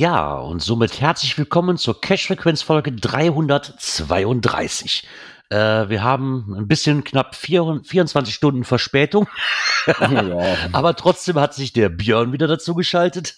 Ja, 0.00 0.38
und 0.38 0.62
somit 0.62 1.02
herzlich 1.02 1.36
willkommen 1.36 1.76
zur 1.76 2.00
Cash-Frequenz-Folge 2.00 2.92
332. 2.92 5.06
Äh, 5.50 5.90
wir 5.90 6.02
haben 6.02 6.54
ein 6.56 6.66
bisschen 6.66 7.04
knapp 7.04 7.34
vier, 7.34 7.82
24 7.84 8.34
Stunden 8.34 8.64
Verspätung. 8.64 9.28
Ja. 9.86 10.56
Aber 10.72 10.96
trotzdem 10.96 11.38
hat 11.38 11.52
sich 11.52 11.74
der 11.74 11.90
Björn 11.90 12.32
wieder 12.32 12.46
dazu 12.46 12.74
geschaltet 12.74 13.36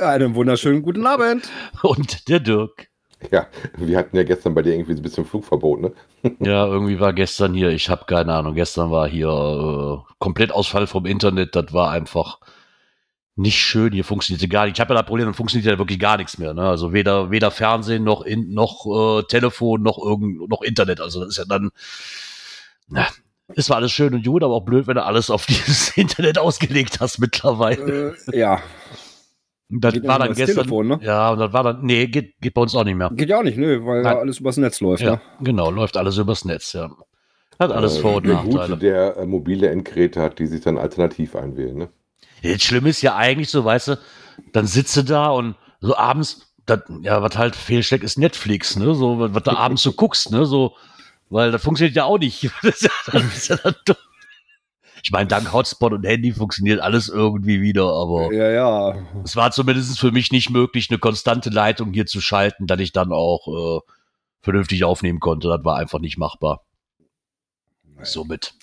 Einen 0.00 0.34
wunderschönen 0.34 0.80
guten 0.80 1.06
Abend. 1.06 1.50
und 1.82 2.26
der 2.30 2.40
Dirk. 2.40 2.88
Ja, 3.30 3.46
wir 3.76 3.98
hatten 3.98 4.16
ja 4.16 4.22
gestern 4.22 4.54
bei 4.54 4.62
dir 4.62 4.72
irgendwie 4.72 4.94
so 4.94 5.00
ein 5.00 5.02
bisschen 5.02 5.26
Flugverbot, 5.26 5.82
ne? 5.82 5.92
Ja, 6.40 6.66
irgendwie 6.68 7.00
war 7.00 7.12
gestern 7.12 7.52
hier, 7.52 7.68
ich 7.68 7.90
habe 7.90 8.06
keine 8.06 8.32
Ahnung, 8.32 8.54
gestern 8.54 8.90
war 8.90 9.06
hier 9.06 9.28
äh, 9.28 9.98
Komplettausfall 10.18 10.86
vom 10.86 11.04
Internet, 11.04 11.54
das 11.54 11.74
war 11.74 11.90
einfach 11.90 12.38
nicht 13.38 13.58
schön, 13.60 13.92
hier 13.92 14.04
funktionierte 14.04 14.48
gar 14.48 14.64
nicht. 14.64 14.76
Ich 14.76 14.80
habe 14.80 14.92
ja 14.94 15.00
das 15.00 15.06
Problem, 15.06 15.26
dann 15.26 15.34
funktioniert 15.34 15.70
ja 15.70 15.78
wirklich 15.78 15.98
gar 16.00 16.16
nichts 16.16 16.38
mehr. 16.38 16.54
Ne? 16.54 16.62
Also 16.62 16.92
weder, 16.92 17.30
weder 17.30 17.50
Fernsehen 17.50 18.02
noch, 18.02 18.22
in, 18.22 18.52
noch 18.52 18.84
äh, 18.86 19.22
Telefon 19.28 19.82
noch 19.82 19.96
irgend, 20.04 20.48
noch 20.50 20.62
Internet. 20.62 21.00
Also 21.00 21.20
das 21.20 21.30
ist 21.30 21.38
ja 21.38 21.44
dann, 21.44 21.70
na, 22.88 23.06
es 23.54 23.70
war 23.70 23.76
alles 23.76 23.92
schön 23.92 24.12
und 24.12 24.26
gut, 24.26 24.42
aber 24.42 24.54
auch 24.54 24.64
blöd, 24.64 24.86
wenn 24.88 24.96
du 24.96 25.04
alles 25.04 25.30
auf 25.30 25.46
dieses 25.46 25.96
Internet 25.96 26.38
ausgelegt 26.38 26.98
hast 27.00 27.18
mittlerweile. 27.20 28.16
Äh, 28.32 28.38
ja, 28.38 28.60
Und 29.70 29.84
das 29.84 29.94
geht 29.94 30.06
war 30.06 30.18
dann 30.18 30.34
gestern. 30.34 30.56
Telefon, 30.64 30.88
ne? 30.88 30.98
Ja, 31.02 31.30
und 31.30 31.38
das 31.38 31.52
war 31.52 31.62
dann, 31.62 31.82
nee, 31.84 32.08
geht, 32.08 32.40
geht 32.40 32.54
bei 32.54 32.60
uns 32.62 32.74
auch 32.74 32.84
nicht 32.84 32.96
mehr. 32.96 33.10
geht 33.14 33.28
ja 33.28 33.38
auch 33.38 33.44
nicht, 33.44 33.56
ne, 33.56 33.84
weil 33.86 34.02
Nein. 34.02 34.16
alles 34.16 34.40
übers 34.40 34.56
Netz 34.56 34.80
läuft. 34.80 35.02
Ja, 35.02 35.12
Ne? 35.12 35.20
genau, 35.42 35.70
läuft 35.70 35.96
alles 35.96 36.16
übers 36.18 36.44
Netz, 36.44 36.72
ja. 36.72 36.90
Hat 37.60 37.70
alles 37.72 37.98
Äh, 37.98 38.00
Vor- 38.00 38.16
und 38.16 38.26
der 38.26 38.34
Nachteile. 38.34 38.56
Gute, 38.68 38.76
der 38.78 39.16
äh, 39.16 39.26
mobile 39.26 39.68
Endgeräte 39.68 40.20
hat, 40.22 40.38
die 40.40 40.46
sich 40.46 40.60
dann 40.60 40.76
alternativ 40.78 41.36
einwählen, 41.36 41.76
ne? 41.76 41.88
Das 42.42 42.62
Schlimme 42.62 42.88
ist 42.90 43.02
ja 43.02 43.16
eigentlich 43.16 43.50
so, 43.50 43.64
weißt 43.64 43.88
du, 43.88 43.98
dann 44.52 44.66
sitze 44.66 45.04
da 45.04 45.28
und 45.28 45.56
so 45.80 45.96
abends, 45.96 46.52
das, 46.66 46.80
ja, 47.02 47.22
was 47.22 47.36
halt 47.36 47.56
fehlsteckt, 47.56 48.04
ist 48.04 48.18
Netflix, 48.18 48.76
ne? 48.76 48.94
So, 48.94 49.32
was 49.32 49.42
du 49.42 49.50
abends 49.56 49.82
so 49.82 49.92
guckst, 49.92 50.30
ne? 50.30 50.44
So, 50.44 50.76
weil 51.30 51.50
das 51.50 51.62
funktioniert 51.62 51.96
ja 51.96 52.04
auch 52.04 52.18
nicht. 52.18 52.50
Ja, 55.00 55.04
ich 55.04 55.12
meine, 55.12 55.28
dank 55.28 55.52
Hotspot 55.52 55.92
und 55.92 56.04
Handy 56.04 56.32
funktioniert 56.32 56.80
alles 56.80 57.08
irgendwie 57.08 57.60
wieder, 57.60 57.84
aber 57.92 58.32
Ja, 58.32 58.50
ja. 58.50 59.06
es 59.24 59.36
war 59.36 59.52
zumindest 59.52 59.98
für 59.98 60.10
mich 60.10 60.32
nicht 60.32 60.50
möglich, 60.50 60.90
eine 60.90 60.98
konstante 60.98 61.50
Leitung 61.50 61.92
hier 61.92 62.06
zu 62.06 62.20
schalten, 62.20 62.66
dass 62.66 62.80
ich 62.80 62.92
dann 62.92 63.12
auch 63.12 63.46
äh, 63.46 63.80
vernünftig 64.40 64.84
aufnehmen 64.84 65.20
konnte. 65.20 65.48
Das 65.48 65.64
war 65.64 65.76
einfach 65.76 66.00
nicht 66.00 66.18
machbar. 66.18 66.64
Somit. 68.02 68.54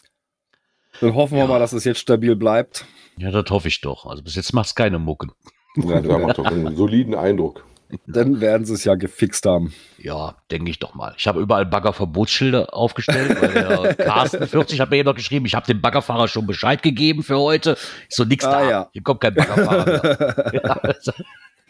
Dann 1.01 1.13
hoffen 1.15 1.33
wir 1.35 1.43
Ja. 1.43 1.47
mal, 1.47 1.59
dass 1.59 1.73
es 1.73 1.83
jetzt 1.83 1.99
stabil 1.99 2.35
bleibt. 2.35 2.85
Ja, 3.17 3.31
das 3.31 3.49
hoffe 3.49 3.67
ich 3.67 3.81
doch. 3.81 4.05
Also 4.05 4.23
bis 4.23 4.35
jetzt 4.35 4.53
macht's 4.53 4.75
keine 4.75 4.99
Mucken. 4.99 5.31
Ja, 5.77 6.01
da 6.01 6.17
macht 6.17 6.37
doch 6.37 6.45
einen 6.45 6.75
soliden 6.75 7.15
Eindruck. 7.15 7.65
Dann 8.07 8.41
werden 8.41 8.65
sie 8.65 8.73
es 8.73 8.83
ja 8.83 8.95
gefixt 8.95 9.45
haben. 9.45 9.73
Ja, 9.99 10.35
denke 10.49 10.71
ich 10.71 10.79
doch 10.79 10.95
mal. 10.95 11.13
Ich 11.17 11.27
habe 11.27 11.39
überall 11.39 11.65
Baggerverbotsschilder 11.67 12.73
aufgestellt, 12.73 13.39
weil 13.39 13.51
der 13.53 13.93
Carsten 14.05 14.47
40 14.47 14.79
hat 14.79 14.89
mir 14.89 14.97
eben 14.97 15.05
noch 15.07 15.15
geschrieben, 15.15 15.45
ich 15.45 15.53
habe 15.53 15.67
dem 15.67 15.81
Baggerfahrer 15.81 16.27
schon 16.27 16.47
Bescheid 16.47 16.81
gegeben 16.81 17.21
für 17.23 17.37
heute. 17.37 17.77
Ich 18.09 18.15
so, 18.15 18.23
nix 18.25 18.43
Ah, 18.43 18.51
da. 18.61 18.69
ja. 18.69 18.89
Hier 18.91 19.03
kommt 19.03 19.21
kein 19.21 19.35
Baggerfahrer 19.35 19.85
mehr. 19.85 20.51
ja, 20.63 20.71
also, 20.77 21.11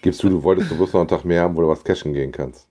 Gibst 0.02 0.24
du, 0.24 0.30
du 0.30 0.42
wolltest 0.44 0.72
du 0.72 0.78
bloß 0.78 0.94
noch 0.94 1.02
einen 1.02 1.10
Tag 1.10 1.26
mehr 1.26 1.42
haben, 1.42 1.56
wo 1.56 1.62
du 1.62 1.68
was 1.68 1.84
cashen 1.84 2.14
gehen 2.14 2.32
kannst. 2.32 2.68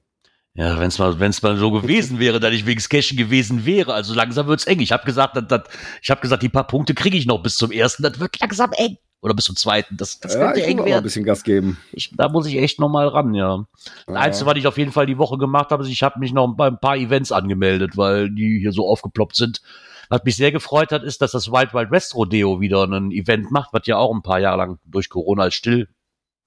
Ja 0.54 0.78
wenn 0.78 0.88
es 0.88 0.98
mal, 0.98 1.18
wenn's 1.20 1.42
mal 1.42 1.56
so 1.56 1.70
gewesen 1.70 2.18
wäre, 2.18 2.40
dass 2.40 2.52
ich 2.52 2.66
wegen 2.66 2.80
Cashen 2.80 3.16
gewesen 3.16 3.64
wäre. 3.66 3.94
Also 3.94 4.14
langsam 4.14 4.46
wird's 4.46 4.66
eng. 4.66 4.80
Ich 4.80 4.92
habe 4.92 5.04
gesagt, 5.04 5.36
dass, 5.36 5.46
dass, 5.46 5.62
ich 6.02 6.10
habe 6.10 6.20
gesagt, 6.20 6.42
die 6.42 6.48
paar 6.48 6.66
Punkte 6.66 6.94
kriege 6.94 7.16
ich 7.16 7.26
noch 7.26 7.42
bis 7.42 7.56
zum 7.56 7.70
ersten. 7.70 8.02
Das 8.02 8.18
wird 8.18 8.40
langsam 8.40 8.72
eng. 8.72 8.98
Oder 9.20 9.32
bis 9.32 9.46
zum 9.46 9.56
zweiten. 9.56 9.96
Das, 9.96 10.20
das 10.20 10.34
ja, 10.34 10.40
könnte 10.40 10.60
ich 10.60 10.66
eng 10.66 10.76
mal 10.76 10.82
ein 10.82 10.88
werden. 10.90 11.02
bisschen 11.04 11.24
Gas 11.24 11.44
geben. 11.44 11.78
Ich, 11.92 12.10
da 12.14 12.28
muss 12.28 12.46
ich 12.46 12.58
echt 12.58 12.78
noch 12.78 12.90
mal 12.90 13.08
ran, 13.08 13.32
ja. 13.32 13.64
Das 14.06 14.16
Einzige, 14.16 14.46
was 14.46 14.58
ich 14.58 14.66
auf 14.66 14.76
jeden 14.76 14.92
Fall 14.92 15.06
die 15.06 15.16
Woche 15.16 15.38
gemacht 15.38 15.70
habe, 15.70 15.82
ist, 15.82 15.88
ich 15.88 16.02
habe 16.02 16.18
mich 16.18 16.34
noch 16.34 16.46
bei 16.54 16.66
ein 16.66 16.78
paar 16.78 16.96
Events 16.96 17.32
angemeldet, 17.32 17.96
weil 17.96 18.30
die 18.30 18.58
hier 18.60 18.72
so 18.72 18.86
aufgeploppt 18.86 19.34
sind. 19.34 19.62
Was 20.10 20.24
mich 20.24 20.36
sehr 20.36 20.52
gefreut 20.52 20.92
hat, 20.92 21.02
ist, 21.02 21.22
dass 21.22 21.32
das 21.32 21.50
Wild 21.50 21.72
Wild 21.72 21.90
West 21.90 22.14
Rodeo 22.14 22.60
wieder 22.60 22.84
ein 22.84 23.10
Event 23.12 23.50
macht, 23.50 23.72
was 23.72 23.86
ja 23.86 23.96
auch 23.96 24.14
ein 24.14 24.22
paar 24.22 24.40
Jahre 24.40 24.58
lang 24.58 24.78
durch 24.84 25.08
Corona 25.08 25.50
still 25.50 25.88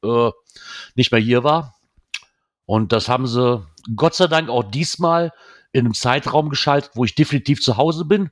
äh, 0.04 0.30
nicht 0.94 1.12
mehr 1.12 1.22
hier 1.22 1.44
war. 1.44 1.77
Und 2.68 2.92
das 2.92 3.10
haben 3.10 3.26
sie 3.26 3.66
Gott 3.96 4.14
sei 4.14 4.28
Dank 4.28 4.50
auch 4.50 4.64
diesmal 4.64 5.32
in 5.72 5.86
einem 5.86 5.94
Zeitraum 5.94 6.50
geschaltet, 6.50 6.92
wo 6.94 7.06
ich 7.06 7.16
definitiv 7.16 7.62
zu 7.62 7.78
Hause 7.78 8.06
bin. 8.06 8.30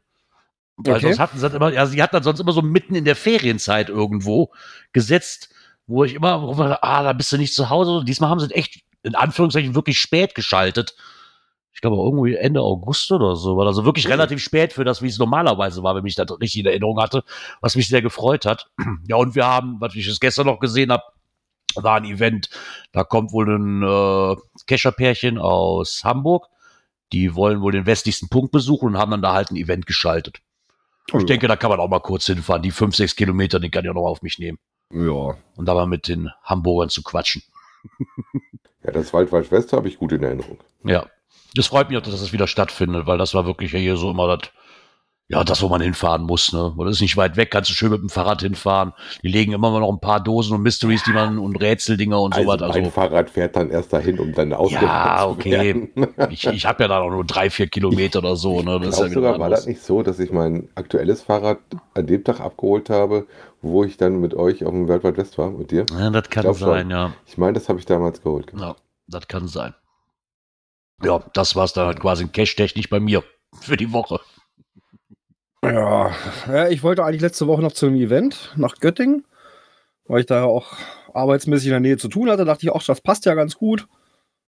Weil 0.77 0.95
Okay. 0.95 1.05
sonst 1.07 1.19
hatten 1.19 1.39
sie 1.39 1.47
immer, 1.47 1.71
ja, 1.71 1.85
sie 1.85 2.03
hatten 2.03 2.17
das 2.17 2.25
sonst 2.25 2.41
immer 2.41 2.51
so 2.51 2.61
mitten 2.61 2.95
in 2.95 3.05
der 3.05 3.15
Ferienzeit 3.15 3.87
irgendwo 3.87 4.51
gesetzt, 4.91 5.49
wo 5.87 6.03
ich 6.03 6.13
immer, 6.15 6.41
wo 6.41 6.61
ah, 6.61 7.03
da 7.03 7.13
bist 7.13 7.31
du 7.31 7.37
nicht 7.37 7.55
zu 7.55 7.69
Hause. 7.69 8.03
Diesmal 8.03 8.29
haben 8.29 8.41
sie 8.41 8.51
echt, 8.53 8.81
in 9.03 9.15
Anführungszeichen, 9.15 9.73
wirklich 9.73 9.99
spät 9.99 10.35
geschaltet. 10.35 10.95
Ich 11.73 11.79
glaube 11.79 11.95
irgendwie 11.95 12.35
Ende 12.35 12.61
August 12.61 13.11
oder 13.13 13.37
so. 13.37 13.55
War 13.55 13.67
also 13.67 13.85
wirklich 13.85 14.09
relativ 14.09 14.41
spät 14.41 14.73
für 14.73 14.83
das, 14.83 15.01
wie 15.01 15.07
es 15.07 15.17
normalerweise 15.17 15.81
war, 15.81 15.95
wenn 15.95 16.05
ich 16.05 16.15
das 16.15 16.27
richtig 16.41 16.61
in 16.61 16.65
Erinnerung 16.65 16.99
hatte, 16.99 17.23
was 17.61 17.75
mich 17.77 17.87
sehr 17.87 18.01
gefreut 18.01 18.45
hat. 18.45 18.67
Ja, 19.07 19.15
und 19.15 19.35
wir 19.35 19.45
haben, 19.45 19.77
was 19.79 19.95
ich 19.95 20.05
jetzt 20.05 20.19
gestern 20.19 20.47
noch 20.47 20.59
gesehen 20.59 20.91
habe, 20.91 21.03
war 21.83 21.97
ein 21.97 22.05
Event. 22.05 22.49
Da 22.91 23.03
kommt 23.03 23.31
wohl 23.31 23.49
ein 23.49 23.83
äh, 23.83 24.35
Kescherpärchen 24.67 25.37
aus 25.37 26.03
Hamburg. 26.03 26.47
Die 27.11 27.35
wollen 27.35 27.61
wohl 27.61 27.71
den 27.71 27.85
westlichsten 27.85 28.29
Punkt 28.29 28.51
besuchen 28.51 28.87
und 28.87 28.97
haben 28.97 29.11
dann 29.11 29.21
da 29.21 29.33
halt 29.33 29.51
ein 29.51 29.57
Event 29.57 29.85
geschaltet. 29.85 30.41
Ich 31.13 31.25
denke, 31.25 31.47
da 31.47 31.55
kann 31.55 31.69
man 31.69 31.79
auch 31.79 31.87
mal 31.87 31.99
kurz 31.99 32.25
hinfahren. 32.25 32.63
Die 32.63 32.71
fünf, 32.71 32.95
sechs 32.95 33.15
Kilometer, 33.15 33.59
die 33.59 33.69
kann 33.69 33.85
ich 33.85 33.91
auch 33.91 33.95
noch 33.95 34.07
auf 34.07 34.23
mich 34.23 34.39
nehmen. 34.39 34.57
Ja. 34.91 35.37
Und 35.55 35.65
da 35.65 35.73
mal 35.75 35.85
mit 35.85 36.07
den 36.07 36.31
Hamburgern 36.43 36.89
zu 36.89 37.03
quatschen. 37.03 37.43
Ja, 38.85 38.91
das 38.91 39.13
Wald 39.13 39.31
Wald 39.31 39.51
West 39.51 39.73
habe 39.73 39.87
ich 39.87 39.97
gut 39.97 40.11
in 40.11 40.21
Erinnerung. 40.21 40.59
Ja. 40.83 41.07
Das 41.55 41.67
freut 41.67 41.89
mich 41.89 41.97
auch, 41.97 42.03
dass 42.03 42.19
das 42.19 42.33
wieder 42.33 42.47
stattfindet, 42.47 43.07
weil 43.07 43.17
das 43.17 43.33
war 43.33 43.45
wirklich 43.45 43.71
ja 43.71 43.79
hier 43.79 43.97
so 43.97 44.11
immer 44.11 44.37
das, 44.37 44.51
ja, 45.27 45.43
das, 45.43 45.63
wo 45.63 45.69
man 45.69 45.81
hinfahren 45.81 46.21
muss, 46.23 46.53
ne? 46.53 46.73
Weil 46.75 46.85
das 46.85 46.97
ist 46.97 47.01
nicht 47.01 47.17
weit 47.17 47.35
weg, 47.35 47.49
kannst 47.49 47.71
du 47.71 47.73
schön 47.73 47.89
mit 47.89 47.99
dem 47.99 48.09
Fahrrad 48.09 48.43
hinfahren. 48.43 48.93
Die 49.23 49.27
legen 49.27 49.53
immer 49.53 49.79
noch 49.79 49.91
ein 49.91 49.99
paar 49.99 50.19
Dosen 50.23 50.55
und 50.55 50.61
Mysteries, 50.61 51.01
die 51.03 51.13
man 51.13 51.39
und 51.39 51.55
Rätseldinger 51.55 52.21
und 52.21 52.35
Also 52.35 52.45
sowas. 52.45 52.61
mein 52.61 52.71
Also, 52.71 52.91
Fahrrad 52.91 53.29
fährt 53.31 53.55
dann 53.55 53.71
erst 53.71 53.91
dahin, 53.91 54.19
um 54.19 54.33
dann 54.33 54.53
ausgeladen 54.53 54.87
ja, 54.87 55.27
okay. 55.27 55.89
Ich, 56.29 56.45
ich 56.45 56.65
habe 56.67 56.83
ja 56.83 56.89
da 56.89 56.99
auch 56.99 57.09
nur 57.09 57.25
drei, 57.25 57.49
vier 57.49 57.67
Kilometer 57.67 58.19
oder 58.19 58.35
so, 58.35 58.61
ne? 58.61 58.75
Ich 58.77 58.83
Das 58.83 58.99
ist 58.99 59.07
ja 59.07 59.09
sogar, 59.09 59.39
war 59.39 59.49
das 59.49 59.65
nicht 59.65 59.81
so, 59.81 60.03
dass 60.03 60.19
ich 60.19 60.31
mein 60.31 60.69
aktuelles 60.75 61.23
Fahrrad 61.23 61.57
an 61.95 62.05
dem 62.05 62.23
Tag 62.23 62.39
abgeholt 62.39 62.91
habe, 62.91 63.25
wo 63.63 63.83
ich 63.83 63.97
dann 63.97 64.19
mit 64.19 64.35
euch 64.35 64.63
auf 64.63 64.71
dem 64.71 64.87
World 64.87 65.03
Wide 65.03 65.17
West 65.17 65.39
war, 65.39 65.49
mit 65.49 65.71
dir? 65.71 65.87
Ja, 65.97 66.11
das 66.11 66.29
kann 66.29 66.43
glaub 66.43 66.57
sein, 66.57 66.91
ja. 66.91 67.13
Ich 67.25 67.39
meine, 67.39 67.53
das 67.53 67.67
habe 67.67 67.79
ich 67.79 67.85
damals 67.87 68.21
geholt. 68.21 68.53
Ja, 68.55 68.75
das 69.07 69.27
kann 69.27 69.47
sein. 69.47 69.73
Ja, 71.03 71.19
das 71.33 71.55
war's 71.55 71.73
dann 71.73 71.87
halt 71.87 71.99
quasi 71.99 72.27
cash-technisch 72.27 72.89
bei 72.89 72.99
mir 72.99 73.23
für 73.59 73.75
die 73.75 73.91
Woche. 73.91 74.19
Ja. 75.73 76.11
ja, 76.47 76.67
ich 76.69 76.83
wollte 76.83 77.03
eigentlich 77.03 77.21
letzte 77.21 77.47
Woche 77.47 77.61
noch 77.61 77.71
zu 77.71 77.87
einem 77.87 77.95
Event 77.95 78.53
nach 78.55 78.75
Göttingen, 78.79 79.25
weil 80.07 80.21
ich 80.21 80.25
da 80.25 80.43
auch 80.43 80.73
arbeitsmäßig 81.13 81.67
in 81.67 81.71
der 81.71 81.79
Nähe 81.79 81.97
zu 81.97 82.07
tun 82.07 82.29
hatte. 82.29 82.45
dachte 82.45 82.65
ich 82.65 82.71
auch, 82.71 82.83
das 82.83 83.01
passt 83.01 83.25
ja 83.25 83.33
ganz 83.35 83.55
gut. 83.55 83.87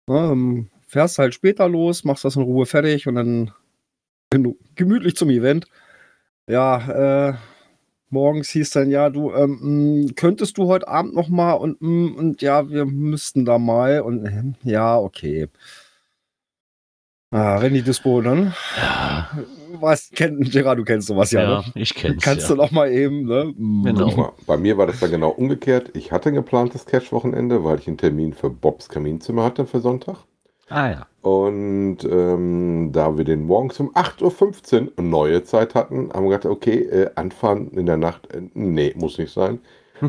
Ja, 0.08 0.32
ähm, 0.32 0.70
fährst 0.86 1.18
halt 1.18 1.34
später 1.34 1.68
los, 1.68 2.04
machst 2.04 2.24
das 2.24 2.36
in 2.36 2.42
Ruhe 2.42 2.66
fertig 2.66 3.06
und 3.06 3.16
dann 3.16 3.50
genu- 4.32 4.56
gemütlich 4.74 5.16
zum 5.16 5.30
Event. 5.30 5.66
Ja, 6.48 7.30
äh, 7.30 7.34
morgens 8.10 8.50
hieß 8.50 8.70
dann, 8.70 8.90
ja, 8.90 9.10
du, 9.10 9.32
ähm, 9.32 10.04
mh, 10.06 10.12
könntest 10.16 10.58
du 10.58 10.66
heute 10.68 10.88
Abend 10.88 11.14
noch 11.14 11.28
mal 11.28 11.52
und, 11.54 11.80
mh, 11.80 12.18
und 12.18 12.42
ja, 12.42 12.68
wir 12.68 12.86
müssten 12.86 13.44
da 13.44 13.58
mal 13.58 14.00
und 14.02 14.26
äh, 14.26 14.42
ja, 14.70 14.98
okay. 14.98 15.48
Ah, 17.34 17.60
wenn 17.60 17.74
die 17.74 17.82
Dispo 17.82 18.20
dann, 18.20 18.54
Ja, 18.76 19.28
was, 19.80 20.08
kennt, 20.14 20.52
Gerard, 20.52 20.78
du 20.78 20.84
kennst 20.84 21.08
sowas 21.08 21.32
ja, 21.32 21.42
ja, 21.42 21.58
ne? 21.58 21.64
ich 21.74 21.92
kenn's. 21.92 22.22
Kannst 22.22 22.48
ja. 22.48 22.54
du 22.54 22.62
noch 22.62 22.70
mal 22.70 22.92
eben, 22.92 23.24
ne? 23.24 23.52
Genau. 23.56 24.08
Mal, 24.14 24.32
Bei 24.46 24.56
mir 24.56 24.78
war 24.78 24.86
das 24.86 25.00
dann 25.00 25.10
genau 25.10 25.30
umgekehrt. 25.30 25.90
Ich 25.94 26.12
hatte 26.12 26.28
ein 26.28 26.36
geplantes 26.36 26.86
Cash-Wochenende, 26.86 27.64
weil 27.64 27.80
ich 27.80 27.88
einen 27.88 27.98
Termin 27.98 28.34
für 28.34 28.50
Bobs 28.50 28.88
Kaminzimmer 28.88 29.42
hatte 29.42 29.66
für 29.66 29.80
Sonntag. 29.80 30.18
Ah 30.68 30.90
ja. 30.90 31.06
Und 31.22 32.04
ähm, 32.04 32.90
da 32.92 33.16
wir 33.16 33.24
den 33.24 33.46
morgens 33.46 33.80
um 33.80 33.92
8.15 33.96 34.92
Uhr 34.96 35.02
neue 35.02 35.42
Zeit 35.42 35.74
hatten, 35.74 36.12
haben 36.12 36.26
wir 36.26 36.38
gedacht, 36.38 36.46
okay, 36.46 36.84
äh, 36.84 37.10
anfahren 37.16 37.72
in 37.72 37.86
der 37.86 37.96
Nacht, 37.96 38.32
äh, 38.32 38.42
nee, 38.54 38.94
muss 38.96 39.18
nicht 39.18 39.32
sein. 39.32 39.58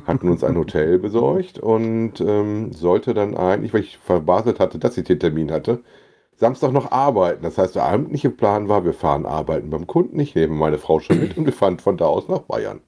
Hatten 0.05 0.29
uns 0.29 0.43
ein 0.43 0.57
Hotel 0.57 0.99
besorgt 0.99 1.57
und 1.57 2.21
ähm, 2.21 2.71
sollte 2.71 3.15
dann 3.15 3.35
eigentlich, 3.35 3.73
weil 3.73 3.81
ich 3.81 3.97
verbaselt 3.97 4.59
hatte, 4.59 4.77
dass 4.77 4.95
ich 4.95 5.05
den 5.05 5.19
Termin 5.19 5.51
hatte, 5.51 5.79
Samstag 6.37 6.71
noch 6.71 6.91
arbeiten. 6.91 7.43
Das 7.43 7.57
heißt, 7.57 7.75
der 7.75 7.85
eigentliche 7.85 8.29
Plan 8.29 8.67
war, 8.67 8.83
wir 8.85 8.93
fahren 8.93 9.25
arbeiten 9.25 9.69
beim 9.69 9.87
Kunden, 9.87 10.19
ich 10.19 10.35
nehme 10.35 10.53
meine 10.53 10.77
Frau 10.77 10.99
schon 10.99 11.19
mit 11.19 11.37
und 11.37 11.45
wir 11.45 11.53
fahren 11.53 11.79
von 11.79 11.97
da 11.97 12.05
aus 12.05 12.27
nach 12.27 12.39
Bayern. 12.39 12.81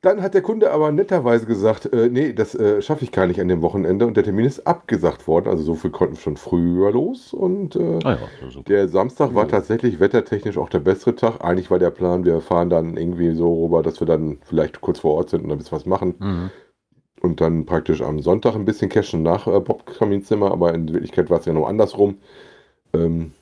Dann 0.00 0.22
hat 0.22 0.34
der 0.34 0.42
Kunde 0.42 0.70
aber 0.70 0.92
netterweise 0.92 1.44
gesagt, 1.44 1.92
äh, 1.92 2.08
nee, 2.08 2.32
das 2.32 2.54
äh, 2.54 2.80
schaffe 2.82 3.02
ich 3.02 3.10
gar 3.10 3.26
nicht 3.26 3.40
an 3.40 3.48
dem 3.48 3.62
Wochenende 3.62 4.06
und 4.06 4.16
der 4.16 4.22
Termin 4.22 4.44
ist 4.44 4.64
abgesagt 4.64 5.26
worden. 5.26 5.48
Also 5.48 5.64
so 5.64 5.74
viel 5.74 5.90
konnten 5.90 6.14
wir 6.14 6.20
schon 6.20 6.36
früher 6.36 6.92
los 6.92 7.32
und 7.32 7.74
äh, 7.74 7.98
Ah 8.04 8.12
ja, 8.12 8.62
der 8.68 8.86
Samstag 8.86 9.34
war 9.34 9.48
tatsächlich 9.48 9.98
wettertechnisch 9.98 10.56
auch 10.56 10.68
der 10.68 10.78
bessere 10.78 11.16
Tag. 11.16 11.44
Eigentlich 11.44 11.68
war 11.72 11.80
der 11.80 11.90
Plan, 11.90 12.24
wir 12.24 12.40
fahren 12.40 12.70
dann 12.70 12.96
irgendwie 12.96 13.34
so 13.34 13.64
rüber, 13.64 13.82
dass 13.82 13.98
wir 13.98 14.06
dann 14.06 14.38
vielleicht 14.44 14.80
kurz 14.80 15.00
vor 15.00 15.14
Ort 15.14 15.30
sind 15.30 15.42
und 15.42 15.50
ein 15.50 15.58
bisschen 15.58 15.76
was 15.76 15.86
machen. 15.86 16.14
mhm. 16.20 16.50
Und 17.20 17.40
dann 17.40 17.66
praktisch 17.66 18.00
am 18.00 18.20
Sonntag 18.20 18.54
ein 18.54 18.64
bisschen 18.64 18.88
cashen 18.90 19.22
nach 19.22 19.46
äh, 19.46 19.60
Bob 19.60 19.86
Kaminzimmer, 19.86 20.52
aber 20.52 20.74
in 20.74 20.92
Wirklichkeit 20.92 21.30
war 21.30 21.40
es 21.40 21.46
ja 21.46 21.52
noch 21.52 21.68
andersrum. 21.68 22.18
Ähm, 22.94 23.32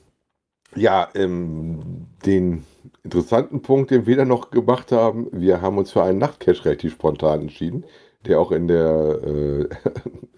ja, 0.75 1.09
ähm, 1.15 2.07
den 2.25 2.65
interessanten 3.03 3.61
Punkt, 3.61 3.91
den 3.91 4.05
wir 4.05 4.17
dann 4.17 4.27
noch 4.27 4.51
gemacht 4.51 4.91
haben, 4.91 5.27
wir 5.31 5.61
haben 5.61 5.77
uns 5.77 5.91
für 5.91 6.03
einen 6.03 6.19
Nachtcash 6.19 6.65
relativ 6.65 6.93
spontan 6.93 7.41
entschieden, 7.41 7.85
der 8.25 8.39
auch 8.39 8.51
in 8.51 8.67
der 8.67 9.19
äh, 9.23 9.69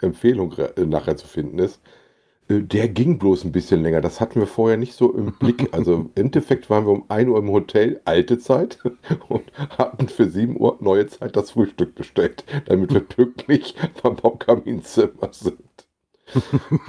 Empfehlung 0.06 0.54
äh, 0.58 0.84
nachher 0.86 1.16
zu 1.16 1.26
finden 1.26 1.58
ist. 1.58 1.80
Äh, 2.50 2.60
Der 2.62 2.88
ging 2.88 3.18
bloß 3.18 3.44
ein 3.44 3.52
bisschen 3.52 3.82
länger. 3.82 4.00
Das 4.00 4.20
hatten 4.20 4.40
wir 4.40 4.46
vorher 4.46 4.76
nicht 4.76 4.94
so 4.94 5.12
im 5.14 5.32
Blick. 5.38 5.68
Also 5.72 5.94
im 5.94 6.10
Endeffekt 6.14 6.68
waren 6.70 6.84
wir 6.86 6.92
um 6.92 7.04
1 7.08 7.28
Uhr 7.30 7.38
im 7.38 7.50
Hotel, 7.50 8.00
alte 8.04 8.38
Zeit, 8.38 8.78
und 9.28 9.44
hatten 9.78 10.08
für 10.08 10.28
7 10.28 10.60
Uhr 10.60 10.76
neue 10.80 11.06
Zeit 11.06 11.36
das 11.36 11.52
Frühstück 11.52 11.94
bestellt, 11.94 12.44
damit 12.66 12.92
wir 12.92 13.00
pünktlich 13.08 13.74
beim 14.02 14.16
Bob 14.16 14.40
Kaminzimmer 14.40 15.30
sind. 15.32 15.58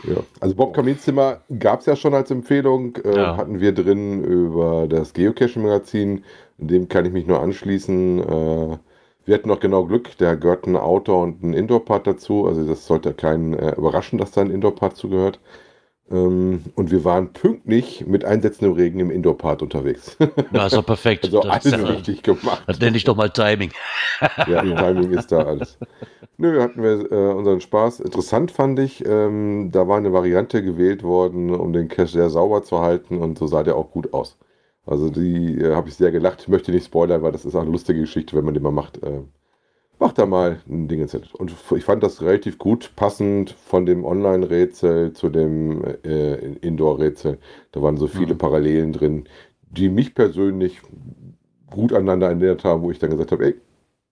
ja. 0.04 0.18
Also 0.40 0.56
Bob 0.56 0.74
Kaminzimmer 0.76 1.42
gab 1.60 1.80
es 1.82 1.86
ja 1.88 1.96
schon 1.96 2.14
als 2.14 2.32
Empfehlung, 2.32 2.96
äh, 2.98 3.16
Ja. 3.16 3.38
hatten 3.38 3.60
wir 3.60 3.72
drin 3.74 4.24
über 4.24 4.88
das 4.88 5.14
Geocaching-Magazin. 5.14 6.24
Dem 6.58 6.88
kann 6.90 7.06
ich 7.06 7.12
mich 7.14 7.26
nur 7.28 7.42
anschließen. 7.42 8.20
Äh, 8.20 8.78
wir 9.26 9.36
hatten 9.36 9.50
noch 9.50 9.60
genau 9.60 9.86
Glück, 9.86 10.10
da 10.18 10.36
gehört 10.36 10.66
ein 10.66 10.76
Outdoor- 10.76 11.24
und 11.24 11.44
ein 11.44 11.54
Indoor-Part 11.54 12.08
dazu. 12.08 12.48
Also 12.48 12.66
das 12.66 12.86
sollte 12.86 13.14
keinen 13.14 13.54
äh, 13.54 13.76
überraschen, 13.76 14.18
dass 14.18 14.32
da 14.32 14.42
ein 14.42 14.52
Indoor-Part 14.52 14.98
zugehört. 14.98 15.40
Ähm, 16.12 16.64
und 16.76 16.92
wir 16.92 17.06
waren 17.06 17.32
pünktlich 17.32 18.06
mit 18.06 18.26
einsetzendem 18.26 18.74
Regen 18.76 19.00
im 19.00 19.12
Indoor-Part 19.12 19.62
unterwegs. 19.62 20.18
Ja, 20.52 20.66
ist 20.66 20.76
doch 20.76 20.86
perfekt. 20.86 21.26
also 21.26 21.42
das, 21.42 21.52
alles 21.52 21.66
ist 21.66 21.72
ja, 21.72 21.86
richtig 21.86 22.24
gemacht. 22.24 22.64
das 22.68 22.80
nenne 22.80 22.98
ich 22.98 23.04
doch 23.04 23.16
mal 23.16 23.30
Timing. 23.30 23.72
Ja, 24.48 24.62
Timing 24.62 25.12
ist 25.12 25.32
da 25.32 25.40
alles. 25.40 25.80
Nö, 26.38 26.62
hatten 26.62 26.84
wir 26.84 27.12
äh, 27.12 27.34
unseren 27.34 27.62
Spaß. 27.62 28.02
Interessant 28.02 28.52
fand 28.52 28.78
ich, 28.80 29.04
ähm, 29.06 29.70
da 29.72 29.88
war 29.88 29.98
eine 29.98 30.14
Variante 30.14 30.62
gewählt 30.64 31.02
worden, 31.04 31.54
um 31.54 31.74
den 31.74 31.88
Cache 31.88 32.08
sehr 32.08 32.30
sauber 32.30 32.64
zu 32.64 32.82
halten 32.82 33.18
und 33.18 33.40
so 33.40 33.48
sah 33.48 33.64
der 33.64 33.76
auch 33.76 33.90
gut 33.92 34.14
aus. 34.14 34.38
Also 34.86 35.10
die 35.10 35.60
äh, 35.60 35.74
habe 35.76 35.90
ich 35.90 35.96
sehr 35.96 36.12
gelacht. 36.12 36.42
Ich 36.42 36.48
möchte 36.48 36.72
nicht 36.72 36.86
spoilern, 36.86 37.22
weil 37.22 37.32
das 37.32 37.46
ist 37.46 37.56
auch 37.56 37.62
eine 37.62 37.72
lustige 37.72 38.00
Geschichte, 38.02 38.36
wenn 38.36 38.46
man 38.46 38.54
den 38.54 38.64
mal 38.64 38.72
macht. 38.72 39.02
Äh, 39.04 39.22
macht 40.00 40.18
da 40.20 40.26
mal 40.26 40.62
ein 40.70 40.88
Ding 40.88 41.02
ins 41.02 41.12
Set. 41.12 41.34
Und 41.36 41.54
ich 41.78 41.84
fand 41.86 42.04
das 42.04 42.22
relativ 42.22 42.58
gut 42.60 42.94
passend 42.96 43.52
von 43.52 43.86
dem 43.86 44.06
Online-Rätsel 44.06 45.14
zu 45.14 45.30
dem 45.30 45.84
äh, 46.06 46.36
Indoor-Rätsel. 46.56 47.40
Da 47.72 47.82
waren 47.82 47.98
so 47.98 48.08
viele 48.08 48.36
Mhm. 48.36 48.38
Parallelen 48.38 48.94
drin, 48.94 49.30
die 49.72 49.90
mich 49.90 50.16
persönlich 50.16 50.82
gut 51.70 51.94
aneinander 51.94 52.28
erinnert 52.28 52.64
haben, 52.64 52.84
wo 52.84 52.92
ich 52.92 53.00
dann 53.00 53.12
gesagt 53.12 53.32
habe, 53.32 53.46
ey, 53.48 53.56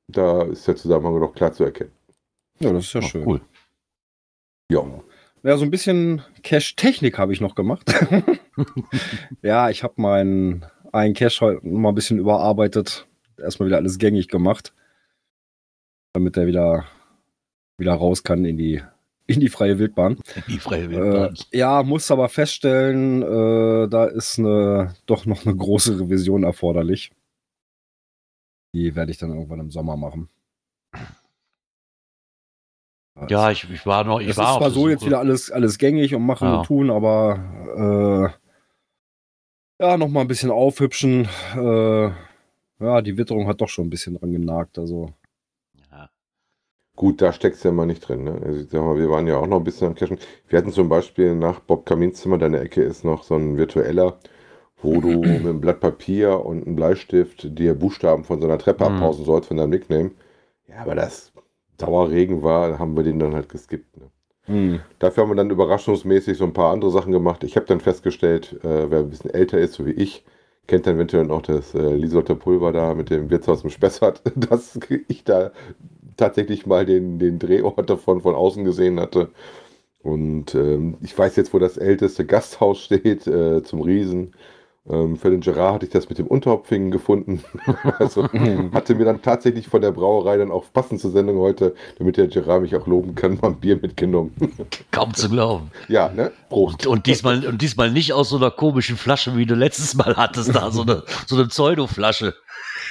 da 0.10 0.44
ist 0.44 0.68
der 0.68 0.76
Zusammenhang 0.78 1.20
doch 1.22 1.34
klar 1.36 1.54
zu 1.54 1.66
erkennen. 1.66 1.92
Ja, 2.60 2.72
das 2.74 2.86
ist 2.86 2.94
ja 2.94 3.02
Oh, 3.02 3.10
schön. 3.10 3.26
cool. 3.26 3.42
Ja, 4.72 4.84
Ja, 5.44 5.58
so 5.58 5.64
ein 5.64 5.72
bisschen 5.72 6.22
Cache-Technik 6.44 7.18
habe 7.18 7.34
ich 7.34 7.42
noch 7.42 7.56
gemacht. 7.56 7.92
ja, 9.42 9.70
ich 9.70 9.84
habe 9.84 9.94
meinen 9.98 10.66
einen 10.92 11.14
Cache 11.14 11.40
heute 11.42 11.68
mal 11.68 11.90
ein 11.90 11.96
bisschen 11.96 12.20
überarbeitet. 12.20 13.08
Erstmal 13.38 13.68
wieder 13.68 13.78
alles 13.78 13.98
gängig 14.00 14.28
gemacht. 14.28 14.74
Damit 16.14 16.36
er 16.38 16.48
wieder, 16.48 16.86
wieder 17.78 17.94
raus 17.94 18.24
kann 18.24 18.44
in 18.44 18.58
die, 18.58 18.82
in 19.28 19.40
die 19.40 19.50
freie 19.50 19.80
Wildbahn. 19.80 20.18
Die 20.48 20.58
freie 20.60 20.86
Äh, 20.86 20.90
Wildbahn. 20.90 21.36
ja, 21.52 21.84
muss 21.84 22.12
aber 22.12 22.28
feststellen, 22.28 23.22
äh, 23.22 23.88
da 23.88 24.06
ist 24.06 24.40
eine, 24.40 24.96
doch 25.06 25.26
noch 25.26 25.46
eine 25.46 25.56
große 25.56 26.00
Revision 26.00 26.44
erforderlich. 26.44 27.12
Die 28.74 28.96
werde 28.96 29.12
ich 29.12 29.18
dann 29.18 29.30
irgendwann 29.30 29.60
im 29.62 29.72
Sommer 29.72 29.96
machen. 29.96 30.30
Ja, 33.28 33.52
ich, 33.52 33.70
ich 33.72 33.86
war 33.86 34.04
noch. 34.04 34.20
Ich 34.20 34.30
es 34.30 34.38
war 34.38 34.52
ist 34.54 34.58
zwar 34.58 34.72
so 34.72 34.88
jetzt 34.90 35.06
wieder 35.06 35.20
alles, 35.20 35.52
alles 35.52 35.78
gängig 35.78 36.16
und 36.16 36.26
machen 36.26 36.48
Ja. 36.48 36.58
und 36.60 36.66
tun, 36.66 36.90
aber 36.92 38.32
äh, 39.80 39.84
ja, 39.84 39.98
noch 39.98 40.08
mal 40.10 40.22
ein 40.22 40.28
bisschen 40.28 40.52
aufhübschen. 40.52 41.28
Äh, 41.56 42.12
ja, 42.82 43.02
die 43.02 43.18
Witterung 43.18 43.48
hat 43.48 43.62
doch 43.62 43.70
schon 43.70 43.88
ein 43.88 43.90
bisschen 43.90 44.18
dran 44.18 44.32
genagt. 44.32 44.78
Also, 44.80 45.14
Ja. 45.92 46.10
gut, 46.96 47.22
da 47.22 47.34
steckst 47.34 47.64
du 47.64 47.70
ja 47.70 47.74
mal 47.74 47.86
nicht 47.86 48.02
drin. 48.08 48.24
Ne? 48.24 48.42
Also 48.46 48.62
ich 48.62 48.70
sag 48.70 48.82
mal, 48.82 48.98
wir 48.98 49.10
waren 49.10 49.28
ja 49.28 49.38
auch 49.38 49.48
noch 49.48 49.58
ein 49.58 49.64
bisschen 49.64 49.88
am 49.88 49.96
Cashen. 49.96 50.20
Wir 50.48 50.60
hatten 50.60 50.72
zum 50.72 50.90
Beispiel 50.90 51.36
nach 51.36 51.60
Bob 51.60 51.86
Kaminzimmer, 51.86 52.38
deine 52.38 52.60
Ecke 52.60 52.82
ist 52.84 53.04
noch 53.04 53.24
so 53.24 53.36
ein 53.36 53.58
virtueller, 53.58 54.20
wo 54.82 55.00
du 55.02 55.22
mit 55.24 55.46
einem 55.46 55.62
Blatt 55.62 55.80
Papier 55.80 56.46
und 56.46 56.66
einem 56.66 56.76
Bleistift 56.76 57.58
dir 57.58 57.74
Buchstaben 57.74 58.24
von 58.24 58.42
so 58.42 58.48
einer 58.48 58.58
Treppe 58.58 58.84
Mhm. 58.90 58.96
abpausen 58.96 59.26
sollst 59.26 59.48
von 59.50 59.58
deinem 59.58 59.72
Nickname. 59.72 60.12
Ja, 60.68 60.82
aber 60.82 60.96
das 60.96 61.29
Dauerregen 61.80 62.44
war, 62.44 62.80
haben 62.80 62.98
wir 62.98 63.04
den 63.04 63.20
dann 63.20 63.36
halt 63.36 63.50
geskippt. 63.50 63.98
Ne? 63.98 64.12
hm, 64.48 64.84
Dafür 65.00 65.24
haben 65.24 65.32
wir 65.32 65.36
dann 65.36 65.50
überraschungsmäßig 65.52 66.38
so 66.38 66.46
ein 66.46 66.54
paar 66.54 66.74
andere 66.74 66.92
Sachen 66.92 67.12
gemacht. 67.14 67.44
Ich 67.44 67.56
habe 67.56 67.66
dann 67.68 67.80
festgestellt, 67.80 68.54
äh, 68.64 68.90
wer 68.92 69.00
ein 69.00 69.10
bisschen 69.10 69.32
älter 69.34 69.60
ist, 69.60 69.74
so 69.74 69.86
wie 69.86 69.92
ich, 69.92 70.26
kennt 70.68 70.88
dann 70.88 70.96
eventuell 70.96 71.26
noch 71.26 71.42
das 71.42 71.74
äh, 71.76 71.96
Lieselotte 71.96 72.36
Pulver 72.36 72.72
da 72.74 72.94
mit 72.94 73.10
dem 73.10 73.30
Wirtshaus 73.30 73.64
im 73.64 73.70
Spessart, 73.70 74.22
dass 74.36 74.80
ich 75.08 75.24
da 75.24 75.52
tatsächlich 76.18 76.66
mal 76.68 76.86
den, 76.86 77.20
den 77.20 77.40
Drehort 77.40 77.90
davon 77.90 78.22
von 78.22 78.36
außen 78.36 78.66
gesehen 78.66 79.00
hatte. 79.00 79.30
Und 80.02 80.56
ähm, 80.56 80.98
ich 81.02 81.18
weiß 81.18 81.36
jetzt, 81.36 81.54
wo 81.54 81.60
das 81.60 81.78
älteste 81.78 82.26
Gasthaus 82.26 82.80
steht, 82.82 83.28
äh, 83.28 83.64
zum 83.64 83.82
Riesen. 83.82 84.32
Ähm, 84.90 85.18
für 85.18 85.30
den 85.30 85.42
Gerard 85.42 85.76
hatte 85.76 85.86
ich 85.86 85.92
das 85.92 86.10
mit 86.10 86.18
dem 86.18 86.28
Unterhopfingen 86.28 86.90
gefunden. 86.92 87.44
also 88.00 88.28
hatte 88.74 88.96
mir 88.96 89.06
dann 89.06 89.22
tatsächlich 89.22 89.68
von 89.68 89.82
der 89.82 89.92
Brauerei 89.92 90.38
dann 90.38 90.52
auch 90.52 90.66
passend 90.74 91.00
zur 91.00 91.12
Sendung 91.12 91.38
heute, 91.38 91.76
damit 91.98 92.18
der 92.18 92.28
Gerard 92.28 92.64
mich 92.64 92.76
auch 92.76 92.88
loben 92.88 93.16
kann, 93.16 93.38
mal 93.42 93.50
ein 93.50 93.60
Bier 93.60 93.78
mitgenommen. 93.82 94.34
Kaum 94.92 95.14
zu 95.14 95.30
glauben. 95.30 95.72
ja, 95.88 96.10
ne? 96.10 96.32
Prost. 96.50 96.88
Und, 96.88 96.98
und, 96.98 97.06
diesmal, 97.06 97.46
und 97.46 97.62
diesmal 97.62 97.92
nicht 97.92 98.14
aus 98.14 98.30
so 98.30 98.38
einer 98.38 98.52
komischen 98.52 98.98
Flasche, 98.98 99.38
wie 99.38 99.46
du 99.46 99.56
letztes 99.56 99.96
Mal 99.96 100.16
hattest, 100.18 100.56
da 100.56 100.72
so 100.72 100.82
eine, 100.82 101.04
so 101.28 101.36
eine 101.36 101.46
Pseudo-Flasche. 101.48 102.34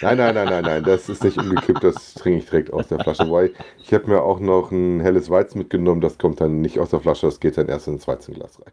Nein, 0.01 0.17
nein, 0.19 0.35
nein, 0.35 0.49
nein, 0.49 0.63
nein, 0.63 0.85
das 0.85 1.09
ist 1.09 1.25
nicht 1.25 1.39
umgekippt, 1.39 1.83
das 1.83 2.15
trinke 2.15 2.39
ich 2.39 2.45
direkt 2.45 2.73
aus 2.73 2.87
der 2.87 3.01
Flasche. 3.01 3.29
Weil 3.31 3.53
ich 3.83 3.93
habe 3.93 4.07
mir 4.07 4.23
auch 4.23 4.39
noch 4.39 4.71
ein 4.71 5.01
helles 5.01 5.29
Weizen 5.29 5.59
mitgenommen, 5.59 6.01
das 6.01 6.19
kommt 6.19 6.41
dann 6.41 6.61
nicht 6.61 6.79
aus 6.79 6.91
der 6.91 7.01
Flasche, 7.01 7.27
das 7.27 7.41
geht 7.41 7.59
dann 7.59 7.69
erst 7.69 7.89
ins 7.89 8.07
Weizenglas 8.07 8.61
rein. 8.61 8.73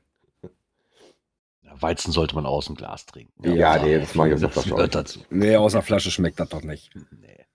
Ja, 1.76 1.82
Weizen 1.82 2.12
sollte 2.12 2.36
man 2.36 2.46
aus 2.46 2.66
dem 2.66 2.76
Glas 2.76 3.06
trinken. 3.06 3.56
Ja, 3.56 3.78
nee, 3.78 4.00
das 4.00 4.16
mag 4.16 4.32
ich 4.32 4.40
der 4.40 4.50
das 4.50 4.72
auch 4.72 4.88
dazu. 4.88 5.20
nee, 5.30 5.56
aus 5.56 5.74
der 5.74 5.82
Flasche 5.82 6.12
schmeckt 6.12 6.40
das 6.40 6.50
doch 6.50 6.62
nicht. 6.62 6.92
Nee. 7.12 7.46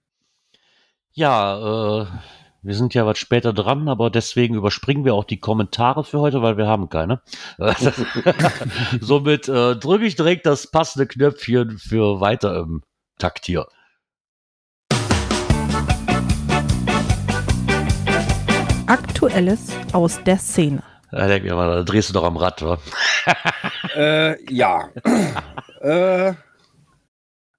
Ja, 1.13 2.03
äh, 2.03 2.07
wir 2.63 2.75
sind 2.75 2.95
ja 2.95 3.07
was 3.07 3.19
später 3.19 3.53
dran, 3.53 3.89
aber 3.89 4.11
deswegen 4.11 4.55
überspringen 4.55 5.05
wir 5.05 5.15
auch 5.15 5.25
die 5.25 5.41
Kommentare 5.41 6.05
für 6.05 6.21
heute, 6.21 6.43
weil 6.43 6.57
wir 6.57 6.67
haben 6.67 6.89
keine. 6.89 7.23
Somit 9.01 9.49
äh, 9.49 9.77
drücke 9.77 10.05
ich 10.05 10.17
direkt 10.17 10.47
das 10.47 10.71
passende 10.71 11.07
Knöpfchen 11.07 11.79
für 11.79 12.21
weiter 12.21 12.59
im 12.59 12.83
Takt 13.19 13.47
hier. 13.47 13.67
Aktuelles 18.87 19.73
aus 19.93 20.23
der 20.25 20.39
Szene. 20.39 20.83
Da 21.11 21.27
denk 21.27 21.45
ich 21.45 21.51
mal, 21.51 21.77
da 21.77 21.83
drehst 21.83 22.09
du 22.09 22.13
doch 22.13 22.25
am 22.25 22.37
Rad, 22.37 22.63
wa? 22.63 22.79
Äh, 23.97 24.53
ja. 24.53 24.89
äh, 25.81 26.35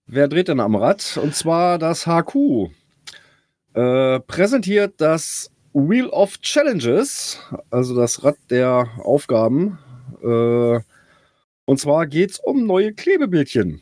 wer 0.05 0.27
dreht 0.27 0.48
denn 0.48 0.60
am 0.62 0.75
Rad? 0.75 1.20
Und 1.22 1.36
zwar 1.36 1.77
das 1.77 2.05
HQ. 2.08 2.70
Äh, 3.74 4.20
präsentiert 4.22 4.96
das 4.98 5.51
Wheel 5.74 6.08
of 6.08 6.39
Challenges, 6.39 7.39
also 7.70 7.96
das 7.96 8.24
Rad 8.24 8.38
der 8.50 8.89
Aufgaben. 9.03 9.79
Äh, 10.22 10.79
und 11.65 11.79
zwar 11.79 12.08
geht 12.08 12.31
es 12.31 12.39
um 12.39 12.65
neue 12.65 12.93
Klebebildchen. 12.93 13.81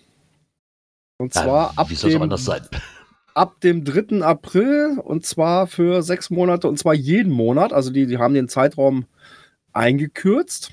Und 1.18 1.34
zwar 1.34 1.74
Ja, 1.76 1.78
ab 1.78 1.90
dem, 1.90 2.22
ab 3.34 3.62
dem 3.62 3.84
3. 3.84 4.24
April 4.26 5.00
und 5.04 5.26
zwar 5.26 5.68
für 5.68 6.02
sechs 6.02 6.30
Monate 6.30 6.68
und 6.68 6.78
zwar 6.78 6.94
jeden 6.94 7.32
Monat. 7.32 7.74
Also 7.74 7.92
die, 7.92 8.06
die 8.08 8.18
haben 8.18 8.34
den 8.34 8.48
Zeitraum 8.48 9.06
eingekürzt. 9.74 10.72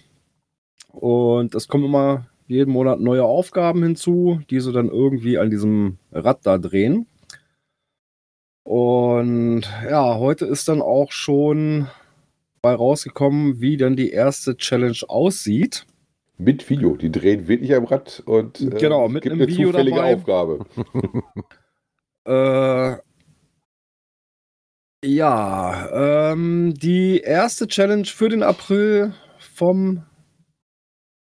Und 0.93 1.55
es 1.55 1.69
kommen 1.69 1.85
immer 1.85 2.27
jeden 2.47 2.73
Monat 2.73 3.01
neue 3.01 3.25
Aufgaben 3.25 3.83
hinzu, 3.83 4.41
die 4.51 4.61
sie 4.61 4.73
dann 4.73 4.89
irgendwie 4.89 5.39
an 5.39 5.51
diesem 5.51 5.99
Rad 6.13 6.41
da 6.45 6.59
drehen. 6.59 7.07
Und 8.63 9.63
ja, 9.89 10.19
heute 10.19 10.47
ist 10.47 10.69
dann 10.69 10.83
auch 10.83 11.13
schon 11.13 11.89
bei 12.63 12.75
rausgekommen, 12.75 13.61
wie 13.61 13.77
dann 13.77 13.95
die 13.95 14.11
erste 14.11 14.57
Challenge 14.57 14.99
aussieht. 15.09 15.87
Mit 16.39 16.69
Video. 16.69 16.97
Die 16.97 17.13
drehen 17.13 17.49
wirklich 17.49 17.75
am 17.75 17.85
Rad 17.85 18.23
und 18.27 18.61
äh, 18.61 18.71
Genau, 18.71 19.09
mit 19.09 19.23
gibt 19.23 19.33
einem 19.33 19.43
eine 19.43 19.51
Video 19.53 19.71
zufällige 19.71 19.97
dabei. 19.97 20.15
Aufgabe. 20.15 20.67
Äh, 22.27 22.97
ja, 25.07 26.33
ähm, 26.33 26.75
die 26.75 27.21
erste 27.21 27.67
Challenge 27.69 28.05
für 28.07 28.29
den 28.29 28.43
April 28.43 29.15
vom 29.39 30.03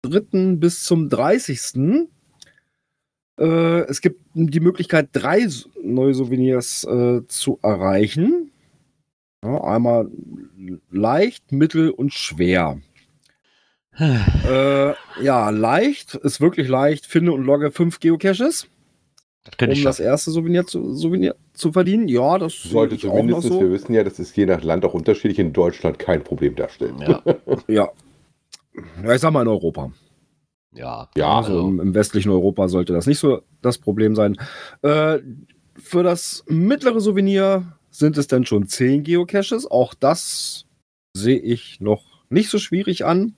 3. 0.02 0.56
bis 0.56 0.82
zum 0.82 1.08
30. 1.08 2.08
Äh, 3.38 3.44
es 3.88 4.00
gibt 4.00 4.20
die 4.34 4.60
Möglichkeit, 4.60 5.10
drei 5.12 5.48
neue 5.82 6.14
Souvenirs 6.14 6.84
äh, 6.84 7.20
zu 7.28 7.58
erreichen. 7.62 8.50
Ja, 9.44 9.62
einmal 9.62 10.10
leicht, 10.90 11.52
mittel 11.52 11.90
und 11.90 12.12
schwer. 12.12 12.80
Äh, 14.00 14.94
ja, 15.20 15.50
leicht 15.50 16.14
ist 16.14 16.40
wirklich 16.40 16.68
leicht. 16.68 17.04
Finde 17.04 17.32
und 17.32 17.42
logge 17.42 17.72
fünf 17.72 17.98
Geocaches, 17.98 18.68
um 19.60 19.70
ich 19.70 19.82
das 19.82 20.00
erste 20.00 20.30
Souvenir 20.30 20.66
zu, 20.66 20.94
Souvenir 20.94 21.34
zu 21.54 21.72
verdienen. 21.72 22.08
Ja, 22.08 22.38
das 22.38 22.54
Sollte 22.54 22.94
ich 22.94 23.06
auch 23.06 23.14
noch 23.14 23.40
zumindest, 23.40 23.48
so. 23.48 23.60
wir 23.60 23.70
wissen 23.70 23.94
ja, 23.94 24.04
das 24.04 24.18
ist 24.18 24.36
je 24.36 24.46
nach 24.46 24.62
Land 24.62 24.84
auch 24.84 24.94
unterschiedlich, 24.94 25.38
in 25.38 25.52
Deutschland 25.52 25.98
kein 25.98 26.22
Problem 26.22 26.54
darstellen. 26.54 26.98
Ja, 27.00 27.22
Ja. 27.68 27.88
Ja, 29.02 29.14
ich 29.14 29.20
sag 29.20 29.32
mal 29.32 29.42
in 29.42 29.48
Europa. 29.48 29.90
ja. 30.72 31.08
Ja, 31.16 31.38
Also 31.38 31.60
im, 31.68 31.80
im 31.80 31.94
westlichen 31.94 32.30
Europa 32.30 32.68
sollte 32.68 32.92
das 32.92 33.06
nicht 33.06 33.18
so 33.18 33.42
das 33.62 33.78
Problem 33.78 34.14
sein. 34.14 34.36
Äh, 34.82 35.18
für 35.76 36.02
das 36.02 36.44
mittlere 36.48 37.00
Souvenir 37.00 37.78
sind 37.90 38.18
es 38.18 38.26
dann 38.28 38.46
schon 38.46 38.68
10 38.68 39.02
Geocaches. 39.02 39.68
Auch 39.70 39.94
das 39.94 40.66
sehe 41.14 41.38
ich 41.38 41.80
noch 41.80 42.04
nicht 42.30 42.50
so 42.50 42.58
schwierig 42.58 43.04
an. 43.04 43.34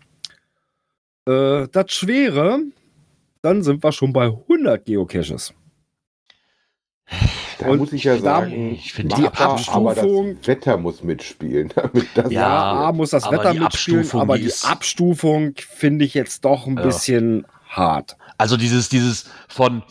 Äh, 1.27 1.69
das 1.73 1.91
Schwere, 1.93 2.61
dann 3.43 3.63
sind 3.63 3.83
wir 3.83 3.93
schon 3.93 4.13
bei 4.13 4.27
100 4.27 4.85
Geocaches. 4.85 5.55
Da 7.61 7.69
und 7.71 7.79
muss 7.79 7.93
ich 7.93 8.05
ja 8.05 8.17
da- 8.17 8.23
sagen, 8.23 8.73
ich 8.73 8.93
finde 8.93 9.17
die 9.17 9.23
machbar, 9.23 9.61
aber 9.69 9.91
Abstufung- 9.93 10.37
das 10.39 10.47
Wetter 10.49 10.77
muss 10.77 11.03
mitspielen. 11.03 11.69
Damit 11.75 12.07
das 12.15 12.31
Ja, 12.33 12.41
Ja, 12.41 12.73
A 12.89 12.93
muss 12.93 13.11
das 13.11 13.25
aber 13.25 13.39
Wetter 13.39 13.53
die 13.53 13.61
mitspielen, 13.61 14.01
Abstufung, 14.01 14.21
aber 14.21 14.39
die 14.39 14.53
Abstufung 14.65 15.55
finde 15.57 16.05
ich 16.05 16.15
jetzt 16.15 16.45
doch 16.45 16.67
ein 16.67 16.77
Ja. 16.77 16.83
bisschen 16.83 17.47
hart. 17.69 18.17
Also 18.39 18.57
dieses, 18.57 18.89
dieses 18.89 19.27
von, 19.49 19.83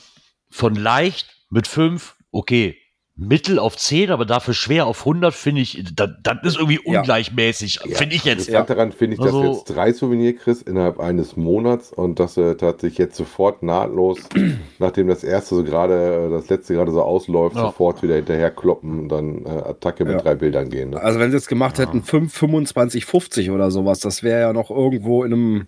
von 0.50 0.76
leicht 0.76 1.28
mit 1.50 1.68
5, 1.68 2.16
okay, 2.32 2.76
mittel 3.20 3.60
auf 3.60 3.76
10, 3.76 4.12
aber 4.12 4.26
dafür 4.26 4.54
schwer 4.54 4.86
auf 4.88 5.02
100, 5.06 5.34
finde 5.34 5.62
ich, 5.62 5.84
das, 5.94 6.10
das 6.24 6.38
ist 6.44 6.56
irgendwie 6.58 6.80
Ja. 6.86 7.00
ungleichmäßig, 7.00 7.80
finde 7.92 8.16
ich 8.16 8.24
jetzt. 8.24 8.48
Interessant 8.48 8.70
daran 8.70 8.92
finde 8.94 9.16
ich, 9.16 9.20
dass 9.20 9.28
Also- 9.34 9.42
du 9.44 9.50
jetzt 9.52 9.66
drei 9.66 9.92
Souvenir 9.92 10.36
kriegst 10.36 10.68
innerhalb 10.68 11.00
eines 11.00 11.36
Monats 11.36 11.92
und 11.92 12.20
dass 12.20 12.36
du 12.36 12.56
tatsächlich 12.56 12.98
jetzt 12.98 13.18
sofort 13.18 13.62
nahtlos, 13.62 14.20
nachdem 14.80 15.08
das 15.08 15.24
erste 15.24 15.56
so 15.56 15.64
gerade, 15.64 16.30
das 16.32 16.50
letzte 16.50 16.74
gerade 16.76 16.92
so 16.92 17.02
ausläuft, 17.02 17.56
Ja. 17.58 17.64
sofort 17.64 18.02
wieder 18.04 18.16
hinterher 18.16 18.52
kloppen 18.52 19.00
und 19.02 19.10
dann 19.10 19.46
äh, 19.46 19.50
Attacke 19.50 20.06
mit 20.06 20.14
Ja. 20.14 20.22
drei 20.22 20.36
Bildern 20.36 20.70
gehen. 20.70 20.92
Ne? 20.92 21.02
Also 21.02 21.20
wenn 21.20 21.32
sie 21.32 21.38
jetzt 21.38 21.50
gemacht 21.50 21.78
hätten 21.78 22.04
5, 22.04 22.34
25, 22.34 23.06
50 23.06 23.52
oder 23.52 23.70
sowas, 23.72 24.00
das 24.00 24.24
wäre 24.24 24.40
ja 24.42 24.54
noch 24.54 24.70
irgendwo 24.72 25.24
in 25.26 25.34
einem 25.34 25.68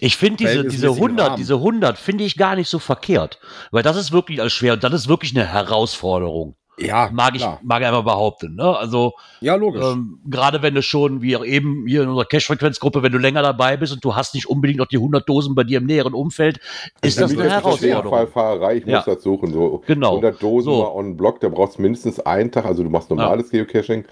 Ich 0.00 0.16
finde 0.16 0.36
diese, 0.38 0.50
diese 0.64 0.86
Verhältnismäßigen 0.86 1.02
100, 1.08 1.26
Rahmen. 1.26 1.36
diese 1.36 1.54
100 1.56 1.98
finde 1.98 2.24
ich 2.24 2.36
gar 2.36 2.54
nicht 2.56 2.68
so 2.68 2.78
verkehrt, 2.78 3.40
weil 3.72 3.82
das 3.82 3.96
ist 3.96 4.12
wirklich 4.12 4.40
als 4.40 4.52
schwer 4.52 4.74
und 4.74 4.84
das 4.84 4.92
ist 4.94 5.08
wirklich 5.08 5.34
eine 5.36 5.46
Herausforderung. 5.46 6.54
Ja, 6.78 7.10
Mag 7.12 7.34
ich, 7.34 7.42
klar. 7.42 7.60
mag 7.62 7.82
ich 7.82 7.86
einfach 7.86 8.02
behaupten. 8.04 8.54
Ne? 8.56 8.76
Also 8.76 9.12
Ja, 9.40 9.54
logisch. 9.56 9.84
ähm, 9.84 10.18
gerade 10.26 10.62
wenn 10.62 10.74
du 10.74 10.82
schon, 10.82 11.20
wie 11.20 11.36
auch 11.36 11.44
eben 11.44 11.86
hier 11.86 12.02
in 12.02 12.08
unserer 12.08 12.24
Cash-Frequenz-Gruppe, 12.24 13.02
wenn 13.02 13.12
du 13.12 13.18
länger 13.18 13.42
dabei 13.42 13.76
bist 13.76 13.92
und 13.92 14.02
du 14.02 14.14
hast 14.16 14.34
nicht 14.34 14.46
unbedingt 14.48 14.78
noch 14.78 14.86
die 14.86 14.96
100 14.96 15.28
Dosen 15.28 15.54
bei 15.54 15.64
dir 15.64 15.78
im 15.78 15.86
näheren 15.86 16.14
Umfeld, 16.14 16.60
ist 17.02 17.20
das 17.20 17.30
eine 17.30 17.36
das 17.38 17.46
ist 17.46 17.54
das 17.54 17.62
Herausforderung. 17.64 18.02
Schwerfallfahrerei, 18.02 18.76
ich 18.76 18.86
Ja. 18.86 18.96
muss 18.96 19.04
das 19.04 19.22
suchen. 19.22 19.52
So 19.52 19.82
Genau. 19.86 20.12
100 20.12 20.42
Dosen 20.42 20.72
So. 20.72 20.82
mal 20.82 20.88
on 20.92 21.16
Block, 21.16 21.40
da 21.40 21.48
brauchst 21.50 21.76
du 21.78 21.82
mindestens 21.82 22.20
einen 22.20 22.50
Tag, 22.50 22.64
also 22.64 22.82
du 22.82 22.90
machst 22.90 23.10
normales 23.10 23.50
Geocaching. 23.50 24.04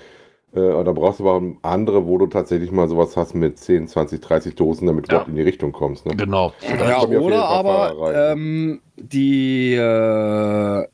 Äh, 0.54 0.60
und 0.60 0.84
da 0.84 0.92
brauchst 0.92 1.20
du 1.20 1.28
aber 1.30 1.42
andere, 1.62 2.06
wo 2.06 2.18
du 2.18 2.26
tatsächlich 2.26 2.72
mal 2.72 2.88
sowas 2.88 3.16
hast 3.16 3.34
mit 3.34 3.58
10, 3.58 3.86
20, 3.88 4.20
30 4.20 4.54
Dosen, 4.56 4.86
damit 4.86 5.06
du 5.06 5.12
Ja. 5.12 5.14
überhaupt 5.18 5.28
in 5.30 5.36
die 5.36 5.42
Richtung 5.42 5.72
kommst. 5.72 6.04
Ne? 6.06 6.14
Genau. 6.16 6.52
Ja, 6.78 7.04
ja 7.06 7.18
oder 7.20 7.44
aber 7.48 7.94
Fahrerei. 7.94 8.32
ähm, 8.32 8.80
die 8.96 9.74
äh, 9.74 10.84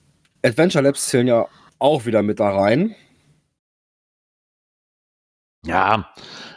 Adventure 0.46 0.82
Labs 0.84 1.08
zählen 1.08 1.26
ja 1.26 1.46
auch 1.78 2.06
wieder 2.06 2.22
mit 2.22 2.40
da 2.40 2.50
rein. 2.50 2.94
Ja, 5.64 6.08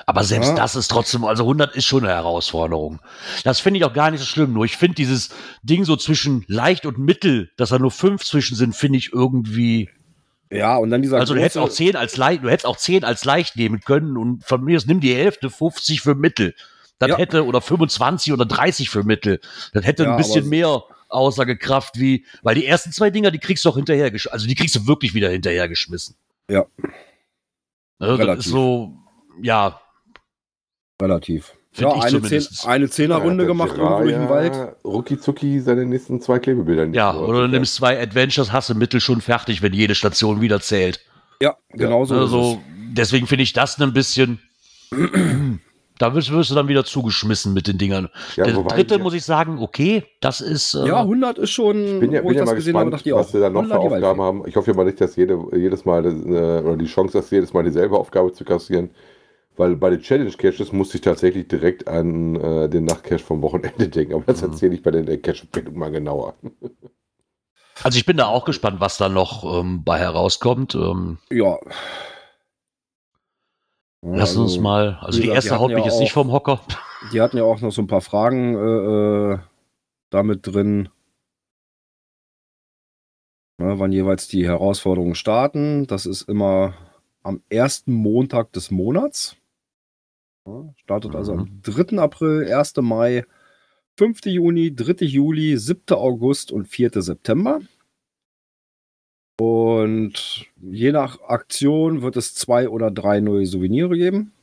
aber 0.06 0.24
selbst 0.24 0.50
Ja. 0.50 0.56
das 0.56 0.76
ist 0.76 0.90
trotzdem, 0.90 1.24
also 1.26 1.44
100 1.44 1.76
ist 1.76 1.86
schon 1.86 2.04
eine 2.04 2.14
Herausforderung. 2.14 3.00
Das 3.44 3.60
finde 3.60 3.80
ich 3.80 3.86
auch 3.86 3.94
gar 3.94 4.12
nicht 4.12 4.20
so 4.20 4.26
schlimm. 4.26 4.54
Nur 4.54 4.66
ich 4.66 4.78
finde 4.78 4.96
dieses 4.96 5.30
Ding 5.64 5.84
so 5.84 5.96
zwischen 5.96 6.46
leicht 6.48 6.86
und 6.86 7.00
mittel, 7.00 7.50
dass 7.58 7.70
da 7.70 7.80
nur 7.80 7.90
fünf 7.92 8.24
zwischen 8.24 8.56
sind, 8.56 8.76
finde 8.76 9.00
ich 9.00 9.12
irgendwie. 9.12 9.90
Ja, 10.52 10.78
und 10.78 10.90
dann 10.92 11.02
dieser 11.02 11.18
Also 11.18 11.34
du 11.34 11.40
hättest 11.42 11.58
auch 11.58 11.70
10 11.70 11.96
als 11.96 12.18
leicht, 12.18 12.44
du 12.44 12.50
hättest 12.50 12.66
auch 12.68 12.78
10 12.78 13.04
als 13.04 13.26
leicht 13.26 13.56
nehmen 13.56 13.82
können 13.82 14.16
und 14.18 14.44
von 14.46 14.64
mir 14.64 14.78
aus 14.78 14.86
nimm 14.86 15.00
die 15.00 15.14
Hälfte 15.16 15.50
50 15.50 16.02
für 16.02 16.14
mittel. 16.16 16.54
Das 17.00 17.10
Ja. 17.10 17.18
hätte 17.18 17.46
oder 17.46 17.62
25 17.62 18.34
oder 18.34 18.46
30 18.46 18.90
für 18.90 19.04
mittel. 19.04 19.40
Das 19.74 19.86
hätte 19.86 20.04
Ja, 20.04 20.12
ein 20.12 20.18
bisschen 20.18 20.50
mehr 20.50 20.84
Aussagekraft 21.10 22.00
wie, 22.00 22.26
weil 22.44 22.56
die 22.56 22.66
ersten 22.66 22.92
zwei 22.92 23.10
Dinger, 23.10 23.32
die 23.32 23.40
kriegst 23.40 23.66
du 23.66 23.70
auch 23.70 23.76
hinterher, 23.76 24.12
also 24.32 24.48
die 24.48 24.56
kriegst 24.56 24.76
du 24.76 24.88
wirklich 24.88 25.14
wieder 25.14 25.30
hinterhergeschmissen. 25.30 26.16
Ja. 26.50 26.66
Also 28.00 28.16
das 28.16 28.20
Relativ. 28.20 28.46
ist 28.46 28.52
so, 28.52 28.94
ja, 29.42 29.82
relativ. 31.02 31.54
Find 31.72 31.92
Ja, 31.92 32.02
eine. 32.02 32.22
Zehn, 32.22 32.48
eine 32.66 32.90
Zehnerrunde 32.90 33.44
Ja, 33.44 33.48
gemacht 33.48 33.78
der 33.78 33.84
irgendwo 33.84 34.04
durch 34.04 34.16
den 34.16 34.30
Wald. 34.30 34.76
Rucki 34.84 35.60
seine 35.60 35.86
nächsten 35.86 36.20
zwei 36.22 36.40
Klebebilder 36.40 36.88
nicht. 36.88 36.96
Ja, 36.96 37.14
so 37.14 37.20
oder 37.20 37.42
du 37.42 37.48
nimmst 37.48 37.76
zwei 37.76 38.02
Adventures, 38.02 38.52
hast 38.52 38.70
du 38.70 38.76
Mittel 38.76 39.00
schon 39.00 39.22
fertig, 39.22 39.62
wenn 39.62 39.74
jede 39.74 39.96
Station 39.96 40.42
wieder 40.42 40.60
zählt. 40.62 41.00
Ja, 41.42 41.56
genau 41.70 42.06
so. 42.06 42.16
ist 42.16 42.22
also, 42.22 42.62
deswegen 42.68 43.28
finde 43.28 43.44
ich 43.44 43.54
das 43.54 43.80
ein 43.80 43.94
bisschen. 43.94 44.40
Da 46.00 46.16
wirst, 46.16 46.32
wirst 46.32 46.50
du 46.50 46.56
dann 46.56 46.68
wieder 46.68 46.84
zugeschmissen 46.84 47.54
mit 47.54 47.68
den 47.68 47.78
Dingern. 47.78 48.10
Ja, 48.36 48.46
Der 48.46 48.56
dritte 48.64 48.96
ich- 48.96 49.02
muss 49.02 49.14
ich 49.14 49.24
sagen, 49.24 49.60
okay, 49.60 50.04
das 50.22 50.42
ist. 50.42 50.74
Äh, 50.74 50.88
Ja, 50.88 51.04
100 51.04 51.38
ist 51.38 51.52
schon, 51.52 51.78
Ich 51.86 52.00
bin 52.00 52.12
ja, 52.12 52.22
bin 52.22 52.32
ich 52.32 52.38
ja 52.38 52.46
mal 52.46 52.56
gesehen 52.56 52.76
habe, 52.76 52.90
gespannt, 52.90 53.06
ich 53.06 53.14
was 53.14 53.34
wir 53.34 53.42
da 53.42 53.50
noch 53.52 53.62
für 53.66 53.74
100 53.76 53.84
die 53.92 53.96
Aufgaben 53.96 54.22
haben. 54.22 54.44
Ich 54.48 54.56
hoffe 54.56 54.72
ja 54.72 54.76
mal 54.78 54.86
nicht, 54.86 55.00
dass 55.00 55.16
jede, 55.16 55.38
jedes 55.56 55.86
Mal 55.86 56.04
äh, 56.06 56.10
oder 56.64 56.76
die 56.78 56.86
Chance 56.88 57.20
hast, 57.20 57.30
jedes 57.32 57.54
Mal 57.54 57.64
dieselbe 57.64 57.96
Aufgabe 57.98 58.34
zu 58.34 58.44
kassieren. 58.44 58.90
Weil 59.58 59.76
bei 59.76 59.90
den 59.90 60.00
Challenge 60.02 60.32
Caches 60.32 60.72
musste 60.72 60.96
ich 60.98 61.02
tatsächlich 61.02 61.50
direkt 61.50 61.86
an 61.88 62.36
äh, 62.38 62.70
den 62.70 62.86
Nachtcache 62.86 63.20
vom 63.20 63.42
Wochenende 63.42 63.88
denken. 63.90 64.14
Aber 64.14 64.24
das 64.26 64.42
Mhm. 64.42 64.52
erzähle 64.52 64.76
ich 64.76 64.82
bei 64.82 64.92
den 64.92 65.06
Cache-Empfehlungen 65.22 65.78
mal 65.78 65.92
genauer. 65.92 66.36
also 67.84 67.98
ich 67.98 68.06
bin 68.06 68.16
da 68.16 68.28
auch 68.28 68.46
gespannt, 68.46 68.80
was 68.80 68.98
da 68.98 69.10
noch 69.10 69.44
ähm, 69.60 69.84
bei 69.84 70.00
herauskommt. 70.00 70.76
Ähm, 70.76 71.18
Ja. 71.30 71.58
Lass 74.02 74.30
Also, 74.30 74.44
uns 74.44 74.58
mal. 74.60 74.98
Also 75.02 75.20
die 75.20 75.28
gesagt, 75.28 75.36
erste 75.36 75.50
die 75.52 75.56
haut 75.60 75.70
mich 75.72 75.80
ja 75.80 75.86
jetzt 75.86 76.00
nicht 76.00 76.12
vom 76.14 76.32
Hocker. 76.32 76.62
Die 77.14 77.22
hatten 77.22 77.38
ja 77.38 77.44
auch 77.44 77.62
noch 77.62 77.72
so 77.72 77.82
ein 77.82 77.88
paar 77.88 78.02
Fragen 78.02 78.56
äh, 78.56 79.34
äh, 79.34 79.40
damit 80.10 80.46
drin. 80.48 80.90
Ja, 83.62 83.78
wann 83.80 83.92
jeweils 83.92 84.28
die 84.28 84.46
Herausforderungen 84.46 85.16
starten. 85.16 85.86
Das 85.88 86.06
ist 86.06 86.24
immer 86.24 86.74
am 87.24 87.42
ersten 87.50 87.94
Montag 87.94 88.54
des 88.54 88.72
Monats. 88.72 89.36
Ja, 90.48 90.74
startet 90.78 91.16
also 91.16 91.34
Mhm. 91.34 91.40
am 91.40 91.62
3. 91.62 92.00
April, 92.00 92.46
1. 92.52 92.82
Mai, 92.82 93.26
5. 93.98 94.26
Juni, 94.26 94.74
3. 94.74 95.06
Juli, 95.06 95.58
7. 95.58 95.98
August 95.98 96.52
und 96.52 96.68
4. 96.68 97.02
September. 97.02 97.60
Und 99.40 100.48
je 100.62 100.92
nach 100.92 101.22
Aktion 101.22 102.02
wird 102.02 102.18
es 102.18 102.36
zwei 102.36 102.68
oder 102.68 102.92
drei 102.92 103.22
neue 103.22 103.46
Souvenire 103.46 103.96
geben. 103.98 104.34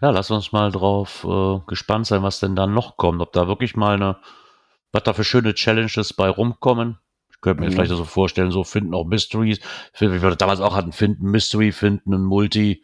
Ja, 0.00 0.10
lass 0.10 0.30
uns 0.30 0.52
mal 0.52 0.72
drauf 0.72 1.26
äh, 1.28 1.58
gespannt 1.66 2.06
sein, 2.06 2.22
was 2.22 2.40
denn 2.40 2.56
dann 2.56 2.72
noch 2.72 2.96
kommt. 2.96 3.20
Ob 3.20 3.32
da 3.32 3.48
wirklich 3.48 3.76
mal 3.76 3.94
eine, 3.96 4.16
was 4.92 5.02
da 5.02 5.12
für 5.12 5.24
schöne 5.24 5.52
Challenges 5.54 6.14
bei 6.14 6.28
rumkommen. 6.30 6.98
Ich 7.30 7.40
könnte 7.42 7.60
mir 7.62 7.68
Mhm. 7.68 7.72
vielleicht 7.74 7.90
so 7.90 8.04
vorstellen, 8.04 8.50
so 8.50 8.64
finden 8.64 8.94
auch 8.94 9.04
Mysteries, 9.04 9.60
wie 9.98 10.22
wir 10.22 10.36
damals 10.36 10.60
auch 10.60 10.74
hatten, 10.74 10.92
finden 10.92 11.30
Mystery, 11.30 11.70
finden 11.72 12.14
ein 12.14 12.24
Multi, 12.24 12.82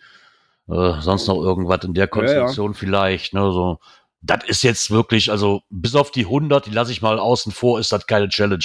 äh, 0.68 1.00
sonst 1.00 1.26
noch 1.26 1.37
irgendwas 1.42 1.85
in 1.85 1.94
der 1.94 2.06
Konstellation 2.09 2.75
vielleicht. 2.75 3.32
Ne, 3.32 3.50
so. 3.50 3.78
Das 4.23 4.45
ist 4.47 4.62
jetzt 4.62 4.91
wirklich, 4.91 5.31
also 5.31 5.62
bis 5.71 5.95
auf 5.95 6.11
die 6.12 6.25
100, 6.26 6.67
die 6.67 6.71
lasse 6.71 6.93
ich 6.93 7.02
mal 7.02 7.19
außen 7.19 7.50
vor, 7.52 7.81
ist 7.81 7.91
das 7.93 8.07
keine 8.07 8.29
Challenge. 8.29 8.64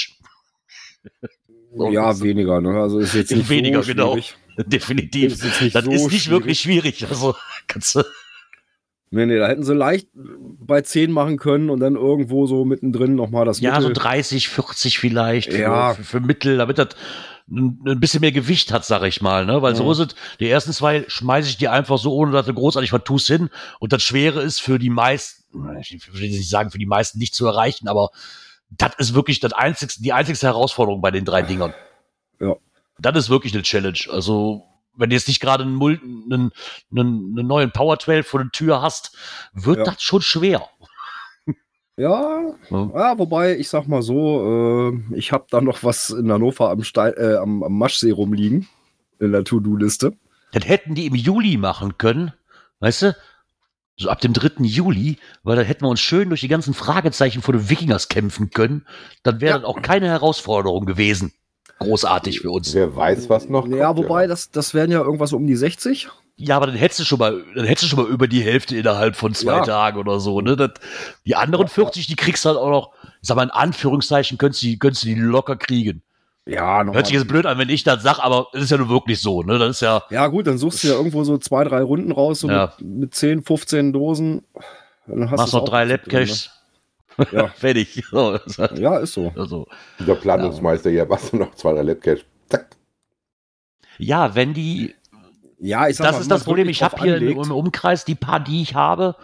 So, 1.75 1.89
ja, 1.91 2.19
weniger, 2.21 2.61
ne? 2.61 2.79
Also 2.79 2.99
ist 2.99 3.13
jetzt 3.13 3.31
nicht 3.31 3.49
Weniger, 3.49 3.81
so 3.83 3.91
genau. 3.91 4.11
schwierig. 4.13 4.35
definitiv. 4.57 5.33
Ist 5.33 5.43
jetzt 5.43 5.61
nicht 5.61 5.75
das 5.75 5.85
so 5.85 5.91
ist 5.91 6.11
nicht 6.11 6.23
schwierig. 6.23 6.29
wirklich 6.31 6.59
schwierig. 6.59 7.07
Also 7.07 7.35
kannst 7.67 7.95
du. 7.95 8.03
Nee, 9.09 9.25
nee, 9.25 9.37
da 9.37 9.47
hätten 9.47 9.63
sie 9.63 9.73
leicht 9.73 10.09
bei 10.13 10.81
10 10.81 11.11
machen 11.11 11.37
können 11.37 11.69
und 11.69 11.79
dann 11.79 11.95
irgendwo 11.95 12.45
so 12.45 12.65
mittendrin 12.65 13.15
nochmal 13.15 13.45
das 13.45 13.61
Ja, 13.61 13.79
so 13.79 13.87
Mittel. 13.87 14.03
30, 14.03 14.49
40 14.49 14.99
vielleicht 14.99 15.53
für, 15.53 15.59
Ja. 15.61 15.93
für, 15.93 16.03
für 16.03 16.19
Mittel, 16.19 16.57
damit 16.57 16.77
das 16.77 16.89
ein, 17.49 17.99
bisschen 18.01 18.19
mehr 18.19 18.33
Gewicht 18.33 18.73
hat, 18.73 18.83
sag 18.85 19.03
ich 19.03 19.21
mal. 19.21 19.45
Ne? 19.45 19.61
Weil 19.61 19.75
so 19.77 19.85
Ja. 19.85 19.91
ist 19.93 19.99
es, 19.99 20.07
die 20.41 20.49
ersten 20.49 20.73
zwei 20.73 21.05
schmeiße 21.07 21.47
ich 21.47 21.55
die 21.57 21.69
einfach 21.69 21.97
so, 21.97 22.13
ohne 22.13 22.33
dass 22.33 22.47
du 22.47 22.53
großartig 22.53 22.91
was 22.91 23.05
tust 23.05 23.27
hin. 23.27 23.49
Und 23.79 23.93
das 23.93 24.03
Schwere 24.03 24.41
ist 24.41 24.59
für 24.59 24.77
die 24.77 24.89
meisten, 24.89 25.36
ich 25.79 26.13
will 26.13 26.29
nicht 26.29 26.49
sagen, 26.49 26.71
für 26.71 26.77
die 26.77 26.85
meisten 26.85 27.17
nicht 27.19 27.33
zu 27.35 27.45
erreichen, 27.45 27.87
aber 27.87 28.09
das 28.69 28.91
ist 28.97 29.13
wirklich 29.13 29.39
das 29.39 29.53
einzigste, 29.53 30.01
die 30.01 30.13
einzigste 30.13 30.47
Herausforderung 30.47 31.01
bei 31.01 31.11
den 31.11 31.25
drei 31.25 31.41
Dingern. 31.41 31.73
Ja. 32.39 32.55
Das 32.99 33.15
ist 33.17 33.29
wirklich 33.29 33.53
eine 33.53 33.63
Challenge. 33.63 33.99
Also, 34.09 34.63
wenn 34.95 35.09
du 35.09 35.15
jetzt 35.15 35.27
nicht 35.27 35.39
gerade 35.39 35.63
einen, 35.63 35.81
einen, 35.81 36.51
einen, 36.91 37.37
einen 37.37 37.47
neuen 37.47 37.71
Power 37.71 37.97
12 37.99 38.27
vor 38.27 38.41
der 38.41 38.51
Tür 38.51 38.81
hast, 38.81 39.15
wird 39.53 39.77
Ja. 39.79 39.83
das 39.85 40.01
schon 40.01 40.21
schwer. 40.21 40.67
Ja, 41.99 42.41
Ja. 42.69 42.89
ja, 42.93 43.17
wobei, 43.17 43.57
ich 43.57 43.69
sag 43.69 43.87
mal 43.87 44.01
so, 44.03 44.91
äh, 44.91 45.15
ich 45.15 45.31
habe 45.31 45.47
da 45.49 45.61
noch 45.61 45.83
was 45.83 46.09
in 46.11 46.31
Hannover 46.31 46.69
am, 46.69 46.83
Stein, 46.83 47.13
äh, 47.17 47.35
am, 47.37 47.63
am 47.63 47.77
Maschsee 47.77 48.11
rumliegen, 48.11 48.67
in 49.19 49.31
der 49.31 49.43
To-Do-Liste. 49.43 50.13
Das 50.51 50.67
hätten 50.67 50.93
die 50.93 51.07
im 51.07 51.15
Juli 51.15 51.57
machen 51.57 51.97
können, 51.97 52.33
weißt 52.79 53.01
du? 53.03 53.15
So 53.99 54.09
ab 54.09 54.21
dem 54.21 54.33
3. 54.33 54.63
Juli, 54.63 55.17
weil 55.43 55.55
dann 55.55 55.65
hätten 55.65 55.83
wir 55.83 55.89
uns 55.89 55.99
schön 55.99 56.29
durch 56.29 56.41
die 56.41 56.47
ganzen 56.47 56.73
Fragezeichen 56.75 57.41
vor 57.41 57.53
den 57.53 57.67
Wikingers 57.69 58.09
kämpfen 58.09 58.51
können. 58.51 58.85
Dann 59.23 59.41
wäre 59.41 59.53
Ja. 59.53 59.57
das 59.59 59.65
auch 59.67 59.81
keine 59.81 60.07
Herausforderung 60.07 60.85
gewesen. 60.85 61.33
Großartig 61.79 62.41
für 62.41 62.51
uns. 62.51 62.73
Wer 62.75 62.95
weiß, 62.95 63.29
was 63.29 63.49
noch 63.49 63.67
Ja, 63.67 63.87
kommt, 63.87 63.99
wobei, 63.99 64.27
das, 64.27 64.51
das 64.51 64.73
wären 64.73 64.91
ja 64.91 64.99
irgendwas 65.01 65.33
um 65.33 65.45
die 65.47 65.55
60. 65.55 66.09
Ja, 66.35 66.57
aber 66.57 66.67
dann 66.67 66.75
hättest 66.75 66.99
du 66.99 67.03
schon 67.05 67.17
mal, 67.17 67.43
dann 67.55 67.65
hättest 67.65 67.85
du 67.85 67.87
schon 67.95 68.03
mal 68.03 68.11
über 68.11 68.27
die 68.27 68.41
Hälfte 68.43 68.77
innerhalb 68.77 69.15
von 69.15 69.33
zwei 69.33 69.53
Ja. 69.57 69.61
Tagen 69.63 69.97
oder 69.99 70.19
so, 70.19 70.41
ne? 70.41 70.55
Das, 70.55 70.71
die 71.25 71.35
anderen 71.35 71.67
40, 71.67 72.05
die 72.05 72.15
kriegst 72.15 72.45
du 72.45 72.49
halt 72.49 72.59
auch 72.59 72.69
noch, 72.69 72.91
ich 73.21 73.27
sag 73.27 73.35
mal 73.35 73.43
in 73.43 73.49
Anführungszeichen, 73.49 74.37
könntest 74.37 74.61
du 74.61 74.67
die, 74.67 74.77
könntest 74.79 75.03
du 75.03 75.07
die 75.07 75.15
locker 75.15 75.55
kriegen. 75.55 76.03
Ja, 76.47 76.83
noch 76.83 76.93
Hört 76.93 77.07
sich 77.07 77.15
jetzt 77.15 77.27
blöd 77.27 77.45
an, 77.45 77.57
wenn 77.57 77.69
ich 77.69 77.83
das 77.83 78.01
sag, 78.03 78.19
aber 78.19 78.47
es 78.53 78.63
ist 78.63 78.71
ja 78.71 78.77
nur 78.77 78.89
wirklich 78.89 79.19
so, 79.21 79.43
ne? 79.43 79.59
Das 79.59 79.69
ist 79.71 79.81
ja, 79.81 80.01
Ja, 80.09 80.27
gut, 80.27 80.47
dann 80.47 80.57
suchst 80.57 80.83
du 80.83 80.87
ja 80.87 80.93
irgendwo 80.95 81.23
so 81.23 81.37
zwei, 81.37 81.63
drei 81.65 81.81
Runden 81.81 82.11
raus, 82.11 82.39
so 82.39 82.49
Ja. 82.49 82.73
mit, 82.79 82.97
mit 82.99 83.15
10, 83.15 83.43
15 83.43 83.91
Dosen. 83.93 84.43
Dann 85.07 85.29
hast 85.29 85.39
machst 85.39 85.53
noch 85.53 85.65
drei 85.65 85.83
Labcaches, 85.85 86.49
Ne? 87.17 87.27
Ja. 87.31 87.47
fertig. 87.55 88.03
So, 88.11 88.39
halt- 88.57 88.77
ja, 88.79 88.97
ist 88.97 89.13
so. 89.13 89.31
also. 89.35 89.67
Der 89.99 90.15
Planungsmeister, 90.15 90.89
ja, 90.91 91.09
was 91.09 91.33
noch 91.33 91.53
zwei, 91.55 91.73
drei 91.73 91.81
Labcash. 91.81 92.25
Zack. 92.49 92.67
Ja, 93.97 94.35
wenn 94.35 94.53
die, 94.53 94.93
Ja, 95.59 95.87
ich 95.87 95.95
sag 95.97 96.05
das 96.05 96.15
mal, 96.17 96.21
ist 96.21 96.31
das 96.31 96.43
Problem. 96.43 96.69
Ich 96.69 96.83
habe 96.83 97.01
hier 97.01 97.15
anlegt- 97.15 97.43
im 97.45 97.51
Umkreis 97.51 98.05
die 98.05 98.13
paar, 98.15 98.39
die 98.39 98.61
ich 98.61 98.75
habe, 98.75 99.15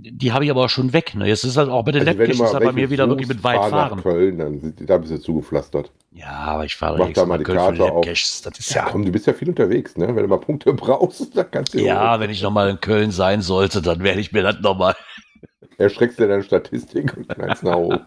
die 0.00 0.32
habe 0.32 0.44
ich 0.44 0.50
aber 0.50 0.64
auch 0.64 0.68
schon 0.68 0.92
weg. 0.92 1.14
Ne? 1.14 1.26
Jetzt 1.26 1.44
ist 1.44 1.56
halt 1.56 1.68
auch 1.68 1.84
bei 1.84 1.92
den 1.92 2.06
Also 2.06 2.18
du 2.18 2.24
ist 2.24 2.40
halt 2.40 2.64
bei 2.64 2.72
mir 2.72 2.90
wieder 2.90 3.08
wirklich 3.08 3.28
mit 3.28 3.42
weit 3.44 3.58
fahr 3.58 3.70
fahren. 3.70 4.02
Köln, 4.02 4.38
dann 4.38 4.60
sind 4.60 4.88
da 4.88 4.96
ein 4.96 5.00
bisschen 5.00 5.20
zugepflastert. 5.20 5.90
Ja, 6.12 6.30
aber 6.30 6.64
ich 6.64 6.76
fahre 6.76 6.98
Mach 6.98 7.12
da 7.12 7.26
mal 7.26 7.38
die 7.38 7.44
Köln 7.44 7.58
Karte 7.58 7.84
auf. 7.84 8.04
Das 8.04 8.42
ist 8.58 8.74
Ja, 8.74 8.84
ja, 8.84 8.90
komm, 8.90 9.04
du 9.04 9.12
bist 9.12 9.26
ja 9.26 9.32
viel 9.32 9.48
unterwegs, 9.48 9.96
ne? 9.96 10.08
Wenn 10.08 10.22
du 10.22 10.28
mal 10.28 10.38
Punkte 10.38 10.72
brauchst, 10.74 11.36
dann 11.36 11.50
kannst 11.50 11.74
du 11.74 11.78
ja, 11.78 12.20
wenn 12.20 12.30
ich 12.30 12.42
nochmal 12.42 12.70
in 12.70 12.80
Köln 12.80 13.10
sein 13.10 13.42
sollte, 13.42 13.82
dann 13.82 14.02
werde 14.02 14.20
ich 14.20 14.32
mir 14.32 14.42
das 14.42 14.60
nochmal. 14.60 14.94
erschreckst 15.78 16.18
du 16.18 16.28
deine 16.28 16.42
Statistik 16.42 17.16
und 17.16 17.28
knallst 17.28 17.62
nach 17.62 17.76
oben. 17.76 18.00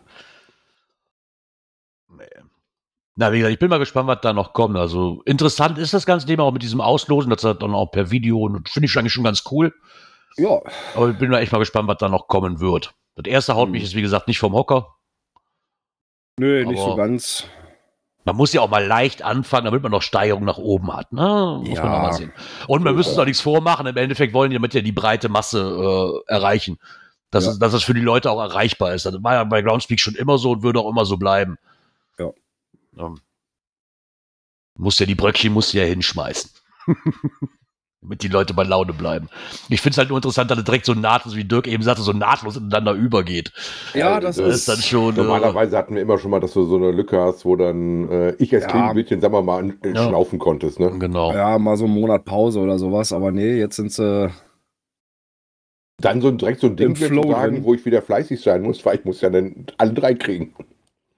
Na, 3.17 3.31
wie 3.31 3.37
gesagt, 3.37 3.53
ich 3.53 3.59
bin 3.59 3.69
mal 3.69 3.79
gespannt, 3.79 4.07
was 4.07 4.19
da 4.21 4.33
noch 4.33 4.51
kommt. 4.51 4.75
Also 4.75 5.21
interessant 5.25 5.77
ist 5.77 5.93
das 5.93 6.05
ganze 6.05 6.27
Thema 6.27 6.43
auch 6.43 6.51
mit 6.51 6.63
diesem 6.63 6.81
Auslosen, 6.81 7.29
das 7.29 7.45
hat 7.45 7.63
dann 7.63 7.73
auch 7.73 7.85
per 7.87 8.11
Video 8.11 8.39
und 8.39 8.67
finde 8.67 8.87
ich 8.87 8.97
eigentlich 8.97 9.13
schon 9.13 9.23
ganz 9.23 9.43
cool. 9.51 9.73
Ja, 10.37 10.61
Aber 10.95 11.09
ich 11.11 11.17
bin 11.17 11.29
mal 11.29 11.39
echt 11.39 11.51
mal 11.51 11.59
gespannt, 11.59 11.87
was 11.87 11.97
da 11.97 12.09
noch 12.09 12.27
kommen 12.27 12.59
wird. 12.59 12.93
Das 13.15 13.25
erste 13.25 13.55
haut 13.55 13.65
Hm. 13.67 13.71
mich 13.71 13.83
jetzt, 13.83 13.95
wie 13.95 14.01
gesagt, 14.01 14.27
nicht 14.27 14.39
vom 14.39 14.53
Hocker. 14.53 14.95
nö, 16.37 16.65
nicht 16.65 16.79
Aber- 16.81 16.91
so 16.91 16.95
ganz. 16.97 17.45
Man 18.27 18.35
muss 18.37 18.51
ja 18.53 18.61
auch 18.61 18.69
mal 18.69 18.83
leicht 18.83 19.21
anfangen, 19.21 19.65
damit 19.65 19.83
man 19.83 19.91
noch 19.91 20.01
Steigerung 20.01 20.45
nach 20.45 20.57
oben 20.57 20.91
hat. 20.91 21.13
Ne? 21.13 21.61
Muss 21.63 21.77
Ja. 21.77 21.83
man 21.85 22.01
mal 22.01 22.13
sehen. 22.13 22.33
Und 22.67 22.81
müsste 22.83 23.11
ja. 23.11 23.13
es 23.13 23.19
auch 23.19 23.25
nichts 23.25 23.41
vormachen. 23.41 23.85
Im 23.85 23.95
Endeffekt 23.97 24.33
wollen 24.33 24.49
die 24.49 24.55
damit 24.55 24.73
ja 24.73 24.81
die 24.81 24.91
breite 24.91 25.29
Masse 25.29 25.61
äh, 26.27 26.31
erreichen. 26.33 26.79
Dass, 27.29 27.45
Ja. 27.45 27.51
es, 27.51 27.59
dass 27.59 27.73
es 27.73 27.83
für 27.83 27.93
die 27.93 28.01
Leute 28.01 28.31
auch 28.31 28.41
erreichbar 28.41 28.95
ist. 28.95 29.05
Das 29.05 29.13
war 29.21 29.33
ja 29.35 29.43
bei 29.43 29.61
Groundspeak 29.61 29.99
schon 29.99 30.15
immer 30.15 30.39
so 30.39 30.51
und 30.53 30.63
würde 30.63 30.79
auch 30.79 30.89
immer 30.89 31.05
so 31.05 31.17
bleiben. 31.17 31.59
Ja. 32.17 32.31
Ähm, 32.97 33.19
muss 34.75 34.97
ja 34.97 35.05
die 35.05 35.15
Bröckchen 35.15 35.53
musst 35.53 35.73
du 35.73 35.77
ja 35.77 35.83
hinschmeißen. 35.85 36.49
damit 38.05 38.21
die 38.23 38.27
Leute 38.27 38.53
bei 38.53 38.63
Laune 38.63 38.93
bleiben. 38.93 39.27
Ich 39.69 39.81
finde 39.81 39.93
es 39.93 39.97
halt 39.97 40.09
nur 40.09 40.17
interessant, 40.17 40.51
dass 40.51 40.57
es 40.59 40.63
direkt 40.63 40.85
so 40.85 40.93
nahtlos, 40.93 41.35
wie 41.35 41.43
Dirk 41.43 41.67
eben 41.67 41.83
sagte, 41.83 42.01
so 42.03 42.13
nahtlos 42.13 42.55
ineinander 42.55 42.93
übergeht. 42.93 43.51
Ja, 43.93 44.19
das 44.19 44.37
Das 44.37 44.47
ist 44.47 44.55
ist 44.55 44.67
dann 44.69 44.77
schon. 44.77 45.15
Äh, 45.15 45.17
Normalerweise 45.17 45.77
hatten 45.77 45.95
wir 45.95 46.01
immer 46.01 46.17
schon 46.17 46.31
mal, 46.31 46.39
dass 46.39 46.53
du 46.53 46.65
so 46.65 46.75
eine 46.77 46.91
Lücke 46.91 47.19
hast, 47.19 47.45
wo 47.45 47.55
dann 47.55 48.09
äh, 48.09 48.35
ich 48.37 48.53
als 48.53 48.63
Ja. 48.65 48.69
kleines 48.69 48.93
Mädchen, 48.93 49.21
sagen 49.21 49.33
wir 49.33 49.41
mal, 49.41 49.69
äh, 49.83 49.93
Ja. 49.93 50.07
schnaufen 50.07 50.39
konntest, 50.39 50.79
ne? 50.79 50.91
genau. 50.99 51.33
ja 51.33 51.57
mal 51.57 51.77
so 51.77 51.85
einen 51.85 51.93
Monat 51.93 52.25
Pause 52.25 52.59
oder 52.59 52.77
sowas, 52.77 53.11
aber 53.11 53.31
nee, 53.31 53.57
jetzt 53.57 53.75
sind 53.75 53.91
sie. 53.91 54.29
Dann 56.01 56.21
so 56.21 56.27
ein, 56.27 56.37
direkt 56.37 56.59
so 56.59 56.67
ein 56.67 56.75
Ding 56.75 56.95
sagen, 56.95 57.63
wo 57.63 57.73
ich 57.73 57.85
wieder 57.85 58.01
fleißig 58.01 58.41
sein 58.41 58.61
muss, 58.63 58.85
weil 58.85 58.97
ich 58.99 59.05
muss 59.05 59.21
ja 59.21 59.29
dann 59.29 59.65
alle 59.77 59.93
drei 59.93 60.13
kriegen. 60.13 60.53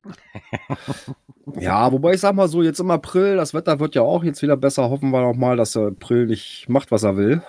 Ja, 1.56 1.92
wobei 1.92 2.14
ich 2.14 2.22
sag 2.22 2.36
mal 2.36 2.48
so, 2.48 2.62
jetzt 2.62 2.80
im 2.80 2.92
April, 2.92 3.38
das 3.38 3.54
Wetter 3.54 3.80
wird 3.80 3.96
ja 3.96 4.02
auch 4.02 4.24
jetzt 4.24 4.42
wieder 4.42 4.58
besser. 4.58 4.90
Hoffen 4.90 5.12
wir 5.12 5.22
noch 5.22 5.36
mal, 5.36 5.56
dass 5.56 5.74
der 5.74 5.88
April 5.88 6.28
nicht 6.28 6.68
macht, 6.68 6.92
was 6.92 7.04
er 7.04 7.16
will. 7.16 7.42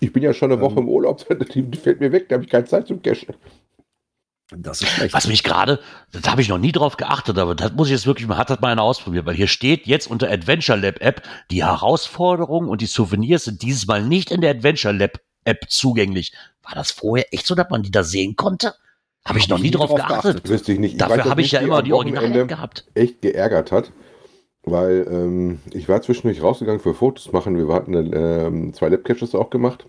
Ich 0.00 0.12
bin 0.12 0.22
ja 0.22 0.32
schon 0.32 0.50
eine 0.50 0.60
Woche 0.60 0.78
Ähm. 0.78 0.84
im 0.84 0.88
Urlaub, 0.88 1.26
die, 1.54 1.76
fällt 1.76 2.00
mir 2.00 2.12
weg, 2.12 2.28
da 2.28 2.34
habe 2.34 2.44
ich 2.44 2.50
keine 2.50 2.64
Zeit 2.64 2.86
zum 2.86 3.02
Cashen. 3.02 3.34
Das 4.56 4.80
ist 4.80 4.88
schlecht. 4.88 5.14
Was 5.14 5.28
mich 5.28 5.44
gerade, 5.44 5.78
das 6.10 6.28
habe 6.28 6.40
ich 6.40 6.48
noch 6.48 6.58
nie 6.58 6.72
drauf 6.72 6.96
geachtet, 6.96 7.38
aber 7.38 7.54
das 7.54 7.72
muss 7.72 7.86
ich 7.86 7.92
jetzt 7.92 8.06
wirklich, 8.06 8.26
man 8.26 8.38
hat 8.38 8.50
das 8.50 8.60
mal 8.60 8.72
einer 8.72 8.82
ausprobiert, 8.82 9.24
weil 9.26 9.36
hier 9.36 9.46
steht 9.46 9.86
jetzt 9.86 10.10
unter 10.10 10.28
Adventure 10.28 10.78
Lab 10.78 11.00
App, 11.00 11.22
die 11.52 11.62
Herausforderungen 11.62 12.68
und 12.68 12.80
die 12.80 12.86
Souvenirs 12.86 13.44
sind 13.44 13.62
dieses 13.62 13.86
Mal 13.86 14.02
nicht 14.02 14.32
in 14.32 14.40
der 14.40 14.50
Adventure 14.50 14.94
Lab 14.94 15.20
App 15.44 15.66
zugänglich. 15.68 16.32
War 16.62 16.74
das 16.74 16.90
vorher 16.90 17.32
echt 17.32 17.46
so, 17.46 17.54
dass 17.54 17.70
man 17.70 17.82
die 17.82 17.92
da 17.92 18.02
sehen 18.02 18.34
konnte? 18.34 18.74
Habe 19.26 19.38
ich 19.38 19.48
noch 19.48 19.58
nie 19.58 19.70
drauf 19.70 19.94
geachtet. 19.94 20.22
geachtet. 20.22 20.48
Wüsste 20.48 20.72
ich 20.72 20.78
nicht. 20.78 21.00
Dafür 21.00 21.24
habe 21.24 21.42
ich 21.42 21.52
ja 21.52 21.60
immer 21.60 21.82
die 21.82 21.92
Original 21.92 22.22
Wochenende 22.22 22.42
App 22.42 22.48
gehabt. 22.48 22.86
echt 22.94 23.20
geärgert 23.22 23.70
hat, 23.70 23.92
weil 24.64 25.06
ähm, 25.10 25.60
ich 25.72 25.88
war 25.88 26.00
zwischendurch 26.02 26.42
rausgegangen 26.42 26.80
für 26.80 26.94
Fotos 26.94 27.32
machen. 27.32 27.56
Wir 27.56 27.72
hatten 27.74 27.94
ähm, 28.14 28.72
zwei 28.72 28.88
Labcaches 28.88 29.34
auch 29.34 29.50
gemacht. 29.50 29.86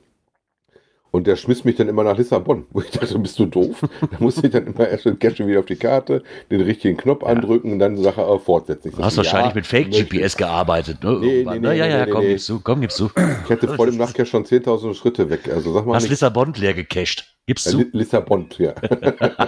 Und 1.14 1.28
der 1.28 1.36
schmiss 1.36 1.66
mich 1.66 1.76
dann 1.76 1.90
immer 1.90 2.06
nach 2.06 2.18
Lissabon, 2.18 2.66
wo 2.72 2.80
ich 2.82 2.90
dachte, 2.90 3.20
bist 3.20 3.38
du 3.38 3.46
doof? 3.46 3.82
Da 4.00 4.18
musste 4.20 4.48
ich 4.48 4.54
dann 4.54 4.66
immer 4.68 4.88
erst 4.88 5.04
den 5.06 5.20
Cache 5.20 5.46
wieder 5.46 5.60
auf 5.60 5.66
die 5.66 5.76
Karte, 5.76 6.24
den 6.50 6.62
richtigen 6.62 6.96
Knopf 6.96 7.24
andrücken 7.26 7.74
und 7.74 7.80
dann 7.80 7.98
Sache 7.98 8.26
auch 8.26 8.42
fortsetzen. 8.42 8.94
Du 8.96 9.04
hast 9.04 9.18
wahrscheinlich 9.18 9.50
ja, 9.52 9.56
mit 9.56 9.68
Fake 9.68 9.90
möchte. 9.90 10.06
GPS 10.06 10.38
gearbeitet, 10.38 11.04
ne? 11.04 11.18
Nee, 11.20 11.44
nee, 11.44 11.44
ne? 11.44 11.60
nee, 11.60 11.78
Ja, 11.78 11.86
nee, 11.86 11.92
ja, 11.92 12.06
nee, 12.06 12.12
komm, 12.12 12.22
gibst 12.22 12.48
du, 12.48 12.60
komm, 12.62 12.80
gibst 12.82 13.00
du. 13.02 13.10
Ich 13.44 13.50
hatte 13.52 13.68
vor 13.76 13.88
dem 13.88 13.98
Nachtcache 13.98 14.26
schon 14.26 14.46
10.000 14.46 14.94
Schritte 14.94 15.30
weg. 15.30 15.50
Also 15.52 15.74
sag 15.74 15.86
mal 15.86 15.96
Hast 15.96 16.04
nicht. 16.04 16.12
Lissabon 16.12 16.54
leer 16.54 16.74
gecached. 16.74 17.28
Gibst 17.46 17.68
Äh, 17.68 17.72
du? 17.72 17.78
Li- 17.80 17.90
Lissabon, 17.92 18.46
ja. 18.58 18.74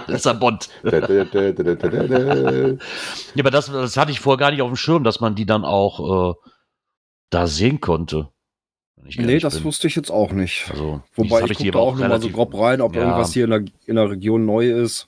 Lissabon. 0.08 0.58
Ja, 0.82 0.92
aber 3.40 3.50
das, 3.50 3.66
das 3.66 3.96
hatte 3.96 4.10
ich 4.10 4.20
vorher 4.20 4.38
gar 4.38 4.50
nicht 4.50 4.60
auf 4.62 4.68
dem 4.70 4.76
Schirm, 4.76 5.04
dass 5.04 5.20
man 5.20 5.34
die 5.34 5.46
dann 5.46 5.64
auch 5.64 6.32
äh, 6.32 6.34
da 7.30 7.46
sehen 7.46 7.80
konnte. 7.80 8.28
Ich 9.06 9.18
nee, 9.18 9.38
das 9.38 9.56
bin. 9.56 9.64
wusste 9.64 9.86
ich 9.86 9.96
jetzt 9.96 10.10
auch 10.10 10.32
nicht. 10.32 10.66
Also, 10.70 11.02
Wobei 11.14 11.42
ich 11.44 11.58
die 11.58 11.66
gucke 11.70 11.78
auch 11.78 11.96
nur 11.96 12.08
mal 12.08 12.20
so 12.22 12.30
grob 12.30 12.54
rein, 12.58 12.80
ob 12.80 12.94
Ja. 12.94 13.02
irgendwas 13.02 13.32
hier 13.32 13.44
in 13.44 13.50
der, 13.50 13.64
in 13.86 13.96
der 13.96 14.10
Region 14.10 14.46
neu 14.46 14.70
ist. 14.70 15.06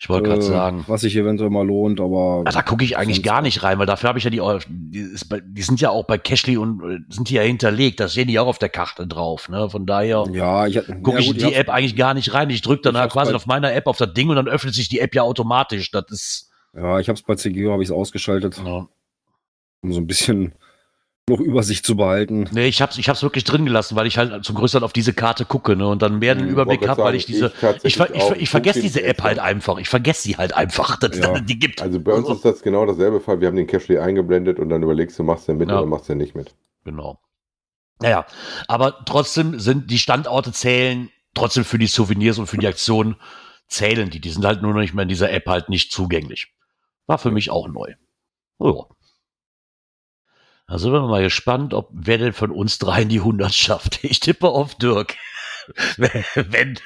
Ich 0.00 0.08
wollte 0.08 0.28
gerade 0.28 0.40
äh, 0.42 0.44
sagen. 0.44 0.84
Was 0.86 1.00
sich 1.00 1.16
eventuell 1.16 1.50
mal 1.50 1.66
lohnt, 1.66 2.00
aber. 2.00 2.44
Ah, 2.46 2.52
da 2.52 2.62
gucke 2.62 2.84
ich 2.84 2.96
eigentlich 2.96 3.24
gar 3.24 3.42
nicht 3.42 3.64
rein, 3.64 3.80
weil 3.80 3.86
dafür 3.86 4.08
habe 4.08 4.18
ich 4.20 4.24
ja 4.24 4.30
die, 4.30 4.40
die, 4.68 5.08
die 5.42 5.62
sind 5.62 5.80
ja 5.80 5.90
auch 5.90 6.04
bei 6.04 6.18
Cashly 6.18 6.56
und 6.56 6.80
äh, 6.82 6.98
sind 7.12 7.28
die 7.30 7.34
ja 7.34 7.42
hinterlegt. 7.42 7.98
Das 7.98 8.12
sehen 8.12 8.28
die 8.28 8.38
auch 8.38 8.46
auf 8.46 8.60
der 8.60 8.68
Karte 8.68 9.08
drauf. 9.08 9.48
Ne? 9.48 9.68
Von 9.68 9.86
daher 9.86 10.24
Ja, 10.30 10.66
ich 10.68 10.76
gucke 11.02 11.14
ja, 11.14 11.18
ich 11.18 11.30
in 11.30 11.38
die 11.38 11.54
App 11.54 11.68
eigentlich 11.68 11.96
gar 11.96 12.14
nicht 12.14 12.32
rein. 12.32 12.48
Ich 12.48 12.62
drücke 12.62 12.82
dann 12.82 12.94
Ich 12.94 13.00
halt 13.00 13.10
quasi 13.12 13.34
auf 13.34 13.46
meiner 13.46 13.72
App 13.74 13.88
auf 13.88 13.96
das 13.96 14.14
Ding 14.14 14.28
und 14.30 14.36
dann 14.36 14.46
öffnet 14.46 14.72
sich 14.74 14.88
die 14.88 15.00
App 15.00 15.16
ja 15.16 15.22
automatisch. 15.22 15.90
Das 15.90 16.04
ist. 16.10 16.50
Ja, 16.74 17.00
ich 17.00 17.08
habe 17.08 17.16
es 17.16 17.22
bei 17.24 17.34
CGO 17.34 17.72
habe 17.72 17.82
ich 17.82 17.88
es 17.88 17.92
ausgeschaltet, 17.92 18.62
Ja. 18.64 18.86
um 19.82 19.92
so 19.92 19.98
ein 19.98 20.06
bisschen 20.06 20.52
noch 21.28 21.40
Übersicht 21.40 21.84
zu 21.86 21.96
behalten. 21.96 22.48
Nee, 22.52 22.66
ich 22.66 22.80
hab's, 22.82 22.98
ich 22.98 23.08
hab's 23.08 23.22
wirklich 23.22 23.44
drin 23.44 23.64
gelassen, 23.64 23.96
weil 23.96 24.06
ich 24.06 24.18
halt 24.18 24.44
zum 24.44 24.56
größeren 24.56 24.82
auf 24.84 24.92
diese 24.92 25.12
Karte 25.12 25.44
gucke 25.44 25.76
ne? 25.76 25.86
und 25.88 26.02
dann 26.02 26.18
mehr 26.18 26.34
den 26.34 26.44
Hm, 26.46 26.50
Überblick 26.52 26.88
habe, 26.88 27.02
weil 27.02 27.14
ich 27.14 27.26
diese. 27.26 27.52
Ich, 27.82 27.96
ver, 27.96 28.14
ich, 28.14 28.22
ver, 28.22 28.36
ich 28.36 28.48
vergesse 28.50 28.80
diese 28.80 29.02
App 29.02 29.22
halt 29.22 29.38
einfach. 29.38 29.78
Ich 29.78 29.88
vergesse 29.88 30.22
sie 30.22 30.36
halt 30.36 30.54
einfach, 30.54 30.96
dass 31.00 31.10
es 31.12 31.18
Ja. 31.18 31.32
dann 31.32 31.46
die 31.46 31.58
gibt. 31.58 31.82
Also 31.82 32.00
bei 32.00 32.12
uns 32.12 32.28
ist 32.28 32.44
das 32.44 32.62
genau 32.62 32.86
dasselbe 32.86 33.20
Fall. 33.20 33.40
Wir 33.40 33.48
haben 33.48 33.56
den 33.56 33.66
Cache 33.66 34.02
eingeblendet 34.02 34.58
und 34.58 34.68
dann 34.68 34.82
überlegst 34.82 35.18
du, 35.18 35.22
machst 35.22 35.48
du 35.48 35.54
mit 35.54 35.68
Ja. 35.68 35.78
oder 35.78 35.86
machst 35.86 36.08
du 36.08 36.14
nicht 36.14 36.34
mit. 36.34 36.54
Genau. 36.84 37.20
Naja, 38.00 38.26
aber 38.68 39.04
trotzdem 39.04 39.58
sind 39.58 39.90
die 39.90 39.98
Standorte 39.98 40.52
zählen, 40.52 41.10
trotzdem 41.34 41.64
für 41.64 41.78
die 41.78 41.88
Souvenirs 41.88 42.38
und 42.38 42.46
für 42.46 42.58
die 42.58 42.66
Aktionen 42.68 43.16
zählen 43.66 44.08
die. 44.08 44.20
Die 44.20 44.30
sind 44.30 44.44
halt 44.44 44.62
nur 44.62 44.72
noch 44.72 44.80
nicht 44.80 44.94
mehr 44.94 45.02
in 45.02 45.08
dieser 45.08 45.30
App 45.32 45.46
halt 45.46 45.68
nicht 45.68 45.90
zugänglich. 45.92 46.52
War 47.06 47.18
für 47.18 47.30
mich 47.30 47.50
auch 47.50 47.68
neu. 47.68 47.94
Oh, 48.58 48.84
ja. 48.88 48.96
Da 50.68 50.78
sind 50.78 50.92
wir 50.92 51.00
mal 51.00 51.22
gespannt, 51.22 51.72
ob 51.72 51.88
wer 51.92 52.18
denn 52.18 52.34
von 52.34 52.50
uns 52.50 52.78
dreien 52.78 53.08
die 53.08 53.20
100 53.20 53.52
schafft. 53.52 54.04
Ich 54.04 54.20
tippe 54.20 54.48
auf 54.48 54.74
Dirk. 54.74 55.16
Wenn. 55.96 56.78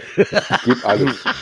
Geht 0.64 0.84
alles. 0.84 1.16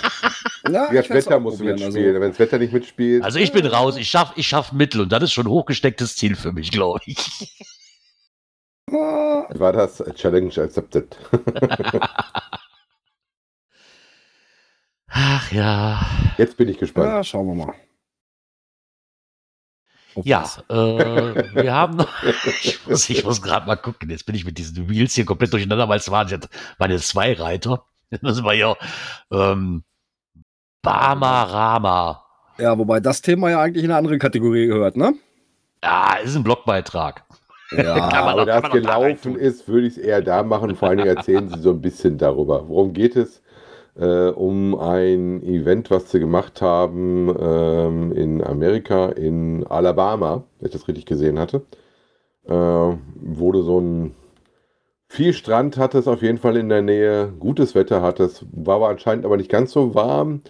Ja, 0.70 0.92
Ja, 0.92 1.00
das 1.02 1.10
Wetter 1.10 1.40
muss 1.40 1.58
mitspielen. 1.58 1.82
also- 1.82 2.20
Wenn 2.20 2.30
das 2.30 2.38
Wetter 2.38 2.58
nicht 2.58 2.72
mitspielt, 2.72 3.24
Also 3.24 3.38
ich 3.38 3.50
bin 3.52 3.64
raus. 3.66 3.96
Ich 3.96 4.08
schaff, 4.10 4.32
ich 4.36 4.46
schaff 4.46 4.72
Mittel 4.72 5.00
und 5.00 5.10
das 5.10 5.22
ist 5.24 5.32
schon 5.32 5.46
ein 5.46 5.50
hochgestecktes 5.50 6.16
Ziel 6.16 6.36
für 6.36 6.52
mich, 6.52 6.70
glaube 6.70 7.00
ich. 7.06 7.18
Ah, 8.90 9.46
war 9.50 9.72
das 9.72 10.00
a 10.02 10.12
Challenge 10.12 10.52
accepted. 10.58 11.16
Ach 15.08 15.50
ja. 15.52 16.06
Jetzt 16.38 16.56
bin 16.56 16.68
ich 16.68 16.78
gespannt. 16.78 17.06
Ja, 17.08 17.24
schauen 17.24 17.46
wir 17.48 17.66
mal. 17.66 17.74
Ob 20.14 20.26
Ja, 20.26 20.40
das- 20.40 20.58
äh, 20.68 21.54
wir 21.62 21.72
haben 21.74 21.96
noch. 21.96 22.08
Ich 22.62 22.86
muss, 22.86 23.08
ich 23.10 23.24
muss 23.24 23.40
gerade 23.42 23.66
mal 23.66 23.76
gucken. 23.76 24.10
Jetzt 24.10 24.26
bin 24.26 24.34
ich 24.34 24.44
mit 24.44 24.58
diesen 24.58 24.88
Wheels 24.88 25.14
hier 25.14 25.24
komplett 25.24 25.52
durcheinander, 25.52 25.88
weil 25.88 25.98
es 25.98 26.10
waren 26.10 26.28
jetzt, 26.28 26.48
waren 26.78 26.90
jetzt 26.90 27.08
zwei 27.08 27.32
Reiter. 27.34 27.84
Das 28.22 28.42
war 28.42 28.54
ja 28.54 28.74
ähm, 29.30 29.84
Bama 30.82 31.42
Rama. 31.44 32.24
ja, 32.58 32.76
wobei 32.76 32.98
das 33.00 33.22
Thema 33.22 33.50
ja 33.50 33.60
eigentlich 33.60 33.84
in 33.84 33.90
eine 33.90 33.98
andere 33.98 34.18
Kategorie 34.18 34.66
gehört, 34.66 34.96
ne? 34.96 35.14
Ja, 35.84 36.14
ist 36.16 36.34
ein 36.36 36.42
Blogbeitrag. 36.42 37.24
Ja, 37.70 38.08
Kann 38.10 38.24
man 38.24 38.28
Aber 38.34 38.40
doch- 38.40 38.46
da 38.46 38.56
es 38.56 38.62
kann 38.62 38.70
man 38.72 38.82
doch 38.82 38.88
da 38.90 38.98
gelaufen 38.98 39.36
ist, 39.36 39.68
würde 39.68 39.86
ich 39.86 39.96
es 39.96 40.02
eher 40.02 40.22
da 40.22 40.42
machen. 40.42 40.74
Vor 40.74 40.88
allen 40.88 40.98
Dingen 40.98 41.16
erzählen 41.16 41.48
Sie 41.48 41.60
so 41.60 41.70
ein 41.70 41.80
bisschen 41.80 42.18
darüber. 42.18 42.66
Worum 42.68 42.92
geht 42.92 43.14
es? 43.14 43.42
Äh, 43.96 44.28
um 44.30 44.78
ein 44.78 45.42
Event, 45.42 45.90
was 45.90 46.10
Sie 46.10 46.20
gemacht 46.20 46.62
haben 46.62 47.34
ähm, 47.40 48.12
in 48.12 48.42
Amerika, 48.42 49.08
in 49.10 49.66
Alabama, 49.66 50.44
wenn 50.58 50.66
ich 50.66 50.72
das 50.72 50.88
richtig 50.88 51.06
gesehen 51.06 51.38
hatte. 51.38 51.62
Äh, 52.44 52.52
wurde 52.52 53.62
so 53.62 53.80
ein 53.80 54.14
viel 55.10 55.32
Strand 55.32 55.76
hatte 55.76 55.98
es 55.98 56.06
auf 56.06 56.22
jeden 56.22 56.38
Fall 56.38 56.56
in 56.56 56.68
der 56.68 56.82
Nähe, 56.82 57.32
gutes 57.40 57.74
Wetter 57.74 58.00
hatte 58.00 58.22
es, 58.24 58.46
war 58.52 58.76
aber 58.76 58.88
anscheinend 58.90 59.24
aber 59.24 59.36
nicht 59.36 59.50
ganz 59.50 59.72
so 59.72 59.92
warm, 59.92 60.42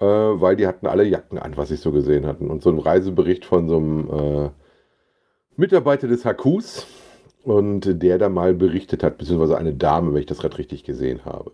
äh, 0.00 0.04
weil 0.04 0.54
die 0.54 0.66
hatten 0.66 0.86
alle 0.86 1.04
Jacken 1.04 1.38
an, 1.38 1.56
was 1.56 1.70
ich 1.70 1.80
so 1.80 1.92
gesehen 1.92 2.26
hatten. 2.26 2.50
Und 2.50 2.62
so 2.62 2.70
ein 2.70 2.78
Reisebericht 2.78 3.46
von 3.46 3.68
so 3.70 3.76
einem 3.78 4.10
äh, 4.10 4.50
Mitarbeiter 5.56 6.08
des 6.08 6.24
HQs 6.26 6.86
und 7.44 8.02
der 8.02 8.18
da 8.18 8.28
mal 8.28 8.52
berichtet 8.52 9.02
hat, 9.02 9.16
beziehungsweise 9.16 9.56
eine 9.56 9.72
Dame, 9.74 10.12
wenn 10.12 10.20
ich 10.20 10.26
das 10.26 10.38
gerade 10.38 10.58
richtig 10.58 10.84
gesehen 10.84 11.24
habe. 11.24 11.52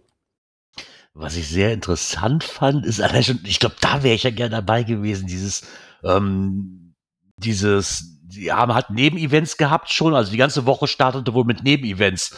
Was 1.20 1.36
ich 1.36 1.48
sehr 1.48 1.72
interessant 1.72 2.44
fand, 2.44 2.86
ist 2.86 3.00
allein 3.00 3.24
schon, 3.24 3.40
ich 3.44 3.58
glaube, 3.58 3.74
da 3.80 4.04
wäre 4.04 4.14
ich 4.14 4.22
ja 4.22 4.30
gerne 4.30 4.54
dabei 4.54 4.84
gewesen, 4.84 5.26
dieses, 5.26 5.62
ähm, 6.04 6.94
dieses, 7.38 8.18
die 8.22 8.52
haben 8.52 8.72
halt 8.72 8.90
Nebenevents 8.90 9.56
gehabt 9.56 9.90
schon, 9.92 10.14
also 10.14 10.30
die 10.30 10.36
ganze 10.36 10.64
Woche 10.64 10.86
startete 10.86 11.34
wohl 11.34 11.44
mit 11.44 11.64
Nebenevents, 11.64 12.36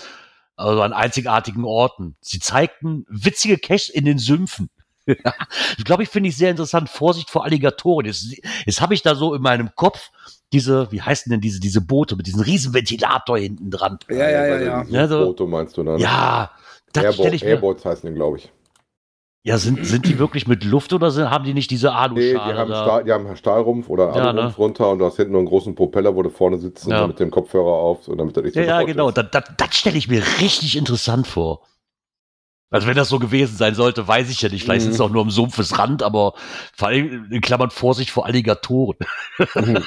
also 0.56 0.80
an 0.80 0.94
einzigartigen 0.94 1.64
Orten. 1.66 2.16
Sie 2.22 2.38
zeigten 2.38 3.04
witzige 3.08 3.58
Caches 3.58 3.90
in 3.90 4.06
den 4.06 4.18
Sümpfen. 4.18 4.70
ich 5.06 5.84
glaube, 5.84 6.02
ich 6.02 6.08
finde 6.08 6.30
ich 6.30 6.36
sehr 6.38 6.50
interessant. 6.50 6.88
Vorsicht 6.88 7.28
vor 7.28 7.44
Alligatoren. 7.44 8.06
Jetzt, 8.06 8.34
jetzt 8.64 8.80
habe 8.80 8.94
ich 8.94 9.02
da 9.02 9.14
so 9.14 9.34
in 9.34 9.42
meinem 9.42 9.74
Kopf 9.74 10.10
diese, 10.54 10.90
wie 10.90 11.02
heißen 11.02 11.28
denn 11.30 11.42
diese, 11.42 11.60
diese 11.60 11.82
Boote 11.82 12.16
mit 12.16 12.26
diesem 12.26 12.40
riesen 12.40 12.72
Ventilator 12.72 13.36
hinten 13.36 13.70
dran. 13.70 13.98
ja, 14.08 14.16
ja, 14.30 14.46
ja, 14.46 14.60
ja. 14.60 14.84
Ja, 14.88 15.06
so- 15.08 15.26
Foto 15.26 15.46
meinst 15.46 15.76
du, 15.76 15.82
ne? 15.82 15.98
Ja, 15.98 16.50
das 16.94 17.14
stelle 17.14 17.36
ich 17.36 17.42
mir. 17.42 17.50
Airboats 17.50 17.84
heißen 17.84 18.08
die, 18.08 18.14
glaube 18.14 18.38
ich. 18.38 18.50
Ja, 19.42 19.56
sind, 19.56 19.86
sind 19.86 20.06
die 20.06 20.18
wirklich 20.18 20.46
mit 20.46 20.64
Luft 20.64 20.92
oder 20.92 21.10
sind, 21.10 21.30
haben 21.30 21.44
die 21.44 21.54
nicht 21.54 21.70
diese 21.70 21.88
Nee, 21.92 21.94
die 21.94 22.38
Aluschale? 22.38 22.58
haben, 22.58 22.70
da? 22.70 22.82
Stahl, 22.82 23.04
die 23.04 23.12
haben 23.12 23.36
Stahlrumpf 23.36 23.88
oder 23.88 24.12
Ja, 24.14 24.32
Alurumpf 24.32 24.52
ne? 24.52 24.58
runter 24.58 24.90
und 24.90 24.98
du 24.98 25.06
hast 25.06 25.16
hinten 25.16 25.32
noch 25.32 25.38
einen 25.38 25.48
großen 25.48 25.74
Propeller, 25.74 26.14
wo 26.14 26.22
du 26.22 26.28
vorne 26.30 26.58
sitzt 26.58 26.86
und 26.86 26.92
Ja. 26.92 27.06
mit 27.06 27.20
dem 27.20 27.30
Kopfhörer 27.30 27.72
auf, 27.72 28.06
und 28.08 28.18
damit 28.18 28.36
das 28.36 28.44
nicht 28.44 28.54
so 28.54 28.60
ja, 28.60 28.80
ja, 28.80 28.82
genau. 28.82 29.08
ist. 29.08 29.16
Das, 29.16 29.30
das, 29.30 29.44
das 29.56 29.74
stelle 29.76 29.96
ich 29.96 30.08
mir 30.08 30.22
richtig 30.40 30.76
interessant 30.76 31.26
vor. 31.26 31.66
Also 32.72 32.86
wenn 32.86 32.94
das 32.96 33.08
so 33.08 33.18
gewesen 33.18 33.56
sein 33.56 33.74
sollte, 33.74 34.06
weiß 34.06 34.30
ich 34.30 34.42
ja 34.42 34.48
nicht. 34.48 34.62
Vielleicht 34.62 34.84
Mhm. 34.84 34.90
ist 34.90 34.94
es 34.96 35.00
auch 35.00 35.10
nur 35.10 35.22
am 35.22 35.30
Sumpfesrand, 35.30 36.02
aber 36.04 36.34
vor 36.76 36.88
allem 36.88 37.26
in 37.32 37.40
Klammern 37.40 37.70
Vorsicht 37.70 38.10
vor 38.10 38.26
Alligatoren. 38.26 38.96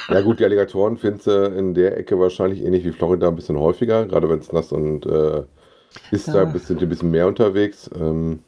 ja 0.08 0.20
gut, 0.20 0.40
die 0.40 0.44
Alligatoren 0.44 0.98
findest 0.98 1.26
du 1.26 1.44
in 1.46 1.74
der 1.74 1.96
Ecke 1.96 2.18
wahrscheinlich 2.18 2.62
ähnlich 2.62 2.84
wie 2.84 2.92
Florida 2.92 3.28
ein 3.28 3.36
bisschen 3.36 3.58
häufiger, 3.58 4.04
gerade 4.06 4.28
wenn 4.28 4.38
es 4.40 4.52
nass 4.52 4.72
und 4.72 5.06
äh, 5.06 5.44
ist 6.10 6.34
da 6.34 6.42
Ja. 6.42 6.42
ein 6.42 6.52
bisschen, 6.52 6.78
ein 6.80 6.88
bisschen 6.88 7.10
mehr 7.10 7.26
unterwegs. 7.28 7.90
Ähm, 7.94 8.40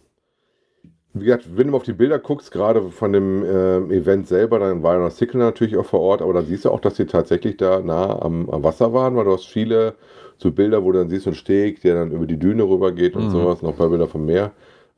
wie 1.21 1.25
gesagt, 1.27 1.47
wenn 1.57 1.69
du 1.69 1.77
auf 1.77 1.83
die 1.83 1.93
Bilder 1.93 2.19
guckst, 2.19 2.51
gerade 2.51 2.91
von 2.91 3.13
dem 3.13 3.45
ähm, 3.45 3.91
Event 3.91 4.29
selber, 4.29 4.59
dann 4.59 4.83
war 4.83 4.95
ja 4.95 5.01
noch 5.01 5.11
Sickle 5.11 5.39
natürlich 5.41 5.77
auch 5.77 5.87
vor 5.87 6.01
Ort, 6.01 6.23
aber 6.23 6.33
dann 6.35 6.47
siehst 6.47 6.65
du 6.65 6.71
auch, 6.71 6.81
dass 6.81 6.95
die 6.95 7.07
tatsächlich 7.07 7.57
da 7.57 7.81
nah 7.81 8.21
am, 8.23 8.49
am 8.51 8.63
Wasser 8.63 8.93
waren, 8.93 9.17
weil 9.17 9.25
du 9.25 9.33
hast 9.33 9.47
viele 9.47 9.95
so 10.39 10.51
Bilder, 10.53 10.85
wo 10.85 10.93
du 10.93 10.99
dann 10.99 11.09
siehst 11.11 11.27
einen 11.27 11.37
Steg, 11.37 11.81
der 11.83 11.95
dann 11.97 12.13
über 12.13 12.27
die 12.27 12.39
Düne 12.39 12.65
rüber 12.65 12.93
geht 12.93 13.17
und 13.17 13.25
Mhm. 13.25 13.31
sowas, 13.31 13.63
noch 13.63 13.71
ein 13.71 13.77
paar 13.77 13.89
Bilder 13.91 14.09
vom 14.09 14.27
Meer. 14.27 14.53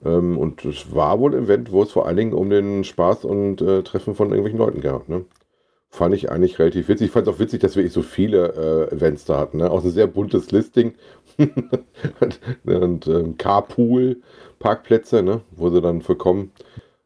Ähm, 0.04 0.38
und 0.38 0.64
es 0.64 0.94
war 0.94 1.18
wohl 1.20 1.35
ein 1.35 1.44
Event, 1.44 1.72
wo 1.72 1.83
es 1.83 1.92
vor 1.92 2.07
allen 2.07 2.16
Dingen 2.16 2.33
um 2.33 2.50
den 2.50 2.85
Spaß 2.85 3.24
und 3.24 3.61
äh, 3.62 3.83
Treffen 3.83 4.14
von 4.14 4.28
irgendwelchen 4.31 4.59
Leuten 4.59 4.81
gab. 4.81 5.09
Ne? 5.09 5.24
Fand 5.90 6.14
ich 6.14 6.31
eigentlich 6.31 6.59
relativ 6.59 6.88
witzig. 6.88 7.07
Ich 7.09 7.12
fand 7.12 7.26
es 7.28 7.35
auch 7.35 7.38
witzig, 7.40 7.61
dass 7.61 7.76
wir 7.76 7.88
so 7.90 8.02
viele 8.02 8.88
äh, 8.90 8.94
Events 8.94 9.24
da 9.24 9.38
hatten. 9.38 9.59
Ne? 9.59 9.70
Auch 9.70 9.85
ein 9.85 9.90
sehr 9.90 10.07
buntes 10.07 10.50
Listing. 10.52 10.94
und 12.64 13.07
ähm, 13.07 13.37
Carpool, 13.38 14.20
Parkplätze, 14.59 15.23
ne? 15.23 15.42
wo 15.53 15.71
sie 15.71 15.81
dann 15.81 16.03
für 16.03 16.16
kommen. 16.16 16.53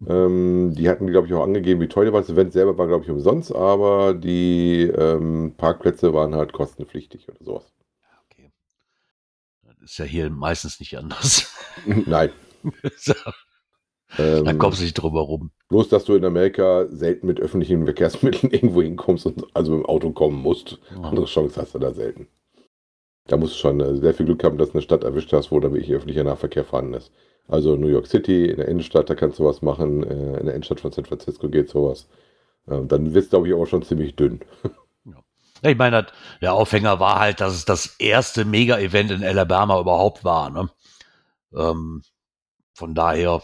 Ähm, 0.06 0.74
die 0.76 0.88
hatten, 0.88 1.06
glaube 1.06 1.28
ich, 1.28 1.34
auch 1.34 1.44
angegeben, 1.44 1.80
wie 1.80 1.88
teuer 1.88 2.12
waren. 2.12 2.22
Das 2.22 2.30
Event 2.30 2.52
selber 2.52 2.76
war, 2.76 2.88
glaube 2.88 3.04
ich, 3.04 3.10
umsonst, 3.10 3.54
aber 3.54 4.14
die 4.14 4.82
ähm, 4.82 5.54
Parkplätze 5.56 6.12
waren 6.12 6.34
halt 6.34 6.52
kostenpflichtig 6.52 7.28
oder 7.28 7.38
sowas. 7.44 7.72
Okay. 8.30 8.50
Das 9.62 9.90
ist 9.92 9.98
ja 9.98 10.04
hier 10.04 10.30
meistens 10.30 10.80
nicht 10.80 10.96
anders. 10.98 11.52
Nein. 11.86 12.30
So, 12.96 13.14
Ähm, 14.18 14.44
da 14.44 14.52
kommst 14.52 14.78
du 14.80 14.84
nicht 14.84 14.94
drüber 14.94 15.22
rum. 15.22 15.50
Bloß, 15.68 15.88
dass 15.88 16.04
du 16.04 16.14
in 16.14 16.24
Amerika 16.24 16.86
selten 16.90 17.26
mit 17.26 17.40
öffentlichen 17.40 17.84
Verkehrsmitteln 17.84 18.52
irgendwo 18.52 18.82
hinkommst 18.82 19.26
und 19.26 19.44
also 19.54 19.74
im 19.74 19.86
Auto 19.86 20.10
kommen 20.12 20.40
musst. 20.40 20.78
Andere 21.02 21.24
Chance 21.24 21.60
hast 21.60 21.74
du 21.74 21.78
da 21.78 21.92
selten. 21.92 22.28
Da 23.26 23.36
musst 23.36 23.54
du 23.54 23.58
schon 23.58 23.80
äh, 23.80 23.96
sehr 23.96 24.14
viel 24.14 24.26
Glück 24.26 24.44
haben, 24.44 24.58
dass 24.58 24.68
du 24.68 24.74
eine 24.74 24.82
Stadt 24.82 25.04
erwischt 25.04 25.32
hast, 25.32 25.50
wo 25.50 25.60
da 25.60 25.72
wirklich 25.72 25.92
öffentlicher 25.94 26.24
Nahverkehr 26.24 26.64
vorhanden 26.64 26.94
ist. 26.94 27.10
Also 27.48 27.76
New 27.76 27.88
York 27.88 28.06
City, 28.06 28.46
in 28.46 28.56
der 28.56 28.68
Innenstadt, 28.68 29.10
da 29.10 29.14
kannst 29.14 29.38
du 29.38 29.44
was 29.44 29.62
machen. 29.62 30.02
Äh, 30.04 30.38
in 30.38 30.46
der 30.46 30.54
Innenstadt 30.54 30.80
von 30.80 30.92
San 30.92 31.04
Francisco 31.04 31.48
geht 31.48 31.68
sowas. 31.68 32.08
Ähm, 32.68 32.88
dann 32.88 33.12
wirst 33.14 33.32
du, 33.32 33.36
glaube 33.36 33.48
ich, 33.48 33.54
aber 33.54 33.66
schon 33.66 33.82
ziemlich 33.82 34.16
dünn. 34.16 34.40
Ja, 35.62 35.70
ich 35.70 35.78
meine, 35.78 36.06
der 36.40 36.54
Aufhänger 36.54 36.98
war 36.98 37.20
halt, 37.20 37.40
dass 37.40 37.54
es 37.54 37.64
das 37.64 37.94
erste 38.00 38.44
Mega-Event 38.44 39.12
in 39.12 39.24
Alabama 39.24 39.78
überhaupt 39.78 40.24
war. 40.24 40.50
Ne? 40.50 40.68
Ähm, 41.54 42.02
von 42.74 42.94
daher, 42.94 43.42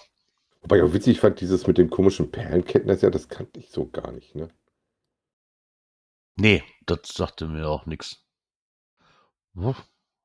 Wobei 0.63 0.79
ich 0.79 0.83
auch 0.83 0.93
witzig 0.93 1.21
fand, 1.21 1.41
dieses 1.41 1.67
mit 1.67 1.79
den 1.79 1.91
komischen 1.91 2.31
Perlenketten, 2.31 2.89
das 2.89 3.03
ja, 3.03 3.11
das 3.11 3.29
kannte 3.29 3.61
ich 3.61 3.71
so 3.71 3.89
gar 3.89 4.11
nicht. 4.13 4.35
Ne? 4.35 4.49
nee, 6.37 6.63
das 6.87 7.01
sagte 7.05 7.47
mir 7.47 7.69
auch 7.69 7.87
nichts. 7.87 8.25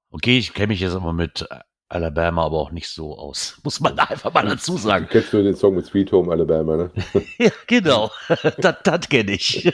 Okay, 0.09 0.37
ich 0.37 0.53
kenne 0.53 0.67
mich 0.67 0.79
jetzt 0.79 0.95
aber 0.95 1.13
mit 1.13 1.47
Alabama 1.93 2.43
aber 2.45 2.57
auch 2.57 2.71
nicht 2.71 2.89
so 2.89 3.17
aus. 3.17 3.57
Muss 3.63 3.79
man 3.79 3.95
da 3.95 4.03
einfach 4.03 4.33
mal 4.33 4.45
dazu 4.45 4.77
sagen. 4.77 5.07
Kennst 5.09 5.31
du 5.33 5.43
den 5.43 5.55
Song 5.55 5.75
mit 5.75 5.85
Sweet 5.85 6.11
Home 6.11 6.31
Alabama, 6.31 6.75
ne? 6.77 6.91
Ja, 7.37 7.49
genau. 7.67 8.11
das 8.57 8.75
das 8.83 9.09
kenne 9.09 9.31
ich. 9.33 9.71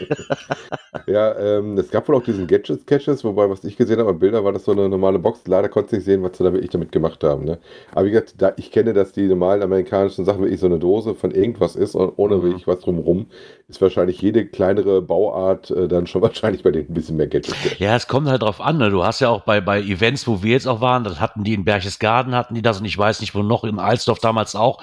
Ja, 1.08 1.38
ähm, 1.38 1.78
es 1.78 1.90
gab 1.92 2.08
wohl 2.08 2.16
auch 2.16 2.24
diesen 2.24 2.48
Gadget-Catches, 2.48 3.24
wobei, 3.24 3.50
was 3.50 3.64
ich 3.64 3.78
gesehen 3.78 4.00
habe, 4.00 4.10
an 4.12 4.20
Bilder 4.20 4.44
war 4.44 4.54
das 4.54 4.66
so 4.66 4.72
eine 4.72 4.88
normale 4.90 5.20
Box. 5.20 5.42
Leider 5.48 5.70
konnte 5.70 5.88
ich 5.88 6.00
nicht 6.00 6.06
sehen, 6.06 6.24
was 6.24 6.38
sie 6.38 6.44
da 6.44 6.52
wirklich 6.54 6.72
damit 6.72 6.92
gemacht 6.92 7.24
haben. 7.24 7.46
Ne? 7.46 7.60
Aber 7.94 8.06
wie 8.06 8.12
gesagt, 8.12 8.36
da, 8.38 8.54
ich 8.58 8.72
kenne, 8.72 8.94
dass 8.94 9.12
die 9.12 9.28
normalen 9.28 9.62
amerikanischen 9.62 10.26
Sachen 10.26 10.42
wirklich 10.42 10.60
so 10.60 10.66
eine 10.66 10.80
Dose 10.80 11.16
von 11.16 11.32
irgendwas 11.32 11.76
ist 11.76 11.96
und 11.96 12.14
ohne 12.18 12.38
Mhm. 12.38 12.44
wirklich 12.44 12.68
was 12.68 12.80
drumherum, 12.80 13.28
ist 13.68 13.82
wahrscheinlich 13.82 14.22
jede 14.22 14.46
kleinere 14.48 15.02
Bauart 15.02 15.70
äh, 15.72 15.88
dann 15.88 16.08
schon 16.08 16.22
wahrscheinlich 16.22 16.64
bei 16.64 16.72
denen 16.72 16.90
ein 16.90 16.94
bisschen 16.94 17.18
mehr 17.18 17.28
Gadget. 17.28 17.80
Ja, 17.80 17.96
es 17.96 18.08
kommt 18.08 18.28
halt 18.28 18.42
drauf 18.42 18.62
an. 18.62 18.78
Ne? 18.78 18.90
Du 18.90 19.04
hast 19.04 19.20
ja 19.20 19.30
auch 19.30 19.42
bei, 19.42 19.62
bei 19.62 19.80
Events, 19.82 20.28
wo 20.28 20.42
wir 20.44 20.54
jetzt 20.54 20.68
auch 20.68 20.82
waren, 20.82 21.04
das 21.04 21.20
hatten 21.20 21.44
die 21.44 21.54
in 21.54 21.66
Berchtesgaden, 21.66 22.00
hatten 22.16 22.56
die 22.56 22.62
das 22.62 22.80
und 22.80 22.86
ich 22.86 22.98
weiß 22.98 23.22
nicht, 23.22 23.36
wo 23.36 23.44
noch, 23.44 23.64
in 23.64 23.80
Alsdorf 23.80 24.20
damals 24.20 24.56
auch. 24.56 24.82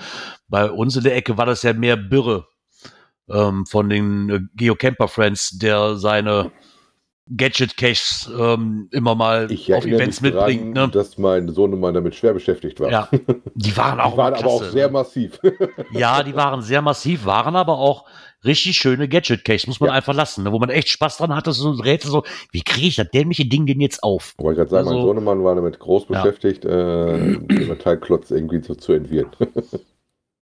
Bei 0.48 0.70
uns 0.70 0.96
in 0.96 1.04
der 1.04 1.16
Ecke 1.16 1.36
war 1.38 1.46
das 1.46 1.62
ja 1.62 1.72
mehr 1.72 1.96
Birre 1.96 2.46
ähm, 3.28 3.66
von 3.66 3.88
den 3.88 4.30
äh, 4.30 4.40
Geocamper 4.54 5.08
Friends, 5.08 5.58
der 5.58 5.96
seine 5.96 6.52
Gadget-Caches 7.28 8.30
ähm, 8.38 8.88
immer 8.92 9.16
mal 9.16 9.50
Ich 9.50 9.72
auf 9.74 9.84
Events 9.84 10.20
mich 10.20 10.32
dran, 10.32 10.46
mitbringt. 10.46 10.74
Ne? 10.74 10.88
dass 10.88 11.18
mein 11.18 11.48
Sohnemann 11.48 11.92
damit 11.92 12.14
schwer 12.14 12.32
beschäftigt 12.32 12.78
war. 12.78 12.90
Ja, 12.90 13.08
die 13.54 13.76
waren 13.76 13.98
auch, 13.98 14.12
Die 14.12 14.18
waren 14.18 14.34
aber 14.34 14.46
auch 14.46 14.58
klasse, 14.58 14.70
sehr 14.70 14.86
ne? 14.86 14.92
massiv. 14.92 15.40
Ja, 15.90 16.22
die 16.22 16.36
waren 16.36 16.62
sehr 16.62 16.82
massiv, 16.82 17.24
waren 17.24 17.56
aber 17.56 17.78
auch 17.78 18.06
richtig 18.44 18.76
schöne 18.76 19.08
Gadget-Caches, 19.08 19.66
muss 19.66 19.80
man 19.80 19.88
Ja. 19.88 19.94
einfach 19.94 20.14
lassen, 20.14 20.44
ne? 20.44 20.52
wo 20.52 20.58
man 20.58 20.70
echt 20.70 20.88
Spaß 20.88 21.16
dran 21.18 21.34
hatte, 21.34 21.52
so 21.52 21.70
ein 21.72 21.80
Rätsel 21.80 22.10
so, 22.10 22.22
wie 22.52 22.62
kriege 22.62 22.86
ich 22.88 22.96
das 22.96 23.08
dämliche 23.10 23.46
Ding 23.46 23.66
denn 23.66 23.80
jetzt 23.80 24.02
auf? 24.02 24.34
Aber 24.38 24.50
ich 24.52 24.56
gerade 24.58 24.70
sagen, 24.70 24.86
mein 24.86 24.94
Also- 24.96 25.06
Sohnemann 25.08 25.42
war 25.44 25.54
damit 25.54 25.78
groß 25.78 26.06
Ja. 26.10 26.22
beschäftigt, 26.22 26.64
äh, 26.64 27.38
den 27.38 27.68
Metallklotz 27.68 28.30
irgendwie 28.30 28.60
zu, 28.60 28.74
zu 28.74 28.92
entwirren. 28.92 29.30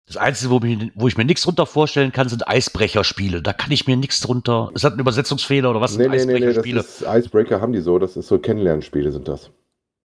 Das 0.09 0.15
Einzige, 0.15 0.51
wo, 0.51 0.59
mich, 0.61 0.89
wo 0.95 1.09
ich 1.09 1.17
mir 1.17 1.25
nichts 1.25 1.41
drunter 1.43 1.65
vorstellen 1.65 2.13
kann, 2.13 2.29
sind 2.29 2.47
Eisbrecherspiele. 2.47 3.41
Da 3.41 3.51
kann 3.51 3.71
ich 3.71 3.87
mir 3.87 3.97
nichts 3.97 4.21
drunter. 4.21 4.71
Ist 4.73 4.85
das 4.85 4.93
ein 4.93 4.99
Übersetzungsfehler 4.99 5.69
oder 5.69 5.81
was 5.81 5.97
Nee, 5.97 6.03
sind 6.03 6.11
nee, 6.11 6.17
nee, 6.25 6.39
nee, 6.39 6.45
das 6.45 6.57
Eisbrecherspiele? 6.65 6.79
ist 6.79 7.01
Icebreaker 7.25 7.59
haben 7.59 7.73
die 7.73 7.81
so, 7.81 7.99
das 7.99 8.15
ist 8.15 8.29
so 8.29 8.39
Kennenlernspiele 8.39 9.11
sind 9.11 9.27
das. 9.27 9.51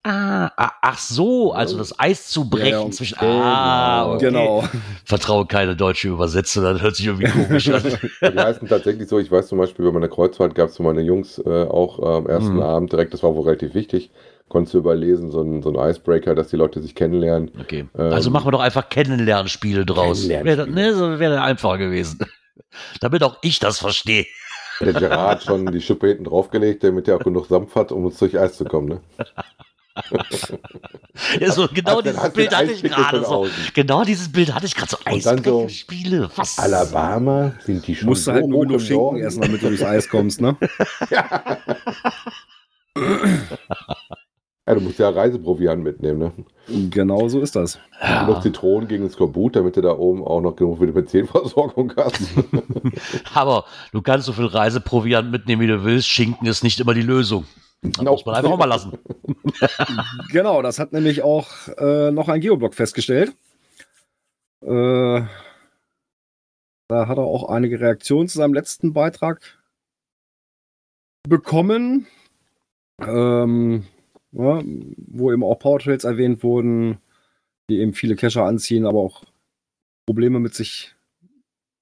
Ah, 0.03 0.51
ah, 0.57 0.71
ach 0.81 0.97
so, 0.97 1.51
also 1.51 1.77
das 1.77 1.97
Eis 1.99 2.27
zu 2.27 2.49
brechen 2.49 2.67
Ja, 2.69 2.83
ja, 2.85 2.91
zwischen. 2.91 3.17
genau. 3.19 3.41
Ah, 3.41 4.13
okay. 4.13 4.25
Genau. 4.25 4.63
Vertraue 5.05 5.45
keine 5.45 5.75
deutsche 5.75 6.07
Übersetzung, 6.09 6.63
das 6.63 6.81
hört 6.81 6.95
sich 6.95 7.07
irgendwie 7.07 7.29
komisch 7.29 7.69
an. 7.69 7.83
Die 8.33 8.37
heißen 8.39 8.67
tatsächlich 8.67 9.07
so, 9.09 9.19
ich 9.19 9.31
weiß 9.31 9.47
zum 9.47 9.57
Beispiel, 9.57 9.85
bei 9.85 9.91
meiner 9.91 10.07
Kreuzfahrt 10.07 10.55
gab 10.55 10.69
es 10.69 10.77
für 10.77 10.83
meine 10.83 11.01
Jungs 11.01 11.37
äh, 11.39 11.63
auch 11.65 11.99
äh, 11.99 12.05
am 12.17 12.27
ersten 12.27 12.55
Mhm. 12.55 12.61
Abend 12.61 12.91
direkt, 12.91 13.13
das 13.13 13.23
war 13.23 13.35
wohl 13.35 13.43
relativ 13.45 13.73
wichtig, 13.73 14.09
konntest 14.47 14.73
du 14.73 14.79
überlesen, 14.79 15.29
so 15.31 15.41
ein, 15.41 15.61
so 15.61 15.71
ein 15.71 15.89
Icebreaker, 15.91 16.33
dass 16.33 16.47
die 16.47 16.55
Leute 16.55 16.81
sich 16.81 16.95
kennenlernen. 16.95 17.51
Okay. 17.59 17.87
Ähm, 17.97 18.13
also 18.13 18.31
machen 18.31 18.47
wir 18.47 18.51
doch 18.51 18.61
einfach 18.61 18.89
Kennenlernspiele 18.89 19.85
draus. 19.85 20.27
Wäre 20.27 20.43
Kennenlernspiele. 20.43 20.87
ne, 20.91 20.95
so 20.95 21.19
wäre 21.19 21.41
einfacher 21.41 21.77
gewesen. 21.77 22.19
Damit 23.01 23.23
auch 23.23 23.37
ich 23.41 23.59
das 23.59 23.77
verstehe. 23.79 24.25
Der 24.81 24.93
Gerard 24.93 25.39
hat 25.39 25.43
schon 25.43 25.65
die 25.73 25.81
Schippe 25.81 26.07
hinten 26.07 26.23
draufgelegt, 26.23 26.83
damit 26.85 27.07
er 27.09 27.17
auch 27.17 27.23
genug 27.23 27.47
Sampf 27.47 27.75
hat, 27.75 27.91
um 27.91 28.05
uns 28.05 28.17
durch 28.17 28.39
Eis 28.39 28.55
zu 28.55 28.63
kommen. 28.63 28.87
Ne? 28.87 29.01
Ja, 31.39 31.51
so, 31.51 31.67
genau 31.73 31.97
Hat 31.97 32.05
dieses 32.05 32.19
hat 32.21 32.33
Bild 32.33 32.55
hatte 32.55 32.71
ich 32.71 32.83
gerade 32.83 33.25
so. 33.25 33.47
Genau 33.73 34.03
dieses 34.03 34.31
Bild 34.31 34.53
hatte 34.53 34.65
ich 34.65 34.75
gerade 34.75 34.91
so. 34.91 34.97
Dann 35.23 35.43
so? 35.43 35.67
Alabama 36.57 37.53
sind 37.65 37.85
die 37.85 37.95
schon 37.95 38.09
Musst 38.09 38.27
du 38.27 38.31
halt 38.31 38.47
nur 38.47 38.65
genug 38.65 38.81
Schinken 38.81 39.03
Norden? 39.03 39.23
essen, 39.23 39.41
damit 39.41 39.61
du 39.61 39.67
durchs 39.67 39.83
Eis 39.83 40.07
kommst, 40.09 40.41
ne? 40.41 40.55
Ja, 44.69 44.75
du 44.75 44.81
musst 44.81 44.99
ja 44.99 45.09
Reiseproviant 45.09 45.83
mitnehmen. 45.83 46.19
Ne? 46.19 46.31
Genau 46.91 47.27
so 47.27 47.41
ist 47.41 47.55
das. 47.55 47.79
Ja. 48.01 48.21
Und 48.21 48.29
noch 48.33 48.41
Zitronen 48.41 48.87
gegen 48.87 49.03
den 49.05 49.09
Skorbut, 49.09 49.55
damit 49.55 49.75
du 49.75 49.81
da 49.81 49.97
oben 49.97 50.23
auch 50.23 50.41
noch 50.41 50.55
genug 50.55 50.77
für 50.77 50.85
die 50.85 50.91
Benzinversorgung 50.91 51.91
hast. 51.97 52.21
Aber 53.33 53.65
du 53.91 54.03
kannst 54.03 54.27
so 54.27 54.33
viel 54.33 54.45
Reiseproviant 54.45 55.31
mitnehmen, 55.31 55.63
wie 55.63 55.67
du 55.67 55.83
willst. 55.83 56.07
Schinken 56.07 56.45
ist 56.45 56.63
nicht 56.63 56.79
immer 56.79 56.93
die 56.93 57.01
Lösung. 57.01 57.45
Das 57.81 58.03
muss 58.03 58.25
man 58.25 58.35
einfach 58.35 58.51
auch 58.51 58.57
mal 58.57 58.65
lassen. 58.65 58.97
Genau, 60.31 60.61
das 60.61 60.79
hat 60.79 60.93
nämlich 60.93 61.21
auch 61.21 61.49
äh, 61.77 62.11
noch 62.11 62.29
ein 62.29 62.41
Geoblock 62.41 62.73
festgestellt. 62.73 63.33
Äh, 64.61 65.21
da 66.87 67.07
hat 67.07 67.17
er 67.17 67.23
auch 67.23 67.49
einige 67.49 67.79
Reaktionen 67.79 68.27
zu 68.27 68.37
seinem 68.37 68.53
letzten 68.53 68.93
Beitrag 68.93 69.59
bekommen, 71.27 72.07
ähm, 72.99 73.85
ja, 74.31 74.61
wo 74.97 75.31
eben 75.31 75.43
auch 75.43 75.59
Powertrails 75.59 76.03
erwähnt 76.03 76.43
wurden, 76.43 76.99
die 77.69 77.79
eben 77.79 77.93
viele 77.93 78.15
Cacher 78.15 78.45
anziehen, 78.45 78.85
aber 78.85 78.99
auch 78.99 79.23
Probleme 80.05 80.39
mit 80.39 80.55
sich, 80.55 80.95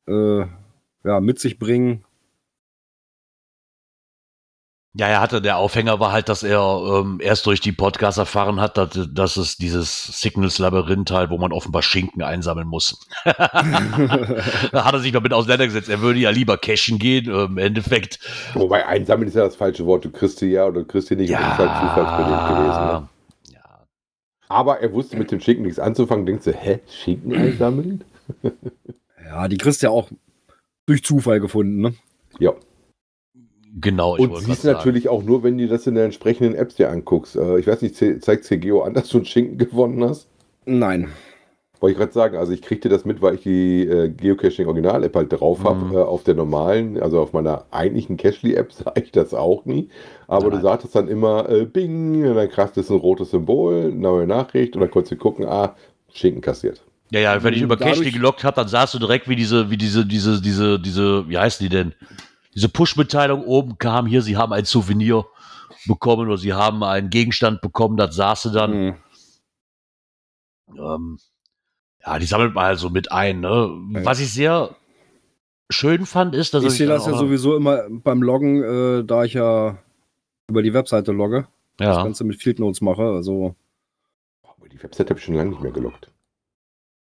äh, 0.07 0.45
ja, 1.03 1.19
mit 1.21 1.39
sich 1.39 1.59
bringen. 1.59 2.03
Ja, 4.99 5.07
er 5.07 5.21
hatte, 5.21 5.43
der 5.43 5.57
Aufhänger 5.57 5.99
war 5.99 6.11
halt, 6.11 6.27
dass 6.27 6.41
er 6.41 6.59
ähm, 6.59 7.19
erst 7.21 7.45
durch 7.45 7.61
die 7.61 7.71
Podcasts 7.71 8.17
erfahren 8.17 8.59
hat, 8.59 8.77
dass, 8.77 9.07
dass 9.11 9.37
es 9.37 9.55
dieses 9.55 10.21
Signals-Labyrinth 10.21 11.11
halt, 11.11 11.29
wo 11.29 11.37
man 11.37 11.51
offenbar 11.51 11.83
Schinken 11.83 12.23
einsammeln 12.23 12.67
muss. 12.67 13.05
da 13.23 13.35
hat 14.85 14.93
er 14.93 14.99
sich 14.99 15.11
damit 15.11 15.33
auseinandergesetzt. 15.33 15.87
Er 15.87 16.01
würde 16.01 16.19
ja 16.19 16.31
lieber 16.31 16.57
cashen 16.57 16.97
gehen. 16.97 17.27
ähm, 17.27 17.45
Im 17.51 17.57
Endeffekt. 17.59 18.19
Wobei 18.55 18.87
einsammeln 18.87 19.27
ist 19.27 19.35
ja 19.35 19.43
das 19.43 19.55
falsche 19.55 19.85
Wort. 19.85 20.03
Du 20.03 20.09
kriegst 20.09 20.39
sie 20.39 20.49
ja 20.49 20.65
oder 20.65 20.79
du 20.79 20.85
kriegst 20.85 21.09
sie 21.09 21.15
nicht. 21.15 21.31
Das 21.31 21.41
ist 21.41 21.57
halt 21.59 21.79
zufallsbedingt 21.79 22.47
gewesen. 22.47 22.85
Ne? 22.85 23.09
ja. 23.53 23.85
Aber 24.47 24.79
er 24.79 24.91
wusste 24.93 25.15
mit 25.17 25.29
dem 25.29 25.39
Schinken 25.39 25.65
nichts 25.65 25.77
anzufangen. 25.77 26.25
Denkst 26.25 26.45
du, 26.45 26.53
hä, 26.53 26.79
Schinken 26.89 27.35
einsammeln? 27.35 28.03
ja, 29.23 29.47
die 29.47 29.57
kriegst 29.57 29.83
du 29.83 29.87
ja 29.87 29.91
auch 29.91 30.09
durch 30.87 31.03
Zufall 31.03 31.39
gefunden, 31.39 31.81
ne? 31.81 31.93
Ja. 32.39 32.53
Genau, 33.79 34.15
ich 34.17 34.21
Und 34.23 34.35
siehst 34.37 34.47
grad 34.47 34.57
sagen. 34.61 34.77
natürlich 34.77 35.09
auch 35.09 35.23
nur, 35.23 35.43
wenn 35.43 35.57
du 35.57 35.67
das 35.67 35.85
in 35.87 35.95
den 35.95 36.05
entsprechenden 36.05 36.55
Apps 36.55 36.75
dir 36.75 36.89
anguckst. 36.89 37.35
Äh, 37.35 37.59
ich 37.59 37.67
weiß 37.67 37.81
nicht, 37.81 37.95
ze- 37.95 38.19
zeigt 38.19 38.43
CGO 38.45 38.81
an, 38.81 38.93
dass 38.93 39.09
du 39.09 39.17
einen 39.17 39.25
Schinken 39.25 39.57
gewonnen 39.57 40.03
hast? 40.03 40.27
Nein. 40.65 41.09
Wollte 41.79 41.91
ich 41.91 41.97
gerade 41.99 42.11
sagen, 42.11 42.37
also 42.37 42.51
ich 42.53 42.63
kriegte 42.63 42.89
das 42.89 43.05
mit, 43.05 43.21
weil 43.21 43.35
ich 43.35 43.41
die 43.43 43.81
äh, 43.87 44.09
Geocaching 44.09 44.65
Original 44.65 45.03
App 45.03 45.15
halt 45.15 45.31
drauf 45.31 45.63
habe. 45.63 45.85
Mhm. 45.85 45.93
Äh, 45.93 45.97
auf 45.99 46.23
der 46.23 46.33
normalen, 46.33 46.99
also 46.99 47.21
auf 47.21 47.33
meiner 47.33 47.65
eigentlichen 47.69 48.17
Cashly 48.17 48.55
App 48.55 48.71
sah 48.73 48.93
ich 48.95 49.11
das 49.11 49.33
auch 49.35 49.63
nie. 49.65 49.89
Aber 50.27 50.47
Nein. 50.49 50.57
du 50.57 50.61
sagtest 50.63 50.95
dann 50.95 51.07
immer 51.07 51.47
äh, 51.47 51.65
Bing, 51.65 52.25
und 52.27 52.35
dann 52.35 52.49
krass 52.49 52.71
ist 52.77 52.89
ein 52.89 52.97
rotes 52.97 53.29
Symbol, 53.29 53.91
neue 53.93 54.25
Nachricht 54.25 54.75
und 54.75 54.81
dann 54.81 54.89
konntest 54.89 55.11
du 55.11 55.17
gucken, 55.17 55.45
ah, 55.45 55.75
Schinken 56.11 56.41
kassiert. 56.41 56.81
Ja, 57.11 57.19
ja, 57.19 57.43
wenn 57.43 57.53
ich 57.53 57.61
über 57.61 57.75
Dadurch- 57.77 57.97
Cashly 57.99 58.11
gelockt 58.11 58.43
habe, 58.43 58.55
dann 58.55 58.67
sahst 58.67 58.95
du 58.95 58.99
direkt, 58.99 59.29
wie 59.29 59.35
diese, 59.35 59.69
wie 59.69 59.77
diese, 59.77 60.03
diese, 60.05 60.41
diese, 60.41 60.79
diese, 60.79 61.29
wie 61.29 61.37
heißen 61.37 61.63
die 61.63 61.69
denn? 61.73 61.93
Diese 62.57 62.69
Push-Mitteilung 62.69 63.43
oben 63.45 63.77
kam, 63.77 64.07
hier, 64.07 64.23
sie 64.23 64.35
haben 64.35 64.51
ein 64.51 64.65
Souvenir 64.65 65.25
bekommen 65.85 66.27
oder 66.27 66.37
sie 66.39 66.53
haben 66.53 66.81
einen 66.83 67.11
Gegenstand 67.11 67.61
bekommen, 67.61 67.97
das 67.97 68.15
sahst 68.15 68.45
du 68.45 68.49
dann. 68.49 68.71
Mhm. 68.85 68.95
Ähm, 70.75 71.19
ja, 72.03 72.17
die 72.17 72.25
sammelt 72.25 72.55
man 72.55 72.65
halt 72.65 72.79
so 72.79 72.89
mit 72.89 73.11
ein. 73.11 73.41
Ne? 73.41 73.69
Ja. 73.93 74.05
Was 74.05 74.19
ich 74.19 74.33
sehr 74.33 74.75
schön 75.69 76.07
fand, 76.07 76.33
ist, 76.33 76.55
dass 76.55 76.63
Ich 76.63 76.69
ich 76.71 76.77
sehe 76.77 76.87
das 76.87 77.05
ja 77.05 77.13
sowieso 77.15 77.55
immer 77.55 77.83
beim 77.89 78.23
Loggen, 78.23 78.63
äh, 78.63 79.03
da 79.05 79.23
ich 79.23 79.33
ja 79.33 79.77
über 80.49 80.63
die 80.63 80.73
Webseite 80.73 81.11
logge, 81.11 81.47
das 81.77 81.95
Ja, 81.97 82.03
Ganze 82.03 82.23
mit 82.23 82.41
Field 82.41 82.57
Notes 82.59 82.81
mache. 82.81 83.03
Also, 83.03 83.55
Aber 84.43 84.67
die 84.67 84.81
Website 84.81 85.11
habe 85.11 85.19
ich 85.19 85.25
schon 85.25 85.35
lange 85.35 85.51
nicht 85.51 85.61
mehr 85.61 85.71
gelockt. 85.71 86.11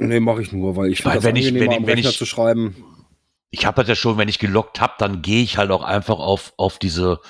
nee, 0.01 0.21
mache 0.21 0.43
ich 0.43 0.53
nur, 0.53 0.77
weil 0.77 0.91
ich 0.91 1.01
finde 1.01 1.17
das 1.17 1.25
wenn 1.25 1.37
ich- 1.37 1.55
wenn 1.55 1.87
wenn 1.87 1.99
ich- 1.99 2.19
zu 2.19 2.27
schreiben. 2.27 2.77
Ich 3.51 3.67
habe 3.67 3.83
das 3.83 3.89
ja 3.89 3.95
schon, 3.95 4.17
wenn 4.19 4.29
ich 4.29 4.39
gelockt 4.39 4.81
habe, 4.81 4.95
dann 4.99 5.23
gehe 5.23 5.43
ich 5.43 5.59
halt 5.59 5.71
auch 5.71 5.83
einfach 5.83 6.19
auf, 6.19 6.53
auf 6.57 6.79
diese 6.79 7.21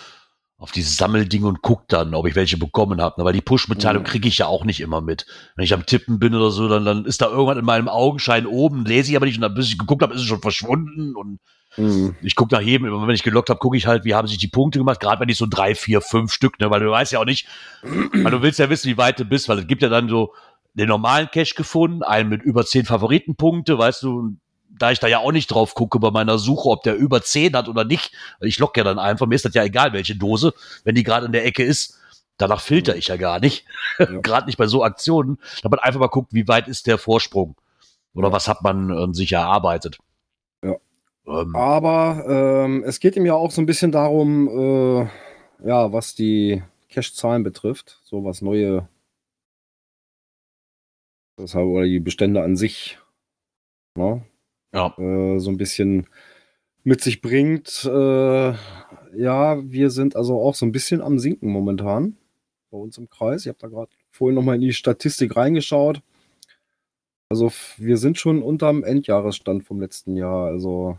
auf 0.58 0.72
dieses 0.72 0.98
Sammelding 0.98 1.44
und 1.44 1.62
guck 1.62 1.88
dann, 1.88 2.14
ob 2.14 2.26
ich 2.26 2.34
welche 2.34 2.58
bekommen 2.58 3.00
habe. 3.00 3.24
Weil 3.24 3.32
die 3.32 3.40
Push-Mitteilung 3.40 4.02
Mhm. 4.02 4.06
kriege 4.06 4.28
ich 4.28 4.36
ja 4.36 4.46
auch 4.46 4.66
nicht 4.66 4.80
immer 4.82 5.00
mit. 5.00 5.24
Wenn 5.56 5.64
ich 5.64 5.72
am 5.72 5.86
Tippen 5.86 6.18
bin 6.18 6.34
oder 6.34 6.50
so, 6.50 6.68
dann, 6.68 6.84
dann 6.84 7.06
ist 7.06 7.22
da 7.22 7.28
irgendwann 7.28 7.56
in 7.56 7.64
meinem 7.64 7.88
Augenschein 7.88 8.44
oben, 8.46 8.84
lese 8.84 9.10
ich 9.10 9.16
aber 9.16 9.24
nicht 9.24 9.36
und 9.36 9.40
dann, 9.40 9.54
bis 9.54 9.68
ich 9.68 9.78
geguckt 9.78 10.02
habe, 10.02 10.12
ist 10.12 10.20
es 10.20 10.26
schon 10.26 10.42
verschwunden 10.42 11.16
und 11.16 11.40
Mhm. 11.76 12.16
ich 12.20 12.34
gucke 12.34 12.52
nach 12.54 12.60
jedem, 12.60 12.88
immer 12.88 13.06
wenn 13.06 13.14
ich 13.14 13.22
gelockt 13.22 13.48
habe, 13.48 13.60
gucke 13.60 13.76
ich 13.76 13.86
halt, 13.86 14.04
wie 14.04 14.14
haben 14.14 14.26
sich 14.26 14.38
die 14.38 14.48
Punkte 14.48 14.80
gemacht, 14.80 14.98
gerade 14.98 15.20
wenn 15.20 15.28
ich 15.28 15.36
so 15.38 15.46
drei, 15.48 15.76
vier, 15.76 16.00
fünf 16.00 16.32
Stück, 16.32 16.58
ne, 16.58 16.68
weil 16.68 16.80
du 16.80 16.90
weißt 16.90 17.12
ja 17.12 17.20
auch 17.20 17.24
nicht, 17.24 17.46
weil 17.82 18.32
du 18.32 18.42
willst 18.42 18.58
ja 18.58 18.68
wissen, 18.68 18.88
wie 18.90 18.98
weit 18.98 19.20
du 19.20 19.24
bist, 19.24 19.48
weil 19.48 19.60
es 19.60 19.68
gibt 19.68 19.80
ja 19.80 19.88
dann 19.88 20.08
so 20.08 20.34
den 20.74 20.88
normalen 20.88 21.30
Cache 21.30 21.54
gefunden, 21.54 22.02
einen 22.02 22.28
mit 22.28 22.42
über 22.42 22.66
zehn 22.66 22.84
Favoritenpunkte, 22.84 23.78
weißt 23.78 24.02
du, 24.02 24.36
da 24.80 24.90
ich 24.90 24.98
da 24.98 25.06
ja 25.06 25.18
auch 25.18 25.32
nicht 25.32 25.48
drauf 25.48 25.74
gucke 25.74 26.00
bei 26.00 26.10
meiner 26.10 26.38
Suche, 26.38 26.68
ob 26.70 26.82
der 26.82 26.96
über 26.96 27.22
zehn 27.22 27.54
hat 27.54 27.68
oder 27.68 27.84
nicht, 27.84 28.12
ich 28.40 28.58
lock 28.58 28.76
ja 28.76 28.82
dann 28.82 28.98
einfach, 28.98 29.26
mir 29.26 29.34
ist 29.34 29.44
das 29.44 29.54
ja 29.54 29.62
egal, 29.62 29.92
welche 29.92 30.16
Dose, 30.16 30.52
wenn 30.84 30.94
die 30.94 31.02
gerade 31.04 31.26
in 31.26 31.32
der 31.32 31.44
Ecke 31.44 31.62
ist, 31.62 31.98
danach 32.38 32.60
filter 32.60 32.96
ich 32.96 33.08
ja 33.08 33.16
gar 33.16 33.38
nicht, 33.40 33.66
Ja. 33.98 34.06
gerade 34.22 34.46
nicht 34.46 34.56
bei 34.56 34.66
so 34.66 34.82
Aktionen, 34.82 35.38
dass 35.62 35.70
man 35.70 35.78
einfach 35.80 36.00
mal 36.00 36.08
guckt, 36.08 36.32
wie 36.32 36.48
weit 36.48 36.66
ist 36.66 36.86
der 36.86 36.98
Vorsprung 36.98 37.56
oder 38.14 38.32
was 38.32 38.48
hat 38.48 38.62
man 38.62 38.90
äh, 38.90 39.14
sich 39.14 39.32
erarbeitet. 39.32 39.98
Ja. 40.64 40.76
Ähm, 41.26 41.54
Aber 41.54 42.24
ähm, 42.26 42.82
es 42.84 42.98
geht 43.00 43.16
ihm 43.16 43.26
ja 43.26 43.34
auch 43.34 43.50
so 43.50 43.60
ein 43.60 43.66
bisschen 43.66 43.92
darum, 43.92 44.48
äh, 44.48 45.08
ja, 45.68 45.92
was 45.92 46.14
die 46.14 46.62
Cache-Zahlen 46.88 47.42
betrifft, 47.42 48.00
so 48.02 48.24
was 48.24 48.40
neue, 48.40 48.88
deshalb 51.38 51.66
oder 51.66 51.84
die 51.84 52.00
Bestände 52.00 52.42
an 52.42 52.56
sich, 52.56 52.98
ne, 53.94 54.24
ja. 54.72 54.94
äh, 54.98 55.38
so 55.38 55.50
ein 55.50 55.56
bisschen 55.56 56.06
mit 56.82 57.00
sich 57.02 57.20
bringt. 57.20 57.84
Äh, 57.84 58.54
ja, 59.16 59.62
wir 59.70 59.90
sind 59.90 60.16
also 60.16 60.40
auch 60.40 60.54
so 60.54 60.66
ein 60.66 60.72
bisschen 60.72 61.00
am 61.02 61.18
Sinken 61.18 61.50
momentan 61.50 62.16
bei 62.70 62.78
uns 62.78 62.98
im 62.98 63.10
Kreis. 63.10 63.42
Ich 63.42 63.48
habe 63.48 63.58
da 63.60 63.68
gerade 63.68 63.90
vorhin 64.10 64.36
noch 64.36 64.42
mal 64.42 64.54
in 64.54 64.60
die 64.60 64.72
Statistik 64.72 65.36
reingeschaut. 65.36 66.00
Also 67.28 67.52
wir 67.76 67.96
sind 67.96 68.18
schon 68.18 68.42
unterm 68.42 68.82
Endjahresstand 68.82 69.64
vom 69.64 69.80
letzten 69.80 70.16
Jahr. 70.16 70.46
Also 70.46 70.98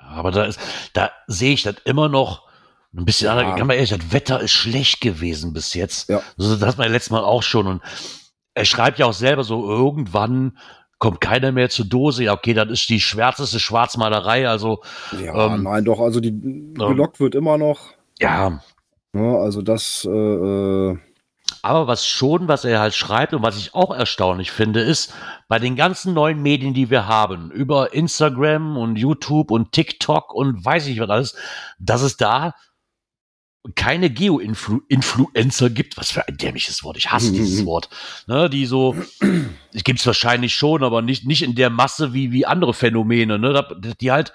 Aber 0.00 0.30
da 0.30 0.44
ist, 0.44 0.60
da 0.92 1.10
sehe 1.26 1.54
ich 1.54 1.62
das 1.62 1.76
immer 1.84 2.08
noch 2.08 2.48
ein 2.94 3.04
bisschen, 3.06 3.26
Ja. 3.26 3.40
ja. 3.40 3.56
kann 3.56 3.66
man 3.66 3.76
ehrlich, 3.76 3.90
das 3.90 4.12
Wetter 4.12 4.40
ist 4.40 4.52
schlecht 4.52 5.00
gewesen 5.00 5.52
bis 5.52 5.72
jetzt. 5.74 6.08
Ja. 6.10 6.22
Also, 6.38 6.56
das 6.56 6.68
hat 6.68 6.78
man 6.78 6.92
letztes 6.92 7.10
Mal 7.10 7.24
auch 7.24 7.42
schon. 7.42 7.66
Und 7.66 7.82
er 8.54 8.64
schreibt 8.66 8.98
ja 8.98 9.06
auch 9.06 9.14
selber 9.14 9.44
so, 9.44 9.66
irgendwann 9.68 10.58
kommt 11.02 11.20
keiner 11.20 11.50
mehr 11.50 11.68
zur 11.68 11.84
Dose. 11.84 12.22
Ja, 12.22 12.32
okay, 12.32 12.54
das 12.54 12.70
ist 12.70 12.88
die 12.88 13.00
schwärzeste 13.00 13.58
Schwarzmalerei. 13.58 14.48
Also, 14.48 14.82
ja, 15.20 15.52
Ähm, 15.52 15.64
nein, 15.64 15.84
doch. 15.84 15.98
Also 15.98 16.20
die 16.20 16.30
gelockt 16.30 17.18
wird 17.18 17.34
immer 17.34 17.58
noch. 17.58 17.90
ja. 18.20 18.60
Ne, 19.12 19.36
also 19.36 19.62
das, 19.62 20.08
äh, 20.08 20.10
äh, 20.10 20.96
Aber 21.60 21.88
was 21.88 22.06
schon, 22.06 22.46
was 22.46 22.64
er 22.64 22.78
halt 22.78 22.94
schreibt 22.94 23.34
und 23.34 23.42
was 23.42 23.58
ich 23.58 23.74
auch 23.74 23.90
erstaunlich 23.90 24.52
finde, 24.52 24.80
ist, 24.80 25.12
bei 25.48 25.58
den 25.58 25.74
ganzen 25.74 26.14
neuen 26.14 26.40
Medien, 26.40 26.72
die 26.72 26.88
wir 26.88 27.08
haben, 27.08 27.50
über 27.50 27.92
Instagram 27.92 28.76
und 28.76 28.96
YouTube 28.96 29.50
und 29.50 29.72
TikTok 29.72 30.32
und 30.32 30.64
weiß 30.64 30.86
ich 30.86 31.00
was 31.00 31.10
alles, 31.10 31.34
dass 31.80 32.02
es 32.02 32.16
da 32.16 32.54
keine 33.76 34.10
Geo-Influencer 34.10 35.70
gibt, 35.70 35.96
was 35.96 36.10
für 36.10 36.26
ein 36.26 36.36
dämliches 36.36 36.82
Wort, 36.82 36.96
ich 36.96 37.12
hasse 37.12 37.32
dieses 37.32 37.64
Wort, 37.64 37.88
ne, 38.26 38.50
die 38.50 38.66
so, 38.66 38.96
gibt 39.72 40.00
es 40.00 40.06
wahrscheinlich 40.06 40.54
schon, 40.54 40.82
aber 40.82 41.00
nicht, 41.00 41.26
nicht 41.26 41.42
in 41.42 41.54
der 41.54 41.70
Masse 41.70 42.12
wie, 42.12 42.32
wie 42.32 42.44
andere 42.44 42.74
Phänomene, 42.74 43.38
ne, 43.38 43.94
die 44.00 44.10
halt 44.10 44.32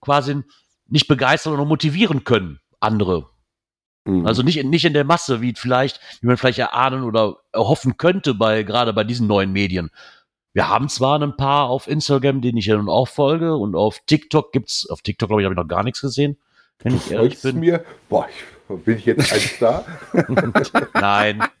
quasi 0.00 0.42
nicht 0.88 1.08
begeistern 1.08 1.54
oder 1.54 1.64
motivieren 1.64 2.24
können, 2.24 2.60
andere. 2.78 3.30
Mhm. 4.04 4.26
Also 4.26 4.42
nicht, 4.42 4.62
nicht 4.64 4.84
in 4.84 4.92
der 4.92 5.04
Masse, 5.04 5.40
wie 5.40 5.54
vielleicht, 5.56 6.00
wie 6.20 6.26
man 6.26 6.36
vielleicht 6.36 6.58
erahnen 6.58 7.02
oder 7.02 7.36
erhoffen 7.52 7.96
könnte 7.96 8.34
bei, 8.34 8.62
gerade 8.62 8.92
bei 8.92 9.04
diesen 9.04 9.26
neuen 9.26 9.52
Medien. 9.52 9.90
Wir 10.52 10.68
haben 10.68 10.88
zwar 10.88 11.20
ein 11.20 11.36
paar 11.36 11.68
auf 11.68 11.88
Instagram, 11.88 12.40
denen 12.40 12.58
ich 12.58 12.66
ja 12.66 12.76
nun 12.76 12.88
auch 12.88 13.08
folge, 13.08 13.56
und 13.56 13.74
auf 13.74 14.00
TikTok 14.06 14.52
gibt's, 14.52 14.88
auf 14.88 15.02
TikTok 15.02 15.28
glaube 15.28 15.42
ich, 15.42 15.46
habe 15.46 15.54
ich 15.54 15.60
noch 15.60 15.68
gar 15.68 15.82
nichts 15.82 16.00
gesehen. 16.00 16.38
Wenn 16.80 16.92
du 16.92 16.98
ich 16.98 17.10
ehrlich 17.10 17.42
bin. 17.42 17.60
mir, 17.60 17.84
boah, 18.08 18.28
ich, 18.28 18.84
bin 18.84 18.98
ich 18.98 19.06
jetzt 19.06 19.32
ein 19.32 19.40
Star? 19.40 19.84
Nein. 20.94 21.42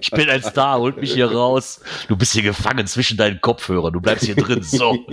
Ich 0.00 0.10
bin 0.12 0.30
ein 0.30 0.42
Star, 0.42 0.78
holt 0.78 0.98
mich 0.98 1.12
hier 1.12 1.32
raus. 1.32 1.80
Du 2.06 2.16
bist 2.16 2.32
hier 2.32 2.44
gefangen 2.44 2.86
zwischen 2.86 3.16
deinen 3.16 3.40
Kopfhörern, 3.40 3.92
du 3.92 4.00
bleibst 4.00 4.24
hier 4.24 4.36
drin. 4.36 4.62
So. 4.62 4.92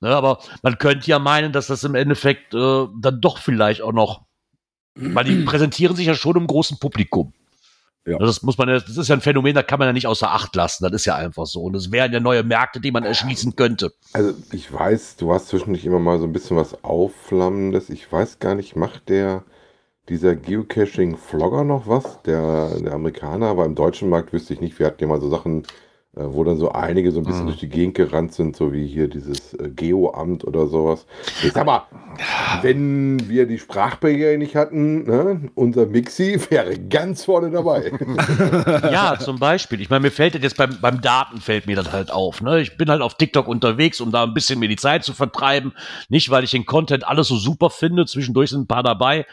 ne, 0.00 0.08
aber 0.08 0.38
man 0.62 0.78
könnte 0.78 1.10
ja 1.10 1.18
meinen, 1.18 1.52
dass 1.52 1.66
das 1.66 1.82
im 1.82 1.96
Endeffekt 1.96 2.54
äh, 2.54 2.86
dann 3.00 3.20
doch 3.20 3.38
vielleicht 3.38 3.82
auch 3.82 3.92
noch, 3.92 4.24
weil 4.94 5.24
die 5.24 5.42
präsentieren 5.42 5.96
sich 5.96 6.06
ja 6.06 6.14
schon 6.14 6.36
im 6.36 6.46
großen 6.46 6.78
Publikum. 6.78 7.32
Ja. 8.06 8.18
Das 8.18 8.42
muss 8.42 8.56
man, 8.56 8.68
das 8.68 8.88
ist 8.88 9.08
ja 9.08 9.14
ein 9.14 9.20
Phänomen, 9.20 9.54
da 9.54 9.62
kann 9.62 9.78
man 9.78 9.88
ja 9.88 9.92
nicht 9.92 10.06
außer 10.06 10.30
Acht 10.30 10.56
lassen. 10.56 10.84
Das 10.84 10.92
ist 10.92 11.04
ja 11.04 11.16
einfach 11.16 11.46
so. 11.46 11.62
Und 11.62 11.76
es 11.76 11.92
wären 11.92 12.12
ja 12.12 12.20
neue 12.20 12.42
Märkte, 12.42 12.80
die 12.80 12.90
man 12.90 13.04
erschließen 13.04 13.56
könnte. 13.56 13.92
Also 14.12 14.32
ich 14.52 14.72
weiß, 14.72 15.16
du 15.16 15.32
hast 15.32 15.48
zwischendurch 15.48 15.84
immer 15.84 15.98
mal 15.98 16.18
so 16.18 16.24
ein 16.24 16.32
bisschen 16.32 16.56
was 16.56 16.82
Aufflammendes. 16.82 17.90
Ich 17.90 18.10
weiß 18.10 18.38
gar 18.38 18.54
nicht, 18.54 18.74
macht 18.74 19.08
der 19.08 19.44
dieser 20.08 20.34
Geocaching-Vlogger 20.34 21.64
noch 21.64 21.86
was? 21.86 22.22
Der, 22.22 22.78
der 22.80 22.94
Amerikaner, 22.94 23.46
aber 23.46 23.64
im 23.64 23.76
deutschen 23.76 24.08
Markt 24.08 24.32
wüsste 24.32 24.54
ich 24.54 24.60
nicht. 24.60 24.78
Wir 24.78 24.86
hatten 24.86 25.02
ja 25.02 25.06
mal 25.06 25.20
so 25.20 25.30
Sachen 25.30 25.64
wo 26.14 26.42
dann 26.42 26.56
so 26.56 26.72
einige 26.72 27.12
so 27.12 27.20
ein 27.20 27.24
bisschen 27.24 27.42
mhm. 27.42 27.48
durch 27.48 27.60
die 27.60 27.68
Gegend 27.68 27.94
gerannt 27.94 28.34
sind, 28.34 28.56
so 28.56 28.72
wie 28.72 28.84
hier 28.84 29.06
dieses 29.06 29.54
äh, 29.54 29.70
Geoamt 29.70 30.44
oder 30.44 30.66
sowas. 30.66 31.06
Jetzt 31.40 31.56
aber, 31.56 31.86
wenn 32.62 33.28
wir 33.28 33.46
die 33.46 33.60
Sprachbarriere 33.60 34.36
nicht 34.36 34.56
hatten, 34.56 35.04
ne, 35.04 35.50
unser 35.54 35.86
Mixi 35.86 36.40
wäre 36.50 36.76
ganz 36.80 37.24
vorne 37.24 37.52
dabei. 37.52 37.92
ja, 38.90 39.18
zum 39.20 39.38
Beispiel. 39.38 39.80
Ich 39.80 39.88
meine, 39.88 40.00
mir 40.00 40.10
fällt 40.10 40.34
das 40.34 40.42
jetzt 40.42 40.56
beim, 40.56 40.78
beim 40.80 41.00
Daten 41.00 41.40
fällt 41.40 41.68
mir 41.68 41.76
das 41.76 41.92
halt 41.92 42.10
auf. 42.10 42.40
Ne? 42.40 42.60
Ich 42.60 42.76
bin 42.76 42.90
halt 42.90 43.02
auf 43.02 43.14
TikTok 43.14 43.46
unterwegs, 43.46 44.00
um 44.00 44.10
da 44.10 44.24
ein 44.24 44.34
bisschen 44.34 44.58
mir 44.58 44.68
die 44.68 44.76
Zeit 44.76 45.04
zu 45.04 45.12
vertreiben. 45.12 45.72
Nicht, 46.08 46.30
weil 46.30 46.42
ich 46.42 46.50
den 46.50 46.66
Content 46.66 47.06
alles 47.06 47.28
so 47.28 47.36
super 47.36 47.70
finde, 47.70 48.04
zwischendurch 48.06 48.50
sind 48.50 48.62
ein 48.62 48.66
paar 48.66 48.82
dabei. 48.82 49.26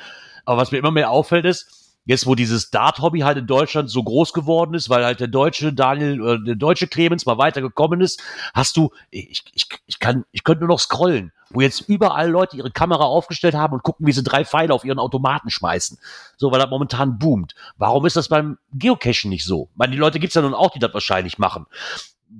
Aber 0.45 0.61
was 0.61 0.71
mir 0.71 0.77
immer 0.77 0.91
mehr 0.91 1.09
auffällt 1.09 1.45
ist, 1.45 1.76
jetzt 2.07 2.25
wo 2.25 2.35
dieses 2.35 2.71
Dart-Hobby 2.71 3.19
halt 3.19 3.37
in 3.37 3.45
Deutschland 3.45 3.89
so 3.91 4.01
groß 4.01 4.33
geworden 4.33 4.73
ist, 4.73 4.89
weil 4.89 5.03
halt 5.05 5.19
der 5.19 5.27
deutsche 5.27 5.73
Daniel, 5.73 6.25
äh, 6.25 6.43
der 6.43 6.55
deutsche 6.55 6.87
Clemens 6.87 7.25
mal 7.25 7.37
weitergekommen 7.37 8.01
ist, 8.01 8.23
hast 8.53 8.77
du, 8.77 8.91
ich, 9.11 9.43
ich, 9.53 9.67
ich 9.85 9.99
kann, 9.99 10.25
ich 10.31 10.43
könnte 10.43 10.61
nur 10.61 10.69
noch 10.69 10.79
scrollen, 10.79 11.33
wo 11.49 11.61
jetzt 11.61 11.81
überall 11.81 12.29
Leute 12.29 12.55
ihre 12.57 12.71
Kamera 12.71 13.03
aufgestellt 13.03 13.55
haben 13.55 13.73
und 13.73 13.83
gucken, 13.83 14.07
wie 14.07 14.13
sie 14.13 14.23
drei 14.23 14.45
Pfeile 14.45 14.73
auf 14.73 14.85
ihren 14.85 14.99
Automaten 14.99 15.49
schmeißen. 15.49 15.99
So, 16.37 16.51
weil 16.51 16.59
das 16.59 16.69
momentan 16.69 17.19
boomt. 17.19 17.55
Warum 17.77 18.05
ist 18.05 18.15
das 18.15 18.29
beim 18.29 18.57
Geocachen 18.73 19.29
nicht 19.29 19.43
so? 19.43 19.67
Ich 19.71 19.77
meine, 19.77 19.91
die 19.91 19.99
Leute 19.99 20.19
gibt's 20.19 20.35
ja 20.35 20.41
nun 20.41 20.53
auch, 20.53 20.71
die 20.71 20.79
das 20.79 20.93
wahrscheinlich 20.93 21.37
machen. 21.37 21.65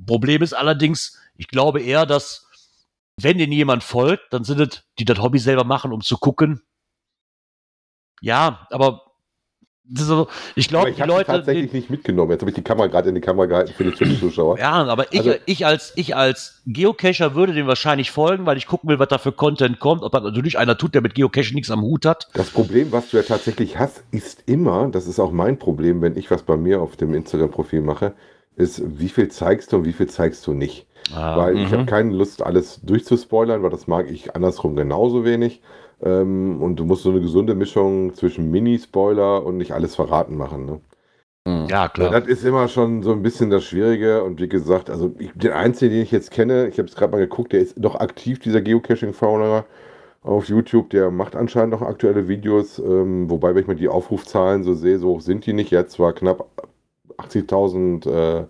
Problem 0.06 0.42
ist 0.42 0.54
allerdings, 0.54 1.20
ich 1.36 1.50
glaube 1.50 1.82
eher, 1.82 2.06
dass 2.06 2.48
wenn 3.20 3.38
denen 3.38 3.52
jemand 3.52 3.84
folgt, 3.84 4.32
dann 4.32 4.46
sind 4.46 4.62
es, 4.62 4.84
die 4.98 5.06
das 5.06 5.20
Hobby 5.20 5.40
selber 5.40 5.66
machen, 5.66 5.92
um 5.92 6.02
zu 6.02 6.18
gucken. 6.18 6.62
Ja, 8.22 8.68
aber 8.72 9.07
so, 9.94 10.28
ich 10.56 10.68
glaube, 10.68 10.92
die 10.92 11.02
Leute. 11.02 11.26
tatsächlich 11.26 11.72
die, 11.72 11.78
nicht 11.78 11.90
mitgenommen. 11.90 12.32
Jetzt 12.32 12.42
habe 12.42 12.52
ich 12.52 12.56
die 12.56 12.64
Kamera 12.64 12.88
gerade 12.88 13.10
in 13.10 13.16
die 13.16 13.22
Kamera 13.22 13.46
gehalten 13.46 13.74
für 13.74 13.84
die 13.84 13.92
Twitch-Zuschauer. 13.92 14.60
Ja, 14.60 14.84
aber 14.86 15.12
ich, 15.14 15.20
also, 15.20 15.36
ich, 15.46 15.66
als, 15.66 15.94
ich 15.96 16.16
als 16.16 16.62
Geocacher 16.66 17.36
würde 17.36 17.54
dem 17.54 17.68
wahrscheinlich 17.68 18.12
folgen, 18.12 18.46
weil 18.46 18.58
ich 18.58 18.68
gucken 18.68 18.90
will, 18.90 19.00
was 19.00 19.08
da 19.08 19.18
für 19.18 19.32
Content 19.32 19.80
kommt. 19.80 20.04
Ob 20.04 20.12
das 20.12 20.24
natürlich 20.24 20.58
einer 20.58 20.78
tut, 20.78 20.94
der 20.94 21.02
mit 21.02 21.16
Geocaching 21.16 21.56
nichts 21.56 21.72
am 21.72 21.82
Hut 21.82 22.06
hat. 22.06 22.28
Das 22.34 22.50
Problem, 22.50 22.92
was 22.92 23.10
du 23.10 23.18
ja 23.18 23.24
tatsächlich 23.24 23.80
hast, 23.80 24.04
ist 24.12 24.44
immer, 24.46 24.90
das 24.90 25.08
ist 25.08 25.20
auch 25.20 25.32
mein 25.32 25.58
Problem, 25.58 26.02
wenn 26.02 26.18
ich 26.18 26.30
was 26.32 26.44
bei 26.44 26.58
mir 26.58 26.82
auf 26.82 26.96
dem 26.98 27.14
Instagram-Profil 27.14 27.82
mache, 27.82 28.14
ist, 28.56 28.82
wie 29.00 29.10
viel 29.10 29.30
zeigst 29.30 29.72
du 29.72 29.78
und 29.78 29.86
wie 29.86 29.94
viel 29.94 30.08
zeigst 30.08 30.46
du 30.48 30.54
nicht. 30.54 30.88
Ah, 31.14 31.38
weil 31.38 31.58
ich 31.58 31.72
habe 31.72 31.84
mhm. 31.84 31.88
keine 31.88 32.14
Lust, 32.14 32.42
alles 32.42 32.82
durchzuspoilern, 32.84 33.64
weil 33.64 33.70
das 33.70 33.88
mag 33.88 34.10
ich 34.10 34.36
andersrum 34.36 34.76
genauso 34.76 35.24
wenig. 35.24 35.62
Ähm, 36.02 36.62
und 36.62 36.76
du 36.78 36.86
musst 36.86 37.04
so 37.04 37.10
eine 37.10 37.22
gesunde 37.22 37.56
Mischung 37.56 38.14
zwischen 38.14 38.52
Mini-Spoiler 38.52 39.46
und 39.46 39.58
nicht 39.58 39.72
alles 39.72 39.96
verraten 39.96 40.38
machen. 40.38 40.66
Ne? 40.66 40.82
Mhm. 41.48 41.68
Ja, 41.70 41.88
klar. 41.88 42.12
das 42.12 42.28
ist 42.28 42.44
immer 42.44 42.68
schon 42.68 43.02
so 43.04 43.12
ein 43.12 43.24
bisschen 43.24 43.50
das 43.50 43.64
Schwierige. 43.64 44.24
Und 44.24 44.40
wie 44.40 44.50
gesagt, 44.50 44.90
also 44.90 45.14
ich, 45.18 45.32
den 45.34 45.54
einzigen, 45.54 45.94
den 45.94 46.04
ich 46.04 46.12
jetzt 46.12 46.32
kenne, 46.32 46.68
ich 46.68 46.78
habe 46.78 46.88
es 46.88 46.96
gerade 46.96 47.12
mal 47.12 47.20
geguckt, 47.20 47.54
der 47.54 47.62
ist 47.62 47.76
doch 47.78 47.96
aktiv, 47.96 48.40
dieser 48.40 48.62
Geocaching-Fauner 48.62 49.66
auf 50.24 50.50
YouTube. 50.50 50.90
Der 50.90 51.10
macht 51.10 51.36
anscheinend 51.36 51.72
noch 51.72 51.82
aktuelle 51.82 52.28
Videos. 52.28 52.80
Ähm, 52.80 53.30
wobei, 53.30 53.56
wenn 53.56 53.62
ich 53.62 53.68
mal 53.68 53.76
die 53.76 53.90
Aufrufzahlen 53.90 54.64
so 54.64 54.74
sehe, 54.74 55.00
so 55.00 55.10
hoch 55.10 55.22
sind 55.22 55.46
die 55.46 55.54
nicht. 55.54 55.72
Jetzt 55.72 55.94
zwar 55.94 56.14
knapp 56.14 56.46
80.000 57.18 58.10
äh, 58.10 58.46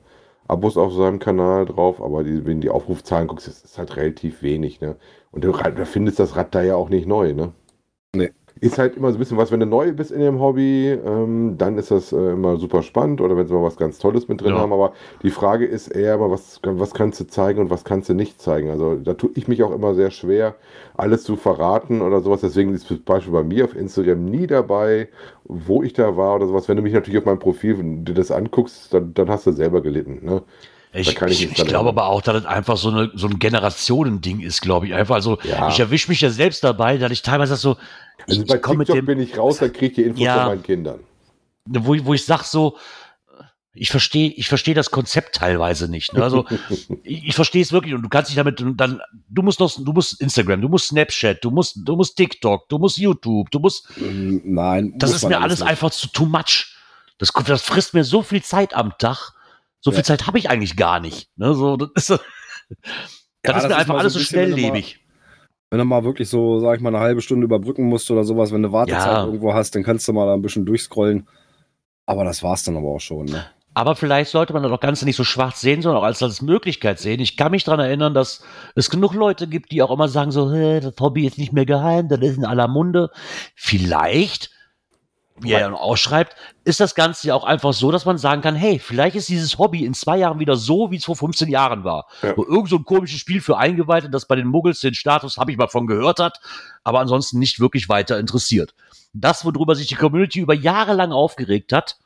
Abos 0.47 0.77
auf 0.77 0.93
seinem 0.93 1.19
Kanal 1.19 1.65
drauf, 1.65 2.01
aber 2.01 2.23
die, 2.23 2.45
wenn 2.45 2.61
die 2.61 2.69
Aufrufzahlen 2.69 3.27
guckst, 3.27 3.47
ist 3.47 3.77
halt 3.77 3.95
relativ 3.97 4.41
wenig. 4.41 4.81
Ne? 4.81 4.95
Und 5.31 5.43
du, 5.43 5.51
du 5.51 5.85
findest 5.85 6.19
das 6.19 6.35
Rad 6.35 6.55
da 6.55 6.61
ja 6.61 6.75
auch 6.75 6.89
nicht 6.89 7.07
neu. 7.07 7.33
Ne? 7.33 7.53
Ist 8.61 8.77
halt 8.77 8.97
immer 8.97 9.11
so 9.11 9.17
ein 9.17 9.19
bisschen 9.19 9.37
was, 9.37 9.51
wenn 9.51 9.59
du 9.59 9.65
neu 9.65 9.93
bist 9.93 10.11
in 10.11 10.19
dem 10.19 10.39
Hobby, 10.39 10.89
ähm, 10.89 11.55
dann 11.57 11.77
ist 11.77 11.91
das 11.91 12.11
äh, 12.11 12.31
immer 12.31 12.57
super 12.57 12.83
spannend 12.83 13.21
oder 13.21 13.37
wenn 13.37 13.47
sie 13.47 13.53
mal 13.53 13.63
was 13.63 13.77
ganz 13.77 13.99
Tolles 13.99 14.27
mit 14.27 14.41
drin 14.41 14.53
ja. 14.53 14.59
haben. 14.59 14.73
Aber 14.73 14.93
die 15.23 15.29
Frage 15.29 15.65
ist 15.65 15.87
eher 15.87 16.15
immer, 16.15 16.31
was, 16.31 16.59
was 16.63 16.93
kannst 16.93 17.19
du 17.19 17.27
zeigen 17.27 17.59
und 17.59 17.69
was 17.69 17.83
kannst 17.83 18.09
du 18.09 18.13
nicht 18.13 18.41
zeigen. 18.41 18.69
Also 18.69 18.95
da 18.95 19.13
tue 19.13 19.31
ich 19.35 19.47
mich 19.47 19.63
auch 19.63 19.73
immer 19.73 19.93
sehr 19.93 20.11
schwer, 20.11 20.55
alles 20.95 21.23
zu 21.23 21.35
verraten 21.35 22.01
oder 22.01 22.21
sowas. 22.21 22.41
Deswegen 22.41 22.73
ist 22.73 22.87
zum 22.87 23.03
Beispiel 23.03 23.33
bei 23.33 23.43
mir 23.43 23.65
auf 23.65 23.75
Instagram 23.75 24.25
nie 24.25 24.47
dabei, 24.47 25.09
wo 25.43 25.83
ich 25.83 25.93
da 25.93 26.17
war 26.17 26.35
oder 26.35 26.47
sowas. 26.47 26.67
Wenn 26.67 26.77
du 26.77 26.83
mich 26.83 26.93
natürlich 26.93 27.19
auf 27.19 27.25
meinem 27.25 27.39
Profil 27.39 27.77
dir 28.03 28.13
das 28.13 28.31
anguckst, 28.31 28.93
dann, 28.93 29.13
dann 29.13 29.29
hast 29.29 29.47
du 29.47 29.51
selber 29.51 29.81
gelitten. 29.81 30.19
Ne? 30.23 30.41
Ich, 30.97 31.21
ich, 31.21 31.43
ich, 31.43 31.51
ich 31.59 31.65
glaube 31.65 31.89
aber 31.89 32.07
auch, 32.07 32.21
dass 32.21 32.41
das 32.41 32.45
einfach 32.45 32.77
so, 32.77 32.89
eine, 32.89 33.11
so 33.13 33.27
ein 33.27 33.39
Generationending 33.39 34.39
ist, 34.39 34.61
glaube 34.61 34.87
ich. 34.87 34.93
Einfach, 34.93 35.15
also 35.15 35.37
ja. 35.43 35.69
ich 35.69 35.79
erwische 35.79 36.09
mich 36.09 36.21
ja 36.21 36.29
selbst 36.29 36.63
dabei, 36.63 36.97
dass 36.97 37.11
ich 37.11 37.21
teilweise 37.21 37.55
so. 37.55 37.77
Also 38.27 38.41
ich, 38.41 38.47
bei 38.47 38.55
TikTok 38.55 38.77
mit 38.77 38.89
dem, 38.89 39.05
bin 39.05 39.19
ich 39.19 39.37
raus, 39.37 39.59
dann 39.59 39.71
kriege 39.71 39.87
ich 39.87 39.93
die 39.93 40.03
Infos 40.03 40.21
ja, 40.21 40.37
von 40.37 40.45
meinen 40.47 40.63
Kindern. 40.63 40.99
Wo, 41.65 41.95
wo 42.05 42.13
ich 42.13 42.25
sage 42.25 42.43
so, 42.45 42.77
ich 43.73 43.91
verstehe 43.91 44.29
ich 44.29 44.49
verstehe 44.49 44.73
das 44.73 44.91
Konzept 44.91 45.35
teilweise 45.35 45.89
nicht. 45.89 46.13
Ne? 46.13 46.23
Also 46.23 46.45
ich, 47.03 47.27
ich 47.27 47.35
verstehe 47.35 47.61
es 47.61 47.71
wirklich 47.71 47.93
und 47.93 48.01
du 48.01 48.09
kannst 48.09 48.29
dich 48.29 48.35
damit 48.35 48.63
dann 48.75 49.01
du 49.29 49.41
musst 49.43 49.59
noch 49.59 49.71
du 49.77 49.93
musst 49.93 50.19
Instagram, 50.19 50.61
du 50.61 50.69
musst 50.69 50.87
Snapchat, 50.87 51.43
du 51.43 51.51
musst 51.51 51.77
du 51.83 51.95
musst 51.95 52.17
TikTok, 52.17 52.67
du 52.69 52.79
musst 52.79 52.97
YouTube, 52.97 53.51
du 53.51 53.59
musst 53.59 53.87
Nein, 53.97 54.93
das 54.97 55.13
ist 55.13 55.27
mir 55.27 55.39
alles 55.41 55.59
nicht. 55.59 55.69
einfach 55.69 55.91
zu 55.91 56.07
too 56.07 56.25
much. 56.25 56.73
Das, 57.19 57.31
das 57.31 57.61
frisst 57.61 57.93
mir 57.93 58.03
so 58.03 58.21
viel 58.21 58.43
Zeit 58.43 58.75
am 58.75 58.93
Tag 58.97 59.33
so 59.87 59.91
viel 59.93 60.03
Zeit 60.03 60.27
habe 60.27 60.37
ich 60.37 60.49
eigentlich 60.49 60.75
gar 60.75 60.99
nicht. 60.99 61.29
Ne? 61.37 61.53
So, 61.53 61.77
das 61.77 61.89
ist, 61.95 62.09
das 62.09 62.19
ja, 63.45 63.57
ist 63.57 63.63
mir 63.63 63.69
das 63.69 63.77
einfach 63.77 63.95
ist 63.95 63.99
alles 64.01 64.13
so, 64.13 64.19
schnelllebig. 64.19 64.99
Wenn 65.69 65.79
du 65.79 65.85
mal 65.85 66.03
wirklich 66.03 66.29
so, 66.29 66.59
sag 66.59 66.75
ich 66.75 66.81
mal, 66.81 66.93
eine 66.93 66.99
halbe 66.99 67.21
Stunde 67.21 67.45
überbrücken 67.45 67.85
musst 67.85 68.11
oder 68.11 68.23
sowas, 68.23 68.51
wenn 68.51 68.63
du 68.63 68.71
Wartezeit 68.71 69.05
ja. 69.05 69.25
irgendwo 69.25 69.53
hast, 69.53 69.75
dann 69.75 69.83
kannst 69.83 70.07
du 70.07 70.13
mal 70.13 70.25
da 70.25 70.33
ein 70.33 70.41
bisschen 70.41 70.65
durchscrollen. 70.65 71.27
Aber 72.05 72.23
das 72.23 72.43
war's 72.43 72.63
dann 72.63 72.77
aber 72.77 72.87
auch 72.87 72.99
schon. 72.99 73.25
Ne? 73.25 73.45
Aber 73.73 73.95
vielleicht 73.95 74.31
sollte 74.31 74.53
man 74.53 74.63
das 74.63 74.79
Ganze 74.79 75.05
nicht 75.05 75.15
so 75.15 75.23
schwarz 75.23 75.61
sehen, 75.61 75.81
sondern 75.81 76.01
auch 76.01 76.05
als, 76.05 76.23
als 76.23 76.41
Möglichkeit 76.41 76.99
sehen. 76.99 77.19
Ich 77.19 77.37
kann 77.37 77.51
mich 77.51 77.63
daran 77.63 77.79
erinnern, 77.79 78.13
dass 78.13 78.43
es 78.75 78.89
genug 78.89 79.13
Leute 79.13 79.47
gibt, 79.47 79.71
die 79.71 79.81
auch 79.83 79.91
immer 79.91 80.07
sagen 80.07 80.31
so, 80.31 80.51
das 80.51 80.95
Hobby 80.99 81.27
ist 81.27 81.37
nicht 81.37 81.53
mehr 81.53 81.65
geheim, 81.65 82.09
das 82.09 82.19
ist 82.21 82.37
in 82.37 82.45
aller 82.45 82.67
Munde. 82.67 83.09
Vielleicht 83.55 84.51
wie 85.39 85.51
er 85.51 85.73
auch 85.79 85.97
schreibt, 85.97 86.35
ist 86.63 86.79
das 86.79 86.95
Ganze 86.95 87.27
ja 87.27 87.35
auch 87.35 87.43
einfach 87.43 87.73
so, 87.73 87.91
dass 87.91 88.05
man 88.05 88.17
sagen 88.17 88.41
kann, 88.41 88.55
hey, 88.55 88.79
vielleicht 88.79 89.15
ist 89.15 89.29
dieses 89.29 89.57
Hobby 89.57 89.85
in 89.85 89.93
zwei 89.93 90.17
Jahren 90.17 90.39
wieder 90.39 90.55
so, 90.55 90.89
wie 90.89 90.97
es 90.97 91.05
vor 91.05 91.15
15 91.15 91.47
Jahren 91.49 91.83
war. 91.83 92.07
Ja. 92.21 92.35
Wo 92.35 92.43
irgend 92.43 92.69
so 92.69 92.77
ein 92.77 92.85
komisches 92.85 93.19
Spiel 93.19 93.41
für 93.41 93.57
Eingeweihte, 93.57 94.09
das 94.09 94.27
bei 94.27 94.35
den 94.35 94.47
Muggels 94.47 94.79
den 94.79 94.95
Status, 94.95 95.37
habe 95.37 95.51
ich 95.51 95.57
mal 95.57 95.67
von 95.67 95.85
gehört 95.85 96.19
hat, 96.19 96.39
aber 96.83 96.99
ansonsten 96.99 97.39
nicht 97.39 97.59
wirklich 97.59 97.87
weiter 97.87 98.19
interessiert. 98.19 98.73
Das, 99.13 99.45
worüber 99.45 99.75
sich 99.75 99.87
die 99.87 99.95
Community 99.95 100.39
über 100.39 100.53
Jahre 100.53 100.93
lang 100.93 101.11
aufgeregt 101.11 101.71
hat, 101.71 101.97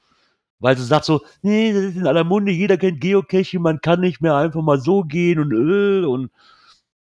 weil 0.60 0.78
sie 0.78 0.86
sagt 0.86 1.06
so, 1.06 1.22
nee, 1.42 1.74
das 1.74 1.84
ist 1.84 1.96
in 1.96 2.08
aller 2.08 2.24
Munde, 2.24 2.52
jeder 2.52 2.78
kennt 2.78 3.02
Geocaching, 3.02 3.62
man 3.62 3.82
kann 3.82 4.02
nicht 4.02 4.22
mehr 4.22 4.36
einfach 4.36 4.62
mal 4.62 4.80
so 4.80 5.04
gehen 5.04 5.40
und 5.40 5.52
äh, 5.52 6.06
und 6.06 6.32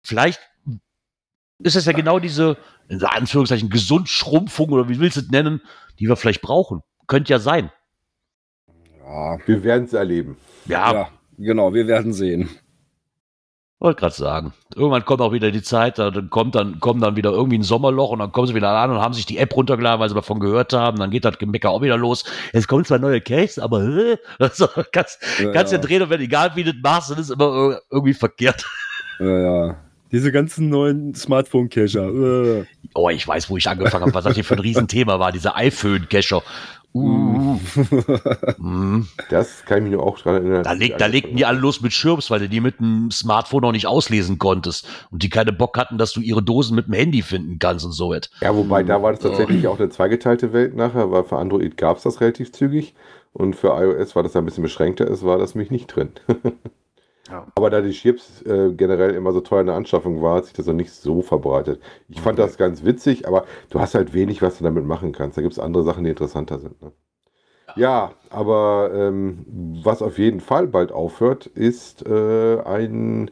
vielleicht 0.03 0.41
ist 1.61 1.77
es 1.77 1.85
ja 1.87 1.93
genau 1.93 2.19
diese, 2.19 2.57
in 2.89 3.03
Anführungszeichen, 3.03 3.71
Gesundschrumpfung 3.71 4.71
oder 4.71 4.89
wie 4.89 4.99
willst 5.01 5.17
du 5.17 5.21
es 5.21 5.29
nennen, 5.31 5.61
die 5.99 6.09
wir 6.09 6.17
vielleicht 6.17 6.43
brauchen. 6.43 6.83
Könnte 7.07 7.33
ja 7.33 7.39
sein. 7.39 7.71
Ja, 9.05 9.39
wir 9.47 9.63
werden 9.65 9.85
es 9.85 9.93
erleben. 9.93 10.37
Ja. 10.67 10.93
ja, 10.93 11.09
genau, 11.39 11.73
wir 11.73 11.87
werden 11.87 12.13
sehen. 12.13 12.49
Wollte 13.81 14.01
gerade 14.01 14.15
sagen. 14.15 14.53
Irgendwann 14.75 15.05
kommt 15.05 15.21
auch 15.21 15.33
wieder 15.33 15.53
die 15.53 15.63
Zeit, 15.63 15.99
da 16.01 16.11
dann 16.11 16.31
kommt 16.31 16.57
dann, 16.57 16.81
kommt 16.81 17.01
dann 17.01 17.15
wieder 17.15 17.31
irgendwie 17.31 17.59
ein 17.59 17.63
Sommerloch 17.63 18.11
und 18.11 18.19
dann 18.19 18.33
kommen 18.33 18.49
sie 18.49 18.55
wieder 18.57 18.71
an 18.71 18.91
und 18.91 18.99
haben 18.99 19.15
sich 19.15 19.25
die 19.25 19.39
App 19.39 19.55
runtergeladen, 19.55 20.01
weil 20.01 20.09
sie 20.09 20.17
davon 20.17 20.41
gehört 20.41 20.73
haben. 20.73 20.99
Dann 20.99 21.11
geht 21.11 21.25
das 21.25 21.39
Gemecker 21.39 21.71
auch 21.71 21.81
wieder 21.81 21.97
los. 21.97 22.25
Jetzt 22.53 22.67
kommen 22.67 22.85
zwar 22.85 22.99
neue 22.99 23.21
Cases, 23.21 23.61
aber 23.61 23.83
äh, 23.85 24.17
also, 24.41 24.67
kannst, 24.93 25.21
Ja, 25.41 25.53
kannst 25.53 25.73
ja 25.73 25.79
drehen 25.79 26.03
und 26.03 26.11
wenn 26.11 26.21
egal 26.21 26.57
wie 26.57 26.65
du 26.65 26.75
das 26.75 26.83
machst, 26.83 27.11
dann 27.13 27.19
ist 27.19 27.31
immer 27.31 27.45
ir- 27.45 27.81
irgendwie 27.91 28.15
verkehrt. 28.15 28.67
Ja, 29.21 29.39
ja. 29.39 29.77
Diese 30.11 30.33
ganzen 30.33 30.69
neuen 30.69 31.15
Smartphone-Cacher. 31.15 32.61
Äh. 32.61 32.65
Oh, 32.95 33.11
ich 33.11 33.27
weiß, 33.27 33.51
wo 33.51 33.57
ich 33.57 33.69
angefangen 33.69 34.03
habe, 34.03 34.15
was 34.15 34.25
das 34.25 34.35
hier 34.35 34.45
für 34.45 34.55
ein 34.55 34.61
Riesenthema 34.61 35.19
war, 35.19 35.33
dieser 35.33 35.57
iPhone-Cacher. 35.57 36.43
Uh, 36.95 37.59
mm. 38.59 39.07
Das 39.29 39.65
kann 39.67 39.79
ich 39.79 39.85
mich 39.85 39.93
nur 39.93 40.03
auch 40.03 40.19
dran 40.19 40.37
erinnern. 40.37 40.63
Da, 40.63 40.73
leg, 40.73 40.97
da 40.97 41.07
legten 41.07 41.37
die 41.37 41.45
alle 41.45 41.59
los 41.59 41.83
mit 41.83 41.93
Schirms, 41.93 42.31
weil 42.31 42.41
du 42.41 42.49
die 42.49 42.61
mit 42.61 42.81
dem 42.81 43.11
Smartphone 43.11 43.61
noch 43.61 43.73
nicht 43.73 43.87
auslesen 43.87 44.39
konntest 44.39 44.89
und 45.11 45.23
die 45.23 45.29
keine 45.29 45.53
Bock 45.53 45.77
hatten, 45.77 45.99
dass 45.99 46.13
du 46.13 46.21
ihre 46.21 46.43
Dosen 46.43 46.75
mit 46.75 46.87
dem 46.87 46.95
Handy 46.95 47.21
finden 47.21 47.59
kannst 47.59 47.85
und 47.85 47.93
so 47.93 48.15
etwas. 48.15 48.33
Ja, 48.41 48.57
wobei 48.57 48.83
da 48.83 49.03
war 49.03 49.13
das 49.13 49.21
tatsächlich 49.21 49.69
auch 49.69 49.79
eine 49.79 49.91
zweigeteilte 49.91 50.55
Welt 50.55 50.75
nachher, 50.75 51.11
weil 51.11 51.25
für 51.25 51.37
Android 51.37 51.77
gab 51.77 51.99
es 51.99 52.05
das 52.05 52.23
relativ 52.23 52.53
zügig 52.53 52.95
und 53.35 53.55
für 53.55 53.69
iOS, 53.69 54.17
weil 54.17 54.23
das 54.23 54.35
ein 54.35 54.47
bisschen 54.47 54.63
beschränkter 54.63 55.07
ist, 55.07 55.25
war 55.25 55.39
das 55.39 55.55
mich 55.55 55.71
nicht 55.71 55.95
drin. 55.95 56.11
Ja. 57.31 57.47
Aber 57.57 57.71
da 57.71 57.81
die 57.81 57.91
Chips 57.91 58.43
äh, 58.43 58.73
generell 58.73 59.15
immer 59.15 59.33
so 59.33 59.41
teuer 59.41 59.61
in 59.61 59.67
der 59.67 59.77
Anschaffung 59.77 60.23
war, 60.23 60.37
hat 60.37 60.47
sich 60.47 60.55
das 60.55 60.67
noch 60.67 60.75
nicht 60.75 60.93
so 60.93 61.23
verbreitet. 61.23 61.81
Ich 62.09 62.21
fand 62.21 62.39
das 62.39 62.57
ganz 62.57 62.85
witzig, 62.85 63.29
aber 63.29 63.45
du 63.71 63.81
hast 63.81 63.95
halt 63.95 64.15
wenig, 64.15 64.41
was 64.41 64.59
du 64.59 64.65
damit 64.65 64.85
machen 64.85 65.13
kannst. 65.13 65.37
Da 65.37 65.43
gibt 65.43 65.53
es 65.53 65.59
andere 65.59 65.85
Sachen, 65.85 66.05
die 66.05 66.11
interessanter 66.11 66.59
sind. 66.59 66.81
Ne? 66.81 66.93
Ja, 67.77 68.13
aber 68.31 68.91
ähm, 68.95 69.45
was 69.85 70.03
auf 70.03 70.19
jeden 70.19 70.41
Fall 70.41 70.67
bald 70.67 70.91
aufhört, 70.91 71.47
ist 71.47 72.07
äh, 72.07 72.61
ein 72.63 73.31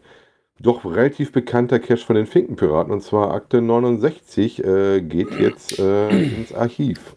doch 0.60 0.84
relativ 0.84 1.32
bekannter 1.32 1.78
Cache 1.78 2.04
von 2.04 2.16
den 2.16 2.26
Finkenpiraten 2.26 2.92
und 2.92 3.02
zwar 3.02 3.32
Akte 3.32 3.60
69 3.60 4.64
äh, 4.64 5.00
geht 5.02 5.30
jetzt 5.38 5.78
äh, 5.78 6.08
ins 6.08 6.54
Archiv. 6.54 7.16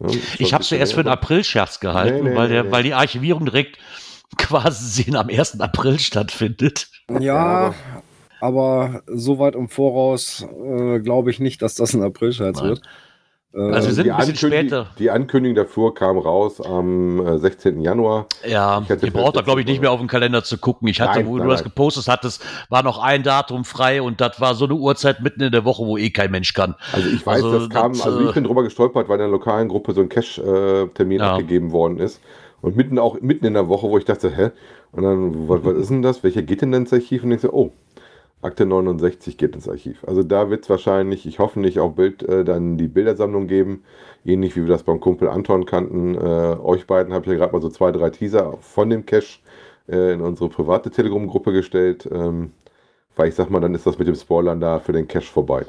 Ja, 0.00 0.08
Ich 0.38 0.54
habe 0.54 0.64
zuerst 0.64 0.92
für 0.92 1.00
bisschen 1.00 1.12
einen 1.12 1.18
April-Scherz 1.18 1.80
gehalten, 1.80 2.24
Nee, 2.24 2.30
nee, 2.30 2.36
weil, 2.36 2.48
der, 2.48 2.64
nee. 2.64 2.70
weil 2.70 2.82
die 2.82 2.94
Archivierung 2.94 3.44
direkt 3.44 3.78
quasi 4.38 5.02
sehen 5.02 5.16
am 5.16 5.28
1. 5.28 5.60
April 5.60 5.98
stattfindet. 5.98 6.88
Ja, 7.20 7.74
aber 8.40 9.02
so 9.06 9.38
weit 9.38 9.54
im 9.54 9.68
Voraus 9.68 10.46
äh, 10.64 11.00
glaube 11.00 11.30
ich 11.30 11.40
nicht, 11.40 11.62
dass 11.62 11.74
das 11.74 11.94
ein 11.94 12.02
April-Scherz 12.02 12.62
wird. 12.62 12.80
Äh, 13.52 13.58
Also 13.60 13.88
wir 13.88 13.94
sind 13.94 14.04
die 14.04 14.12
ein 14.12 14.18
bisschen 14.28 14.50
Ankündigung- 14.52 14.60
später. 14.60 14.86
Die 14.98 15.10
Ankündigung 15.10 15.56
davor 15.56 15.92
kam 15.94 16.16
raus 16.16 16.60
am 16.60 17.26
äh, 17.26 17.38
16. 17.38 17.80
Januar. 17.82 18.26
Ja, 18.48 18.80
Ich 18.82 18.88
hatte 18.90 19.06
ihr 19.06 19.12
braucht 19.12 19.36
da, 19.36 19.40
glaube 19.42 19.60
ich, 19.60 19.66
nicht 19.66 19.80
mehr 19.80 19.90
auf 19.90 19.98
den 19.98 20.08
Kalender 20.08 20.42
zu 20.44 20.56
gucken. 20.56 20.86
Ich 20.88 21.00
hatte, 21.00 21.18
Nein, 21.18 21.26
wo 21.26 21.36
nein, 21.36 21.48
du 21.48 21.52
das 21.52 21.64
gepostet 21.64 22.06
hattest, 22.06 22.42
war 22.70 22.82
noch 22.84 22.98
ein 23.02 23.24
Datum 23.24 23.64
frei 23.64 24.00
und 24.00 24.20
das 24.20 24.40
war 24.40 24.54
so 24.54 24.64
eine 24.66 24.74
Uhrzeit 24.74 25.20
mitten 25.20 25.42
in 25.42 25.50
der 25.52 25.64
Woche, 25.64 25.84
wo 25.84 25.98
eh 25.98 26.10
kein 26.10 26.30
Mensch 26.30 26.54
kann. 26.54 26.76
Also 26.92 27.08
ich 27.08 27.26
weiß, 27.26 27.42
Also 27.42 27.58
das 27.58 27.68
kam, 27.68 27.92
das, 27.92 28.02
also 28.02 28.20
ich 28.20 28.30
äh, 28.30 28.32
bin 28.34 28.44
drüber 28.44 28.62
gestolpert, 28.62 29.08
weil 29.08 29.16
in 29.16 29.22
der 29.22 29.28
lokalen 29.28 29.68
Gruppe 29.68 29.92
so 29.92 30.00
ein 30.00 30.08
Cash-Termin 30.08 31.18
Ja. 31.18 31.32
abgegeben 31.32 31.72
worden 31.72 31.98
ist. 31.98 32.20
Und 32.62 32.76
mitten 32.76 32.98
auch 32.98 33.20
mitten 33.20 33.46
in 33.46 33.54
der 33.54 33.68
Woche, 33.68 33.88
wo 33.88 33.98
ich 33.98 34.04
dachte, 34.04 34.30
hä? 34.34 34.50
Und 34.92 35.02
dann, 35.02 35.48
was, 35.48 35.64
was 35.64 35.76
ist 35.76 35.90
denn 35.90 36.02
das? 36.02 36.22
Welcher 36.22 36.42
geht 36.42 36.62
denn 36.62 36.72
ins 36.72 36.92
Archiv? 36.92 37.24
Und 37.24 37.32
ich 37.32 37.40
so, 37.40 37.52
oh, 37.52 37.72
Akte 38.42 38.66
69 38.66 39.36
geht 39.36 39.54
ins 39.54 39.68
Archiv. 39.68 40.04
Also 40.04 40.22
da 40.22 40.50
wird 40.50 40.64
es 40.64 40.70
wahrscheinlich, 40.70 41.26
ich 41.26 41.38
hoffe 41.38 41.60
nicht, 41.60 41.78
auch 41.78 41.92
Bild, 41.92 42.22
äh, 42.22 42.44
dann 42.44 42.78
die 42.78 42.88
Bildersammlung 42.88 43.46
geben. 43.46 43.84
Ähnlich 44.24 44.56
wie 44.56 44.62
wir 44.62 44.68
das 44.68 44.82
beim 44.82 45.00
Kumpel 45.00 45.28
Anton 45.28 45.66
kannten. 45.66 46.14
Äh, 46.14 46.18
euch 46.18 46.86
beiden 46.86 47.12
habe 47.12 47.24
ich 47.26 47.32
ja 47.32 47.38
gerade 47.38 47.52
mal 47.52 47.62
so 47.62 47.68
zwei, 47.68 47.92
drei 47.92 48.10
Teaser 48.10 48.56
von 48.60 48.90
dem 48.90 49.04
Cache 49.06 49.40
äh, 49.88 50.12
in 50.12 50.20
unsere 50.20 50.48
private 50.48 50.90
Telegram-Gruppe 50.90 51.52
gestellt. 51.52 52.08
Ähm, 52.10 52.52
weil 53.16 53.28
ich 53.28 53.34
sag 53.34 53.50
mal, 53.50 53.60
dann 53.60 53.74
ist 53.74 53.86
das 53.86 53.98
mit 53.98 54.08
dem 54.08 54.14
Spoilern 54.14 54.60
da 54.60 54.78
für 54.78 54.92
den 54.92 55.08
Cache 55.08 55.26
vorbei. 55.26 55.66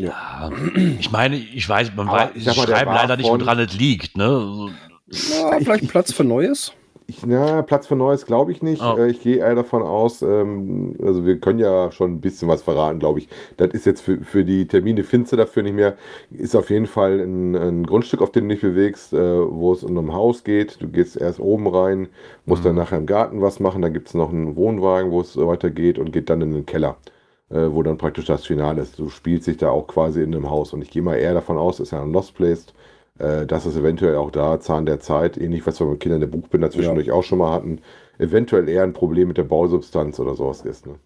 Ja, 0.00 0.50
ich 0.98 1.12
meine, 1.12 1.36
ich 1.36 1.68
weiß, 1.68 1.94
man 1.94 2.08
weiß, 2.08 2.30
ich 2.34 2.50
schreiben 2.50 2.86
war 2.86 3.02
leider 3.02 3.18
nicht, 3.18 3.28
woran 3.28 3.58
es 3.58 3.74
liegt. 3.74 4.16
Ne? 4.16 4.70
Ja, 5.10 5.58
vielleicht 5.58 5.88
Platz 5.88 6.12
für 6.12 6.24
Neues. 6.24 6.72
Ich, 7.10 7.26
na, 7.26 7.62
Platz 7.62 7.88
für 7.88 7.96
Neues 7.96 8.24
glaube 8.24 8.52
ich 8.52 8.62
nicht. 8.62 8.80
Oh. 8.80 8.96
Ich 9.04 9.20
gehe 9.20 9.38
eher 9.38 9.56
davon 9.56 9.82
aus, 9.82 10.22
ähm, 10.22 10.94
also 11.04 11.26
wir 11.26 11.40
können 11.40 11.58
ja 11.58 11.90
schon 11.90 12.12
ein 12.12 12.20
bisschen 12.20 12.46
was 12.46 12.62
verraten, 12.62 13.00
glaube 13.00 13.18
ich. 13.18 13.28
Das 13.56 13.70
ist 13.72 13.84
jetzt 13.84 14.00
für, 14.02 14.18
für 14.18 14.44
die 14.44 14.68
Termine, 14.68 15.02
findest 15.02 15.32
du 15.32 15.36
dafür 15.36 15.64
nicht 15.64 15.74
mehr. 15.74 15.96
Ist 16.30 16.54
auf 16.54 16.70
jeden 16.70 16.86
Fall 16.86 17.18
ein, 17.18 17.56
ein 17.56 17.84
Grundstück, 17.84 18.22
auf 18.22 18.30
dem 18.30 18.48
du 18.48 18.54
dich 18.54 18.62
bewegst, 18.62 19.12
äh, 19.12 19.18
wo 19.18 19.72
es 19.72 19.82
um 19.82 19.98
ein 19.98 20.12
Haus 20.12 20.44
geht. 20.44 20.80
Du 20.80 20.86
gehst 20.88 21.16
erst 21.16 21.40
oben 21.40 21.66
rein, 21.66 22.08
musst 22.46 22.64
dann 22.64 22.76
nachher 22.76 22.98
im 22.98 23.06
Garten 23.06 23.42
was 23.42 23.58
machen. 23.58 23.82
Dann 23.82 23.92
gibt 23.92 24.06
es 24.06 24.14
noch 24.14 24.30
einen 24.30 24.54
Wohnwagen, 24.54 25.10
wo 25.10 25.20
es 25.20 25.36
weitergeht 25.36 25.98
und 25.98 26.12
geht 26.12 26.30
dann 26.30 26.42
in 26.42 26.52
den 26.52 26.66
Keller, 26.66 26.96
äh, 27.48 27.66
wo 27.72 27.82
dann 27.82 27.98
praktisch 27.98 28.26
das 28.26 28.46
Finale 28.46 28.82
ist. 28.82 29.00
Du 29.00 29.08
spielst 29.08 29.48
dich 29.48 29.56
da 29.56 29.70
auch 29.70 29.88
quasi 29.88 30.22
in 30.22 30.32
einem 30.32 30.48
Haus. 30.48 30.72
Und 30.72 30.82
ich 30.82 30.90
gehe 30.90 31.02
mal 31.02 31.16
eher 31.16 31.34
davon 31.34 31.58
aus, 31.58 31.80
ist 31.80 31.90
ja 31.90 32.00
ein 32.00 32.12
Lost 32.12 32.36
Place, 32.36 32.66
äh, 33.20 33.46
dass 33.46 33.66
es 33.66 33.76
eventuell 33.76 34.16
auch 34.16 34.30
da 34.30 34.60
Zahn 34.60 34.86
der 34.86 35.00
Zeit, 35.00 35.36
ähnlich 35.36 35.66
was 35.66 35.78
wir 35.80 35.86
mit 35.86 36.00
Kindern 36.00 36.20
der 36.20 36.28
Buchbinder 36.28 36.70
zwischendurch 36.70 37.10
auch 37.12 37.22
schon 37.22 37.38
mal 37.38 37.52
hatten, 37.52 37.80
eventuell 38.18 38.68
eher 38.68 38.82
ein 38.82 38.92
Problem 38.92 39.28
mit 39.28 39.38
der 39.38 39.44
Bausubstanz 39.44 40.18
oder 40.20 40.34
sowas 40.34 40.62
ist. 40.62 40.86
Ne? 40.86 40.96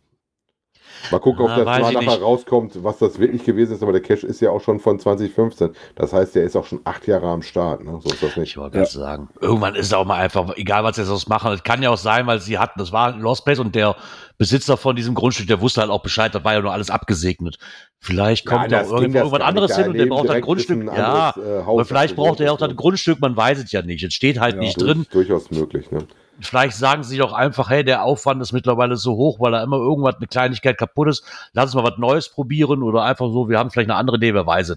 Mal 1.10 1.18
gucken, 1.18 1.44
ob 1.44 1.50
Ah, 1.50 1.56
das 1.56 1.64
mal 1.66 1.80
ich 1.82 1.92
nachher 1.92 2.10
nicht. 2.12 2.22
rauskommt, 2.22 2.82
was 2.82 2.98
das 2.98 3.18
wirklich 3.18 3.44
gewesen 3.44 3.74
ist, 3.74 3.82
aber 3.82 3.92
der 3.92 4.00
Cache 4.00 4.26
ist 4.26 4.40
ja 4.40 4.50
auch 4.50 4.60
schon 4.62 4.80
von 4.80 4.98
2015. 4.98 5.70
Das 5.96 6.12
heißt, 6.14 6.34
der 6.34 6.44
ist 6.44 6.56
auch 6.56 6.64
schon 6.64 6.80
acht 6.84 7.06
Jahre 7.06 7.26
am 7.28 7.42
Start. 7.42 7.84
Ne? 7.84 7.98
So 8.02 8.08
ist 8.10 8.22
das 8.22 8.30
ich 8.30 8.36
nicht. 8.38 8.56
wollte 8.56 8.78
gerade 8.78 8.90
sagen, 8.90 9.28
irgendwann 9.40 9.74
ist 9.74 9.86
es 9.86 9.92
auch 9.92 10.06
mal 10.06 10.16
einfach, 10.16 10.56
egal 10.56 10.82
was 10.82 10.96
sie 10.96 11.02
jetzt 11.02 11.28
machen, 11.28 11.52
es 11.52 11.62
kann 11.62 11.82
ja 11.82 11.90
auch 11.90 11.98
sein, 11.98 12.26
weil 12.26 12.40
sie 12.40 12.58
hatten, 12.58 12.78
das 12.78 12.90
war 12.92 13.12
ein 13.12 13.20
Lost 13.20 13.44
Place 13.44 13.58
und 13.58 13.74
der 13.74 13.96
Besitzer 14.38 14.76
von 14.76 14.96
diesem 14.96 15.14
Grundstück, 15.14 15.46
der 15.46 15.60
wusste 15.60 15.80
halt 15.80 15.90
auch 15.90 16.02
Bescheid, 16.02 16.34
das 16.34 16.42
war 16.44 16.54
ja 16.54 16.60
nur 16.60 16.72
alles 16.72 16.90
abgesegnet. 16.90 17.58
Vielleicht 18.00 18.46
kommt 18.46 18.70
Ja, 18.72 18.82
da 18.82 18.88
irgendwo 18.90 19.18
irgendwas 19.18 19.40
anderes 19.42 19.76
hin 19.76 19.84
Da 19.84 19.90
und 19.90 19.98
der 19.98 20.06
braucht 20.06 20.24
direkt 20.28 20.44
Grundstück. 20.44 20.80
ein 20.82 20.86
Ja, 20.88 21.30
anderes, 21.30 21.46
äh, 21.62 21.64
Haus, 21.64 21.68
aber 21.74 21.84
vielleicht 21.84 22.16
braucht 22.16 22.40
er 22.40 22.52
auch 22.52 22.58
das 22.58 22.70
ist. 22.70 22.76
Grundstück, 22.76 23.20
man 23.20 23.36
weiß 23.36 23.58
es 23.62 23.70
ja 23.72 23.82
nicht. 23.82 24.02
Es 24.02 24.12
steht 24.14 24.40
halt 24.40 24.56
Ja. 24.56 24.60
nicht 24.60 24.80
Durch- 24.80 24.90
drin. 24.92 25.06
Durchaus 25.12 25.50
möglich. 25.50 25.90
Ne? 25.90 26.06
Vielleicht 26.40 26.76
sagen 26.76 27.04
sie 27.04 27.16
doch 27.16 27.32
einfach, 27.32 27.70
hey, 27.70 27.84
der 27.84 28.02
Aufwand 28.02 28.42
ist 28.42 28.52
mittlerweile 28.52 28.96
so 28.96 29.12
hoch, 29.14 29.38
weil 29.38 29.52
da 29.52 29.62
immer 29.62 29.76
irgendwas, 29.76 30.16
eine 30.16 30.26
Kleinigkeit 30.26 30.76
kaputt 30.78 31.08
ist. 31.08 31.24
Lass 31.52 31.66
uns 31.66 31.74
mal 31.76 31.84
was 31.88 31.98
Neues 31.98 32.28
probieren 32.28 32.82
oder 32.82 33.04
einfach 33.04 33.26
so, 33.30 33.48
wir 33.48 33.58
haben 33.58 33.70
vielleicht 33.70 33.88
eine 33.88 33.98
andere 33.98 34.16
Idee, 34.16 34.34
wer 34.34 34.44
weiß 34.46 34.70
es. 34.70 34.76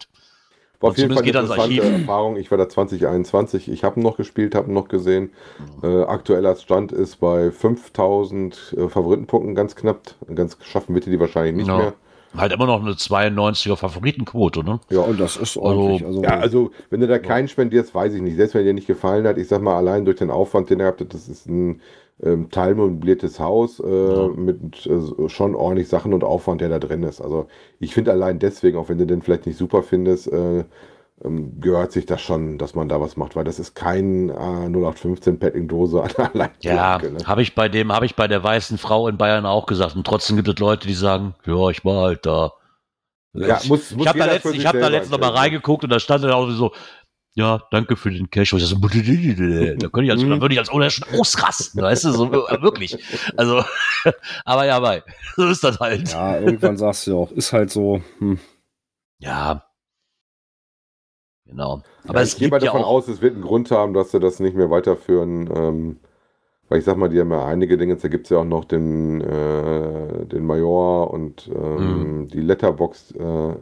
War 0.80 0.92
auf 0.92 0.98
jeden 0.98 1.14
Fall 1.14 1.24
eine 1.24 1.32
interessante. 1.32 1.82
Erfahrung. 1.82 2.36
Ich 2.38 2.52
war 2.52 2.58
da 2.58 2.70
2021. 2.70 3.72
Ich 3.72 3.84
habe 3.84 4.00
ihn 4.00 4.04
noch 4.04 4.18
gespielt, 4.18 4.54
habe 4.54 4.70
ihn 4.70 4.74
noch 4.76 4.88
gesehen. 4.88 5.32
Äh, 5.82 6.04
aktueller 6.04 6.56
Stand 6.56 6.92
ist 6.92 7.16
bei 7.20 7.52
5000 7.52 8.76
äh, 8.78 8.88
Favoritenpunkten 8.88 9.56
ganz 9.56 9.76
knapp. 9.76 10.02
Ganz 10.34 10.58
schaffen 10.62 10.94
wird 10.94 11.06
die 11.08 11.20
wahrscheinlich 11.20 11.56
nicht 11.56 11.68
Ja. 11.68 11.78
mehr. 11.78 11.94
Halt 12.36 12.52
immer 12.52 12.68
noch 12.68 12.82
eine 12.82 12.92
92er 12.92 13.78
Favoritenquote, 13.78 14.64
ne? 14.64 14.80
Ja. 14.92 15.00
Und 15.00 15.20
das 15.20 15.38
ist 15.38 15.58
ordentlich. 15.58 16.06
Also, 16.06 16.22
Ja, 16.22 16.38
also 16.38 16.72
wenn 16.92 17.00
du 17.00 17.08
da 17.08 17.18
keinen 17.18 17.48
spendierst, 17.48 17.96
weiß 17.96 18.14
ich 18.14 18.22
nicht. 18.22 18.36
Selbst 18.36 18.54
wenn 18.54 18.66
dir 18.66 18.74
nicht 18.74 18.86
gefallen 18.86 19.26
hat, 19.26 19.38
ich 19.38 19.48
sag 19.48 19.62
mal, 19.62 19.78
allein 19.78 20.06
durch 20.06 20.18
den 20.18 20.30
Aufwand, 20.30 20.70
den 20.70 20.80
er 20.82 20.88
habt, 20.88 21.02
das 21.14 21.28
ist 21.28 21.48
ein 21.48 21.82
ähm, 22.24 22.50
teilmöbliertes 22.50 23.40
Haus 23.40 23.80
äh, 23.80 23.88
Ja. 23.88 24.28
mit 24.30 24.86
äh, 24.88 25.30
schon 25.30 25.56
ordentlich 25.56 25.88
Sachen 25.88 26.14
und 26.14 26.24
Aufwand, 26.24 26.62
der 26.62 26.70
da 26.70 26.80
drin 26.80 27.04
ist. 27.04 27.22
Also 27.22 27.48
ich 27.80 27.94
finde 27.94 28.12
allein 28.12 28.40
deswegen, 28.40 28.78
auch 28.78 28.90
wenn 28.90 28.98
du 28.98 29.06
den 29.06 29.22
vielleicht 29.22 29.46
nicht 29.46 29.58
super 29.58 29.84
findest, 29.84 30.32
äh, 30.32 30.64
ähm, 31.24 31.60
gehört 31.60 31.92
sich 31.92 32.06
das 32.06 32.22
schon, 32.22 32.58
dass 32.60 32.76
man 32.76 32.90
da 32.90 33.02
was 33.02 33.18
macht, 33.18 33.36
weil 33.36 33.44
das 33.44 33.58
ist 33.60 33.74
kein 33.76 34.30
äh, 34.30 34.34
0815 34.34 35.40
Padding-Dose 35.40 36.04
allein. 36.04 36.50
Ja, 36.62 37.00
ne? 37.00 37.18
habe 37.26 37.42
ich 37.42 37.56
bei 37.56 37.70
dem, 37.70 37.92
habe 37.92 38.06
ich 38.06 38.16
bei 38.16 38.28
der 38.28 38.44
weißen 38.44 38.78
Frau 38.78 39.08
in 39.08 39.18
Bayern 39.18 39.46
auch 39.46 39.66
gesagt. 39.66 39.96
Und 39.96 40.06
trotzdem 40.06 40.36
gibt 40.36 40.48
es 40.48 40.60
Leute, 40.60 40.88
die 40.88 40.94
sagen, 40.94 41.34
ja, 41.46 41.70
ich 41.70 41.84
war 41.86 42.04
halt 42.04 42.26
da. 42.26 42.54
Ja, 43.34 43.60
muss- 43.68 43.92
ich 43.92 44.08
habe 44.08 44.18
da 44.18 44.26
letztens, 44.26 44.66
hab 44.66 44.74
da 44.80 44.88
letztens 44.88 45.12
noch 45.12 45.20
mal 45.20 45.28
entscheiden, 45.28 45.54
reingeguckt 45.54 45.84
und 45.84 45.92
da 45.92 46.00
stand 46.00 46.24
dann 46.24 46.32
auch 46.32 46.50
so, 46.50 46.72
ja, 47.38 47.62
danke 47.70 47.96
für 47.96 48.10
den 48.10 48.32
Cash. 48.32 48.54
Ich 48.54 48.66
so, 48.66 48.76
da, 48.80 48.90
könnte 48.90 50.04
ich 50.04 50.12
als, 50.12 50.22
da 50.22 50.42
würde 50.42 50.54
ich 50.54 50.60
als 50.60 50.72
Owner 50.72 50.90
schon 50.90 51.08
ausrasten, 51.20 51.80
weißt 51.82 52.06
du, 52.06 52.12
so, 52.12 52.26
äh, 52.48 52.62
wirklich. 52.64 52.98
Also, 53.38 53.64
aber 54.46 54.66
ja, 54.66 54.80
bei, 54.80 55.04
so 55.36 55.48
ist 55.48 55.64
das 55.64 55.80
halt. 55.80 56.12
Ja, 56.12 56.36
ja, 56.36 56.42
irgendwann 56.42 56.78
sagst 56.78 57.06
du 57.06 57.16
auch, 57.16 57.32
ist 57.32 57.54
halt 57.54 57.70
so. 57.70 58.02
Hm. 58.18 58.40
genau. 61.46 61.84
Aber 62.08 62.24
ich 62.24 62.30
es 62.30 62.38
gehe 62.38 62.48
mal 62.50 62.58
gibt 62.58 62.64
ja 62.64 62.72
davon 62.72 62.84
auch, 62.84 62.96
aus, 62.96 63.08
es 63.08 63.22
wird 63.22 63.36
einen 63.36 63.44
Grund 63.44 63.70
haben, 63.70 63.94
dass 63.94 64.10
sie 64.12 64.20
das 64.20 64.40
nicht 64.40 64.56
mehr 64.56 64.72
weiterführen. 64.72 65.48
Ähm, 65.56 66.00
weil 66.70 66.80
ich 66.80 66.86
sag 66.86 66.98
mal, 66.98 67.08
die 67.08 67.20
haben 67.20 67.32
ja 67.32 67.46
einige 67.46 67.78
Dinge. 67.78 67.96
Da 67.98 68.08
gibt 68.08 68.26
es 68.26 68.32
ja 68.32 68.40
auch 68.40 68.46
noch 68.46 68.66
den, 68.66 69.22
äh, 69.22 70.26
den 70.26 70.44
Major 70.44 71.12
und 71.12 71.48
ähm, 71.54 72.22
Mhm. 72.24 72.28
die 72.30 72.42
Letterbox, 72.42 73.12
äh, 73.12 73.56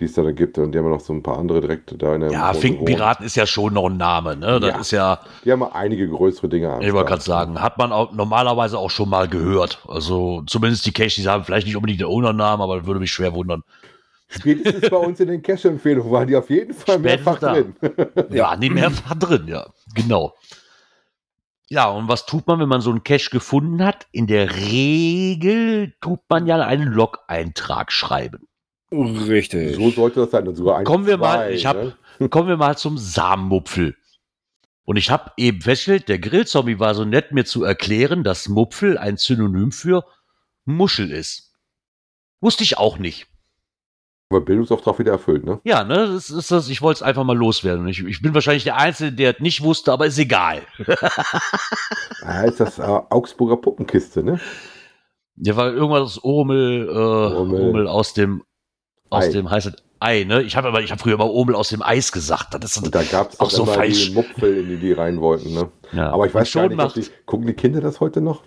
die 0.00 0.06
es 0.06 0.14
da, 0.14 0.30
gibt. 0.30 0.58
Und 0.58 0.72
die 0.72 0.78
haben 0.78 0.88
noch 0.88 1.00
so 1.00 1.12
ein 1.12 1.22
paar 1.22 1.38
andere 1.38 1.60
direkt 1.60 2.00
da 2.02 2.14
in 2.14 2.22
der 2.22 2.32
ja, 2.32 2.52
Finkenpiraten 2.54 3.26
ist 3.26 3.36
ja 3.36 3.46
schon 3.46 3.74
noch 3.74 3.86
ein 3.90 3.96
Name, 3.96 4.36
ne? 4.36 4.58
Das 4.58 4.70
Ja. 4.70 4.80
ist 4.80 4.90
ja. 4.90 5.20
Die 5.44 5.52
haben 5.52 5.60
ja 5.60 5.72
einige 5.72 6.08
größere 6.08 6.48
Dinge 6.48 6.70
am 6.72 6.80
ich 6.80 6.92
wollte 6.92 7.10
gerade 7.10 7.22
sagen, 7.22 7.60
hat 7.60 7.78
man 7.78 7.92
auch 7.92 8.12
normalerweise 8.12 8.78
auch 8.78 8.90
schon 8.90 9.08
mal 9.10 9.28
gehört. 9.28 9.82
Also 9.86 10.42
zumindest 10.46 10.86
die 10.86 10.92
Cash, 10.92 11.16
die 11.16 11.28
haben 11.28 11.44
vielleicht 11.44 11.66
nicht 11.66 11.76
unbedingt 11.76 12.00
den 12.00 12.08
Owner-Namen, 12.08 12.62
aber 12.62 12.86
würde 12.86 13.00
mich 13.00 13.12
schwer 13.12 13.34
wundern. 13.34 13.62
Spätestens 14.28 14.88
bei 14.88 14.96
uns 14.96 15.20
in 15.20 15.28
den 15.28 15.42
Cash-Empfehlungen 15.42 16.10
waren 16.10 16.26
die 16.26 16.36
auf 16.36 16.48
jeden 16.48 16.72
Fall 16.72 16.98
mehrfach 16.98 17.38
da. 17.38 17.52
drin. 17.52 17.76
Ja, 18.30 18.56
nee, 18.56 18.70
mehrfach 18.70 19.14
drin, 19.14 19.46
ja. 19.46 19.66
Genau. 19.94 20.34
Ja, 21.68 21.88
und 21.88 22.08
was 22.08 22.26
tut 22.26 22.46
man, 22.46 22.58
wenn 22.58 22.68
man 22.68 22.80
so 22.80 22.90
einen 22.90 23.04
Cache 23.04 23.30
gefunden 23.30 23.84
hat? 23.84 24.06
In 24.10 24.26
der 24.26 24.56
Regel 24.56 25.94
tut 26.00 26.20
man 26.28 26.46
ja 26.46 26.56
einen 26.60 26.88
Log-Eintrag 26.88 27.92
schreiben. 27.92 28.46
Richtig. 28.92 29.76
So 29.76 29.90
sollte 29.90 30.20
das 30.20 30.30
sein. 30.30 30.46
Und 30.46 30.54
sogar 30.56 30.78
ein, 30.78 30.84
Kommen 30.84 31.06
wir 31.06 31.16
mal, 31.16 31.38
zwei, 31.48 31.52
ich 31.52 31.66
hab- 31.66 31.96
Kommen 32.30 32.48
wir 32.48 32.56
mal 32.56 32.76
zum 32.76 32.98
Samenmupfel. 32.98 33.96
Und 34.84 34.96
ich 34.96 35.10
habe 35.10 35.30
eben 35.36 35.60
festgestellt, 35.60 36.08
der 36.08 36.18
Grillzombie 36.18 36.78
war 36.78 36.94
so 36.94 37.04
nett, 37.04 37.32
mir 37.32 37.44
zu 37.44 37.64
erklären, 37.64 38.24
dass 38.24 38.48
Mupfel 38.48 38.98
ein 38.98 39.16
Synonym 39.16 39.72
für 39.72 40.04
Muschel 40.64 41.10
ist. 41.10 41.52
Wusste 42.40 42.64
ich 42.64 42.78
auch 42.78 42.98
nicht. 42.98 43.28
Aber 44.30 44.40
Bildungsauftrag 44.40 44.98
wieder 44.98 45.12
erfüllt, 45.12 45.44
ne? 45.44 45.60
Ja, 45.62 45.84
ne, 45.84 46.08
das 46.14 46.30
ist 46.30 46.50
das, 46.50 46.68
ich 46.68 46.80
wollte 46.80 46.98
es 46.98 47.02
einfach 47.02 47.22
mal 47.22 47.36
loswerden. 47.36 47.86
Ich, 47.86 48.02
ich 48.02 48.22
bin 48.22 48.32
wahrscheinlich 48.34 48.64
der 48.64 48.76
Einzige, 48.78 49.12
der 49.12 49.34
es 49.34 49.40
nicht 49.40 49.62
wusste, 49.62 49.92
aber 49.92 50.06
ist 50.06 50.18
egal. 50.18 50.62
Ah, 52.24 52.42
ist 52.44 52.60
das 52.60 52.78
äh, 52.78 52.82
Augsburger 52.82 53.56
Puppenkiste, 53.56 54.22
ne? 54.22 54.40
Ja, 55.36 55.56
war 55.56 55.72
irgendwas 55.72 56.02
aus 56.02 56.18
Urmel, 56.18 56.88
äh, 56.88 56.92
Urmel. 56.92 57.60
Urmel. 57.60 57.86
aus 57.88 58.14
dem, 58.14 58.44
aus 59.12 59.24
Ei. 59.24 59.30
dem 59.30 59.50
heißt 59.50 59.66
es 59.68 59.74
Ei, 60.00 60.24
ne? 60.24 60.42
Ich 60.42 60.56
habe 60.56 60.66
aber, 60.66 60.80
ich 60.82 60.90
habe 60.90 61.00
früher 61.00 61.14
immer 61.14 61.30
Urmel 61.30 61.54
aus 61.54 61.68
dem 61.68 61.80
Eis 61.80 62.10
gesagt. 62.10 62.54
Das 62.54 62.76
ist 62.76 62.82
Und 62.84 62.92
da 62.92 63.04
gab 63.04 63.32
es 63.32 63.38
Auch 63.38 63.50
so 63.50 63.62
immer 63.62 63.74
falsch. 63.74 64.08
die 64.08 64.14
Mupfel, 64.14 64.56
in 64.58 64.68
die 64.68 64.76
die 64.78 64.92
rein 64.92 65.20
wollten, 65.20 65.54
ne? 65.54 65.70
ja. 65.92 66.10
Aber 66.10 66.26
ich 66.26 66.34
weiß 66.34 66.52
gar 66.52 66.62
schon 66.62 66.68
nicht, 66.70 66.76
macht, 66.76 66.96
die, 66.96 67.06
gucken 67.24 67.46
die 67.46 67.52
Kinder 67.54 67.80
das 67.80 68.00
heute 68.00 68.20
noch? 68.20 68.42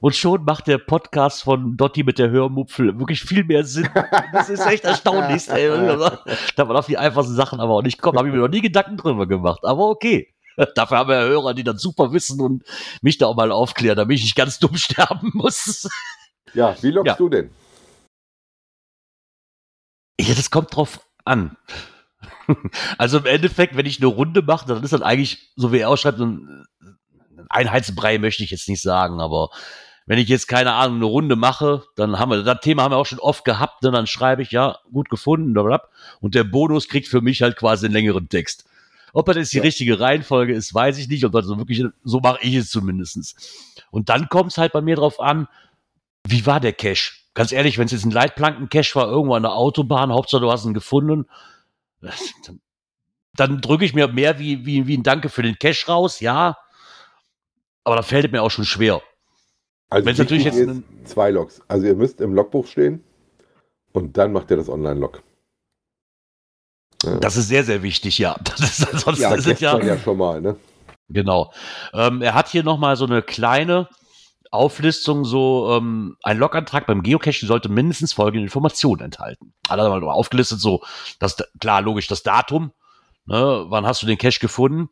Und 0.00 0.16
schon 0.16 0.44
macht 0.44 0.66
der 0.66 0.78
Podcast 0.78 1.44
von 1.44 1.76
Dotti 1.76 2.02
mit 2.02 2.18
der 2.18 2.30
Hörmupfel 2.30 2.98
wirklich 2.98 3.22
viel 3.22 3.44
mehr 3.44 3.64
Sinn. 3.64 3.88
Das 4.32 4.50
ist 4.50 4.66
echt 4.66 4.84
erstaunlich. 4.84 5.48
ey. 5.48 5.68
Da 6.56 6.64
man 6.64 6.76
auf 6.76 6.86
die 6.86 6.98
einfachsten 6.98 7.34
Sachen 7.34 7.60
aber 7.60 7.74
auch 7.74 7.82
nicht 7.82 8.02
kommt. 8.02 8.16
Da 8.16 8.18
habe 8.18 8.28
ich 8.28 8.34
mir 8.34 8.40
noch 8.40 8.48
nie 8.48 8.60
Gedanken 8.60 8.96
drüber 8.96 9.26
gemacht. 9.26 9.60
Aber 9.64 9.88
okay. 9.88 10.34
Dafür 10.74 10.98
haben 10.98 11.08
wir 11.08 11.20
ja 11.20 11.26
Hörer, 11.28 11.54
die 11.54 11.62
dann 11.64 11.78
super 11.78 12.12
wissen 12.12 12.40
und 12.40 12.64
mich 13.00 13.16
da 13.18 13.26
auch 13.26 13.36
mal 13.36 13.52
aufklären, 13.52 13.96
damit 13.96 14.16
ich 14.18 14.24
nicht 14.24 14.36
ganz 14.36 14.58
dumm 14.58 14.74
sterben 14.76 15.30
muss. 15.34 15.88
Ja, 16.52 16.74
wie 16.80 16.90
lockst 16.90 17.06
Ja. 17.10 17.14
du 17.16 17.28
denn? 17.28 17.50
Ja, 20.20 20.34
das 20.34 20.50
kommt 20.50 20.74
drauf 20.74 21.00
an. 21.24 21.56
Also 22.98 23.18
im 23.18 23.26
Endeffekt, 23.26 23.76
wenn 23.76 23.86
ich 23.86 23.98
eine 23.98 24.06
Runde 24.06 24.40
mache, 24.40 24.66
dann 24.68 24.82
ist 24.82 24.92
das 24.92 25.02
eigentlich, 25.02 25.50
so 25.56 25.72
wie 25.72 25.78
er 25.78 25.88
ausschreibt, 25.88 26.20
ein 26.20 26.64
ein 27.38 27.46
Einheitsbrei 27.50 28.18
möchte 28.18 28.44
ich 28.44 28.50
jetzt 28.50 28.68
nicht 28.68 28.82
sagen, 28.82 29.20
aber 29.20 29.50
wenn 30.06 30.18
ich 30.18 30.28
jetzt 30.28 30.46
keine 30.48 30.72
Ahnung, 30.72 30.96
eine 30.96 31.04
Runde 31.06 31.36
mache, 31.36 31.84
dann 31.96 32.18
haben 32.18 32.30
wir, 32.30 32.42
das 32.42 32.60
Thema 32.60 32.82
haben 32.84 32.92
wir 32.92 32.96
auch 32.98 33.06
schon 33.06 33.18
oft 33.18 33.44
gehabt, 33.44 33.82
ne, 33.82 33.90
dann 33.90 34.06
schreibe 34.06 34.42
ich, 34.42 34.52
ja, 34.52 34.78
gut 34.92 35.10
gefunden, 35.10 35.52
blablabla, 35.52 35.88
und 36.20 36.34
der 36.34 36.44
Bonus 36.44 36.88
kriegt 36.88 37.08
für 37.08 37.20
mich 37.20 37.42
halt 37.42 37.56
quasi 37.56 37.86
einen 37.86 37.94
längeren 37.94 38.28
Text. 38.28 38.64
Ob 39.12 39.26
das 39.26 39.36
jetzt 39.36 39.52
die 39.52 39.58
Ja. 39.58 39.62
richtige 39.64 39.98
Reihenfolge 39.98 40.54
ist, 40.54 40.72
weiß 40.74 40.98
ich 40.98 41.08
nicht, 41.08 41.24
ob 41.24 41.32
das 41.32 41.46
so 41.46 41.58
wirklich, 41.58 41.84
so 42.04 42.20
mache 42.20 42.38
ich 42.42 42.54
es 42.54 42.70
zumindestens. 42.70 43.34
Und 43.90 44.08
dann 44.08 44.28
kommt 44.28 44.52
es 44.52 44.58
halt 44.58 44.72
bei 44.72 44.80
mir 44.80 44.96
drauf 44.96 45.20
an, 45.20 45.48
wie 46.26 46.46
war 46.46 46.60
der 46.60 46.72
Cache? 46.72 47.12
Ganz 47.36 47.52
ehrlich, 47.52 47.76
wenn 47.76 47.84
es 47.84 47.92
jetzt 47.92 48.06
ein 48.06 48.12
Leitplanken-Cache 48.12 48.94
war, 48.94 49.08
irgendwo 49.08 49.34
an 49.34 49.42
der 49.42 49.52
Autobahn, 49.52 50.10
Hauptsache 50.10 50.40
du 50.40 50.50
hast 50.50 50.64
ihn 50.64 50.72
gefunden, 50.72 51.26
dann, 52.00 52.60
dann 53.34 53.60
drücke 53.60 53.84
ich 53.84 53.92
mir 53.92 54.08
mehr 54.08 54.38
wie, 54.38 54.64
wie, 54.64 54.86
wie 54.86 54.96
ein 54.96 55.02
Danke 55.02 55.28
für 55.28 55.42
den 55.42 55.58
Cache 55.58 55.86
raus, 55.86 56.20
ja. 56.20 56.56
Aber 57.84 57.96
da 57.96 58.02
fällt 58.02 58.24
es 58.24 58.32
mir 58.32 58.42
auch 58.42 58.50
schon 58.50 58.64
schwer. 58.64 59.02
Also 59.90 60.06
Wenn's 60.06 60.18
natürlich 60.18 60.44
jetzt 60.44 60.66
zwei 61.04 61.30
Logs. 61.30 61.60
Also 61.68 61.86
ihr 61.86 61.94
müsst 61.94 62.22
im 62.22 62.32
Logbuch 62.32 62.66
stehen 62.66 63.04
und 63.92 64.16
dann 64.16 64.32
macht 64.32 64.50
ihr 64.50 64.56
das 64.56 64.70
Online-Log. 64.70 65.22
Ja. 67.04 67.18
Das 67.18 67.36
ist 67.36 67.48
sehr, 67.48 67.64
sehr 67.64 67.82
wichtig, 67.82 68.16
ja. 68.16 68.34
Das 68.44 68.60
ist, 68.60 69.00
sonst 69.00 69.18
ja, 69.18 69.34
ist 69.34 69.46
es 69.46 69.60
ja, 69.60 69.78
ja 69.78 69.98
schon 69.98 70.16
mal, 70.16 70.40
ne? 70.40 70.56
Genau. 71.10 71.52
Ähm, 71.92 72.22
er 72.22 72.32
hat 72.32 72.48
hier 72.48 72.62
nochmal 72.62 72.96
so 72.96 73.04
eine 73.04 73.20
kleine 73.20 73.90
Auflistung, 74.50 75.24
so 75.24 75.76
ähm, 75.76 76.16
ein 76.22 76.38
Logantrag 76.38 76.86
beim 76.86 77.02
Geocachen 77.02 77.46
sollte 77.48 77.68
mindestens 77.68 78.12
folgende 78.12 78.44
Informationen 78.44 79.02
enthalten. 79.02 79.52
Hat 79.68 79.78
er 79.78 79.88
mal 79.88 80.02
aufgelistet, 80.04 80.60
so, 80.60 80.82
das, 81.18 81.36
klar, 81.60 81.82
logisch, 81.82 82.08
das 82.08 82.22
Datum, 82.22 82.72
ne, 83.26 83.66
wann 83.68 83.86
hast 83.86 84.02
du 84.02 84.06
den 84.06 84.18
Cache 84.18 84.40
gefunden? 84.40 84.88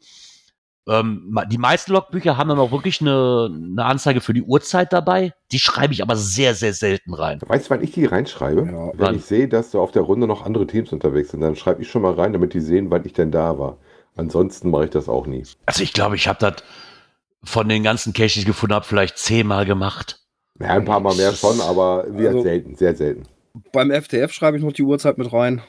Ähm, 0.87 1.39
die 1.51 1.59
meisten 1.59 1.93
Logbücher 1.93 2.37
haben 2.37 2.49
dann 2.51 2.59
auch 2.59 2.71
wirklich 2.71 3.01
eine, 3.01 3.51
eine 3.51 3.85
Anzeige 3.85 4.21
für 4.21 4.35
die 4.35 4.43
Uhrzeit 4.43 4.93
dabei. 4.93 5.33
Die 5.51 5.59
schreibe 5.59 5.95
ich 5.95 6.03
aber 6.03 6.15
sehr, 6.17 6.55
sehr 6.55 6.75
selten 6.75 7.15
rein. 7.15 7.41
Weißt 7.47 7.67
du, 7.67 7.71
wann 7.71 7.83
ich 7.83 7.93
die 7.93 8.05
reinschreibe? 8.05 8.67
Ja, 8.67 8.89
Wenn 8.89 8.99
wann? 8.99 9.15
ich 9.17 9.25
sehe, 9.25 9.49
dass 9.49 9.71
da 9.71 9.79
auf 9.79 9.93
der 9.93 10.03
Runde 10.03 10.27
noch 10.27 10.45
andere 10.45 10.67
Teams 10.67 10.93
unterwegs 10.93 11.31
sind, 11.31 11.41
dann 11.41 11.57
schreibe 11.57 11.81
ich 11.81 11.91
schon 11.91 12.03
mal 12.03 12.13
rein, 12.13 12.35
damit 12.35 12.53
die 12.53 12.61
sehen, 12.61 12.91
wann 12.91 13.05
ich 13.07 13.15
denn 13.15 13.31
da 13.31 13.59
war. 13.59 13.79
Ansonsten 14.17 14.71
mache 14.71 14.85
ich 14.85 14.91
das 14.91 15.09
auch 15.09 15.27
nie. 15.27 15.45
Also 15.67 15.83
ich 15.83 15.93
glaube, 15.93 16.17
ich 16.17 16.29
habe 16.29 16.39
das 16.39 16.63
von 17.45 17.69
den 17.69 17.83
ganzen 17.83 18.13
Caches, 18.13 18.35
die 18.35 18.41
ich 18.41 18.47
gefunden 18.47 18.75
habe, 18.75 18.85
vielleicht 18.85 19.19
zehnmal 19.19 19.65
gemacht. 19.67 20.21
Ja, 20.61 20.69
ein 20.69 20.85
paar 20.85 21.01
Mal 21.01 21.15
mehr 21.17 21.33
schon, 21.33 21.61
aber 21.61 22.05
wie 22.11 22.27
Also- 22.29 22.43
selten, 22.43 22.77
sehr 22.77 22.95
selten. 22.95 23.25
Beim 23.73 23.91
FTF 23.93 24.33
schreibe 24.33 24.57
ich 24.57 24.63
noch 24.65 24.73
die 24.73 24.83
Uhrzeit 24.83 25.17
mit 25.19 25.33
rein. 25.33 25.63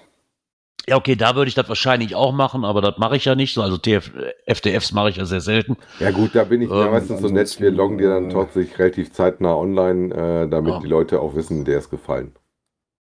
Ja, 0.87 0.97
okay, 0.97 1.15
da 1.15 1.35
würde 1.35 1.49
ich 1.49 1.55
das 1.55 1.67
wahrscheinlich 1.67 2.13
auch 2.15 2.31
machen, 2.31 2.63
aber 2.63 2.79
das 2.81 2.97
mache 2.97 3.15
ich 3.17 3.25
ja 3.25 3.33
nicht. 3.35 3.53
so. 3.55 3.61
Also 3.63 3.77
TF, 3.77 4.11
FDFs 4.45 4.91
mache 4.91 5.09
ich 5.09 5.15
ja 5.17 5.25
sehr 5.25 5.41
selten. 5.41 5.77
Ja 5.99 6.11
gut, 6.11 6.35
da 6.35 6.43
bin 6.43 6.61
ich 6.61 6.69
ja 6.69 6.85
Ähm, 6.85 6.91
meistens 6.91 7.21
so 7.21 7.27
nett, 7.27 7.59
wir 7.59 7.71
loggen 7.71 7.97
dir 7.97 8.09
dann 8.09 8.29
äh, 8.29 8.33
tatsächlich 8.33 8.77
relativ 8.77 9.11
zeitnah 9.11 9.55
online, 9.55 10.13
äh, 10.13 10.47
damit 10.49 10.73
Ja. 10.73 10.79
die 10.79 10.87
Leute 10.87 11.19
auch 11.21 11.33
wissen, 11.35 11.65
der 11.65 11.79
ist 11.79 11.89
gefallen. 11.89 12.35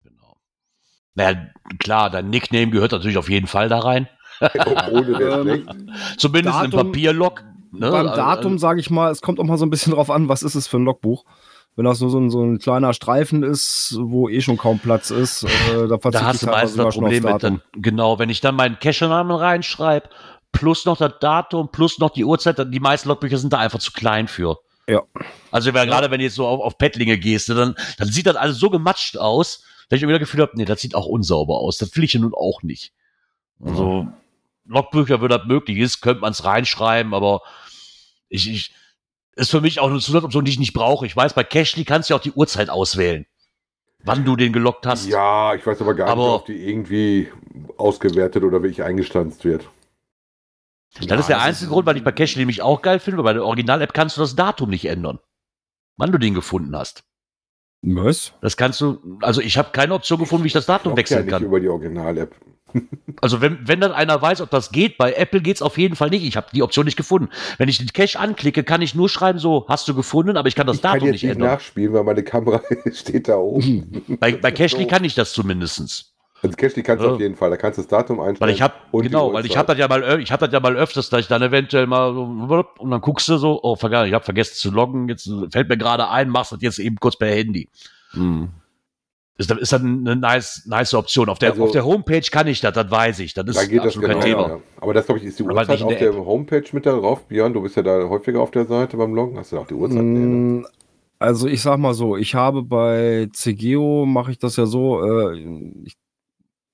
Genau. 0.03 0.37
Naja, 1.15 1.47
klar, 1.79 2.11
dein 2.11 2.29
Nickname 2.29 2.69
gehört 2.71 2.93
natürlich 2.93 3.17
auf 3.19 3.31
jeden 3.31 3.47
Fall 3.47 3.69
da 3.71 3.79
rein. 3.79 4.09
Ohne 4.41 5.19
wäre 5.19 5.41
Ähm, 5.41 5.43
schlecht. 5.43 6.21
Zumindest 6.21 6.63
im 6.65 6.71
Datum- 6.71 6.87
Papierlog. 6.93 7.43
Ne? 7.73 7.91
Beim 7.91 8.09
Also, 8.09 8.17
Datum 8.21 8.59
sage 8.59 8.81
ich 8.81 8.91
mal, 8.91 9.11
es 9.11 9.21
kommt 9.23 9.39
auch 9.41 9.45
mal 9.45 9.59
so 9.59 9.67
ein 9.67 9.71
bisschen 9.71 9.93
drauf 9.93 10.11
an, 10.11 10.29
was 10.29 10.43
ist 10.43 10.55
es 10.55 10.67
für 10.67 10.79
ein 10.79 10.85
Logbuch. 10.85 11.25
Wenn 11.77 11.85
das 11.85 12.01
nur 12.01 12.11
so 12.11 12.19
ein, 12.19 12.31
so 12.31 12.43
ein 12.43 12.59
kleiner 12.59 12.93
Streifen 12.93 13.43
ist, 13.45 13.97
wo 13.99 14.29
eh 14.29 14.41
schon 14.41 14.57
kaum 14.57 14.81
Platz 14.81 15.11
ist, 15.11 15.45
äh, 15.45 15.87
da 15.89 15.97
Da 16.11 16.25
hast 16.25 16.43
du 16.43 16.47
meistens 16.47 16.77
das 16.83 16.95
Problem 16.95 17.23
mit, 17.23 17.43
dann, 17.43 17.63
genau, 17.75 18.19
wenn 18.19 18.29
ich 18.29 18.41
dann 18.41 18.57
meinen 18.57 18.79
Cache-Namen 18.81 19.31
reinschreibe, 19.37 20.09
plus 20.53 20.85
noch 20.85 20.97
das 20.97 21.13
Datum, 21.21 21.71
plus 21.71 21.99
noch 22.01 22.11
die 22.11 22.25
Uhrzeit, 22.25 22.59
dann 22.59 22.73
die 22.73 22.81
meisten 22.81 23.09
Logbücher 23.09 23.39
sind 23.39 23.53
da 23.53 23.59
einfach 23.59 23.79
zu 23.79 23.93
klein 23.93 24.27
für. 24.27 24.59
Ja. 24.89 25.03
Also 25.53 25.73
wenn- 25.73 25.89
gerade 25.89 26.11
wenn 26.11 26.19
du 26.19 26.25
jetzt 26.25 26.35
so 26.35 26.45
auf, 26.47 26.61
auf 26.61 26.77
Pettlinge 26.77 27.17
gehst, 27.19 27.49
ne, 27.49 27.55
dann, 27.55 27.77
dann 27.99 28.09
sieht 28.09 28.27
das 28.27 28.35
alles 28.35 28.59
so 28.59 28.69
gematscht 28.69 29.17
aus, 29.17 29.63
dass 29.89 29.99
ich 29.99 30.03
immer 30.03 30.13
das 30.13 30.21
Gefühl 30.21 30.41
habe, 30.43 30.53
nee, 30.57 30.65
das 30.65 30.81
sieht 30.81 30.97
auch 30.97 31.07
unsauber 31.07 31.59
aus. 31.59 31.79
Das 31.79 31.95
will 31.97 32.03
ich 32.03 32.13
ja 32.15 32.21
nun 32.21 32.35
auch 32.35 32.63
nicht. 32.65 32.93
Also 33.65 34.09
Logbücher, 34.65 35.21
wenn 35.21 35.29
das 35.29 35.45
möglich 35.47 35.79
ist, 35.79 36.01
könnte 36.01 36.21
man 36.21 36.33
es 36.33 36.45
reinschreiben, 36.45 37.15
aber 37.15 37.43
ich, 38.29 38.49
ich 38.51 38.75
ist 39.37 39.51
für 39.51 39.61
mich 39.61 39.81
auch 39.81 39.89
eine 39.89 40.01
Zusatzoption, 40.01 40.45
die 40.45 40.51
ich 40.53 40.59
nicht 40.59 40.73
brauche. 40.75 41.07
Ich 41.07 41.17
weiß, 41.17 41.35
bei 41.35 41.45
Cashly 41.45 41.85
kannst 41.85 42.09
du 42.11 42.15
ja 42.15 42.19
auch 42.19 42.23
die 42.23 42.33
Uhrzeit 42.33 42.69
auswählen, 42.69 43.27
wann 44.05 44.25
du 44.25 44.37
den 44.37 44.53
gelockt 44.53 44.87
hast. 44.87 45.07
Ja, 45.07 45.55
ich 45.55 45.67
weiß 45.67 45.81
aber 45.81 45.95
gar 45.95 46.09
Aber- 46.09 46.23
nicht, 46.23 46.33
ob 46.33 46.47
die 46.47 46.69
irgendwie 46.69 47.29
ausgewertet 47.79 48.43
oder 48.45 48.63
wirklich 48.63 48.83
eingestanzt 48.83 49.45
wird. 49.45 49.69
Das 51.07 51.21
ist 51.21 51.29
der 51.29 51.41
einzige 51.41 51.71
Grund, 51.71 51.87
weil 51.87 51.97
ich 51.97 52.05
bei 52.05 52.11
Cashly 52.13 52.41
nämlich 52.41 52.63
auch 52.63 52.83
geil 52.83 52.99
finde, 52.99 53.19
weil 53.19 53.25
bei 53.25 53.33
der 53.35 53.45
Original-App 53.45 53.95
kannst 53.95 54.17
du 54.17 54.21
das 54.21 54.35
Datum 54.35 54.71
nicht 54.71 54.87
ändern. 54.87 55.21
Wann 55.97 56.11
du 56.11 56.19
den 56.19 56.35
gefunden 56.35 56.75
hast. 56.77 57.05
Was? 57.83 58.33
Das 58.43 58.57
kannst 58.57 58.81
du, 58.81 59.19
also 59.23 59.41
ich 59.41 59.57
habe 59.57 59.71
keine 59.71 59.95
Option 59.95 60.19
gefunden, 60.19 60.45
wie 60.45 60.49
ich 60.49 60.53
das 60.53 60.67
Datum 60.67 60.93
ja 60.93 60.97
wechseln 60.99 61.25
nicht 61.25 61.31
kann. 61.31 61.45
über 61.45 61.61
die 61.61 61.69
Original-App. 61.69 62.35
Also 63.21 63.41
wenn, 63.41 63.59
wenn 63.67 63.81
dann 63.81 63.93
einer 63.93 64.21
weiß, 64.21 64.41
ob 64.41 64.51
das 64.51 64.71
geht, 64.73 64.97
bei 64.99 65.13
Apple 65.13 65.41
geht's 65.41 65.63
auf 65.63 65.77
jeden 65.79 65.97
Fall 65.97 66.11
nicht. 66.11 66.25
Ich 66.25 66.37
habe 66.37 66.47
die 66.55 66.63
Option 66.63 66.85
nicht 66.85 66.97
gefunden. 66.97 67.29
Wenn 67.59 67.69
ich 67.69 67.79
den 67.79 67.89
Cache 67.93 68.19
anklicke, 68.19 68.65
kann 68.65 68.83
ich 68.83 68.95
nur 68.95 69.09
schreiben, 69.09 69.39
so, 69.39 69.67
hast 69.69 69.87
du 69.89 69.95
gefunden, 69.95 70.37
aber 70.37 70.49
ich 70.49 70.55
kann 70.55 70.67
das 70.67 70.77
ich 70.77 70.83
kann 70.83 70.93
Datum 70.95 71.07
jetzt 71.09 71.13
nicht 71.15 71.23
nicht 71.25 71.33
ändern. 71.33 71.49
nachspielen, 71.51 71.93
weil 71.93 72.05
meine 72.05 72.23
Kamera 72.23 72.61
steht 72.93 73.29
da 73.29 73.37
oben. 73.37 74.03
Bei, 74.21 74.33
bei 74.33 74.51
Cashly 74.53 74.87
kann 74.87 75.05
ich 75.05 75.15
das 75.15 75.33
zumindestens. 75.33 76.07
Also 76.43 76.57
Cashly 76.57 76.83
kannst 76.83 77.05
du 77.05 77.09
Ja. 77.09 77.15
auf 77.17 77.21
jeden 77.21 77.37
Fall, 77.37 77.51
da 77.51 77.59
kannst 77.59 77.77
du 77.79 77.83
das 77.83 77.89
Datum 77.89 78.19
einstellen. 78.19 78.41
Weil 78.49 78.55
ich 78.55 78.63
die 78.63 79.09
genau, 79.09 79.31
weil 79.35 79.45
ich 79.45 79.59
habe 79.59 79.67
das 79.67 79.79
ja 79.79 79.89
mal, 79.89 80.03
ö- 80.03 80.19
ich 80.21 80.33
habe 80.33 80.47
das 80.47 80.53
ja 80.55 80.59
mal 80.61 80.75
öfters, 80.75 81.11
dass 81.11 81.21
ich 81.21 81.29
dann 81.29 81.43
eventuell 81.43 81.87
mal 81.87 82.15
so 82.15 82.23
und 82.79 82.91
dann 82.91 83.01
guckst 83.03 83.29
du 83.29 83.37
so, 83.37 83.61
oh 83.63 83.77
vergessen, 83.77 84.07
ich 84.09 84.15
habe 84.15 84.25
vergessen 84.25 84.55
zu 84.55 84.71
loggen, 84.71 85.09
jetzt 85.11 85.31
fällt 85.51 85.69
mir 85.69 85.77
gerade 85.77 86.09
ein, 86.09 86.31
machst 86.31 86.53
das 86.53 86.63
jetzt 86.63 86.79
eben 86.79 86.97
kurz 86.97 87.17
per 87.17 87.29
Handy. 87.29 87.69
Ist 89.41 89.51
ist 89.51 89.73
dann 89.73 90.07
eine 90.07 90.17
nice, 90.17 90.65
nice 90.67 90.93
Option. 90.93 91.31
Auf 91.31 91.39
der, 91.39 91.53
Also- 91.53 91.65
auf 91.65 91.71
der 91.71 91.85
Homepage 91.85 92.21
kann 92.31 92.47
ich 92.47 92.61
das, 92.61 92.75
das 92.75 92.91
weiß 92.91 93.21
ich. 93.21 93.33
Das 93.33 93.47
ist 93.47 93.57
Da 93.57 93.65
geht 93.65 93.79
das 93.79 93.87
absolut 93.97 94.11
genau. 94.11 94.21
kein 94.21 94.29
Thema. 94.31 94.49
Ja. 94.49 94.59
Aber 94.83 94.93
das, 94.95 95.07
glaube 95.07 95.19
ich, 95.21 95.25
ist 95.25 95.39
die 95.39 95.43
Uhrzeit 95.45 95.81
in 95.81 95.87
auf 95.87 95.97
der 95.97 96.13
der 96.13 96.25
Homepage 96.27 96.65
mit 96.73 96.85
da 96.85 96.93
drauf. 96.93 97.25
Björn, 97.27 97.55
du 97.55 97.63
bist 97.63 97.75
ja 97.77 97.83
da 97.83 98.07
häufiger 98.09 98.41
auf 98.43 98.51
der 98.51 98.67
Seite 98.67 98.99
beim 98.99 99.15
Loggen. 99.15 99.39
Hast 99.39 99.53
du 99.53 99.57
da 99.57 99.63
auch 99.63 99.67
die 99.67 99.75
Uhrzeit? 99.75 100.03
Nee, 100.03 100.19
ne? 100.19 100.61
Mm, 100.61 100.67
Also 101.19 101.49
ich 101.49 101.63
sag 101.63 101.79
mal 101.79 101.95
so, 101.95 102.17
ich 102.19 102.35
habe 102.35 102.63
bei 102.63 103.29
CGO 103.33 104.05
mache 104.07 104.31
ich 104.33 104.39
das 104.39 104.57
ja 104.57 104.67
so, 104.67 105.03
äh, 105.31 105.39
ich 105.85 105.97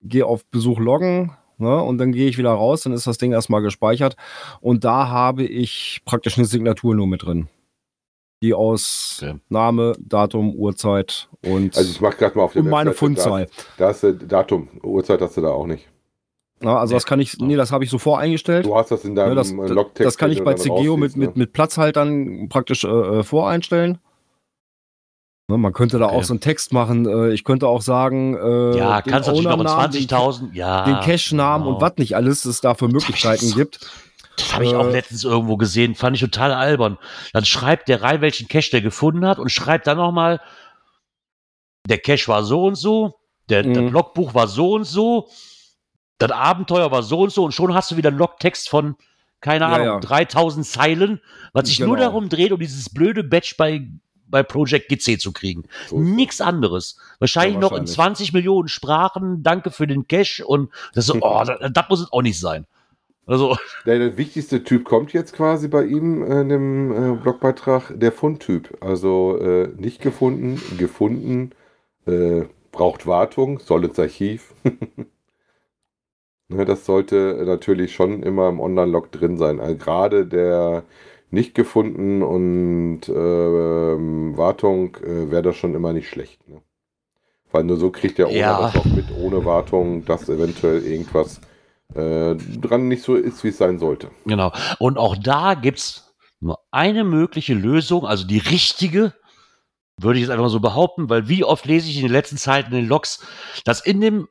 gehe 0.03 0.27
auf 0.27 0.45
Besuch 0.47 0.79
loggen, 0.81 1.33
ne, 1.59 1.81
und 1.83 1.99
dann 1.99 2.13
gehe 2.13 2.29
ich 2.29 2.37
wieder 2.39 2.51
raus, 2.51 2.83
dann 2.83 2.93
ist 2.93 3.07
das 3.07 3.19
Ding 3.19 3.33
erstmal 3.33 3.63
gespeichert 3.63 4.17
und 4.61 4.85
da 4.85 5.09
habe 5.09 5.45
ich 5.45 6.01
praktisch 6.05 6.37
eine 6.37 6.47
Signatur 6.47 6.95
nur 6.95 7.07
mit 7.07 7.25
drin. 7.25 7.49
Die 8.47 8.55
aus 8.55 9.21
Okay. 9.23 9.35
Name, 9.49 9.95
Datum, 9.99 10.55
Uhrzeit 10.55 11.29
und, 11.45 11.77
Also 11.77 11.91
ich 11.91 12.01
mache 12.01 12.17
gerade 12.17 12.37
mal 12.39 12.45
auf 12.45 12.53
der 12.53 12.63
und 12.63 12.69
meine 12.71 12.93
Fundzahl. 12.93 13.49
Da, 13.77 13.89
hast 13.89 14.03
du 14.05 14.13
Datum, 14.15 14.69
Uhrzeit 14.83 15.21
hast 15.21 15.37
du 15.37 15.41
da 15.41 15.49
auch 15.49 15.67
nicht. 15.67 15.89
Ja, 16.63 16.79
also 16.79 16.95
das 16.95 17.05
kann 17.05 17.21
ich, 17.21 17.37
nee, 17.39 17.57
das 17.57 17.71
habe 17.73 17.85
ich 17.85 17.91
so 17.91 17.99
voreingestellt. 17.99 18.65
Du 18.65 18.77
hast 18.77 18.91
das 18.91 19.05
in 19.05 19.15
deinem 19.15 19.31
Ja, 19.31 19.35
das, 19.35 19.51
äh, 19.53 19.57
das, 19.57 19.71
Logtext. 19.71 20.07
das 20.07 20.17
kann 20.19 20.31
ich 20.31 20.43
bei 20.45 20.55
CGO 20.55 20.97
mit, 20.97 21.11
rausziehst, 21.11 21.17
ne? 21.17 21.27
mit, 21.27 21.37
mit 21.37 21.53
Platzhaltern 21.53 22.49
praktisch 22.49 22.85
äh, 22.85 22.89
äh, 22.89 23.23
voreinstellen. 23.25 23.99
Ne, 25.49 25.59
man 25.59 25.73
könnte 25.73 25.99
da 25.99 26.07
Okay. 26.07 26.17
auch 26.17 26.25
so 26.25 26.33
einen 26.33 26.41
Text 26.41 26.73
machen. 26.73 27.07
Äh, 27.07 27.33
ich 27.33 27.45
könnte 27.45 27.69
auch 27.69 27.83
sagen, 27.83 28.35
äh, 28.37 28.77
Ja, 28.79 29.01
den 29.03 29.13
kannst 29.13 29.29
natürlich 29.29 29.45
noch 29.45 29.55
in 29.55 29.61
Ownernamen, 29.61 29.91
den, 29.93 30.03
20.000, 30.09 30.53
ja. 30.55 30.85
den 30.85 30.97
Cache-Namen 31.01 31.65
genau. 31.65 31.77
und 31.77 31.83
was 31.83 31.93
nicht 31.99 32.17
alles 32.17 32.45
es 32.47 32.61
da 32.61 32.75
für 32.75 32.89
Möglichkeiten 32.89 33.53
gibt. 33.55 33.81
Das 34.37 34.53
habe 34.55 34.65
ich 34.65 34.75
auch 34.75 34.87
Äh, 34.87 34.93
letztens 34.93 35.25
irgendwo 35.25 35.57
gesehen, 35.57 35.95
fand 35.95 36.17
ich 36.17 36.21
total 36.23 36.53
albern. 36.53 36.99
Dann 37.33 37.45
schreibt 37.45 37.89
der 37.89 38.03
rein, 38.03 38.21
welchen 38.21 38.49
Cache 38.49 38.71
der 38.71 38.83
gefunden 38.83 39.27
hat 39.27 39.39
und 39.39 39.51
schreibt 39.51 39.87
dann 39.87 39.97
nochmal, 39.97 40.41
der 41.89 41.99
Cache 41.99 42.29
war 42.29 42.43
so 42.45 42.65
und 42.65 42.75
so, 42.75 43.19
der, 43.49 43.63
das 43.63 43.83
Mhm. 43.85 43.89
Logbuch 43.93 44.35
war 44.35 44.49
so 44.49 44.73
und 44.75 44.85
so, 44.85 45.29
das 46.19 46.31
Abenteuer 46.33 46.91
war 46.91 47.03
so 47.03 47.21
und 47.21 47.33
so 47.33 47.45
und 47.45 47.53
schon 47.53 47.75
hast 47.75 47.91
du 47.91 47.97
wieder 47.97 48.09
einen 48.09 48.19
Logtext 48.19 48.69
von, 48.69 48.97
keine 49.41 49.67
Ahnung, 49.67 49.87
ja. 49.87 50.01
3000 50.01 50.67
Zeilen, 50.67 51.21
was 51.53 51.69
sich 51.69 51.79
nur 51.81 51.97
Genau. 51.97 52.09
darum 52.09 52.29
dreht, 52.29 52.53
um 52.53 52.59
dieses 52.59 52.91
blöde 52.91 53.23
Badge 53.23 53.55
bei, 53.57 53.87
bei 54.27 54.43
Project 54.43 54.89
GC 54.89 55.21
zu 55.21 55.33
kriegen. 55.33 55.65
So 55.89 55.99
Nichts 56.01 56.41
anderes. 56.41 56.99
Wahrscheinlich 57.21 57.55
Ja, 57.55 57.61
noch 57.61 57.71
in 57.73 57.87
wahrscheinlich. 57.87 57.95
20 57.95 58.33
Millionen 58.33 58.69
Sprachen, 58.69 59.43
danke 59.43 59.71
für 59.71 59.87
den 59.87 60.09
Cache 60.09 60.45
und 60.45 60.71
das 60.95 61.07
so, 61.07 61.15
oh, 61.21 61.45
das, 61.45 61.59
das 61.73 61.85
muss 61.89 62.01
es 62.01 62.13
auch 62.13 62.23
nicht 62.23 62.41
sein. 62.41 62.67
Also, 63.27 63.57
Der, 63.85 63.99
der 63.99 64.17
wichtigste 64.17 64.63
Typ 64.65 64.85
kommt 64.85 65.13
jetzt 65.13 65.33
quasi 65.33 65.69
bei 65.69 65.85
ihm 65.85 66.23
äh, 66.23 66.41
in 66.43 66.49
dem 66.49 66.93
äh, 66.93 67.17
Blogbeitrag, 67.17 67.93
der 67.99 68.13
Fundtyp. 68.13 68.77
Also 68.81 69.39
äh, 69.41 69.69
nicht 69.77 70.01
gefunden, 70.01 70.61
gefunden, 70.79 71.53
äh, 72.07 72.45
braucht 72.73 73.07
Wartung, 73.07 73.59
soll 73.61 73.85
ins 73.85 73.99
Archiv. 73.99 74.55
ne, 76.49 76.65
das 76.65 76.87
sollte 76.87 77.43
natürlich 77.47 77.95
schon 77.95 78.23
immer 78.23 78.49
im 78.49 78.61
Online-Log 78.61 79.11
drin 79.13 79.37
sein. 79.37 79.61
Also 79.61 79.77
gerade 79.77 80.27
der 80.27 80.85
nicht 81.31 81.55
gefunden 81.55 82.23
und 82.23 83.01
ähm, 83.09 84.37
Wartung 84.37 84.97
äh, 84.99 85.31
wäre 85.31 85.43
das 85.43 85.57
schon 85.57 85.75
immer 85.75 85.93
nicht 85.93 86.09
schlecht. 86.09 86.47
Ne? 86.49 86.63
Weil 87.53 87.65
nur 87.65 87.77
so 87.79 87.91
kriegt 87.91 88.19
der 88.19 88.29
Owner 88.29 88.37
Ja. 88.37 88.61
das 88.61 88.77
auch 88.77 88.85
mit, 88.87 89.11
ohne 89.11 89.45
Wartung, 89.45 90.05
dass 90.05 90.29
eventuell 90.29 90.85
irgendwas 90.85 91.41
äh, 91.97 92.37
dran 92.61 92.89
nicht 92.89 93.03
so 93.03 93.15
ist, 93.15 93.43
wie 93.45 93.49
es 93.49 93.59
sein 93.59 93.79
sollte. 93.79 94.11
Genau. 94.25 94.53
Und 94.79 94.99
auch 94.99 95.17
da 95.17 95.55
gibt's 95.55 96.15
nur 96.41 96.59
eine 96.71 97.05
mögliche 97.05 97.55
Lösung, 97.55 98.07
also 98.07 98.27
die 98.27 98.39
richtige, 98.39 99.15
würde 99.99 100.19
ich 100.19 100.23
jetzt 100.25 100.31
einfach 100.31 100.45
mal 100.45 100.51
so 100.51 100.61
behaupten, 100.61 101.09
weil 101.09 101.29
wie 101.29 101.45
oft 101.45 101.65
lese 101.65 101.89
ich 101.89 101.97
in 101.97 102.03
den 102.03 102.13
letzten 102.13 102.37
Zeiten 102.37 102.73
in 102.73 102.83
den 102.83 102.89
Logs, 102.89 103.25
dass 103.65 103.81
in 103.81 104.01
dem 104.01 104.29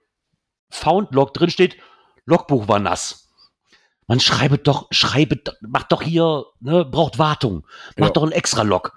Found-Log 0.70 1.34
drin 1.34 1.49
steht, 1.49 1.78
Logbuch 2.26 2.68
war 2.68 2.80
nass. 2.80 3.30
Man 4.07 4.20
schreibt 4.20 4.68
doch, 4.68 4.88
schreibt, 4.91 5.55
macht 5.61 5.91
doch 5.91 6.03
hier, 6.03 6.45
ne, 6.59 6.86
braucht 6.86 7.18
Wartung, 7.18 7.66
macht 7.97 8.09
Ja. 8.09 8.13
doch 8.13 8.24
ein 8.24 8.32
extra 8.32 8.61
Log. 8.61 8.93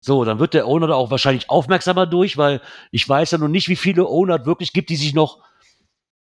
So, 0.00 0.24
dann 0.24 0.40
wird 0.40 0.54
der 0.54 0.66
Owner 0.66 0.88
da 0.88 0.94
auch 0.94 1.12
wahrscheinlich 1.12 1.48
aufmerksamer 1.48 2.06
durch, 2.06 2.36
weil 2.36 2.60
ich 2.90 3.08
weiß 3.08 3.30
ja 3.30 3.38
noch 3.38 3.46
nicht, 3.46 3.68
wie 3.68 3.76
viele 3.76 4.04
Owner 4.08 4.40
es 4.40 4.46
wirklich 4.46 4.72
gibt, 4.72 4.90
die 4.90 4.96
sich 4.96 5.14
noch 5.14 5.38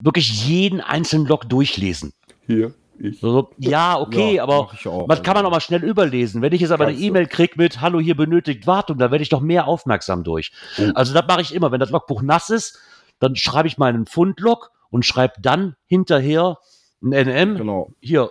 wirklich 0.04 0.48
jeden 0.48 0.82
einzelnen 0.82 1.26
Log 1.28 1.48
durchlesen. 1.50 2.14
Hier, 2.46 2.74
ich. 3.00 3.20
So, 3.20 3.50
ja, 3.58 4.00
okay, 4.00 4.36
Ja, 4.36 4.44
aber 4.44 4.56
auch. 4.58 5.08
man 5.08 5.24
kann 5.24 5.36
man 5.36 5.46
auch 5.46 5.52
mal 5.52 5.60
schnell 5.62 5.84
überlesen. 5.84 6.42
Wenn 6.42 6.54
ich 6.54 6.62
jetzt 6.62 6.72
aber 6.72 6.88
eine. 6.88 6.98
E-Mail 6.98 7.28
kriege 7.28 7.54
mit 7.58 7.82
Hallo, 7.82 8.00
hier 8.00 8.16
benötigt 8.16 8.68
Wartung, 8.68 8.98
dann 8.98 9.12
werde 9.12 9.24
ich 9.24 9.30
doch 9.30 9.42
mehr 9.42 9.68
aufmerksam 9.68 10.24
durch. 10.24 10.52
Oh. 10.78 10.92
Also 10.96 11.14
das 11.14 11.26
mache 11.28 11.42
ich 11.42 11.54
immer. 11.54 11.72
Wenn 11.72 11.80
das 11.80 11.90
Logbuch 11.90 12.22
nass 12.22 12.50
ist, 12.50 12.80
dann 13.20 13.36
schreibe 13.36 13.68
ich 13.68 13.78
meinen 13.78 14.06
Fundlog 14.06 14.72
und 14.90 15.06
schreibe 15.06 15.36
dann 15.42 15.76
hinterher 15.86 16.58
ein 17.02 17.12
NM. 17.12 17.58
Genau, 17.58 17.92
Hier, 18.00 18.30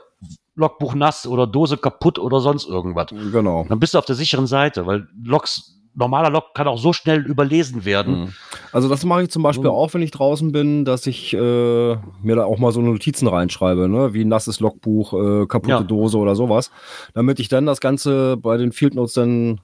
Logbuch 0.54 0.94
nass 0.94 1.26
oder 1.26 1.46
Dose 1.46 1.76
kaputt 1.78 2.18
oder 2.18 2.40
sonst 2.40 2.66
irgendwas. 2.68 3.08
genau. 3.32 3.64
Dann 3.68 3.80
bist 3.80 3.94
du 3.94 3.98
auf 3.98 4.04
der 4.04 4.14
sicheren 4.16 4.46
Seite, 4.46 4.86
weil 4.86 5.08
Logs, 5.24 5.80
normaler 5.94 6.30
Log 6.30 6.54
kann 6.54 6.66
auch 6.68 6.78
so 6.78 6.92
schnell 6.92 7.20
überlesen 7.26 7.84
werden. 7.84 8.20
Mhm. 8.20 8.32
Also 8.72 8.88
das 8.88 9.04
mache 9.04 9.24
ich 9.24 9.30
zum 9.30 9.42
Beispiel 9.42 9.66
So. 9.66 9.72
auch, 9.72 9.92
wenn 9.94 10.02
ich 10.02 10.10
draußen 10.10 10.50
bin, 10.52 10.84
dass 10.84 11.06
ich 11.06 11.34
äh, 11.34 11.38
mir 11.38 12.36
da 12.36 12.44
auch 12.44 12.58
mal 12.58 12.72
so 12.72 12.80
Notizen 12.80 13.26
reinschreibe, 13.28 13.88
ne? 13.88 14.14
wie 14.14 14.24
nasses 14.24 14.60
Logbuch, 14.60 15.12
äh, 15.12 15.46
kaputte 15.46 15.72
Ja. 15.74 15.82
Dose 15.82 16.16
oder 16.18 16.34
sowas, 16.34 16.70
damit 17.14 17.40
ich 17.40 17.48
dann 17.48 17.66
das 17.66 17.80
Ganze 17.80 18.36
bei 18.38 18.56
den 18.56 18.72
Field 18.72 18.94
Notes 18.94 19.12
dann, 19.14 19.60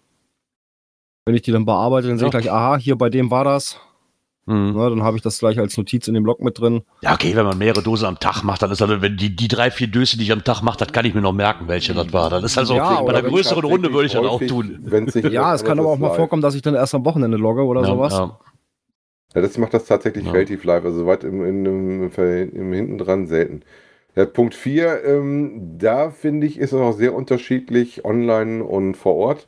wenn 1.26 1.35
ich 1.35 1.43
die 1.43 1.53
dann 1.53 1.64
bearbeite, 1.64 2.09
dann 2.09 2.18
sehe 2.18 2.29
ich 2.29 2.35
Ja. 2.35 2.41
gleich, 2.41 2.53
aha, 2.53 2.76
hier 2.76 2.97
bei 2.97 3.09
dem 3.11 3.31
war 3.31 3.45
das. 3.45 3.81
Mhm. 4.49 4.73
Ne? 4.73 4.91
Dann 4.91 5.03
habe 5.03 5.17
ich 5.17 5.23
das 5.23 5.39
gleich 5.39 5.59
als 5.59 5.77
Notiz 5.77 6.09
in 6.09 6.15
dem 6.15 6.25
Log 6.25 6.41
mit 6.41 6.59
drin. 6.59 6.83
Ja, 7.03 7.13
okay, 7.13 7.37
wenn 7.37 7.45
man 7.45 7.59
mehrere 7.59 7.83
Dosen 7.83 8.07
am 8.07 8.19
Tag 8.19 8.43
macht, 8.43 8.63
dann 8.63 8.71
ist 8.71 8.81
das, 8.81 8.89
wenn 8.89 9.17
die, 9.17 9.37
die 9.37 9.49
drei, 9.49 9.71
vier 9.71 9.89
Döschen, 9.89 10.19
die 10.19 10.25
ich 10.25 10.33
am 10.33 10.43
Tag 10.43 10.63
mache, 10.63 10.79
das 10.79 10.93
kann 10.93 11.05
ich 11.05 11.15
mir 11.15 11.21
noch 11.21 11.33
merken, 11.35 11.69
welche 11.69 11.93
das 11.95 12.13
war. 12.13 12.31
Das 12.31 12.43
ist 12.43 12.57
also, 12.57 12.75
Ja, 12.77 13.03
bei 13.03 13.11
einer 13.15 13.29
größeren 13.29 13.65
Runde 13.65 13.93
würde 13.93 14.07
ich 14.07 14.13
das 14.13 14.25
auch 14.25 14.41
tun. 14.41 14.91
Ja, 15.31 15.55
es 15.55 15.65
kann 15.65 15.79
aber 15.79 15.91
auch 15.91 15.99
mal 15.99 16.15
vorkommen, 16.15 16.43
dass 16.43 16.55
ich 16.55 16.63
dann 16.63 16.75
erst 16.75 16.95
am 16.95 17.05
Wochenende 17.05 17.37
logge 17.37 17.63
oder 17.65 17.83
Ja, 17.83 17.87
sowas. 17.89 18.13
ja. 18.15 18.39
Ja, 19.35 19.43
das 19.43 19.59
macht 19.59 19.75
das 19.75 19.85
tatsächlich 19.85 20.25
Ja. 20.25 20.33
relativ 20.33 20.65
live, 20.65 20.85
also 20.85 21.07
weit 21.07 21.23
im, 21.25 21.45
im, 21.45 22.11
im, 22.11 22.11
im 22.57 22.73
hinten 22.73 22.97
dran 22.99 23.27
selten. 23.27 23.61
Ja, 24.17 24.25
Punkt 24.25 24.55
4, 24.55 25.05
ähm, 25.05 25.77
da 25.79 26.11
finde 26.11 26.47
ich, 26.47 26.59
ist 26.59 26.73
es 26.73 26.81
auch 26.81 26.93
sehr 26.93 27.15
unterschiedlich 27.15 28.05
online 28.05 28.65
und 28.65 28.97
vor 28.97 29.15
Ort, 29.17 29.47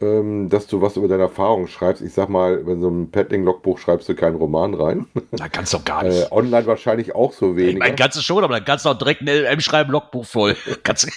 ähm, 0.00 0.48
dass 0.50 0.66
du 0.66 0.82
was 0.82 0.96
über 0.96 1.08
deine 1.08 1.22
Erfahrungen 1.24 1.68
schreibst. 1.68 2.02
Ich 2.02 2.12
sag 2.12 2.28
mal, 2.28 2.58
in 2.58 2.80
so 2.80 2.88
einem 2.88 3.10
Paddling-Logbuch 3.10 3.78
schreibst 3.78 4.08
du 4.08 4.14
keinen 4.14 4.36
Roman 4.36 4.74
rein. 4.74 5.06
Na, 5.32 5.48
kannst 5.48 5.72
doch 5.74 5.84
gar 5.84 6.04
Äh, 6.04 6.08
nicht. 6.08 6.32
online 6.32 6.66
wahrscheinlich 6.66 7.14
auch 7.14 7.32
so 7.32 7.56
ich 7.56 7.56
wenig. 7.56 7.78
mein 7.78 7.96
ganzes 7.96 8.24
schon, 8.24 8.44
aber 8.44 8.54
dann 8.54 8.64
kannst 8.64 8.84
du 8.84 8.90
auch 8.90 8.98
direkt 8.98 9.22
ein 9.22 9.28
LM 9.28 9.60
schreiben, 9.60 9.90
Logbuch 9.92 10.24
voll. 10.26 10.56
Kannst, 10.82 11.08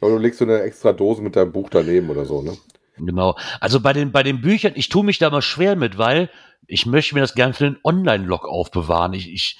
Aber 0.00 0.10
du 0.12 0.18
legst 0.18 0.38
so 0.38 0.44
eine 0.44 0.60
extra 0.62 0.92
Dose 0.92 1.22
mit 1.22 1.36
deinem 1.36 1.52
Buch 1.52 1.68
daneben 1.70 2.10
oder 2.10 2.24
so, 2.24 2.42
ne? 2.42 2.56
genau. 2.96 3.36
Also 3.60 3.80
bei 3.80 3.92
den, 3.92 4.12
bei 4.12 4.22
den 4.22 4.40
Büchern, 4.40 4.72
ich 4.76 4.88
tue 4.88 5.04
mich 5.04 5.18
da 5.18 5.30
mal 5.30 5.42
schwer 5.42 5.76
mit, 5.76 5.98
weil 5.98 6.30
ich 6.66 6.86
möchte 6.86 7.14
mir 7.14 7.20
das 7.22 7.34
gerne 7.34 7.54
für 7.54 7.64
den 7.64 7.78
Online-Log 7.84 8.46
aufbewahren. 8.46 9.12
Ich, 9.14 9.30
ich, 9.32 9.58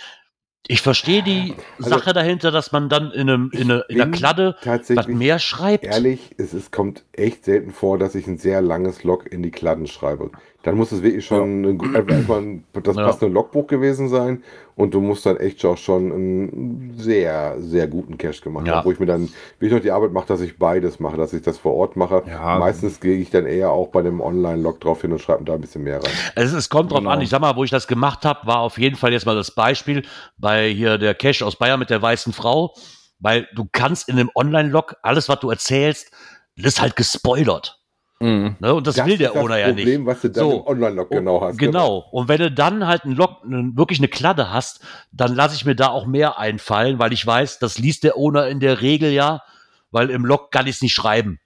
ich 0.68 0.80
verstehe 0.82 1.22
die 1.22 1.54
Also- 1.78 1.90
Sache 1.90 2.12
dahinter, 2.12 2.50
dass 2.50 2.72
man 2.72 2.88
dann 2.88 3.10
in, 3.10 3.28
einem, 3.28 3.50
in, 3.52 3.70
einer- 3.70 3.88
in 3.90 4.00
einer 4.00 4.10
Kladde 4.12 4.54
was 4.58 4.64
Tatsächlich 4.64 5.16
mehr 5.16 5.38
schreibt. 5.38 5.84
Ehrlich, 5.84 6.30
es 6.38 6.54
ist, 6.54 6.70
kommt 6.72 7.04
echt 7.12 7.44
selten 7.44 7.72
vor, 7.72 7.98
dass 7.98 8.14
ich 8.14 8.26
ein 8.26 8.38
sehr 8.38 8.62
langes 8.62 9.02
Log 9.04 9.30
in 9.30 9.42
die 9.42 9.50
Kladden 9.50 9.86
schreibe. 9.86 10.30
Dann 10.64 10.76
muss 10.76 10.92
es 10.92 11.02
wirklich 11.02 11.26
schon 11.26 11.62
ein, 11.64 11.78
gut- 11.78 11.94
einfach 11.94 12.14
erstmal 12.14 12.38
ein, 12.40 12.64
das 12.82 12.96
Ja. 12.96 13.04
passende 13.06 13.32
Logbuch 13.34 13.66
gewesen 13.66 14.08
sein 14.08 14.42
und 14.76 14.94
du 14.94 15.00
musst 15.00 15.26
dann 15.26 15.36
echt 15.38 15.64
auch 15.64 15.76
schon 15.76 16.12
einen 16.12 16.94
sehr, 16.96 17.56
sehr 17.60 17.88
guten 17.88 18.16
Cache 18.16 18.40
gemacht 18.42 18.66
Ja. 18.66 18.76
haben, 18.76 18.84
wo 18.86 18.92
ich 18.92 19.00
mir 19.00 19.06
dann 19.06 19.28
wirklich 19.58 19.72
noch 19.72 19.80
die 19.80 19.90
Arbeit 19.90 20.12
mache, 20.12 20.26
dass 20.28 20.40
ich 20.40 20.58
beides 20.58 21.00
mache, 21.00 21.16
dass 21.16 21.32
ich 21.32 21.42
das 21.42 21.58
vor 21.58 21.74
Ort 21.74 21.96
mache. 21.96 22.22
Ja. 22.28 22.58
Meistens 22.58 23.00
gehe 23.00 23.16
ich 23.18 23.30
dann 23.30 23.46
eher 23.46 23.70
auch 23.70 23.88
bei 23.88 24.02
dem 24.02 24.20
Online-Log 24.20 24.80
drauf 24.80 25.00
hin 25.02 25.12
und 25.12 25.20
schreibe 25.20 25.44
da 25.44 25.54
ein 25.54 25.60
bisschen 25.60 25.82
mehr 25.82 25.96
rein. 26.02 26.12
Es, 26.36 26.52
es 26.52 26.68
kommt 26.68 26.92
drauf 26.92 27.00
Genau. 27.00 27.10
an. 27.10 27.20
Ich 27.20 27.30
sag 27.30 27.40
mal, 27.40 27.56
wo 27.56 27.64
ich 27.64 27.70
das 27.70 27.86
gemacht 27.88 28.24
habe, 28.24 28.46
war 28.46 28.58
auf 28.60 28.78
jeden 28.78 28.96
Fall 28.96 29.12
jetzt 29.12 29.26
mal 29.26 29.34
das 29.34 29.50
Beispiel 29.50 30.02
bei 30.38 30.68
hier 30.70 30.96
der 30.98 31.14
Cash 31.14 31.42
aus 31.42 31.56
Bayern 31.56 31.80
mit 31.80 31.90
der 31.90 32.00
weißen 32.00 32.32
Frau, 32.32 32.72
weil 33.18 33.48
du 33.54 33.66
kannst 33.72 34.08
in 34.08 34.18
einem 34.18 34.30
Online-Log 34.34 34.94
alles, 35.02 35.28
was 35.28 35.40
du 35.40 35.50
erzählst, 35.50 36.10
das 36.56 36.66
ist 36.74 36.80
halt 36.82 36.96
gespoilert. 36.96 37.81
Mhm. 38.22 38.56
Ne? 38.60 38.72
Und 38.72 38.86
das, 38.86 38.96
will 39.04 39.18
der 39.18 39.30
ist 39.30 39.34
das 39.34 39.42
Owner 39.42 39.58
ja 39.58 39.66
Problem, 39.66 40.04
nicht. 40.04 40.06
was 40.06 40.20
du 40.20 40.28
dann 40.30 40.44
So. 40.44 40.52
im 40.60 40.66
Online-Log 40.66 41.10
genau 41.10 41.40
hast. 41.40 41.58
Genau. 41.58 42.04
Und 42.12 42.28
wenn 42.28 42.38
du 42.38 42.52
dann 42.52 42.86
halt 42.86 43.04
einen 43.04 43.16
Log, 43.16 43.38
wirklich 43.42 43.98
eine 43.98 44.06
Kladde 44.08 44.50
hast, 44.50 44.80
dann 45.10 45.34
lasse 45.34 45.56
ich 45.56 45.64
mir 45.64 45.74
da 45.74 45.88
auch 45.88 46.06
mehr 46.06 46.38
einfallen, 46.38 47.00
weil 47.00 47.12
ich 47.12 47.26
weiß, 47.26 47.58
das 47.58 47.78
liest 47.78 48.04
der 48.04 48.16
Owner 48.16 48.46
in 48.46 48.60
der 48.60 48.80
Regel 48.80 49.10
ja, 49.10 49.42
weil 49.90 50.08
im 50.10 50.24
Log 50.24 50.52
kann 50.52 50.68
ich 50.68 50.76
es 50.76 50.82
nicht 50.82 50.94
schreiben. 50.94 51.40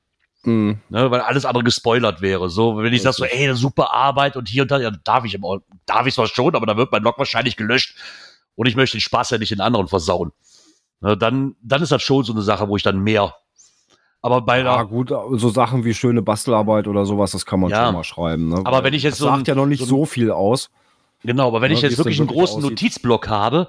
Mhm. 0.44 0.80
Ne, 0.90 1.10
weil 1.10 1.20
alles 1.22 1.46
andere 1.46 1.64
gespoilert 1.64 2.20
wäre. 2.20 2.50
So, 2.50 2.76
wenn 2.76 2.92
ich 2.92 3.02
sage 3.02 3.16
so, 3.16 3.24
ey, 3.24 3.44
eine 3.44 3.56
super 3.56 3.92
Arbeit 3.92 4.36
und 4.36 4.48
hier 4.48 4.62
und 4.62 4.70
da, 4.70 4.78
ja, 4.78 4.90
darf 5.02 5.24
ich 5.24 5.34
immer, 5.34 5.58
darf 5.86 6.06
ich 6.06 6.14
zwar 6.14 6.28
schon, 6.28 6.54
aber 6.54 6.66
dann 6.66 6.76
wird 6.76 6.92
mein 6.92 7.02
Log 7.02 7.18
wahrscheinlich 7.18 7.56
gelöscht 7.56 7.96
und 8.54 8.66
ich 8.68 8.76
möchte 8.76 8.96
den 8.98 9.00
Spaß 9.00 9.30
ja 9.30 9.38
nicht 9.38 9.50
den 9.50 9.60
anderen 9.60 9.88
versauen. 9.88 10.30
Ne, 11.00 11.16
dann, 11.16 11.56
dann 11.62 11.82
ist 11.82 11.90
das 11.90 12.02
schon 12.02 12.22
so 12.22 12.32
eine 12.32 12.42
Sache, 12.42 12.68
wo 12.68 12.76
ich 12.76 12.82
dann 12.82 13.00
mehr. 13.00 13.34
Aber 14.26 14.40
bei 14.42 14.60
Ja, 14.62 14.82
gut, 14.82 15.10
so 15.34 15.50
Sachen 15.50 15.84
wie 15.84 15.94
schöne 15.94 16.20
Bastelarbeit 16.20 16.88
oder 16.88 17.06
sowas, 17.06 17.30
das 17.30 17.46
kann 17.46 17.60
man 17.60 17.70
Ja. 17.70 17.84
schon 17.86 17.94
mal 17.94 18.02
schreiben. 18.02 18.48
Ne? 18.48 18.60
Aber 18.64 18.82
wenn 18.82 18.92
ich 18.92 19.04
jetzt 19.04 19.12
das 19.14 19.18
so 19.20 19.28
ein- 19.28 19.36
sagt 19.36 19.46
ja 19.48 19.54
noch 19.54 19.66
nicht 19.66 19.78
so 19.80 19.86
so, 19.86 20.00
ein- 20.02 20.06
viel 20.06 20.30
aus. 20.32 20.68
genau, 21.22 21.46
aber 21.46 21.60
wenn 21.60 21.70
Ja, 21.70 21.76
ich 21.76 21.82
jetzt 21.82 21.96
wirklich 21.96 22.18
einen 22.18 22.28
wirklich 22.28 22.40
großen 22.40 22.56
aussieht. 22.64 22.70
Notizblock 22.82 23.28
habe, 23.28 23.68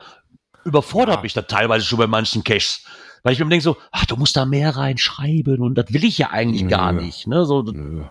überfordert 0.66 1.18
Ja. 1.18 1.22
mich 1.22 1.34
das 1.34 1.46
teilweise 1.48 1.86
schon 1.86 2.00
bei 2.00 2.08
manchen 2.08 2.44
Caches. 2.44 2.84
Weil 3.22 3.34
ich 3.34 3.40
mir 3.40 3.46
denke 3.50 3.62
so, 3.64 3.78
ach, 3.92 4.06
du 4.06 4.16
musst 4.16 4.36
da 4.36 4.46
mehr 4.46 4.76
reinschreiben 4.76 5.62
und 5.62 5.76
das 5.76 5.94
will 5.94 6.04
ich 6.04 6.18
ja 6.18 6.32
eigentlich 6.32 6.64
Nö. 6.64 6.70
gar 6.70 6.92
nicht. 6.92 7.28
Ne? 7.28 7.46
So, 7.46 7.62
Nö. 7.62 8.06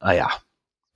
naja, 0.00 0.28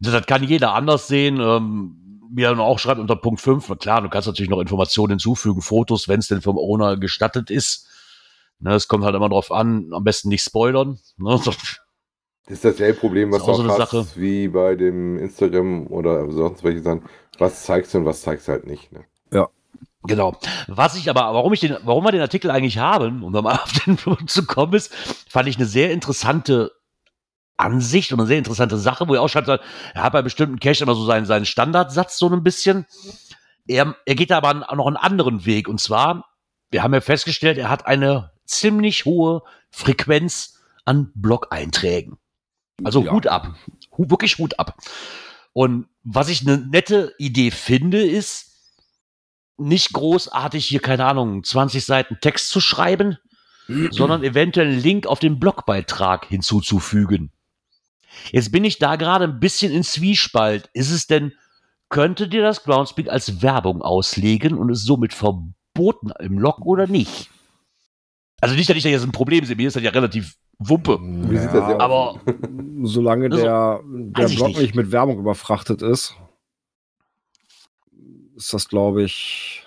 das, 0.01 0.13
das 0.13 0.27
kann 0.27 0.43
jeder 0.43 0.75
anders 0.75 1.07
sehen. 1.07 1.39
Ähm, 1.41 2.03
wie 2.33 2.43
er 2.43 2.59
auch 2.59 2.81
schreibt 2.81 2.99
unter 3.01 3.15
Punkt 3.15 3.41
5, 3.41 3.69
na 3.69 3.77
klar, 3.77 4.03
du 4.03 4.09
kannst 4.09 4.27
natürlich 4.27 4.51
noch 4.51 4.59
Informationen 4.61 5.11
hinzufügen, 5.11 5.63
Fotos, 5.63 6.09
wenn 6.09 6.19
es 6.19 6.27
denn 6.27 6.43
vom 6.43 6.59
Owner 6.59 6.97
gestattet 6.97 7.51
ist. 7.51 7.87
Ne, 8.59 8.75
es 8.75 8.89
kommt 8.89 9.05
halt 9.05 9.15
immer 9.15 9.29
drauf 9.29 9.53
an, 9.53 9.91
am 9.93 10.05
besten 10.05 10.29
nicht 10.29 10.43
spoilern. 10.43 10.99
Ne? 11.17 11.41
Das 12.49 12.59
ist 12.59 12.65
dasselbe 12.65 13.01
Problem, 13.01 13.33
was 13.33 13.39
Ist 13.41 13.47
du 13.47 13.51
auch 13.51 13.55
auch 13.55 13.57
so 13.57 13.63
eine 13.65 13.73
hast, 13.73 13.91
Sache. 13.91 14.07
wie 14.15 14.47
bei 14.47 14.77
dem 14.77 15.19
Instagram 15.19 15.89
oder 15.89 16.31
sonst 16.31 16.63
welche 16.63 16.81
Sachen. 16.81 17.03
Was 17.39 17.65
zeigst 17.65 17.93
du 17.93 17.99
und 17.99 18.05
was 18.05 18.23
zeigst 18.23 18.47
du 18.47 18.53
halt 18.53 18.69
nicht. 18.69 18.93
Ne? 18.93 19.05
Genau. 20.07 20.37
Was 20.69 20.97
ich 20.97 21.11
aber, 21.11 21.21
warum 21.35 21.53
ich 21.53 21.61
den, 21.61 21.77
warum 21.83 22.05
wir 22.05 22.13
den 22.13 22.21
Artikel 22.21 22.51
eigentlich 22.51 22.79
haben, 22.79 23.23
um 23.23 23.33
nochmal 23.33 23.55
auf 23.63 23.73
den 23.85 23.97
Punkt 23.97 24.31
zu 24.31 24.47
kommen, 24.47 24.75
ist, 24.75 24.95
fand 25.29 25.49
ich 25.49 25.57
eine 25.57 25.67
sehr 25.67 25.93
interessante 25.93 26.73
Ansicht 27.57 28.13
und 28.13 28.21
eine 28.21 28.29
sehr 28.29 28.39
interessante 28.39 28.77
Sache, 28.77 29.09
wo 29.09 29.15
er 29.15 29.23
auch 29.23 29.29
schreibt, 29.29 29.49
er 29.49 29.61
hat 29.95 30.13
bei 30.13 30.23
bestimmten 30.23 30.61
Cache 30.61 30.85
immer 30.85 30.95
so 30.95 31.05
seinen, 31.05 31.27
seinen 31.27 31.47
Standardsatz 31.47 32.19
so 32.19 32.29
ein 32.29 32.43
bisschen. 32.43 32.87
Er, 33.67 33.97
er 34.05 34.15
geht 34.15 34.31
aber 34.31 34.55
noch 34.55 34.87
einen 34.87 34.97
anderen 34.97 35.47
Weg 35.47 35.69
und 35.69 35.81
zwar, 35.81 36.27
wir 36.71 36.83
haben 36.83 36.95
ja 36.95 37.01
festgestellt, 37.01 37.59
er 37.59 37.71
hat 37.71 37.87
eine 37.87 38.31
ziemlich 38.47 39.05
hohe 39.05 39.43
Frequenz 39.71 40.61
an 40.85 41.11
Blog-Einträgen. 41.15 42.19
Also 42.85 43.03
Ja. 43.03 43.13
Hut 43.13 43.27
ab. 43.27 43.55
Wirklich 43.97 44.39
Hut 44.39 44.59
ab. 44.59 44.79
Und 45.53 45.89
was 46.05 46.29
ich 46.29 46.43
eine 46.43 46.59
nette 46.59 47.15
Idee 47.19 47.51
finde, 47.51 48.03
ist, 48.05 48.47
nicht 49.59 49.93
großartig 49.93 50.67
hier, 50.67 50.81
keine 50.81 51.07
Ahnung, 51.07 51.43
20 51.43 51.85
Seiten 51.85 52.19
Text 52.21 52.51
zu 52.51 52.61
schreiben, 52.61 53.19
sondern 53.91 54.23
eventuell 54.23 54.69
einen 54.69 54.81
Link 54.81 55.07
auf 55.07 55.19
den 55.19 55.41
Blogbeitrag 55.41 56.27
hinzuzufügen. 56.27 57.33
Jetzt 58.33 58.53
bin 58.53 58.65
ich 58.65 58.79
da 58.79 58.97
gerade 58.97 59.25
ein 59.25 59.41
bisschen 59.41 59.73
in 59.73 59.83
Zwiespalt. 59.83 60.71
Ist 60.73 60.91
es 60.91 61.07
denn, 61.07 61.33
könnte 61.89 62.29
dir 62.29 62.43
das 62.43 62.65
Groundspeak 62.65 63.09
als 63.09 63.43
Werbung 63.43 63.83
auslegen 63.83 64.59
und 64.59 64.71
ist 64.71 64.85
somit 64.85 65.15
verboten 65.15 66.11
im 66.19 66.39
Log 66.39 66.61
oder 66.65 66.87
nicht? 66.87 67.31
Also 68.41 68.55
nicht, 68.55 68.69
dass 68.69 68.77
ich 68.77 68.83
da 68.83 68.89
jetzt 68.91 69.03
ein 69.05 69.13
Problem 69.13 69.45
sehe, 69.45 69.57
mir 69.57 69.69
ist 69.69 69.77
das 69.77 69.83
ja 69.83 69.91
relativ 69.91 70.37
Wumpe. 70.59 70.99
Wir 71.01 71.41
sind 71.41 71.55
da 71.55 71.67
sehr 71.67 71.81
Aber 71.81 72.21
Solange 72.83 73.27
Also, 73.27 73.43
der, 73.45 73.81
der 73.85 74.29
Blog 74.29 74.49
nicht. 74.49 74.61
nicht. 74.61 74.75
mit 74.75 74.93
Werbung 74.93 75.19
überfrachtet 75.19 75.83
ist, 75.83 76.15
ist 78.37 78.53
das, 78.53 78.69
glaube 78.69 79.03
ich. 79.03 79.63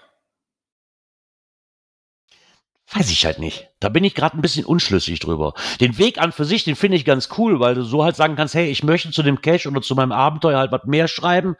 Weiß 2.91 3.11
ich 3.11 3.23
halt 3.25 3.37
nicht. 3.37 3.69
Da 3.79 3.89
bin 3.89 4.03
ich 4.03 4.15
gerade 4.15 4.35
ein 4.35 4.41
bisschen 4.41 4.65
unschlüssig 4.65 5.19
drüber. 5.19 5.53
Den 5.79 5.99
Weg 5.99 6.19
an 6.19 6.31
für 6.31 6.45
sich, 6.45 6.63
den 6.63 6.75
finde 6.75 6.97
ich 6.97 7.05
ganz 7.05 7.29
cool, 7.37 7.59
weil 7.59 7.75
du 7.75 7.83
so 7.83 8.03
halt 8.03 8.15
sagen 8.15 8.35
kannst, 8.35 8.55
hey, 8.55 8.69
ich 8.69 8.83
möchte 8.83 9.11
zu 9.11 9.21
dem 9.21 9.41
Cache 9.41 9.69
oder 9.69 9.81
zu 9.81 9.93
meinem 9.93 10.11
Abenteuer 10.11 10.57
halt 10.57 10.71
was 10.71 10.85
mehr 10.85 11.07
schreiben. 11.07 11.55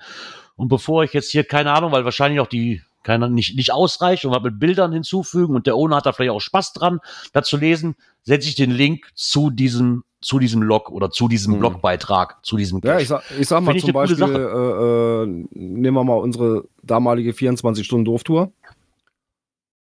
Und 0.56 0.70
bevor 0.70 1.04
ich 1.04 1.14
jetzt 1.14 1.30
hier, 1.32 1.44
keine 1.44 1.72
Ahnung, 1.72 1.92
weil 1.92 2.04
wahrscheinlich 2.04 2.40
auch 2.40 2.48
die, 2.48 2.82
keine, 3.04 3.30
nicht, 3.30 3.56
nicht 3.56 3.72
ausreicht 3.74 4.26
und 4.26 4.32
was 4.34 4.44
mit 4.44 4.60
Bildern 4.60 4.92
hinzufügen 4.94 5.56
und 5.56 5.68
der 5.68 5.76
Owner 5.76 5.98
hat 5.98 6.06
da 6.06 6.12
vielleicht 6.14 6.32
auch 6.32 6.42
Spaß 6.42 6.74
dran, 6.74 7.00
da 7.34 7.44
zu 7.44 7.58
lesen, 7.58 7.96
setze 8.24 8.48
ich 8.50 8.56
den 8.56 8.72
Link 8.72 9.08
zu 9.16 9.50
diesem, 9.50 10.04
zu 10.22 10.38
diesem 10.40 10.62
Log 10.62 10.90
oder 10.92 11.10
zu 11.12 11.28
diesem 11.30 11.54
Hm. 11.54 11.60
Blogbeitrag, 11.60 12.46
zu 12.46 12.58
diesem 12.58 12.82
Ja, 12.84 12.94
Cache. 12.94 13.02
ich 13.04 13.08
sag, 13.08 13.24
ich 13.40 13.48
sag 13.48 13.62
mal 13.64 13.72
Find 13.72 13.86
zum 13.86 13.94
Beispiel, 13.94 14.24
äh, 14.24 15.24
äh, 15.24 15.26
nehmen 15.52 15.96
wir 15.96 16.04
mal 16.04 16.18
unsere 16.18 16.66
damalige 16.84 17.32
24-Stunden-Dorftour. 17.32 18.52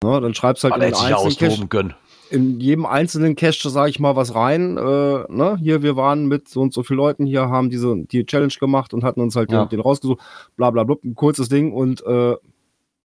Ja, 0.03 0.20
dann 0.20 0.34
schreibst 0.34 0.63
halt 0.63 0.74
Aber 0.74 0.86
in, 0.86 0.93
ja 0.93 0.99
einzelnen 1.18 1.38
Cache, 1.38 1.68
können. 1.68 1.93
in 2.30 2.59
jedem 2.59 2.86
einzelnen 2.86 3.36
Cache, 3.36 3.70
sage 3.70 3.89
ich 3.89 3.99
mal, 3.99 4.16
was 4.16 4.36
rein. 4.36 4.78
Äh, 4.78 4.82
ne? 4.82 5.57
Hier, 5.59 5.82
wir 5.84 5.95
waren 5.95 6.26
mit 6.28 6.47
so 6.49 6.61
und 6.61 6.74
so 6.74 6.84
vielen 6.84 6.97
Leuten 6.97 7.26
hier, 7.26 7.49
haben 7.49 7.70
diese 7.70 7.95
die 7.95 8.26
Challenge 8.26 8.53
gemacht 8.59 8.93
und 8.93 9.03
hatten 9.03 9.22
uns 9.22 9.36
halt 9.36 9.51
Ja. 9.51 9.63
den, 9.63 9.70
den 9.70 9.80
rausgesucht. 9.80 10.20
Bla 10.57 10.70
bla 10.72 10.84
bla, 10.84 10.97
ein 11.03 11.16
kurzes 11.16 11.49
Ding 11.49 11.72
und 11.74 12.05
äh, 12.05 12.36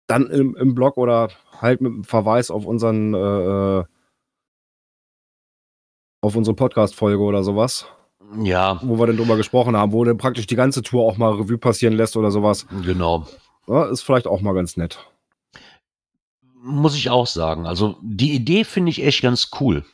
dann 0.10 0.28
im, 0.28 0.55
im 0.55 0.76
Blog 0.76 0.97
oder 0.97 1.30
halt 1.62 1.82
mit 1.82 1.91
einem 1.93 2.03
Verweis 2.03 2.51
auf 2.51 2.66
unseren 2.66 3.14
äh, 3.14 3.84
auf 6.22 6.36
unsere 6.36 6.55
Podcast-Folge 6.55 7.22
oder 7.24 7.43
sowas, 7.43 7.86
Ja, 8.41 8.80
wo 8.84 8.99
wir 8.99 9.07
dann 9.07 9.18
drüber 9.18 9.38
gesprochen 9.38 9.78
haben, 9.78 9.93
wo 9.93 10.03
dann 10.03 10.18
praktisch 10.18 10.47
die 10.47 10.55
ganze 10.55 10.82
Tour 10.82 11.03
auch 11.05 11.18
mal 11.18 11.32
Revue 11.34 11.57
passieren 11.57 11.93
lässt 11.93 12.18
oder 12.18 12.32
sowas. 12.32 12.66
genau. 12.84 13.26
Ja, 13.68 13.86
ist 13.86 14.01
vielleicht 14.01 14.28
auch 14.28 14.41
mal 14.41 14.53
ganz 14.53 14.76
nett. 14.78 14.99
Muss 16.62 16.95
ich 16.95 17.10
auch 17.10 17.28
sagen. 17.28 17.66
Also 17.68 17.95
die 18.01 18.34
Idee 18.34 18.64
finde 18.66 18.89
ich 18.89 19.03
echt 19.05 19.22
ganz 19.22 19.49
cool. 19.62 19.86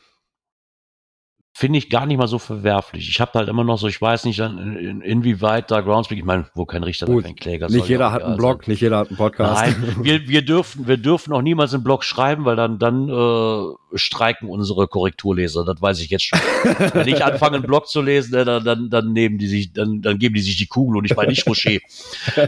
Finde 1.58 1.78
ich 1.78 1.88
gar 1.88 2.04
nicht 2.04 2.18
mal 2.18 2.26
so 2.26 2.38
verwerflich. 2.38 3.08
Ich 3.08 3.18
habe 3.18 3.32
halt 3.32 3.48
immer 3.48 3.64
noch 3.64 3.78
so, 3.78 3.88
ich 3.88 3.98
weiß 3.98 4.26
nicht, 4.26 4.40
in, 4.40 4.76
in, 4.76 5.00
inwieweit 5.00 5.70
da 5.70 5.80
Groundspeak, 5.80 6.18
ich 6.18 6.24
meine, 6.24 6.50
wo 6.54 6.66
kein 6.66 6.82
Richter, 6.82 7.06
da 7.06 7.12
Gut, 7.14 7.24
kein 7.24 7.34
Kläger. 7.34 7.70
nicht 7.70 7.88
jeder 7.88 8.12
hat 8.12 8.22
einen 8.24 8.36
Blog, 8.36 8.64
sein. 8.64 8.72
nicht 8.72 8.82
jeder 8.82 8.98
hat 8.98 9.08
einen 9.08 9.16
Podcast. 9.16 9.62
Nein, 9.62 9.96
wir, 10.02 10.28
wir, 10.28 10.44
dürfen, 10.44 10.86
wir 10.86 10.98
dürfen 10.98 11.32
auch 11.32 11.40
niemals 11.40 11.72
einen 11.72 11.82
Blog 11.82 12.04
schreiben, 12.04 12.44
weil 12.44 12.56
dann, 12.56 12.78
dann 12.78 13.08
äh, 13.08 13.74
streiken 13.98 14.48
unsere 14.48 14.88
Korrekturleser. 14.88 15.64
Das 15.64 15.80
weiß 15.80 16.00
ich 16.00 16.10
jetzt 16.10 16.24
schon. 16.24 16.38
Wenn 16.92 17.08
ich 17.08 17.24
anfange, 17.24 17.56
einen 17.56 17.66
Blog 17.66 17.88
zu 17.88 18.00
lesen, 18.00 18.32
ne, 18.32 18.44
dann, 18.44 18.64
dann, 18.64 18.90
dann 18.90 19.12
nehmen 19.12 19.38
die 19.38 19.46
sich, 19.46 19.72
dann, 19.72 20.02
dann 20.02 20.18
geben 20.18 20.34
die 20.34 20.40
sich 20.40 20.56
die 20.56 20.66
Kugel 20.66 20.98
und 20.98 21.04
ich 21.04 21.16
meine 21.16 21.30
nicht 21.30 21.46
Rocher. 21.46 21.78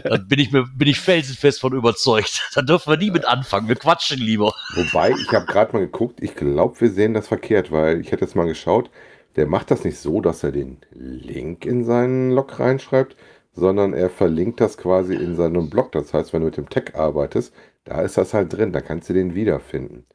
Dann 0.03 0.27
bin 0.27 0.39
ich 0.39 0.51
mir, 0.51 0.65
bin 0.75 0.87
ich 0.87 0.99
felsenfest 0.99 1.59
von 1.59 1.73
überzeugt. 1.73 2.47
Da 2.59 2.63
dürfen 2.63 2.91
wir 2.91 2.97
nie 2.97 3.11
mit 3.11 3.25
anfangen. 3.25 3.69
Wir 3.69 3.75
quatschen 3.75 4.19
lieber. 4.19 4.53
Wobei, 4.75 5.11
ich 5.11 5.31
habe 5.31 5.45
gerade 5.45 5.71
mal 5.71 5.79
geguckt, 5.79 6.21
ich 6.21 6.35
glaube, 6.35 6.81
wir 6.81 6.89
sehen 6.89 7.13
das 7.13 7.27
verkehrt, 7.27 7.71
weil 7.71 8.01
ich 8.01 8.11
hätte 8.11 8.25
jetzt 8.25 8.35
mal 8.35 8.47
geschaut, 8.47 8.89
der 9.35 9.47
macht 9.47 9.71
das 9.71 9.85
nicht 9.85 9.97
so, 9.97 10.19
dass 10.19 10.43
er 10.43 10.51
den 10.51 10.79
Link 10.91 11.65
in 11.65 11.85
seinen 11.85 12.31
Log 12.31 12.59
reinschreibt, 12.59 13.15
sondern 13.53 13.93
er 13.93 14.09
verlinkt 14.09 14.59
das 14.59 14.77
quasi 14.77 15.15
in 15.15 15.35
seinem 15.35 15.69
Blog. 15.69 15.91
Das 15.91 16.13
heißt, 16.13 16.33
wenn 16.33 16.41
du 16.41 16.47
mit 16.47 16.57
dem 16.57 16.69
Tag 16.69 16.95
arbeitest, 16.95 17.53
da 17.85 18.01
ist 18.01 18.17
das 18.17 18.33
halt 18.33 18.53
drin, 18.53 18.73
da 18.73 18.81
kannst 18.81 19.09
du 19.09 19.13
den 19.13 19.35
wiederfinden. 19.35 20.05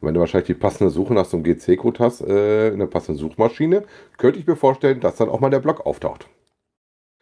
Und 0.00 0.08
wenn 0.08 0.14
du 0.14 0.20
wahrscheinlich 0.20 0.46
die 0.46 0.54
passende 0.54 0.90
Suche 0.90 1.14
nach 1.14 1.24
so 1.24 1.36
einem 1.36 1.44
GC-Code 1.44 1.98
hast, 1.98 2.20
äh, 2.20 2.68
in 2.68 2.78
der 2.78 2.86
passenden 2.86 3.18
Suchmaschine, 3.18 3.84
könnte 4.16 4.38
ich 4.38 4.46
mir 4.46 4.56
vorstellen, 4.56 5.00
dass 5.00 5.16
dann 5.16 5.28
auch 5.28 5.40
mal 5.40 5.50
der 5.50 5.60
Blog 5.60 5.86
auftaucht. 5.86 6.28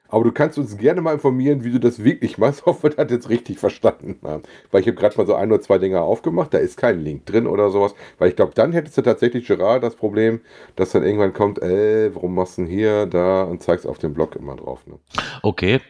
Aber 0.09 0.24
du 0.24 0.33
kannst 0.33 0.59
uns 0.59 0.77
gerne 0.79 1.01
mal 1.01 1.14
informieren, 1.14 1.64
wie 1.64 1.72
du 1.72 1.81
das 1.81 2.05
wirklich 2.05 2.39
machst, 2.39 2.66
ob 2.66 2.83
wir 2.83 2.91
das 2.91 3.11
jetzt 3.11 3.29
richtig 3.29 3.59
verstanden 3.59 4.18
haben. 4.22 4.43
Weil 4.70 4.83
ich 4.83 4.87
habe 4.87 4.97
gerade 4.97 5.16
mal 5.16 5.27
so 5.27 5.35
ein 5.35 5.51
oder 5.51 5.61
zwei 5.61 5.79
Dinger 5.79 6.03
aufgemacht, 6.03 6.55
da 6.55 6.59
ist 6.59 6.77
kein 6.77 7.01
Link 7.01 7.27
drin 7.27 7.47
oder 7.47 7.70
sowas. 7.70 7.95
Weil 8.18 8.29
ich 8.29 8.37
glaube, 8.37 8.53
dann 8.55 8.72
hättest 8.72 8.97
du 8.99 9.03
tatsächlich 9.03 9.47
Gerard 9.47 9.83
das 9.83 9.97
Problem, 9.97 10.41
dass 10.77 10.93
dann 10.93 11.03
irgendwann 11.03 11.33
kommt, 11.33 11.61
ey, 11.61 12.14
warum 12.14 12.35
machst 12.35 12.59
du 12.59 12.62
denn 12.62 12.70
hier, 12.70 13.07
da 13.07 13.43
und 13.45 13.62
zeigst 13.62 13.87
auf 13.87 13.99
dem 13.99 14.14
Blog 14.14 14.37
immer 14.37 14.57
drauf. 14.57 14.87
Ne? 14.87 14.99
Okay. 15.43 15.81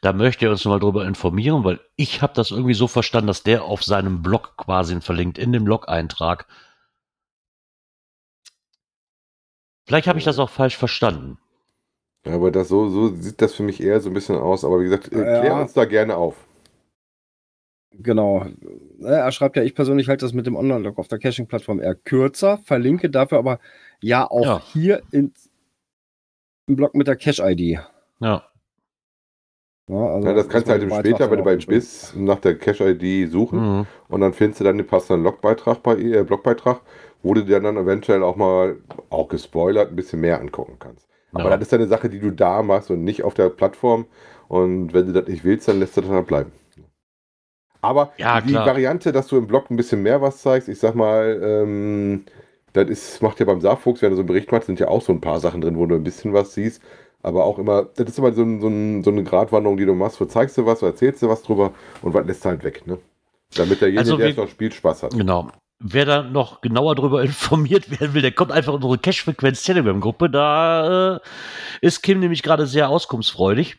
Da 0.00 0.12
möchte 0.12 0.44
er 0.46 0.50
uns 0.52 0.64
mal 0.64 0.78
drüber 0.78 1.06
informieren, 1.06 1.64
weil 1.64 1.80
ich 1.96 2.22
habe 2.22 2.32
das 2.34 2.50
irgendwie 2.50 2.74
so 2.74 2.86
verstanden, 2.88 3.26
dass 3.28 3.42
der 3.42 3.64
auf 3.64 3.82
seinem 3.82 4.22
Blog 4.22 4.56
quasi 4.56 5.00
verlinkt, 5.00 5.38
in 5.38 5.52
dem 5.52 5.64
Blog-Eintrag. 5.64 6.46
Vielleicht 9.86 10.06
habe 10.06 10.18
ich 10.18 10.24
das 10.24 10.38
auch 10.38 10.50
falsch 10.50 10.76
verstanden. 10.76 11.38
Ja, 12.26 12.34
aber 12.34 12.50
das 12.50 12.68
so, 12.68 12.88
so 12.90 13.14
sieht 13.14 13.40
das 13.40 13.54
für 13.54 13.62
mich 13.62 13.82
eher 13.82 14.00
so 14.00 14.10
ein 14.10 14.14
bisschen 14.14 14.36
aus. 14.36 14.64
Aber 14.64 14.80
wie 14.80 14.84
gesagt, 14.84 15.12
äh, 15.12 15.18
Ja. 15.18 15.40
klär 15.40 15.54
uns 15.56 15.72
da 15.72 15.84
gerne 15.84 16.16
auf. 16.16 16.36
Genau. 17.92 18.44
Ja, 18.98 19.08
Er 19.08 19.32
schreibt 19.32 19.56
ja, 19.56 19.62
ich 19.62 19.74
persönlich 19.74 20.08
halte 20.08 20.24
das 20.26 20.34
mit 20.34 20.46
dem 20.46 20.56
Online-Log 20.56 20.98
auf 20.98 21.08
der 21.08 21.18
Caching-Plattform 21.18 21.80
eher 21.80 21.94
kürzer, 21.94 22.58
verlinke 22.58 23.08
dafür 23.10 23.38
aber 23.38 23.58
ja 24.02 24.30
auch 24.30 24.44
Ja. 24.44 24.62
hier 24.72 25.02
in, 25.10 25.32
im 26.66 26.76
Blog 26.76 26.94
mit 26.94 27.06
der 27.08 27.16
Cache-ID. 27.16 27.80
Ja. 28.20 28.44
Ja, 29.88 29.96
also 30.14 30.28
Ja, 30.28 30.34
das 30.34 30.48
kannst 30.48 30.68
du 30.68 30.72
halt 30.72 30.82
im 30.82 30.90
später, 30.90 31.30
wenn 31.30 31.38
du 31.38 31.42
dann 31.42 31.44
bei 31.44 31.56
auch 31.56 31.66
BIS 31.66 32.14
nach 32.16 32.40
der 32.40 32.58
Cache-ID 32.58 33.30
suchen 33.30 33.64
Mhm. 33.64 33.86
und 34.08 34.20
dann 34.20 34.32
findest 34.34 34.60
du 34.60 34.64
dann 34.64 34.76
den 34.78 34.86
passenden 34.86 35.24
Logbeitrag 35.24 35.82
bei 35.82 35.96
äh, 35.98 36.24
Blogbeitrag, 36.24 36.80
wo 37.22 37.34
du 37.34 37.44
dir 37.44 37.60
dann 37.60 37.76
eventuell 37.76 38.22
auch 38.22 38.36
mal, 38.36 38.76
auch 39.10 39.28
gespoilert, 39.28 39.90
ein 39.90 39.96
bisschen 39.96 40.20
mehr 40.20 40.40
angucken 40.40 40.76
kannst. 40.78 41.06
Aber 41.32 41.50
Ja. 41.50 41.56
das 41.56 41.60
ist 41.62 41.74
eine 41.74 41.86
Sache, 41.86 42.08
die 42.08 42.20
du 42.20 42.30
da 42.32 42.62
machst 42.62 42.90
und 42.90 43.04
nicht 43.04 43.22
auf 43.22 43.34
der 43.34 43.48
Plattform. 43.50 44.06
Und 44.48 44.92
wenn 44.94 45.06
du 45.06 45.12
das 45.12 45.28
nicht 45.28 45.44
willst, 45.44 45.68
dann 45.68 45.78
lässt 45.78 45.96
du 45.96 46.00
das 46.00 46.10
halt 46.10 46.26
bleiben. 46.26 46.52
Aber 47.80 48.12
Ja, 48.16 48.40
die 48.40 48.42
klar. 48.42 48.64
Variante, 48.64 49.12
dass 49.12 49.28
du 49.28 49.36
im 49.36 49.46
Blog 49.46 49.70
ein 49.70 49.76
bisschen 49.76 50.02
mehr 50.02 50.20
was 50.20 50.42
zeigst, 50.42 50.68
ich 50.68 50.78
sag 50.80 50.94
mal, 50.94 51.40
ähm, 51.42 52.24
das 52.72 52.88
ist, 52.90 53.22
macht 53.22 53.40
ja 53.40 53.46
beim 53.46 53.60
Saarfuchs, 53.60 54.02
wenn 54.02 54.10
du 54.10 54.16
so 54.16 54.20
einen 54.22 54.26
Bericht 54.28 54.50
machst, 54.52 54.66
sind 54.66 54.80
ja 54.80 54.88
auch 54.88 55.02
so 55.02 55.12
ein 55.12 55.20
paar 55.20 55.40
Sachen 55.40 55.60
drin, 55.60 55.76
wo 55.78 55.86
du 55.86 55.94
ein 55.94 56.02
bisschen 56.04 56.32
was 56.32 56.54
siehst. 56.54 56.82
Aber 57.22 57.44
auch 57.44 57.58
immer, 57.58 57.84
das 57.96 58.08
ist 58.08 58.18
immer 58.18 58.32
so, 58.32 58.42
ein, 58.42 58.60
so, 58.60 58.68
ein, 58.68 59.02
so 59.02 59.10
eine 59.10 59.24
Gratwanderung, 59.24 59.76
die 59.76 59.86
du 59.86 59.94
machst. 59.94 60.20
Wo 60.20 60.24
zeigst 60.24 60.56
du 60.56 60.66
was, 60.66 60.82
wo 60.82 60.86
erzählst 60.86 61.22
du 61.22 61.28
was 61.28 61.42
drüber 61.42 61.72
und 62.02 62.14
was 62.14 62.26
lässt 62.26 62.44
du 62.44 62.48
halt 62.50 62.64
weg, 62.64 62.86
ne? 62.86 62.98
Damit 63.56 63.80
derjenige, 63.80 64.00
Also 64.00 64.16
der 64.16 64.28
es 64.28 64.36
noch 64.36 64.48
spielt, 64.48 64.74
Spaß 64.74 65.04
hat. 65.04 65.12
Genau. 65.12 65.50
Wer 65.80 66.04
da 66.04 66.22
noch 66.22 66.60
genauer 66.60 66.94
darüber 66.94 67.22
informiert 67.24 67.90
werden 67.90 68.14
will, 68.14 68.22
der 68.22 68.32
kommt 68.32 68.52
einfach 68.52 68.72
in 68.72 68.82
unsere 68.82 68.98
Cash-Frequenz 68.98 69.62
Telegram-Gruppe. 69.62 70.30
Da 70.30 71.16
äh, 71.16 71.20
ist 71.80 72.02
Kim 72.02 72.20
nämlich 72.20 72.42
gerade 72.42 72.66
sehr 72.66 72.88
auskunftsfreudig. 72.88 73.78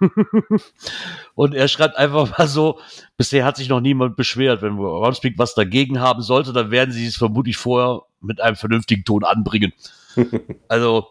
Und 1.34 1.54
er 1.54 1.68
schreibt 1.68 1.96
einfach 1.96 2.38
mal 2.38 2.48
so, 2.48 2.80
bisher 3.16 3.44
hat 3.44 3.56
sich 3.56 3.68
noch 3.68 3.80
niemand 3.80 4.16
beschwert. 4.16 4.62
Wenn 4.62 4.76
Groundspeak 4.76 5.34
was 5.36 5.54
dagegen 5.54 6.00
haben 6.00 6.22
sollte, 6.22 6.52
dann 6.52 6.70
werden 6.70 6.92
sie 6.92 7.06
es 7.06 7.16
vermutlich 7.16 7.56
vorher 7.56 8.02
mit 8.20 8.40
einem 8.40 8.56
vernünftigen 8.56 9.04
Ton 9.04 9.24
anbringen. 9.24 9.72
also, 10.68 11.06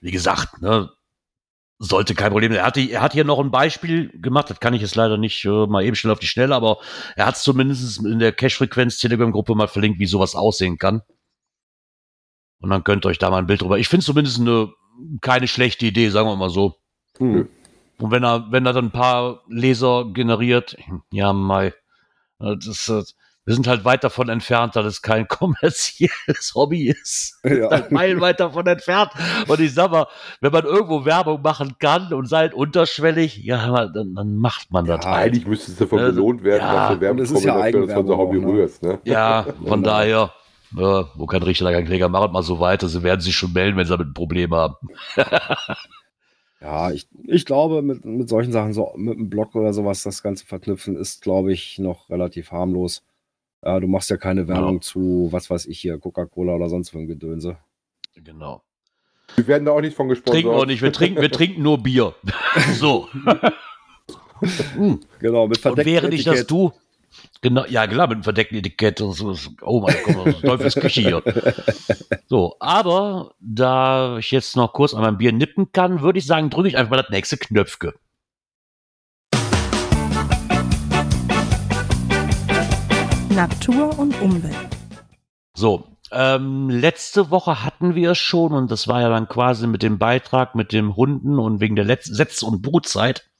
wie 0.00 0.10
gesagt, 0.10 0.60
ne, 0.60 0.90
sollte 1.78 2.14
kein 2.14 2.32
Problem 2.32 2.52
sein. 2.52 2.60
Er, 2.60 2.66
hatte, 2.66 2.80
er 2.80 3.02
hat 3.02 3.12
hier 3.12 3.24
noch 3.24 3.38
ein 3.38 3.50
Beispiel 3.50 4.10
gemacht, 4.20 4.50
das 4.50 4.60
kann 4.60 4.74
ich 4.74 4.82
jetzt 4.82 4.96
leider 4.96 5.16
nicht 5.16 5.44
äh, 5.44 5.66
mal 5.66 5.84
eben 5.84 5.96
schnell 5.96 6.12
auf 6.12 6.18
die 6.18 6.26
Schnelle, 6.26 6.54
aber 6.54 6.78
er 7.16 7.26
hat 7.26 7.36
es 7.36 7.42
zumindest 7.42 8.04
in 8.04 8.18
der 8.18 8.32
Cache-Frequenz-Telegram-Gruppe 8.32 9.54
mal 9.54 9.68
verlinkt, 9.68 10.00
wie 10.00 10.06
sowas 10.06 10.34
aussehen 10.34 10.78
kann. 10.78 11.02
Und 12.60 12.70
dann 12.70 12.82
könnt 12.82 13.06
ihr 13.06 13.10
euch 13.10 13.18
da 13.18 13.30
mal 13.30 13.38
ein 13.38 13.46
Bild 13.46 13.62
drüber. 13.62 13.78
Ich 13.78 13.88
finde 13.88 14.00
es 14.00 14.06
zumindest 14.06 14.40
eine 14.40 14.72
keine 15.20 15.46
schlechte 15.46 15.86
Idee, 15.86 16.10
sagen 16.10 16.28
wir 16.28 16.36
mal 16.36 16.50
so. 16.50 16.76
Hm. 17.18 17.48
Und 17.98 18.10
wenn 18.10 18.24
er, 18.24 18.50
wenn 18.50 18.66
er 18.66 18.72
dann 18.72 18.86
ein 18.86 18.90
paar 18.92 19.42
Leser 19.48 20.06
generiert, 20.12 20.76
ja, 21.10 21.32
Mai, 21.32 21.72
Das, 22.38 22.88
äh, 22.88 23.02
wir 23.48 23.54
sind 23.54 23.66
halt 23.66 23.86
weit 23.86 24.04
davon 24.04 24.28
entfernt, 24.28 24.76
dass 24.76 24.84
es 24.84 25.00
kein 25.00 25.26
kommerzielles 25.28 26.54
Hobby 26.54 26.88
ist. 26.88 27.40
Ja. 27.44 27.70
Halt 27.70 27.90
meilenweit 27.90 28.40
davon 28.40 28.66
entfernt. 28.66 29.10
Und 29.46 29.58
ich 29.58 29.72
sag 29.72 29.90
mal, 29.90 30.06
wenn 30.42 30.52
man 30.52 30.64
irgendwo 30.66 31.06
Werbung 31.06 31.40
machen 31.40 31.76
kann 31.78 32.12
und 32.12 32.26
seid 32.26 32.52
unterschwellig, 32.52 33.38
ja, 33.38 33.86
dann, 33.86 34.14
dann 34.14 34.36
macht 34.36 34.70
man 34.70 34.84
das 34.84 35.02
Ja, 35.02 35.12
halt. 35.12 35.32
Eigentlich 35.32 35.46
müsste 35.46 35.72
es 35.72 35.78
davon 35.78 35.98
Äh, 35.98 36.12
belohnt 36.12 36.44
werden, 36.44 36.60
ja, 36.60 36.94
dass 36.94 36.98
du 37.00 37.10
und 37.10 37.20
es 37.20 37.30
ist 37.30 37.44
ja 37.44 37.70
dass 37.70 37.72
du 37.72 38.00
unser 38.00 38.18
Hobby 38.18 38.36
auch, 38.36 38.42
ne? 38.42 38.48
rührst. 38.48 38.82
Ne? 38.82 38.98
Ja, 39.04 39.46
von 39.66 39.82
daher, 39.82 40.30
ja, 40.76 41.08
wo 41.14 41.24
kein 41.24 41.42
Richter, 41.42 41.72
kein 41.72 41.86
Kläger, 41.86 42.10
machen 42.10 42.30
mal 42.32 42.42
so 42.42 42.60
weiter. 42.60 42.86
Sie 42.86 43.02
werden 43.02 43.22
sich 43.22 43.34
schon 43.34 43.54
melden, 43.54 43.78
wenn 43.78 43.86
sie 43.86 43.92
damit 43.92 44.08
ein 44.08 44.14
Problem 44.14 44.52
haben. 44.54 44.74
Ja, 46.60 46.90
ich, 46.90 47.06
ich 47.28 47.44
glaube, 47.44 47.82
mit, 47.82 48.04
mit 48.04 48.28
solchen 48.28 48.50
Sachen, 48.50 48.72
so 48.72 48.92
mit 48.96 49.16
einem 49.16 49.30
Blog 49.30 49.54
oder 49.54 49.72
sowas, 49.72 50.02
das 50.02 50.24
Ganze 50.24 50.44
verknüpfen, 50.44 50.96
ist, 50.96 51.22
glaube 51.22 51.52
ich, 51.52 51.78
noch 51.78 52.10
relativ 52.10 52.50
harmlos. 52.50 53.04
Ja, 53.64 53.80
du 53.80 53.88
machst 53.88 54.08
ja 54.10 54.16
keine 54.16 54.46
Werbung 54.48 54.76
Ja. 54.76 54.80
zu, 54.80 55.28
was 55.30 55.50
weiß 55.50 55.66
ich 55.66 55.80
hier, 55.80 55.98
Coca-Cola 55.98 56.54
oder 56.54 56.68
sonst 56.68 56.90
für 56.90 56.98
ein 56.98 57.06
Gedönse. 57.06 57.56
Genau. 58.14 58.62
Wir 59.36 59.46
werden 59.46 59.64
da 59.64 59.72
auch 59.72 59.80
nicht 59.80 59.96
von 59.96 60.08
gesponsert. 60.08 60.42
Trinken 60.42 60.56
wir 60.58 60.66
nicht, 60.66 60.82
wir 60.82 60.92
trinken, 60.92 61.20
wir 61.20 61.30
trinken 61.30 61.62
nur 61.62 61.78
Bier. 61.82 62.14
so. 62.74 63.08
Hm. 64.74 65.00
Genau, 65.18 65.46
mit 65.48 65.56
Und 65.58 65.62
verdecktem 65.62 65.92
während 65.92 66.14
ich 66.14 66.24
das 66.24 66.34
Etikett. 66.40 66.48
tue, 66.48 66.72
genau, 67.40 67.64
ja 67.66 67.86
klar, 67.88 68.06
mit 68.06 68.16
einem 68.16 68.22
verdeckten 68.22 68.58
Etikett 68.58 69.00
und 69.00 69.12
so, 69.12 69.34
oh 69.62 69.80
mein 69.80 69.96
Gott, 70.04 70.26
das 70.26 70.34
ist 70.36 70.42
Teufelsküche 70.42 71.00
hier. 71.00 71.22
So, 72.30 72.56
aber 72.60 73.34
da 73.40 74.18
ich 74.18 74.30
jetzt 74.32 74.54
noch 74.54 74.74
kurz 74.74 74.92
an 74.92 75.00
meinem 75.00 75.16
Bier 75.16 75.32
nippen 75.32 75.72
kann, 75.72 76.02
würde 76.02 76.18
ich 76.18 76.26
sagen, 76.26 76.50
drücke 76.50 76.68
ich 76.68 76.76
einfach 76.76 76.90
mal 76.90 77.00
das 77.02 77.08
nächste 77.10 77.38
Knöpfke. 77.38 77.94
Natur 83.38 83.96
und 83.96 84.20
Umwelt. 84.20 84.56
So, 85.54 85.84
ähm, 86.10 86.68
letzte 86.70 87.30
Woche 87.30 87.62
hatten 87.62 87.94
wir 87.94 88.10
es 88.10 88.18
schon 88.18 88.52
und 88.52 88.68
das 88.68 88.88
war 88.88 89.00
ja 89.00 89.08
dann 89.08 89.28
quasi 89.28 89.68
mit 89.68 89.84
dem 89.84 89.96
Beitrag 89.96 90.56
mit 90.56 90.72
dem 90.72 90.96
Hunden 90.96 91.38
und 91.38 91.60
wegen 91.60 91.76
der 91.76 91.84
Letz 91.84 92.06
Setz- 92.06 92.42
und 92.42 92.62
Brutzeit. 92.62 93.30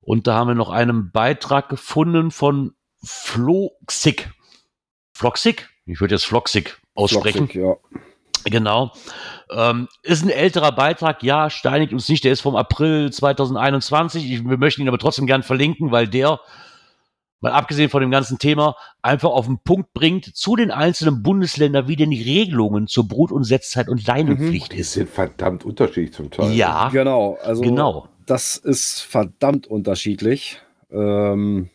Und 0.00 0.26
da 0.26 0.34
haben 0.34 0.48
wir 0.48 0.54
noch 0.56 0.70
einen 0.70 1.12
Beitrag 1.12 1.68
gefunden 1.68 2.32
von 2.32 2.74
Floxig. 3.04 4.32
Floxig? 5.12 5.68
Ich 5.86 6.00
würde 6.00 6.16
jetzt 6.16 6.24
Floxig 6.24 6.76
aussprechen. 6.96 7.48
Floxig, 7.48 7.62
ja. 7.62 7.76
Genau. 8.46 8.92
Ähm, 9.52 9.86
ist 10.02 10.24
ein 10.24 10.30
älterer 10.30 10.72
Beitrag, 10.72 11.22
ja, 11.22 11.48
steinigt 11.48 11.92
uns 11.92 12.08
nicht, 12.08 12.24
der 12.24 12.32
ist 12.32 12.40
vom 12.40 12.56
April 12.56 13.12
2021. 13.12 14.28
Ich, 14.28 14.44
wir 14.44 14.58
möchten 14.58 14.82
ihn 14.82 14.88
aber 14.88 14.98
trotzdem 14.98 15.28
gern 15.28 15.44
verlinken, 15.44 15.92
weil 15.92 16.08
der, 16.08 16.40
mal 17.44 17.52
abgesehen 17.52 17.90
von 17.90 18.00
dem 18.00 18.10
ganzen 18.10 18.38
Thema, 18.38 18.74
einfach 19.02 19.28
auf 19.28 19.44
den 19.44 19.58
Punkt 19.58 19.92
bringt 19.92 20.34
zu 20.34 20.56
den 20.56 20.70
einzelnen 20.70 21.22
Bundesländern, 21.22 21.86
wie 21.86 21.94
denn 21.96 22.10
die 22.10 22.22
Regelungen 22.22 22.86
zur 22.86 23.06
Brut- 23.06 23.30
und 23.32 23.44
Setzzeit 23.44 23.88
und 23.88 24.06
Leinenpflicht 24.06 24.72
Die 24.72 24.78
ist. 24.78 24.94
sind 24.94 25.10
verdammt 25.10 25.62
unterschiedlich 25.64 26.14
zum 26.14 26.30
Teil. 26.30 26.52
Ja, 26.54 26.88
Genau, 26.88 27.36
also 27.42 27.60
genau. 27.60 28.08
das 28.24 28.56
ist 28.56 29.00
verdammt 29.00 29.66
unterschiedlich. 29.66 30.62
Ähm, 30.90 31.68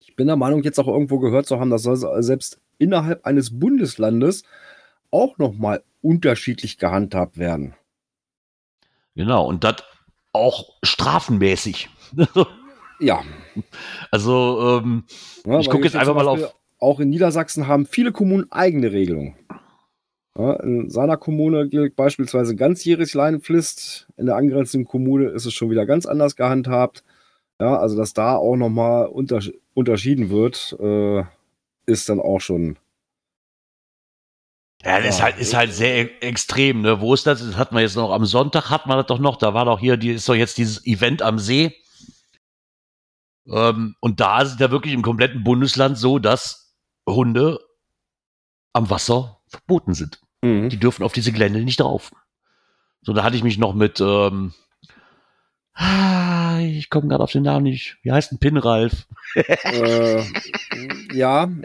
ich 0.00 0.16
bin 0.16 0.26
der 0.26 0.34
Meinung, 0.36 0.64
jetzt 0.64 0.80
auch 0.80 0.88
irgendwo 0.88 1.20
gehört 1.20 1.46
zu 1.46 1.60
haben, 1.60 1.70
dass 1.70 1.84
das 1.84 2.00
selbst 2.18 2.58
innerhalb 2.78 3.24
eines 3.24 3.56
Bundeslandes 3.58 4.42
auch 5.12 5.38
nochmal 5.38 5.84
unterschiedlich 6.02 6.78
gehandhabt 6.78 7.38
werden. 7.38 7.76
Genau. 9.14 9.46
Und 9.46 9.62
das 9.62 9.76
auch 10.32 10.74
strafenmäßig. 10.82 11.90
Ja. 12.98 13.22
also, 14.10 14.80
ähm, 14.82 15.04
Ja, 15.46 15.60
Ich 15.60 15.66
weil 15.66 15.72
guck 15.72 15.74
hier 15.82 15.84
jetzt 15.86 15.96
einfach 15.96 16.14
mal 16.14 16.24
Beispiel, 16.24 16.48
Auch 16.78 17.00
in 17.00 17.08
Niedersachsen 17.10 17.66
haben 17.66 17.86
viele 17.86 18.12
Kommunen 18.12 18.50
eigene 18.50 18.92
Regelungen. 18.92 19.34
Ja, 20.38 20.52
in 20.60 20.90
seiner 20.90 21.16
Kommune 21.16 21.68
gilt 21.68 21.96
beispielsweise 21.96 22.54
ganzjährig 22.56 23.14
Leinenpflicht. 23.14 24.06
In 24.18 24.26
der 24.26 24.36
angrenzenden 24.36 24.86
Kommune 24.86 25.28
ist 25.28 25.46
es 25.46 25.54
schon 25.54 25.70
wieder 25.70 25.86
ganz 25.86 26.04
anders 26.04 26.36
gehandhabt. 26.36 27.04
Ja, 27.58 27.78
also 27.78 27.96
dass 27.96 28.12
da 28.12 28.36
auch 28.36 28.56
nochmal 28.56 29.06
untersch 29.06 29.52
unterschieden 29.72 30.28
wird, 30.28 30.76
äh, 30.78 31.22
ist 31.86 32.08
dann 32.10 32.20
auch 32.20 32.40
schon. 32.40 32.76
Ja, 34.84 35.00
das 35.00 35.16
ist 35.16 35.22
halt, 35.22 35.38
ist 35.38 35.54
halt 35.54 35.72
sehr 35.72 35.96
e- 35.96 36.10
extrem, 36.20 36.82
ne? 36.82 37.00
Wo 37.00 37.14
ist 37.14 37.26
das? 37.26 37.40
Das 37.40 37.56
hatten 37.56 37.74
wir 37.74 37.80
jetzt 37.82 37.96
noch 37.96 38.12
am 38.12 38.26
Sonntag, 38.26 38.68
hat 38.70 38.86
man 38.86 38.98
das 38.98 39.06
doch 39.06 39.18
noch. 39.18 39.36
Da 39.36 39.54
war 39.54 39.64
doch 39.64 39.80
hier, 39.80 39.96
die 39.96 40.10
ist 40.12 40.28
doch 40.28 40.34
jetzt 40.34 40.58
dieses 40.58 40.86
Event 40.86 41.22
am 41.22 41.38
See. 41.38 41.74
Ähm, 43.50 43.96
und 44.00 44.20
da 44.20 44.42
ist 44.42 44.54
es 44.54 44.58
ja 44.58 44.70
wirklich 44.70 44.94
im 44.94 45.02
kompletten 45.02 45.44
Bundesland 45.44 45.98
so, 45.98 46.18
dass 46.18 46.74
Hunde 47.08 47.60
am 48.72 48.90
Wasser 48.90 49.40
verboten 49.48 49.94
sind. 49.94 50.20
Die 50.68 50.78
dürfen 50.78 51.02
auf 51.02 51.12
diese 51.12 51.32
Gelände 51.32 51.60
nicht 51.60 51.80
drauf. 51.80 52.12
So, 53.02 53.12
da 53.12 53.24
hatte 53.24 53.36
ich 53.36 53.42
mich 53.42 53.58
noch 53.58 53.74
mit, 53.74 54.00
ähm, 54.00 54.52
ah, 55.74 56.58
ich 56.60 56.90
komme 56.90 57.08
gerade 57.08 57.22
auf 57.22 57.32
den 57.32 57.44
Namen 57.44 57.64
nicht. 57.64 57.98
Wie 58.02 58.12
heißt 58.12 58.32
ein 58.32 58.38
Pinralf? 58.38 59.06
äh, 59.34 60.22
ja. 61.12 61.48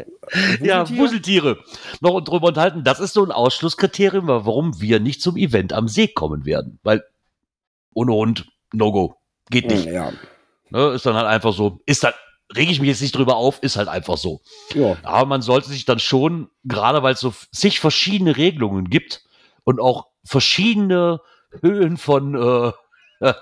Ja, 0.61 0.81
Wuseltier? 0.81 0.97
Wuseltiere. 0.97 1.63
Noch 1.99 2.21
drüber 2.21 2.47
unterhalten. 2.49 2.85
Das 2.85 3.01
ist 3.01 3.13
so 3.13 3.25
ein 3.25 3.31
Ausschlusskriterium, 3.31 4.27
warum 4.27 4.79
wir 4.79 5.01
nicht 5.01 5.21
zum 5.21 5.35
Event 5.35 5.73
am 5.73 5.89
See 5.89 6.07
kommen 6.07 6.45
werden. 6.45 6.79
Weil 6.83 7.03
ohne 7.93 8.13
Hund, 8.13 8.47
no 8.71 8.93
go. 8.93 9.15
Geht 9.49 9.67
nicht. 9.67 9.85
Ja. 9.85 10.13
Ne, 10.71 10.87
ist 10.91 11.05
dann 11.05 11.15
halt 11.15 11.27
einfach 11.27 11.53
so. 11.53 11.81
Ist 11.85 12.03
dann, 12.03 12.13
rege 12.55 12.71
ich 12.71 12.79
mich 12.79 12.89
jetzt 12.89 13.01
nicht 13.01 13.15
drüber 13.15 13.35
auf, 13.35 13.59
ist 13.61 13.75
halt 13.77 13.87
einfach 13.87 14.17
so. 14.17 14.41
ja. 14.73 14.97
Aber 15.03 15.25
man 15.27 15.41
sollte 15.41 15.69
sich 15.69 15.85
dann 15.85 15.99
schon, 15.99 16.49
gerade 16.63 17.03
weil 17.03 17.13
es 17.13 17.19
so 17.19 17.33
zig 17.51 17.79
verschiedene 17.79 18.37
Regelungen 18.37 18.89
gibt 18.89 19.23
und 19.63 19.79
auch 19.79 20.07
verschiedene 20.23 21.19
Höhen 21.61 21.97
von, 21.97 22.35
äh, 22.35 22.71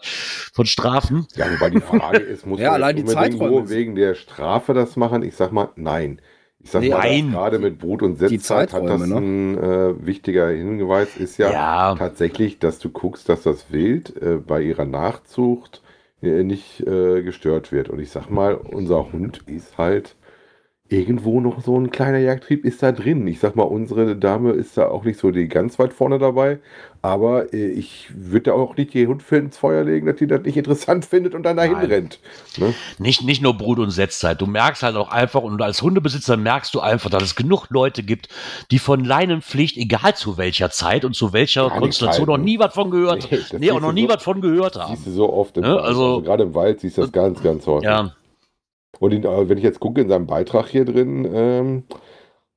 von 0.53 0.65
Strafen. 0.65 1.27
Ja, 1.35 1.45
wobei 1.51 1.69
die 1.69 1.79
Frage 1.81 2.17
ist, 2.19 2.45
muss 2.45 2.59
Ja, 2.61 2.67
man 2.71 2.75
allein 2.83 2.95
die 2.97 3.05
Zeiträume 3.05 3.51
nur 3.51 3.69
wegen 3.69 3.95
der 3.95 4.15
Strafe 4.15 4.73
das 4.73 4.95
machen? 4.95 5.21
Ich 5.23 5.35
sag 5.35 5.51
mal, 5.51 5.69
nein. 5.75 6.21
Ich 6.61 6.71
sag 6.71 6.81
Nee, 6.81 6.89
mal, 6.89 7.21
gerade 7.31 7.57
mit 7.57 7.79
Brut- 7.79 8.01
und 8.03 8.17
Setzzeit 8.17 8.73
hat 8.73 8.83
das 8.83 8.99
Zeiträume, 8.99 9.15
ein 9.17 9.57
äh, 9.57 10.05
wichtiger 10.05 10.49
Hinweis, 10.49 11.15
ist 11.15 11.37
ja, 11.37 11.51
Ja. 11.51 11.95
tatsächlich, 11.95 12.59
dass 12.59 12.79
du 12.79 12.89
guckst, 12.89 13.29
dass 13.29 13.43
das 13.43 13.71
Wild 13.71 14.21
äh, 14.21 14.35
bei 14.37 14.61
ihrer 14.61 14.83
Nachzucht 14.85 15.81
äh, 15.85 15.88
nicht 16.21 16.81
äh, 16.81 17.21
gestört 17.23 17.71
wird. 17.71 17.89
Und 17.89 17.99
ich 17.99 18.09
sag 18.11 18.29
mal, 18.29 18.55
unser 18.55 19.11
Hund 19.11 19.41
ist 19.47 19.77
halt 19.77 20.15
irgendwo 20.89 21.39
noch 21.39 21.61
so 21.63 21.79
ein 21.79 21.91
kleiner 21.91 22.17
Jagdtrieb 22.17 22.65
ist 22.65 22.81
da 22.81 22.91
drin. 22.91 23.25
Ich 23.27 23.39
sag 23.39 23.55
mal, 23.55 23.63
unsere 23.63 24.15
Dame 24.15 24.51
ist 24.51 24.75
da 24.77 24.87
auch 24.89 25.03
nicht 25.03 25.19
so 25.19 25.29
die 25.29 25.47
ganz 25.47 25.77
weit 25.77 25.93
vorne 25.93 26.17
dabei, 26.17 26.57
aber 27.03 27.53
äh, 27.53 27.67
ich 27.67 28.07
würde 28.15 28.45
da 28.45 28.53
auch 28.53 28.75
nicht 28.75 28.95
die 28.95 29.05
Hund 29.05 29.21
für 29.21 29.37
ins 29.37 29.57
Feuer 29.57 29.83
legen, 29.83 30.07
dass 30.07 30.15
die 30.15 30.25
das 30.25 30.41
nicht 30.41 30.57
interessant 30.57 31.05
findet 31.09 31.35
und 31.35 31.43
dann 31.43 31.57
dahin 31.57 31.73
Nein. 31.73 31.85
rennt. 31.85 32.19
Ne? 32.57 32.73
Nicht, 32.97 33.23
nicht 33.23 33.41
nur 33.41 33.53
Brut- 33.55 33.77
und 33.77 33.91
Setzzeit. 33.91 34.41
Du 34.41 34.47
merkst 34.47 34.81
halt 34.81 34.95
auch 34.95 35.11
einfach, 35.11 35.43
und 35.43 35.61
als 35.61 35.81
Hundebesitzer 35.83 36.37
merkst 36.37 36.73
du 36.73 36.79
einfach, 36.79 37.11
dass 37.11 37.21
es 37.23 37.35
genug 37.35 37.67
Leute 37.69 38.01
gibt, 38.01 38.27
die 38.71 38.79
von 38.79 39.05
Leinenpflicht, 39.05 39.77
egal 39.77 40.15
zu 40.15 40.37
welcher 40.39 40.71
Zeit 40.71 41.05
und 41.05 41.15
zu 41.15 41.33
welcher 41.33 41.69
Konstellation, 41.69 42.25
noch 42.27 42.37
nie 42.37 42.57
was 42.57 42.73
von 42.73 42.89
gehört, 42.89 43.29
Nee, 43.31 43.37
nee, 43.59 43.69
auch 43.69 43.75
siehst 43.75 43.81
noch 43.83 43.93
nie 43.93 44.07
so- 44.07 44.09
was 44.15 44.23
von 44.23 44.41
gehört 44.41 44.73
Siehst 44.73 44.85
haben. 44.87 45.01
du 45.05 45.11
so 45.11 45.31
oft 45.31 45.55
Wald. 45.57 45.65
also- 45.65 45.79
Also, 45.83 46.21
gerade 46.23 46.43
im 46.43 46.55
Wald 46.55 46.79
siehst 46.79 46.97
du 46.97 47.01
das 47.01 47.11
ganz, 47.11 47.43
ganz 47.43 47.67
häufig. 47.67 47.85
Ja, 47.85 48.11
Und 48.99 49.13
in, 49.13 49.23
äh, 49.23 49.49
wenn 49.49 49.57
ich 49.57 49.63
jetzt 49.63 49.79
gucke 49.79 50.01
in 50.01 50.09
seinem 50.09 50.27
Beitrag 50.27 50.67
hier 50.67 50.85
drin, 50.85 51.27
ähm, 51.33 51.83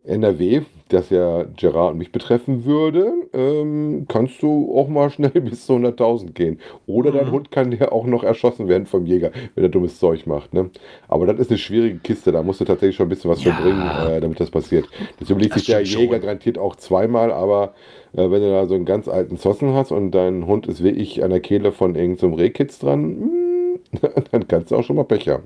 NRW, 0.04 0.62
das 0.88 1.10
ja 1.10 1.44
Gerard 1.56 1.92
und 1.92 1.98
mich 1.98 2.10
betreffen 2.12 2.64
würde, 2.64 3.12
ähm, 3.32 4.06
kannst 4.08 4.42
du 4.42 4.76
auch 4.76 4.88
mal 4.88 5.10
schnell 5.10 5.30
bis 5.42 5.66
zu 5.66 5.74
100.000 5.74 6.34
gehen. 6.34 6.58
Oder 6.86 7.12
dein 7.12 7.26
Mhm. 7.26 7.30
Hund 7.30 7.50
kann 7.52 7.70
ja 7.72 7.92
auch 7.92 8.04
noch 8.06 8.24
erschossen 8.24 8.66
werden 8.68 8.86
vom 8.86 9.06
Jäger, 9.06 9.30
wenn 9.54 9.62
er 9.64 9.70
dummes 9.70 9.98
Zeug 10.00 10.26
macht. 10.26 10.54
Ne? 10.54 10.70
Aber 11.08 11.26
das 11.26 11.38
ist 11.38 11.50
eine 11.50 11.58
schwierige 11.58 12.00
Kiste, 12.00 12.32
da 12.32 12.42
musst 12.42 12.60
du 12.60 12.64
tatsächlich 12.64 12.96
schon 12.96 13.06
ein 13.06 13.10
bisschen 13.10 13.30
was 13.30 13.42
Ja. 13.42 13.42
verbringen, 13.42 13.90
äh, 13.92 14.20
damit 14.20 14.40
das 14.40 14.50
passiert. 14.50 14.88
Das 15.18 15.30
überlegt 15.30 15.54
Das 15.54 15.64
sich 15.64 15.66
der 15.66 15.82
Jäger 15.82 16.18
schon. 16.18 16.20
garantiert 16.20 16.58
auch 16.58 16.74
zweimal, 16.76 17.30
aber 17.32 17.74
äh, 18.12 18.22
wenn 18.30 18.42
du 18.42 18.50
da 18.50 18.66
so 18.66 18.74
einen 18.74 18.84
ganz 18.86 19.06
alten 19.08 19.36
Zossen 19.38 19.74
hast 19.74 19.92
und 19.92 20.10
dein 20.12 20.46
Hund 20.46 20.66
ist 20.66 20.82
wirklich 20.82 21.22
an 21.22 21.30
der 21.30 21.40
Kehle 21.40 21.72
von 21.72 21.94
irgendeinem 21.94 22.34
Rehkitz 22.34 22.78
dran, 22.80 23.02
mm, 23.20 23.78
dann 24.32 24.48
kannst 24.48 24.70
du 24.72 24.76
auch 24.76 24.84
schon 24.84 24.96
mal 24.96 25.04
Pech 25.04 25.28
haben. 25.28 25.44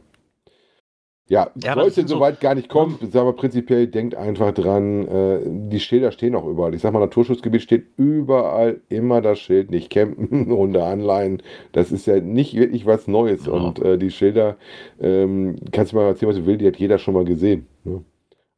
Ja, 1.29 1.51
Ja, 1.61 1.75
sollte 1.75 1.91
sind 1.91 2.09
so- 2.09 2.17
soweit 2.17 2.41
gar 2.41 2.55
nicht 2.55 2.69
kommen, 2.69 2.99
aber 3.13 3.33
prinzipiell 3.33 3.89
denkt 3.89 4.15
einfach 4.15 4.53
dran, 4.55 5.09
äh, 5.09 5.41
die 5.45 5.81
Schilder 5.81 6.13
stehen 6.13 6.37
auch 6.37 6.47
überall. 6.47 6.73
Ich 6.73 6.83
sag 6.83 6.93
mal, 6.93 7.01
Naturschutzgebiet 7.01 7.63
steht 7.63 7.87
überall 7.97 8.81
immer 8.89 9.21
das 9.21 9.41
Schild, 9.41 9.71
nicht 9.73 9.91
campen, 9.91 10.47
Hunde 10.57 10.85
anleihen. 10.85 11.43
Das 11.73 11.91
ist 11.91 12.07
ja 12.07 12.21
nicht 12.21 12.55
wirklich 12.55 12.87
was 12.87 13.09
Neues. 13.09 13.47
Ja. 13.47 13.53
Und 13.55 13.81
äh, 13.81 13.99
die 13.99 14.13
Schilder, 14.13 14.57
ähm, 15.01 15.57
kannst 15.73 15.91
du 15.93 15.97
mal 15.97 16.05
erzählen, 16.07 16.29
was 16.31 16.37
du 16.37 16.47
willst, 16.47 16.61
die 16.61 16.69
hat 16.69 16.77
jeder 16.77 16.99
schon 16.99 17.15
mal 17.15 17.25
gesehen. 17.25 17.67
Ne? 17.83 18.05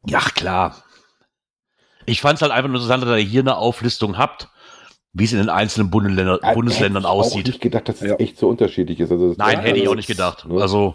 ja 0.07 0.21
klar. 0.35 0.77
Ich 2.05 2.21
fand 2.21 2.37
es 2.37 2.43
halt 2.43 2.53
einfach 2.53 2.69
nur 2.69 2.77
interessant, 2.77 3.03
dass 3.03 3.11
ihr 3.19 3.25
hier 3.25 3.41
eine 3.41 3.57
Auflistung 3.57 4.17
habt, 4.19 4.49
wie 5.15 5.25
es 5.25 5.33
in 5.33 5.39
den 5.39 5.49
einzelnen 5.49 5.91
Bundesländer, 5.91 6.39
Ja, 6.43 6.53
Bundesländern 6.53 7.03
hätte 7.03 7.13
ich 7.15 7.19
auch 7.19 7.25
aussieht. 7.25 7.47
nicht 7.47 7.61
gedacht, 7.63 7.89
dass 7.89 8.03
es 8.03 8.11
Ja. 8.11 8.17
echt 8.17 8.39
so 8.39 8.49
unterschiedlich 8.49 9.01
ist. 9.01 9.11
Also 9.11 9.35
Nein, 9.39 9.59
hätte 9.61 9.79
ich 9.79 9.89
auch 9.89 9.95
nicht 9.95 10.07
gedacht. 10.07 10.47
ne? 10.47 10.61
Also, 10.61 10.95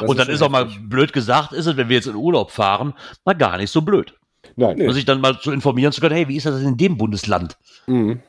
Das 0.00 0.08
Und 0.08 0.18
dann 0.18 0.26
schon 0.26 0.34
ist 0.34 0.42
auch 0.42 0.50
mal 0.50 0.66
blöd 0.66 1.12
gesagt, 1.12 1.52
ist 1.52 1.66
es, 1.66 1.76
wenn 1.76 1.88
wir 1.88 1.96
jetzt 1.96 2.06
in 2.06 2.14
Urlaub 2.14 2.50
fahren, 2.50 2.94
mal 3.24 3.34
gar 3.34 3.56
nicht 3.56 3.70
so 3.70 3.82
blöd. 3.82 4.14
Nein. 4.56 4.80
Und 4.80 4.92
sich 4.94 5.04
dann 5.04 5.20
mal 5.20 5.38
zu 5.38 5.50
informieren 5.52 5.92
zu 5.92 6.00
können, 6.00 6.14
hey, 6.14 6.28
wie 6.28 6.36
ist 6.36 6.46
das 6.46 6.58
denn 6.60 6.68
in 6.70 6.76
dem 6.76 6.96
Bundesland? 6.96 7.56
Mhm. 7.86 8.20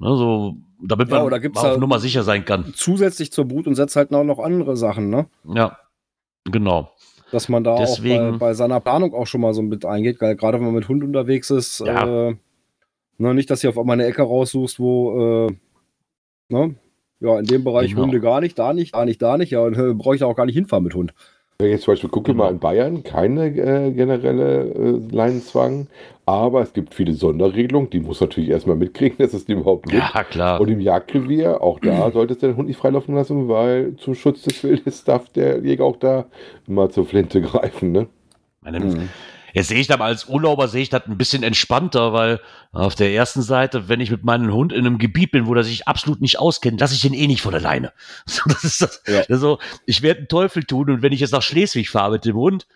Ne, 0.00 0.16
so, 0.16 0.54
damit 0.80 1.08
Ja, 1.08 1.16
man 1.18 1.26
oder 1.26 1.40
gibt's 1.40 1.60
mal 1.60 1.68
auf 1.70 1.74
da- 1.74 1.80
Nummer 1.80 1.98
sicher 1.98 2.22
sein 2.22 2.44
kann. 2.44 2.72
Zusätzlich 2.74 3.32
zur 3.32 3.46
Brut 3.46 3.66
und 3.66 3.74
setzt 3.74 3.96
halt 3.96 4.12
auch 4.14 4.24
noch 4.24 4.38
andere 4.38 4.76
Sachen, 4.76 5.10
ne? 5.10 5.26
Ja, 5.44 5.76
genau. 6.44 6.92
Dass 7.32 7.48
man 7.48 7.64
da 7.64 7.72
auch 7.72 7.80
Deswegen- 7.80 8.32
bei, 8.32 8.38
bei 8.48 8.54
seiner 8.54 8.80
Planung 8.80 9.12
auch 9.14 9.26
schon 9.26 9.40
mal 9.40 9.52
so 9.54 9.62
mit 9.62 9.84
eingeht, 9.84 10.20
weil 10.20 10.36
gerade 10.36 10.58
wenn 10.58 10.66
man 10.66 10.74
mit 10.76 10.88
Hund 10.88 11.02
unterwegs 11.04 11.50
ist, 11.50 11.80
Ja. 11.80 12.28
äh, 12.28 12.36
ne, 13.18 13.34
nicht, 13.34 13.50
dass 13.50 13.60
du 13.60 13.68
auf 13.68 13.76
einmal 13.78 13.94
eine 13.94 14.06
Ecke 14.06 14.22
raussuchst, 14.22 14.78
wo, 14.78 15.48
äh, 15.48 15.56
ne, 16.48 16.76
ja, 17.20 17.38
in 17.38 17.44
dem 17.44 17.64
Bereich 17.64 17.90
Genau. 17.90 18.02
Hunde 18.02 18.20
gar 18.20 18.40
nicht, 18.40 18.58
da 18.58 18.72
nicht, 18.72 18.94
da 18.94 19.04
nicht, 19.04 19.20
da 19.22 19.36
nicht, 19.38 19.50
ja, 19.50 19.60
und 19.60 19.76
äh, 19.76 19.94
brauche 19.94 20.14
ich 20.14 20.20
da 20.20 20.26
auch 20.26 20.36
gar 20.36 20.46
nicht 20.46 20.54
hinfahren 20.54 20.84
mit 20.84 20.94
Hund. 20.94 21.12
Wenn 21.60 21.68
ich 21.68 21.72
jetzt 21.74 21.84
zum 21.84 21.92
Beispiel 21.92 22.10
gucke 22.10 22.30
Genau. 22.32 22.44
mal 22.44 22.50
in 22.52 22.60
Bayern, 22.60 23.02
keine 23.02 23.46
äh, 23.46 23.90
generelle 23.90 24.60
äh, 24.74 25.00
Leinenzwang, 25.10 25.88
aber 26.24 26.62
es 26.62 26.72
gibt 26.72 26.94
viele 26.94 27.14
Sonderregelungen, 27.14 27.90
die 27.90 27.98
muss 27.98 28.20
natürlich 28.20 28.50
erstmal 28.50 28.76
mitkriegen, 28.76 29.18
dass 29.18 29.32
es 29.34 29.44
die 29.44 29.52
überhaupt 29.54 29.88
gibt. 29.88 30.00
Ja, 30.14 30.22
klar. 30.22 30.60
Und 30.60 30.68
im 30.68 30.78
Jagdrevier, 30.80 31.60
auch 31.60 31.80
da 31.80 32.10
solltest 32.12 32.42
du 32.42 32.46
den 32.46 32.56
Hund 32.56 32.68
nicht 32.68 32.76
freilaufen 32.78 33.14
lassen, 33.16 33.48
weil 33.48 33.96
zum 33.96 34.14
Schutz 34.14 34.42
des 34.42 34.62
Wildes 34.62 35.02
darf 35.02 35.28
der 35.30 35.58
Jäger 35.58 35.84
auch 35.84 35.96
da 35.96 36.26
mal 36.68 36.90
zur 36.90 37.04
Flinte 37.06 37.40
greifen. 37.40 37.90
Ne? 37.90 38.06
Meine, 38.62 38.78
Mhm. 38.80 39.08
Jetzt 39.54 39.68
sehe 39.68 39.80
ich 39.80 39.86
das 39.86 40.00
als 40.00 40.26
Urlauber, 40.28 40.68
sehe 40.68 40.82
ich 40.82 40.90
das 40.90 41.06
ein 41.06 41.16
bisschen 41.18 41.42
entspannter, 41.42 42.12
weil 42.12 42.40
auf 42.72 42.94
der 42.94 43.12
ersten 43.12 43.42
Seite, 43.42 43.88
wenn 43.88 44.00
ich 44.00 44.10
mit 44.10 44.22
meinem 44.24 44.52
Hund 44.52 44.72
in 44.72 44.86
einem 44.86 44.98
Gebiet 44.98 45.30
bin, 45.30 45.46
wo 45.46 45.54
er 45.54 45.64
sich 45.64 45.88
absolut 45.88 46.20
nicht 46.20 46.38
auskennt, 46.38 46.80
lasse 46.80 46.94
ich 46.94 47.00
den 47.00 47.14
eh 47.14 47.26
nicht 47.26 47.42
von 47.42 47.54
alleine. 47.54 47.92
So, 48.26 48.42
das 48.46 48.64
ist 48.64 48.82
das. 48.82 49.02
Ja. 49.06 49.22
Also, 49.28 49.58
ich 49.86 50.02
werde 50.02 50.18
einen 50.20 50.28
Teufel 50.28 50.64
tun 50.64 50.90
und 50.90 51.02
wenn 51.02 51.12
ich 51.12 51.20
jetzt 51.20 51.32
nach 51.32 51.42
Schleswig 51.42 51.88
fahre 51.90 52.12
mit 52.12 52.24
dem 52.24 52.36
Hund, 52.36 52.66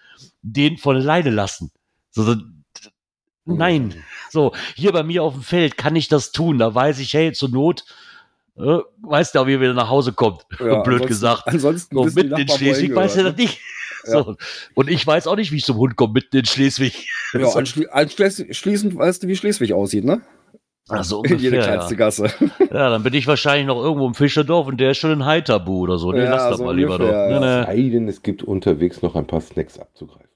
den 0.42 0.78
von 0.78 0.96
alleine 0.96 1.30
lassen. 1.30 1.70
So, 2.10 2.22
so, 2.24 2.36
nein. 3.44 3.94
So, 4.30 4.54
hier 4.74 4.92
bei 4.92 5.02
mir 5.02 5.22
auf 5.22 5.34
dem 5.34 5.42
Feld 5.42 5.76
kann 5.76 5.96
ich 5.96 6.08
das 6.08 6.32
tun. 6.32 6.58
Da 6.58 6.74
weiß 6.74 6.98
ich, 7.00 7.12
hey, 7.14 7.32
zur 7.32 7.50
Not, 7.50 7.84
äh, 8.56 8.78
weißt 9.02 9.34
du 9.34 9.40
auch, 9.40 9.46
wie 9.46 9.54
er 9.54 9.60
wieder 9.60 9.74
nach 9.74 9.88
Hause 9.88 10.12
kommt. 10.12 10.42
Ja, 10.58 10.80
Blöd 10.82 11.02
ansonsten- 11.02 11.06
gesagt. 11.06 11.46
Ansonsten 11.48 11.94
So, 11.96 12.04
mitten 12.04 12.36
in 12.38 12.48
Schleswig 12.48 12.94
weiß 12.94 13.16
er 13.16 13.24
hingehört, 13.24 13.38
das 13.38 13.46
nicht. 13.46 13.60
Ja. 14.06 14.24
So. 14.24 14.36
Und 14.74 14.90
ich 14.90 15.06
weiß 15.06 15.26
auch 15.26 15.36
nicht, 15.36 15.52
wie 15.52 15.56
ich 15.56 15.64
zum 15.64 15.76
Hund 15.76 15.96
komme, 15.96 16.14
mitten 16.14 16.36
in 16.36 16.44
Schleswig. 16.44 17.08
Ja, 17.34 17.48
anschli 17.48 17.86
anschließend 17.90 18.94
weißt 18.94 19.22
du, 19.22 19.26
wie 19.26 19.36
Schleswig 19.36 19.72
aussieht, 19.72 20.04
ne? 20.04 20.20
Also 20.88 21.22
Jede 21.22 21.36
ungefähr, 21.36 21.62
kleinste 21.62 21.94
ja. 21.94 21.98
Gasse. 21.98 22.24
ja, 22.60 22.90
dann 22.90 23.02
bin 23.02 23.14
ich 23.14 23.26
wahrscheinlich 23.26 23.66
noch 23.66 23.82
irgendwo 23.82 24.06
im 24.06 24.14
Fischerdorf 24.14 24.66
und 24.66 24.78
der 24.78 24.90
ist 24.90 24.98
schon 24.98 25.12
in 25.12 25.24
Heiterbu 25.24 25.80
oder 25.80 25.96
so. 25.96 26.12
Nee, 26.12 26.24
Ja, 26.24 26.30
lass 26.30 26.48
das 26.50 26.58
so 26.58 26.64
mal 26.64 26.76
lieber 26.76 26.98
doch. 26.98 27.06
Nee, 27.06 27.30
ja. 27.30 27.40
nee. 27.40 27.64
Sei 27.64 27.88
denn, 27.88 28.08
es 28.08 28.22
gibt 28.22 28.42
unterwegs 28.42 29.00
noch 29.00 29.14
ein 29.14 29.26
paar 29.26 29.40
Snacks 29.40 29.78
abzugreifen. 29.78 30.28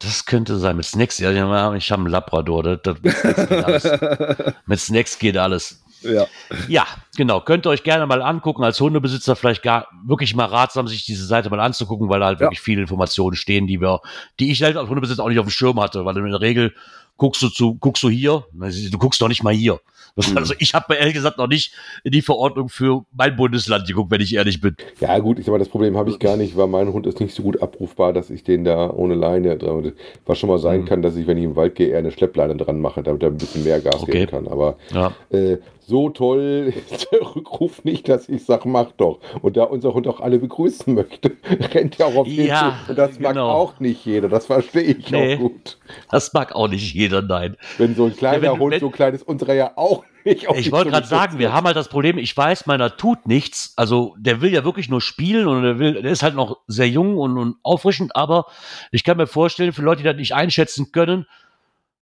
Das 0.00 0.26
könnte 0.26 0.56
sein. 0.58 0.76
Mit 0.76 0.86
Snacks, 0.86 1.18
ja, 1.18 1.32
ich 1.32 1.90
habe 1.90 2.02
einen 2.02 2.06
Labrador. 2.06 2.62
Das, 2.62 2.80
das, 2.82 3.02
mit, 3.02 3.12
Snacks 3.12 3.48
geht 3.48 3.64
alles. 3.64 4.60
mit 4.66 4.80
Snacks 4.80 5.18
geht 5.18 5.36
alles. 5.36 5.84
Ja. 6.02 6.26
Ja, 6.68 6.86
genau. 7.16 7.40
Könnt 7.40 7.66
ihr 7.66 7.70
euch 7.70 7.82
gerne 7.82 8.06
mal 8.06 8.22
angucken. 8.22 8.62
Als 8.64 8.80
Hundebesitzer 8.80 9.36
vielleicht 9.36 9.62
gar 9.62 9.88
wirklich 10.04 10.34
mal 10.34 10.46
ratsam, 10.46 10.86
sich 10.88 11.04
diese 11.04 11.24
Seite 11.26 11.50
mal 11.50 11.60
anzugucken, 11.60 12.08
weil 12.08 12.20
da 12.20 12.26
halt 12.26 12.38
Ja. 12.40 12.46
wirklich 12.46 12.60
viele 12.60 12.80
Informationen 12.82 13.36
stehen, 13.36 13.66
die 13.66 13.80
wir, 13.80 14.00
die 14.40 14.50
ich 14.50 14.62
halt 14.62 14.76
als 14.76 14.88
Hundebesitzer 14.88 15.22
auch 15.22 15.28
nicht 15.28 15.38
auf 15.38 15.46
dem 15.46 15.50
Schirm 15.50 15.80
hatte, 15.80 16.04
weil 16.04 16.16
in 16.16 16.30
der 16.30 16.40
Regel 16.40 16.74
guckst 17.16 17.42
du 17.42 17.48
zu, 17.48 17.74
guckst 17.74 18.02
du 18.04 18.08
hier, 18.08 18.44
du 18.52 18.98
guckst 18.98 19.20
doch 19.20 19.26
nicht 19.28 19.42
mal 19.42 19.52
hier. 19.52 19.80
Das- 20.14 20.28
Mhm. 20.30 20.36
Also 20.38 20.54
ich 20.58 20.72
habe 20.74 20.94
ehrlich 20.94 21.14
gesagt 21.14 21.36
noch 21.38 21.46
nicht 21.48 21.72
in 22.04 22.10
die 22.12 22.22
Verordnung 22.22 22.68
für 22.68 23.04
mein 23.12 23.36
Bundesland 23.36 23.86
geguckt, 23.86 24.10
wenn 24.10 24.20
ich 24.20 24.34
ehrlich 24.34 24.60
bin. 24.60 24.76
Ja, 25.00 25.18
gut, 25.18 25.38
ich 25.38 25.46
mal, 25.48 25.58
das 25.58 25.68
Problem 25.68 25.96
habe 25.96 26.10
ich 26.10 26.18
gar 26.18 26.36
nicht, 26.36 26.56
weil 26.56 26.66
mein 26.68 26.92
Hund 26.92 27.06
ist 27.06 27.20
nicht 27.20 27.34
so 27.34 27.42
gut 27.42 27.60
abrufbar, 27.62 28.12
dass 28.12 28.30
ich 28.30 28.42
den 28.44 28.64
da 28.64 28.90
ohne 28.90 29.14
Leine 29.14 29.56
dran. 29.56 29.92
Was 30.26 30.38
schon 30.38 30.48
mal 30.48 30.58
sein 30.58 30.82
Mhm. 30.82 30.84
kann, 30.86 31.02
dass 31.02 31.14
ich, 31.16 31.26
wenn 31.26 31.38
ich 31.38 31.44
im 31.44 31.56
Wald 31.56 31.74
gehe, 31.76 31.88
eher 31.88 31.98
eine 31.98 32.10
Schleppleine 32.10 32.56
dran 32.56 32.80
mache, 32.80 33.02
damit 33.02 33.22
er 33.22 33.28
ein 33.30 33.36
bisschen 33.36 33.64
mehr 33.64 33.80
Gas 33.80 34.02
Okay. 34.02 34.12
geben 34.12 34.30
kann. 34.30 34.48
Aber 34.48 34.76
Ja. 34.92 35.12
äh, 35.30 35.58
so 35.88 36.10
toll 36.10 36.74
ist 36.90 37.08
der 37.12 37.22
Rückruf 37.34 37.82
nicht, 37.84 38.08
dass 38.10 38.28
ich 38.28 38.44
sage, 38.44 38.68
mach 38.68 38.92
doch. 38.98 39.20
Und 39.40 39.56
da 39.56 39.64
unser 39.64 39.94
Hund 39.94 40.06
auch 40.06 40.20
alle 40.20 40.38
begrüßen 40.38 40.92
möchte, 40.94 41.32
rennt 41.74 41.98
er 41.98 42.06
auch 42.08 42.16
auf 42.16 42.26
den 42.28 42.46
Ja, 42.46 42.76
zu. 42.84 42.90
Und 42.90 42.98
das 42.98 43.18
mag 43.18 43.32
genau. 43.32 43.48
auch 43.50 43.80
nicht 43.80 44.04
jeder, 44.04 44.28
das 44.28 44.44
verstehe 44.46 44.82
ich 44.82 45.10
Nee. 45.10 45.36
auch 45.36 45.38
gut. 45.40 45.78
Das 46.10 46.32
mag 46.34 46.54
auch 46.54 46.68
nicht 46.68 46.92
jeder, 46.94 47.22
nein. 47.22 47.56
Wenn 47.78 47.94
so 47.94 48.04
ein 48.04 48.14
kleiner 48.14 48.44
Ja, 48.44 48.52
wenn 48.52 48.60
Hund, 48.60 48.72
wenn- 48.74 48.80
so 48.80 48.90
klein 48.90 49.14
ist, 49.14 49.26
unserer 49.26 49.54
ja 49.54 49.72
auch 49.76 50.04
nicht. 50.26 50.46
auf 50.46 50.58
Ich 50.58 50.70
wollte 50.72 50.90
gerade 50.90 51.06
sagen, 51.06 51.38
wir 51.38 51.54
haben 51.54 51.66
halt 51.66 51.76
das 51.76 51.88
Problem, 51.88 52.18
ich 52.18 52.36
weiß, 52.36 52.66
meiner 52.66 52.94
tut 52.98 53.26
nichts. 53.26 53.72
Also 53.76 54.14
der 54.18 54.42
will 54.42 54.52
ja 54.52 54.64
wirklich 54.64 54.90
nur 54.90 55.00
spielen 55.00 55.46
und 55.48 55.62
der 55.62 55.78
will, 55.78 56.02
der 56.02 56.12
ist 56.12 56.22
halt 56.22 56.34
noch 56.34 56.58
sehr 56.66 56.88
jung 56.88 57.16
und, 57.16 57.38
und 57.38 57.56
auffrischend, 57.62 58.14
aber 58.14 58.44
ich 58.92 59.04
kann 59.04 59.16
mir 59.16 59.26
vorstellen, 59.26 59.72
für 59.72 59.80
Leute, 59.82 60.02
die 60.02 60.08
das 60.08 60.16
nicht 60.16 60.34
einschätzen 60.34 60.92
können, 60.92 61.26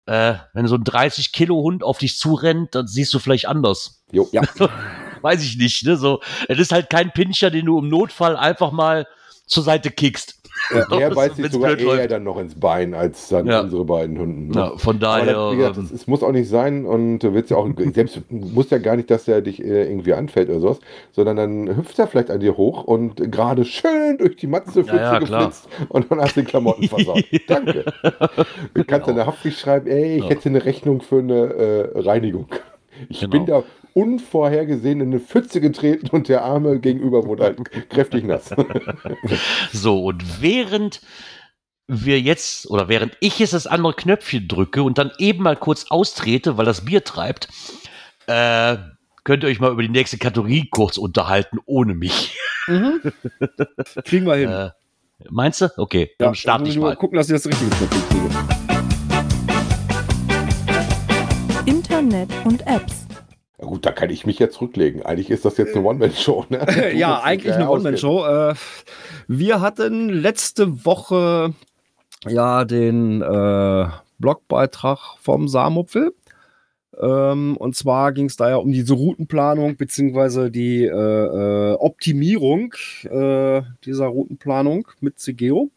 äh, 0.09 0.39
wenn 0.53 0.65
so 0.65 0.73
ein 0.73 0.83
30 0.83 1.31
Kilo 1.31 1.61
Hund 1.61 1.83
auf 1.83 1.99
dich 1.99 2.17
zurennt, 2.17 2.73
dann 2.73 2.87
siehst 2.87 3.13
du 3.13 3.19
vielleicht 3.19 3.47
anders. 3.47 4.01
Jo. 4.11 4.27
Ja. 4.31 4.41
Weiß 5.21 5.43
ich 5.43 5.55
nicht, 5.57 5.85
ne? 5.85 5.97
So, 5.97 6.19
es 6.47 6.57
ist 6.57 6.71
halt 6.71 6.89
kein 6.89 7.11
Pinscher, 7.11 7.51
den 7.51 7.67
du 7.67 7.77
im 7.77 7.89
Notfall 7.89 8.35
einfach 8.35 8.71
mal 8.71 9.05
zur 9.45 9.61
Seite 9.61 9.91
kickst. 9.91 10.38
Der 10.91 11.09
Das- 11.09 11.15
beißt 11.15 11.35
sich 11.37 11.51
sogar 11.51 11.77
eher 11.77 11.85
läuft. 11.85 12.11
dann 12.11 12.23
noch 12.23 12.37
ins 12.37 12.55
Bein 12.55 12.93
als 12.93 13.29
dann 13.29 13.47
Ja. 13.47 13.61
unsere 13.61 13.85
beiden 13.85 14.19
Hunden. 14.19 14.47
ne? 14.49 14.55
Ja, 14.55 14.77
von 14.77 14.99
daher. 14.99 15.55
gesagt, 15.55 15.77
ähm, 15.77 15.89
es 15.93 16.07
muss 16.07 16.21
auch 16.23 16.31
nicht 16.31 16.49
sein 16.49 16.85
und 16.85 17.19
du 17.19 17.33
willst 17.33 17.49
ja 17.49 17.57
auch, 17.57 17.67
selbst 17.93 18.21
muss 18.29 18.69
ja 18.69 18.77
gar 18.77 18.95
nicht, 18.95 19.09
dass 19.09 19.27
er 19.27 19.41
dich 19.41 19.63
äh, 19.63 19.89
irgendwie 19.89 20.13
anfällt 20.13 20.49
oder 20.49 20.59
sowas, 20.59 20.79
sondern 21.11 21.37
dann 21.37 21.75
hüpft 21.77 21.97
er 21.99 22.07
vielleicht 22.07 22.29
an 22.31 22.39
dir 22.39 22.57
hoch 22.57 22.83
und 22.83 23.31
gerade 23.31 23.65
schön 23.65 24.17
durch 24.17 24.35
die 24.35 24.47
Matzenpfütze 24.47 24.95
Ja, 24.95 25.13
ja, 25.13 25.19
geflitzt 25.19 25.67
und 25.89 26.11
dann 26.11 26.19
hast 26.21 26.35
du 26.35 26.41
die 26.41 26.47
Klamotten 26.47 26.83
versaut. 26.87 27.23
Danke. 27.47 27.85
Du 28.73 28.83
kannst 28.83 29.05
Genau. 29.07 29.15
der 29.17 29.25
Haftpflicht 29.27 29.59
schreiben, 29.59 29.87
ey, 29.87 30.17
ich 30.17 30.23
Ja. 30.23 30.29
hätte 30.29 30.49
eine 30.49 30.63
Rechnung 30.65 31.01
für 31.01 31.19
eine 31.19 31.35
äh, 31.53 31.99
Reinigung. 31.99 32.47
Ich 33.07 33.21
Genau. 33.21 33.31
bin 33.31 33.45
da 33.45 33.63
unvorhergesehen 33.93 35.01
in 35.01 35.07
eine 35.07 35.19
Pfütze 35.19 35.61
getreten 35.61 36.09
und 36.11 36.27
der 36.29 36.43
Arme 36.43 36.79
gegenüber 36.79 37.25
wurde 37.25 37.43
halt 37.43 37.89
kräftig 37.89 38.23
nass. 38.25 38.53
So, 39.71 40.05
und 40.05 40.41
während 40.41 41.01
wir 41.87 42.21
jetzt, 42.21 42.69
oder 42.69 42.87
während 42.87 43.17
ich 43.19 43.39
jetzt 43.39 43.53
das 43.53 43.67
andere 43.67 43.93
Knöpfchen 43.93 44.47
drücke 44.47 44.83
und 44.83 44.97
dann 44.97 45.11
eben 45.17 45.43
mal 45.43 45.55
kurz 45.55 45.87
austrete, 45.89 46.57
weil 46.57 46.65
das 46.65 46.85
Bier 46.85 47.03
treibt, 47.03 47.49
äh, 48.27 48.77
könnt 49.23 49.43
ihr 49.43 49.49
euch 49.49 49.59
mal 49.59 49.71
über 49.71 49.81
die 49.81 49.89
nächste 49.89 50.17
Kategorie 50.17 50.67
kurz 50.69 50.97
unterhalten, 50.97 51.57
ohne 51.65 51.95
mich. 51.95 52.37
Mhm. 52.67 53.01
Kriegen 54.05 54.25
wir 54.27 54.35
hin. 54.35 54.49
Äh, 54.49 54.69
meinst 55.29 55.61
du? 55.61 55.69
Okay, 55.77 56.11
ja, 56.19 56.27
dann 56.27 56.35
starte 56.35 56.69
ich 56.69 56.77
mal. 56.77 56.95
gucken, 56.95 57.17
dass 57.17 57.27
ich 57.27 57.33
das 57.33 57.47
richtige 57.47 57.71
Knöpfchen 57.71 58.03
kriege. 58.09 58.29
Internet 61.65 62.29
und 62.45 62.65
Apps. 62.67 63.08
Ja 63.61 63.67
gut, 63.67 63.85
da 63.85 63.91
kann 63.91 64.09
ich 64.09 64.25
mich 64.25 64.39
jetzt 64.39 64.55
zurücklegen. 64.55 65.03
Eigentlich 65.03 65.29
ist 65.29 65.43
das 65.43 65.57
jetzt 65.57 65.75
eine 65.75 65.85
One-Man-Show. 65.85 66.45
Ne? 66.49 66.65
Ja, 66.95 67.21
eigentlich 67.21 67.53
eine 67.53 67.69
One-Man-Show. 67.69 68.25
Äh, 68.25 68.55
wir 69.27 69.59
hatten 69.59 70.09
letzte 70.09 70.85
Woche 70.85 71.53
ja 72.27 72.63
den 72.63 73.21
äh, 73.21 73.87
Blogbeitrag 74.17 75.17
vom 75.19 75.47
Saarmupfel. 75.49 76.13
Ähm, 76.97 77.57
und 77.57 77.75
zwar 77.75 78.13
ging 78.13 78.25
es 78.25 78.37
da 78.37 78.49
ja 78.49 78.55
um 78.57 78.71
diese 78.71 78.93
Routenplanung 78.93 79.75
beziehungsweise 79.77 80.51
die 80.51 80.83
äh, 80.83 80.89
äh, 80.89 81.73
Optimierung 81.73 82.73
äh, 83.03 83.61
dieser 83.83 84.07
Routenplanung 84.07 84.87
mit 85.01 85.19
CGO. 85.19 85.69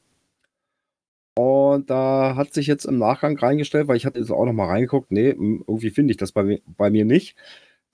Und 1.35 1.89
da 1.91 2.37
hat 2.37 2.53
sich 2.53 2.67
jetzt 2.67 2.85
im 2.85 2.99
Nachgang 2.99 3.39
reingestellt, 3.39 3.89
weil 3.89 3.97
ich 3.97 4.05
hatte 4.05 4.19
jetzt 4.19 4.31
auch 4.31 4.45
noch 4.45 4.53
mal 4.53 4.67
reingeguckt, 4.67 5.11
nee, 5.11 5.31
m, 5.31 5.65
irgendwie 5.67 5.91
finde 5.91 6.11
ich 6.11 6.19
das 6.19 6.33
bei, 6.33 6.61
bei 6.77 6.91
mir 6.91 7.05
nicht. 7.05 7.37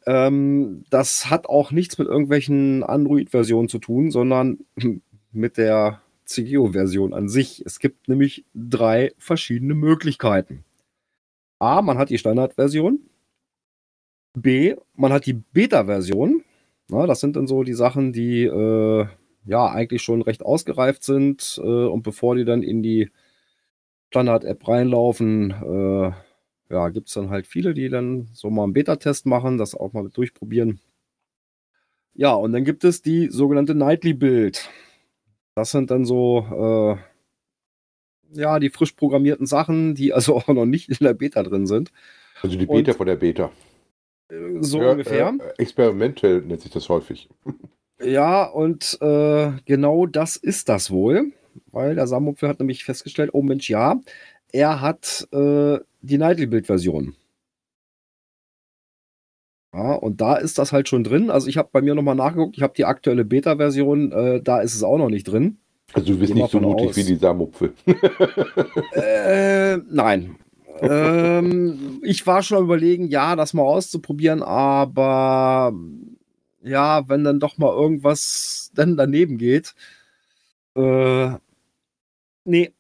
Ähm, 0.09 0.85
das 0.89 1.29
hat 1.29 1.47
auch 1.47 1.71
nichts 1.71 1.99
mit 1.99 2.09
irgendwelchen 2.09 2.83
Android-Versionen 2.83 3.69
zu 3.69 3.79
tun, 3.79 4.11
sondern 4.11 4.61
mit 5.33 5.59
der 5.59 6.01
CGO-Version 6.25 7.13
an 7.13 7.29
sich. 7.29 7.63
Es 7.67 7.79
gibt 7.79 8.09
nämlich 8.09 8.47
drei 8.55 9.13
verschiedene 9.19 9.75
Möglichkeiten. 9.75 10.65
A, 11.59 11.83
man 11.83 11.99
hat 11.99 12.09
die 12.09 12.17
Standardversion. 12.17 13.01
B, 14.33 14.77
man 14.95 15.13
hat 15.13 15.27
die 15.27 15.35
Beta-Version. 15.35 16.43
Das 16.89 17.21
sind 17.21 17.37
dann 17.37 17.47
so 17.47 17.63
die 17.63 17.75
Sachen, 17.75 18.15
die 18.15 18.45
äh, 18.45 19.07
ja 19.45 19.71
eigentlich 19.71 20.01
schon 20.01 20.23
recht 20.23 20.43
ausgereift 20.43 21.03
sind. 21.03 21.61
Äh, 21.63 21.67
und 21.67 22.03
bevor 22.03 22.35
die 22.35 22.47
dann 22.47 22.63
in 22.63 22.83
die 22.83 23.11
Standard-App 24.09 24.67
reinlaufen, 24.67 25.51
äh, 25.51 26.13
ja, 26.71 26.89
gibt 26.91 27.09
es 27.09 27.15
dann 27.15 27.31
halt 27.31 27.47
viele, 27.47 27.75
die 27.75 27.89
dann 27.89 28.29
so 28.33 28.51
mal 28.51 28.65
einen 28.65 28.73
Beta-Test 28.73 29.27
machen, 29.27 29.59
das 29.59 29.75
auch 29.75 29.93
mal 29.93 30.09
durchprobieren. 30.11 30.81
Ja, 32.15 32.33
und 32.35 32.53
dann 32.53 32.65
gibt 32.65 32.85
es 32.85 33.01
die 33.03 33.29
sogenannte 33.31 33.75
Nightly 33.75 34.13
Build. 34.13 34.69
Das 35.55 35.71
sind 35.71 35.91
dann 35.91 36.05
so, 36.05 36.99
äh, 38.35 38.39
ja, 38.41 38.59
die 38.59 38.71
frisch 38.71 38.93
programmierten 38.93 39.47
Sachen, 39.47 39.95
die 39.95 40.13
also 40.13 40.37
auch 40.37 40.49
noch 40.49 40.67
nicht 40.67 40.89
in 40.89 40.97
der 41.01 41.15
Beta 41.15 41.43
drin 41.43 41.67
sind. 41.67 41.93
Also 42.43 42.57
die 42.57 42.67
Beta 42.67 42.91
Und- 42.93 42.97
von 42.97 43.07
der 43.07 43.17
Beta. 43.17 43.51
Äh, 44.31 44.63
So 44.63 44.83
Ja, 44.83 44.93
ungefähr. 44.93 45.35
Äh, 45.39 45.63
experimental 45.63 46.43
nennt 46.43 46.61
sich 46.61 46.71
das 46.71 46.89
häufig. 46.89 47.29
Ja, 48.01 48.45
und 48.45 48.97
äh, 49.01 49.51
genau 49.65 50.07
das 50.07 50.37
ist 50.37 50.69
das 50.69 50.93
wohl, 50.93 51.33
weil 51.73 51.97
der 51.97 52.07
Samupfel 52.07 52.49
hat 52.49 52.61
nämlich 52.61 52.85
festgestellt, 52.85 53.31
oh 53.33 53.43
Mensch, 53.43 53.69
ja, 53.69 54.01
er 54.53 54.81
hat 54.81 55.27
äh, 55.33 55.79
die 56.01 56.19
Nightly-Bild-Version. 56.19 57.15
Ja, 59.75 59.95
und 59.95 60.21
da 60.21 60.37
ist 60.37 60.59
das 60.59 60.73
halt 60.73 60.89
schon 60.89 61.05
drin. 61.05 61.31
Also 61.31 61.49
ich 61.49 61.59
habe 61.59 61.69
bei 61.71 61.83
mir 61.83 61.95
nochmal 61.95 62.15
nachgeguckt, 62.15 62.57
ich 62.57 62.63
habe 62.63 62.73
die 62.77 62.85
aktuelle 62.85 63.25
Beta-Version, 63.25 64.13
äh, 64.13 64.43
da 64.43 64.61
ist 64.61 64.75
es 64.75 64.83
auch 64.83 64.99
noch 64.99 65.11
nicht 65.11 65.25
drin. 65.25 65.59
Also 65.93 66.13
du 66.13 66.19
bist 66.19 66.35
nicht 66.35 66.51
so 66.51 66.61
mutig 66.61 66.91
aus. 66.91 66.97
wie 66.97 67.05
die 67.05 67.17
Samupfel. 67.17 67.73
Äh, 68.93 69.79
nein. 69.91 70.37
ähm, 70.81 72.01
ich 72.03 72.27
war 72.27 72.43
schon 72.43 72.59
am 72.59 72.65
überlegen, 72.65 73.09
ja, 73.09 73.37
das 73.37 73.55
mal 73.55 73.63
auszuprobieren, 73.63 74.43
aber 74.43 75.73
ja, 76.63 77.09
wenn 77.09 77.25
dann 77.25 77.41
doch 77.41 77.59
mal 77.59 77.73
irgendwas 77.73 78.71
dann 78.75 78.97
daneben 78.97 79.39
geht. 79.39 79.75
Äh, 80.77 81.31
nee. 82.45 82.73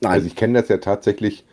Nein. 0.00 0.12
Also 0.12 0.26
ich 0.26 0.36
kenne 0.36 0.60
das 0.60 0.68
ja 0.68 0.78
tatsächlich, 0.78 1.44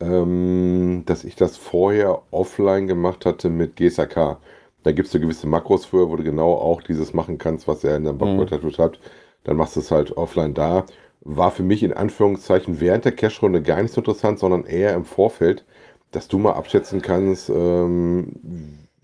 ähm, 0.00 1.02
dass 1.06 1.24
ich 1.24 1.36
das 1.36 1.56
vorher 1.56 2.22
offline 2.30 2.86
gemacht 2.86 3.24
hatte 3.26 3.48
mit 3.50 3.76
GSAK. 3.76 4.38
Da 4.82 4.92
gibt 4.92 5.06
es 5.06 5.12
so 5.12 5.18
gewisse 5.20 5.46
Makros 5.48 5.86
für, 5.86 6.08
wo 6.10 6.16
du 6.16 6.22
genau 6.22 6.52
auch 6.54 6.82
dieses 6.82 7.12
machen 7.14 7.38
kannst, 7.38 7.66
was 7.66 7.82
ihr 7.84 7.96
in 7.96 8.04
der 8.04 8.12
Backward 8.12 8.78
habt. 8.78 9.00
Dann 9.44 9.56
machst 9.56 9.76
du 9.76 9.80
es 9.80 9.90
halt 9.90 10.16
offline 10.16 10.54
da. 10.54 10.84
War 11.22 11.50
für 11.50 11.62
mich 11.64 11.82
in 11.82 11.92
Anführungszeichen 11.92 12.80
während 12.80 13.04
der 13.04 13.12
Cache-Runde 13.12 13.62
gar 13.62 13.82
nicht 13.82 13.92
so 13.94 14.00
interessant, 14.00 14.38
sondern 14.38 14.64
eher 14.64 14.94
im 14.94 15.04
Vorfeld, 15.04 15.64
dass 16.12 16.28
du 16.28 16.38
mal 16.38 16.52
abschätzen 16.52 17.02
kannst, 17.02 17.48
ähm, 17.50 18.32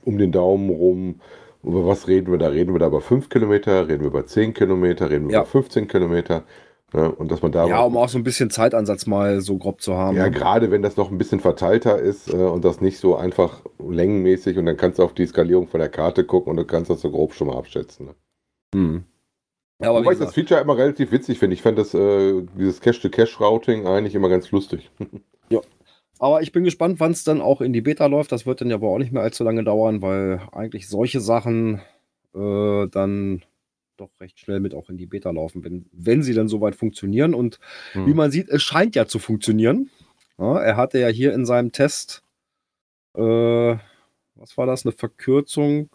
um 0.05 0.19
den 0.19 0.31
Daumen 0.33 0.71
rum, 0.71 1.21
über 1.65 1.87
was 1.87 2.09
reden 2.09 2.31
wir 2.33 2.39
da? 2.39 2.49
Reden 2.49 2.75
wir 2.75 2.79
da 2.81 2.89
über 2.89 3.01
5 3.01 3.29
Kilometer, 3.29 3.89
reden 3.89 4.01
wir 4.01 4.09
über 4.09 4.27
10 4.27 4.53
Kilometer, 4.55 5.11
reden 5.11 5.27
wir 5.29 5.35
Ja. 5.35 5.41
über 5.41 5.47
15 5.49 5.89
Kilometer? 5.89 6.45
Ne? 6.95 7.11
Und 7.11 7.31
dass 7.31 7.43
man 7.43 7.53
da 7.53 7.67
ja, 7.67 7.83
um 7.83 7.97
auch 7.97 8.09
so 8.09 8.19
ein 8.19 8.25
bisschen 8.25 8.51
Zeitansatz 8.51 9.07
mal 9.07 9.41
so 9.41 9.57
grob 9.59 9.81
zu 9.81 9.95
haben. 9.95 10.17
ja, 10.17 10.29
gerade 10.29 10.71
wenn 10.71 10.83
das 10.83 10.97
noch 10.97 11.11
ein 11.11 11.19
bisschen 11.19 11.41
verteilter 11.41 11.99
ist 11.99 12.33
äh, 12.33 12.37
und 12.37 12.65
das 12.65 12.81
nicht 12.81 12.99
so 12.99 13.17
einfach 13.17 13.63
längenmäßig 13.79 14.59
und 14.59 14.67
dann 14.67 14.77
kannst 14.77 14.99
du 14.99 15.03
auf 15.03 15.15
die 15.15 15.27
Skalierung 15.27 15.69
von 15.69 15.81
der 15.81 15.89
Karte 15.89 16.25
gucken 16.25 16.51
und 16.51 16.57
du 16.57 16.65
kannst 16.65 16.91
das 16.91 17.01
so 17.01 17.11
grob 17.11 17.35
schon 17.35 17.49
mal 17.49 17.57
abschätzen. 17.57 18.07
Ne? 18.07 18.15
Hm. 18.75 19.05
Ja, 19.83 19.91
aber 19.91 20.01
Wobei 20.01 20.13
ich 20.13 20.19
das 20.19 20.35
Feature 20.35 20.61
immer 20.61 20.77
relativ 20.77 21.11
witzig 21.11 21.39
finde. 21.39 21.55
Ich 21.55 21.63
fand 21.63 21.77
das, 21.77 21.93
äh, 21.93 22.43
dieses 22.57 22.81
Cache-to-Cache-Routing 22.81 23.87
eigentlich 23.87 24.15
immer 24.15 24.29
ganz 24.29 24.51
lustig. 24.53 24.91
aber 26.19 26.41
ich 26.41 26.53
bin 26.53 26.63
gespannt, 26.63 27.01
wann 27.01 27.11
es 27.11 27.25
dann 27.25 27.41
auch 27.41 27.61
in 27.61 27.73
die 27.73 27.81
Beta 27.81 28.07
läuft. 28.07 28.31
Das 28.31 28.47
wird 28.47 28.61
dann 28.61 28.71
ja 28.71 28.81
wohl 28.81 28.95
auch 28.95 28.99
nicht 28.99 29.13
mehr 29.13 29.23
allzu 29.23 29.43
lange 29.43 29.65
dauern, 29.65 30.01
weil 30.01 30.41
eigentlich 30.53 30.89
solche 30.89 31.21
Sachen 31.21 31.81
äh, 32.35 32.87
dann 32.89 33.43
doch 33.97 34.11
recht 34.21 34.39
schnell 34.41 34.61
mit 34.61 34.75
auch 34.75 34.89
in 34.89 34.97
die 34.97 35.07
Beta 35.07 35.31
laufen, 35.31 35.65
wenn, 35.65 35.87
wenn 35.93 36.23
sie 36.23 36.35
dann 36.35 36.49
soweit 36.49 36.75
funktionieren. 36.75 37.35
Und 37.35 37.59
Hm. 37.93 38.07
wie 38.07 38.15
man 38.15 38.31
sieht, 38.31 38.49
es 38.49 38.63
scheint 38.63 38.97
ja 38.97 39.07
zu 39.07 39.19
funktionieren. 39.19 39.91
Ja, 40.39 40.59
er 40.61 40.77
hatte 40.77 40.99
ja 40.99 41.09
hier 41.09 41.35
in 41.35 41.45
seinem 41.45 41.73
Test, 41.73 42.23
äh, 43.15 43.21
was 43.21 44.57
war 44.57 44.67
das, 44.67 44.85
eine 44.87 44.93
Verkürzung, 44.93 45.91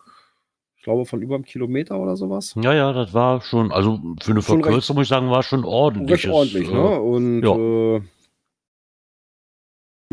ich 0.78 0.84
glaube, 0.84 1.06
von 1.06 1.22
über 1.22 1.36
einem 1.36 1.44
Kilometer 1.44 2.00
oder 2.00 2.16
sowas. 2.16 2.54
Ja, 2.62 2.74
ja, 2.74 2.94
das 2.94 3.14
war 3.14 3.42
schon, 3.42 3.72
also 3.72 3.98
für 4.22 4.32
eine 4.32 4.42
Schon 4.42 4.56
recht- 4.58 4.64
Verkürzung 4.66 4.96
muss 4.96 5.04
ich 5.06 5.10
sagen, 5.10 5.30
war 5.30 5.44
schon 5.44 5.66
ordentlich. 5.66 6.24
Recht 6.26 6.34
ordentlich, 6.34 6.70
ne? 6.70 7.00
Und 7.02 7.42
ja. 7.44 7.56
äh, 7.98 8.02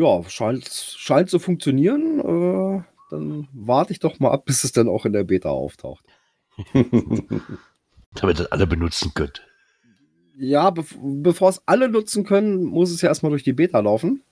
ja, 0.01 0.23
scheint, 0.29 0.67
scheint 0.69 1.31
zu 1.31 1.39
funktionieren. 1.39 2.19
Äh, 2.21 2.83
dann 3.11 3.47
warte 3.53 3.93
ich 3.93 4.01
doch 4.01 4.19
mal 4.19 4.33
ab, 4.33 4.47
bis 4.47 4.65
es 4.65 4.73
dann 4.73 4.89
auch 4.89 5.05
in 5.05 5.13
der 5.13 5.23
Beta 5.25 5.51
auftaucht. 5.51 6.05
Damit 8.21 8.39
das 8.41 8.47
alle 8.53 8.67
benutzen 8.67 9.13
könnt. 9.15 9.43
Ja, 10.37 10.71
bev 10.71 10.95
bevor 11.01 11.49
es 11.51 11.63
alle 11.67 11.89
nutzen 11.89 12.25
können, 12.25 12.65
muss 12.65 12.91
es 12.91 13.01
ja 13.03 13.09
erstmal 13.09 13.31
durch 13.31 13.45
die 13.45 13.53
Beta 13.53 13.79
laufen. 13.81 14.23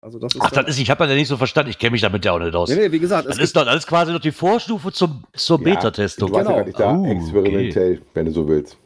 Also 0.00 0.18
das 0.20 0.34
ist 0.34 0.40
Ach, 0.40 0.50
dann- 0.50 0.66
das 0.66 0.76
ist, 0.76 0.80
ich 0.82 0.90
habe 0.90 0.98
das 1.00 1.08
ja 1.10 1.16
nicht 1.16 1.26
so 1.26 1.36
verstanden. 1.36 1.70
Ich 1.70 1.78
kenne 1.78 1.92
mich 1.92 2.00
damit 2.02 2.24
ja 2.24 2.32
auch 2.32 2.38
nicht 2.38 2.54
aus. 2.54 2.68
Nee, 2.68 2.76
nee, 2.76 2.92
wie 2.92 3.00
gesagt, 3.00 3.26
Das 3.28 3.36
es 3.38 3.42
ist 3.44 3.56
doch 3.56 3.66
alles 3.66 3.86
quasi 3.88 4.12
noch 4.12 4.20
die 4.20 4.30
Vorstufe 4.30 4.92
zum, 4.92 5.24
zur 5.32 5.58
Ja, 5.58 5.64
Beta-Testung. 5.64 6.30
Genau. 6.30 6.50
ja 6.50 6.56
gar 6.58 6.64
nicht 6.64 6.78
da 6.78 6.92
Oh, 6.94 7.00
okay. 7.00 7.12
experimentell, 7.12 8.02
wenn 8.14 8.26
du 8.26 8.32
so 8.32 8.46
willst. 8.46 8.76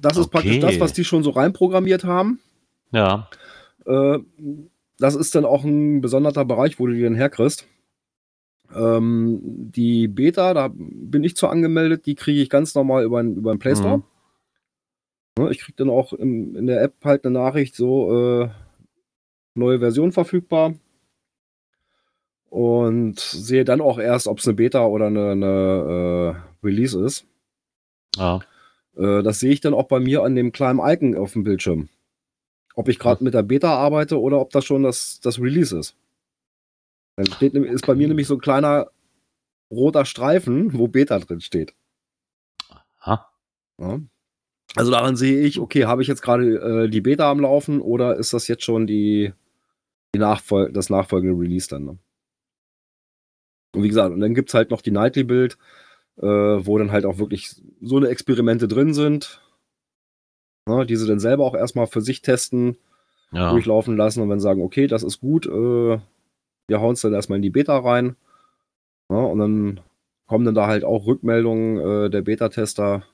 das 0.00 0.16
ist 0.16 0.28
praktisch 0.30 0.52
Okay. 0.56 0.60
das, 0.60 0.80
was 0.80 0.92
die 0.92 1.04
schon 1.04 1.22
so 1.22 1.30
reinprogrammiert 1.30 2.02
haben. 2.04 2.40
Ja. 2.90 3.28
Äh, 3.86 4.18
das 4.98 5.14
ist 5.14 5.34
dann 5.36 5.44
auch 5.44 5.62
ein 5.64 6.00
besonderer 6.00 6.44
Bereich, 6.44 6.80
wo 6.80 6.86
du 6.86 6.94
die 6.94 7.02
dann 7.02 7.14
herkriegst. 7.14 7.66
Ähm, 8.74 9.40
die 9.42 10.06
Beta, 10.08 10.54
da 10.54 10.70
bin 10.74 11.24
ich 11.24 11.36
zu 11.36 11.48
angemeldet, 11.48 12.06
die 12.06 12.14
kriege 12.14 12.40
ich 12.40 12.50
ganz 12.50 12.74
normal 12.74 13.04
über, 13.04 13.22
den- 13.22 13.36
über 13.36 13.52
den 13.54 13.58
Play 13.58 13.74
Store. 13.76 13.98
Mhm. 13.98 14.04
Ne, 15.44 15.50
Ich 15.50 15.58
kriege 15.60 15.76
dann 15.76 15.90
auch 15.90 16.12
im, 16.12 16.54
in 16.56 16.66
der 16.66 16.82
App 16.82 16.94
halt 17.04 17.24
eine 17.24 17.34
Nachricht, 17.34 17.74
so 17.74 18.42
äh, 18.42 18.48
neue 19.54 19.78
Version 19.80 20.12
verfügbar. 20.12 20.74
Und 22.50 23.18
sehe 23.18 23.64
dann 23.64 23.80
auch 23.80 23.98
erst, 23.98 24.28
ob 24.28 24.38
es 24.38 24.46
eine 24.46 24.54
Beta 24.54 24.86
oder 24.86 25.06
eine, 25.08 25.30
eine 25.32 26.36
äh, 26.62 26.66
Release 26.66 26.98
ist. 27.04 27.26
ja. 28.16 28.40
Äh, 28.96 29.24
das 29.24 29.40
sehe 29.40 29.50
ich 29.52 29.60
dann 29.60 29.74
auch 29.74 29.88
bei 29.88 29.98
mir 29.98 30.22
an 30.22 30.36
dem 30.36 30.52
kleinen 30.52 30.78
Icon 30.80 31.16
auf 31.16 31.32
dem 31.32 31.42
Bildschirm. 31.42 31.88
Ob 32.76 32.88
ich 32.88 33.00
gerade 33.00 33.24
mit 33.24 33.34
der 33.34 33.42
Beta 33.42 33.74
arbeite 33.74 34.20
oder 34.20 34.40
ob 34.40 34.50
das 34.50 34.64
schon 34.64 34.84
das, 34.84 35.18
das 35.20 35.40
Release 35.40 35.76
ist. 35.76 35.96
Dann 37.16 37.26
steht, 37.26 37.54
ist 37.54 37.86
bei 37.86 37.94
mir 37.94 38.08
nämlich 38.08 38.26
so 38.26 38.34
ein 38.34 38.40
kleiner 38.40 38.90
roter 39.70 40.04
Streifen, 40.04 40.76
wo 40.78 40.88
Beta 40.88 41.18
drin 41.18 41.40
steht. 41.40 41.74
Ha. 43.00 43.28
Ja. 43.78 44.00
Also 44.76 44.90
daran 44.90 45.16
sehe 45.16 45.42
ich, 45.42 45.60
okay, 45.60 45.84
habe 45.84 46.02
ich 46.02 46.08
jetzt 46.08 46.22
gerade 46.22 46.84
äh, 46.84 46.88
die 46.88 47.00
Beta 47.00 47.30
am 47.30 47.40
Laufen 47.40 47.80
oder 47.80 48.16
ist 48.16 48.32
das 48.32 48.48
jetzt 48.48 48.64
schon 48.64 48.86
die, 48.86 49.32
die 50.14 50.18
Nachfol 50.18 50.72
das 50.72 50.90
nachfolgende 50.90 51.38
Release 51.38 51.68
dann? 51.68 51.84
Ne? 51.84 51.98
Und 53.74 53.82
wie 53.82 53.88
gesagt, 53.88 54.12
und 54.12 54.20
dann 54.20 54.34
gibt 54.34 54.50
es 54.50 54.54
halt 54.54 54.70
noch 54.70 54.80
die 54.80 54.90
Nightly-Bild, 54.90 55.58
äh, 56.16 56.26
wo 56.26 56.78
dann 56.78 56.92
halt 56.92 57.06
auch 57.06 57.18
wirklich 57.18 57.54
so 57.80 57.96
eine 57.96 58.08
Experimente 58.08 58.68
drin 58.68 58.94
sind, 58.94 59.40
ne, 60.66 60.86
die 60.86 60.96
sie 60.96 61.06
dann 61.06 61.20
selber 61.20 61.44
auch 61.44 61.54
erstmal 61.54 61.86
für 61.86 62.00
sich 62.00 62.22
testen, 62.22 62.76
ja. 63.32 63.50
durchlaufen 63.50 63.96
lassen 63.96 64.22
und 64.22 64.30
sie 64.38 64.42
sagen, 64.42 64.62
okay, 64.62 64.86
das 64.86 65.02
ist 65.02 65.20
gut, 65.20 65.46
äh, 65.46 65.98
wir 66.66 66.80
hauen 66.80 66.94
es 66.94 67.00
dann 67.02 67.12
erstmal 67.14 67.36
in 67.36 67.42
die 67.42 67.50
Beta 67.50 67.78
rein. 67.78 68.16
Ja, 69.10 69.16
und 69.18 69.38
dann 69.38 69.80
kommen 70.26 70.44
dann 70.44 70.54
da 70.54 70.66
halt 70.66 70.84
auch 70.84 71.06
Rückmeldungen 71.06 71.78
äh, 72.06 72.10
der 72.10 72.22
Beta-Tester, 72.22 73.04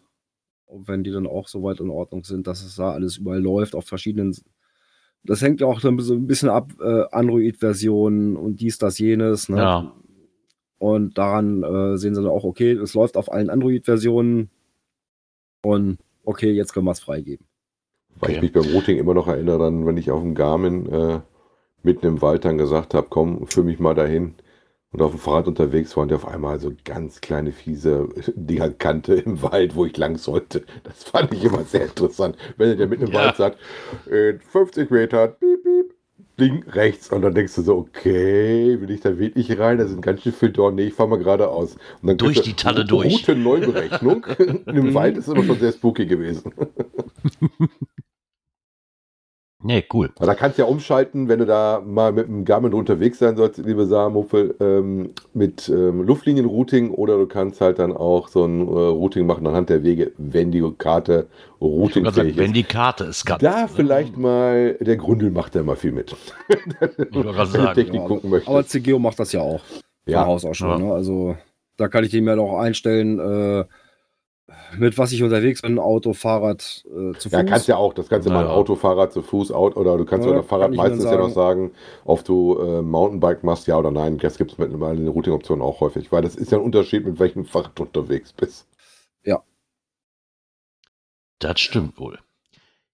wenn 0.68 1.02
die 1.02 1.10
dann 1.10 1.26
auch 1.26 1.48
soweit 1.48 1.80
in 1.80 1.90
Ordnung 1.90 2.22
sind, 2.24 2.46
dass 2.46 2.64
es 2.64 2.76
da 2.76 2.92
alles 2.92 3.16
überall 3.16 3.40
läuft, 3.40 3.74
auf 3.74 3.86
verschiedenen. 3.86 4.36
Das 5.24 5.42
hängt 5.42 5.60
ja 5.60 5.66
auch 5.66 5.80
dann 5.80 5.98
so 5.98 6.14
ein 6.14 6.26
bisschen 6.26 6.48
ab, 6.48 6.72
äh, 6.80 7.04
Android-Versionen 7.10 8.36
und 8.36 8.60
dies, 8.60 8.78
das, 8.78 8.98
jenes. 8.98 9.48
Ne? 9.48 9.58
Ja. 9.58 9.94
Und 10.78 11.18
daran 11.18 11.62
äh, 11.62 11.98
sehen 11.98 12.14
sie 12.14 12.22
dann 12.22 12.30
auch, 12.30 12.44
okay, 12.44 12.72
es 12.72 12.94
läuft 12.94 13.16
auf 13.16 13.30
allen 13.30 13.50
Android-Versionen 13.50 14.48
und 15.62 15.98
okay, 16.24 16.52
jetzt 16.52 16.72
können 16.72 16.86
wir 16.86 16.92
es 16.92 17.00
freigeben. 17.00 17.46
Weil 18.20 18.30
ich 18.30 18.36
Okay. 18.38 18.46
mich 18.46 18.52
beim 18.52 18.72
Routing 18.74 18.98
immer 18.98 19.14
noch 19.14 19.26
erinnere, 19.26 19.58
dann, 19.58 19.84
wenn 19.86 19.96
ich 19.96 20.10
auf 20.10 20.22
dem 20.22 20.34
Garmin 20.34 20.86
äh, 20.86 21.20
mitten 21.82 22.06
im 22.06 22.22
Wald 22.22 22.44
dann 22.44 22.58
gesagt 22.58 22.94
habe, 22.94 23.06
komm, 23.10 23.46
führ 23.46 23.64
mich 23.64 23.78
mal 23.78 23.94
dahin. 23.94 24.34
Und 24.92 25.02
auf 25.02 25.12
dem 25.12 25.20
Fahrrad 25.20 25.46
unterwegs 25.46 25.96
war 25.96 26.02
und 26.02 26.08
der 26.08 26.16
auf 26.18 26.26
einmal 26.26 26.58
so 26.58 26.72
ganz 26.84 27.20
kleine, 27.20 27.52
fiese 27.52 28.08
Dinger 28.34 28.70
kannte 28.70 29.14
im 29.14 29.40
Wald, 29.42 29.76
wo 29.76 29.86
ich 29.86 29.96
lang 29.96 30.16
sollte. 30.18 30.64
Das 30.82 31.04
fand 31.04 31.32
ich 31.32 31.44
immer 31.44 31.62
sehr 31.62 31.84
interessant. 31.84 32.36
Wenn 32.56 32.76
der 32.76 32.88
mitten 32.88 33.04
im 33.06 33.12
Ja. 33.12 33.26
Wald 33.26 33.36
sagt, 33.36 33.58
in 34.10 34.40
50 34.40 34.90
Metern, 34.90 35.32
piep, 35.38 35.62
piep, 35.62 35.94
Ding 36.40 36.64
rechts. 36.70 37.10
Und 37.12 37.22
dann 37.22 37.34
denkst 37.34 37.54
du 37.54 37.62
so, 37.62 37.76
okay, 37.76 38.80
will 38.80 38.90
ich 38.90 39.00
da 39.00 39.16
wirklich 39.16 39.56
rein? 39.58 39.78
Da 39.78 39.86
sind 39.86 40.00
ganz 40.02 40.22
schön 40.22 40.32
viel 40.32 40.50
Dorn. 40.50 40.74
Nee, 40.74 40.86
ich 40.86 40.94
fahr 40.94 41.06
mal 41.06 41.18
geradeaus. 41.18 41.76
Und 42.02 42.08
dann 42.08 42.16
Durch 42.18 42.40
die 42.42 42.54
Talle 42.54 42.84
durch. 42.84 43.28
Route-Neuberechnung. 43.28 44.26
Im 44.66 44.94
Wald 44.94 45.18
ist 45.18 45.28
immer 45.28 45.44
schon 45.44 45.58
sehr 45.60 45.72
spooky 45.72 46.06
gewesen. 46.06 46.52
Nee, 49.62 49.84
cool. 49.92 50.10
Aber 50.16 50.26
da 50.26 50.34
kannst 50.34 50.56
du 50.56 50.62
ja 50.62 50.68
umschalten, 50.68 51.28
wenn 51.28 51.38
du 51.38 51.44
da 51.46 51.82
mal 51.84 52.12
mit 52.12 52.26
dem 52.26 52.46
Garmin 52.46 52.72
unterwegs 52.72 53.18
sein 53.18 53.36
sollst, 53.36 53.58
liebe 53.58 53.84
Saarmuffel, 53.86 54.54
ähm, 54.58 55.10
mit 55.34 55.68
ähm, 55.68 56.02
Luftlinienrouting 56.02 56.90
oder 56.90 57.18
du 57.18 57.26
kannst 57.26 57.60
halt 57.60 57.78
dann 57.78 57.94
auch 57.94 58.28
so 58.28 58.44
ein 58.44 58.66
äh, 58.66 58.70
Routing 58.70 59.26
machen 59.26 59.46
anhand 59.46 59.68
der 59.68 59.82
Wege, 59.82 60.12
wenn 60.16 60.50
die 60.50 60.62
Karte 60.78 61.12
sagen, 61.12 61.28
routingfähig 61.60 62.36
wenn 62.38 62.46
ist. 62.46 62.56
die 62.56 62.62
Karte 62.62 63.04
es 63.04 63.24
kann. 63.24 63.38
Da 63.40 63.66
vielleicht 63.66 64.16
mal, 64.16 64.78
der 64.80 64.96
Grundel 64.96 65.30
macht 65.30 65.54
da 65.54 65.62
mal 65.62 65.76
viel 65.76 65.92
mit. 65.92 66.16
Wenn 66.96 67.10
du 67.10 67.32
sagen. 67.44 67.74
Technik 67.74 68.00
Ja, 68.00 68.06
gucken 68.06 68.32
aber 68.46 68.58
möchtest. 68.58 68.70
CGO 68.70 68.98
macht 68.98 69.18
das 69.18 69.32
ja 69.32 69.40
auch. 69.40 69.60
Ja, 70.06 70.24
Haus 70.24 70.44
aus 70.46 70.56
schon. 70.56 70.70
Ja. 70.70 70.78
Ne? 70.78 70.92
Also 70.92 71.36
da 71.76 71.88
kann 71.88 72.04
ich 72.04 72.10
dem 72.10 72.26
ja 72.26 72.36
noch 72.36 72.58
einstellen, 72.58 73.18
äh, 73.18 73.64
mit 74.78 74.98
was 74.98 75.12
ich 75.12 75.22
unterwegs 75.22 75.62
bin, 75.62 75.78
Auto, 75.78 76.12
Fahrrad, 76.12 76.84
äh, 76.86 77.12
zu 77.18 77.28
Fuß. 77.28 77.32
Ja, 77.32 77.42
kannst 77.44 77.68
ja 77.68 77.76
auch. 77.76 77.94
Das 77.94 78.08
kannst 78.08 78.28
du 78.28 78.32
mal 78.32 78.44
Ja. 78.44 78.50
Auto, 78.50 78.76
Fahrrad 78.76 79.12
zu 79.12 79.22
Fuß, 79.22 79.52
Auto, 79.52 79.80
oder 79.80 79.96
du 79.96 80.04
kannst 80.04 80.26
Ja, 80.26 80.34
ja, 80.34 80.42
Fahrrad 80.42 80.68
kann 80.68 80.76
meistens 80.76 81.04
ja 81.04 81.16
noch 81.16 81.30
sagen, 81.30 81.72
ob 82.04 82.24
du 82.24 82.58
äh, 82.58 82.82
Mountainbike 82.82 83.44
machst, 83.44 83.66
ja 83.66 83.78
oder 83.78 83.90
nein. 83.90 84.18
Das 84.18 84.38
gibt 84.38 84.52
es 84.52 84.58
mittlerweile 84.58 84.98
in 84.98 85.04
den 85.04 85.08
Routing-Optionen 85.08 85.62
auch 85.62 85.80
häufig, 85.80 86.12
weil 86.12 86.22
das 86.22 86.36
ist 86.36 86.52
ja 86.52 86.58
ein 86.58 86.64
Unterschied, 86.64 87.04
mit 87.04 87.18
welchem 87.18 87.44
Fahrrad 87.44 87.72
du 87.74 87.82
unterwegs 87.84 88.32
bist. 88.32 88.66
Das 91.40 91.58
stimmt 91.58 91.98
wohl. 91.98 92.18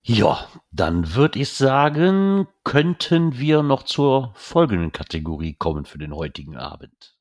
Ja, 0.02 0.48
dann 0.70 1.14
würde 1.16 1.40
ich 1.40 1.50
sagen, 1.50 2.46
könnten 2.62 3.38
wir 3.38 3.64
noch 3.64 3.82
zur 3.82 4.30
folgenden 4.34 4.92
Kategorie 4.92 5.54
kommen 5.54 5.84
für 5.84 5.98
den 5.98 6.14
heutigen 6.14 6.56
Abend. 6.56 7.15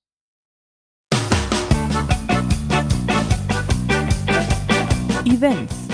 Events. 5.25 5.87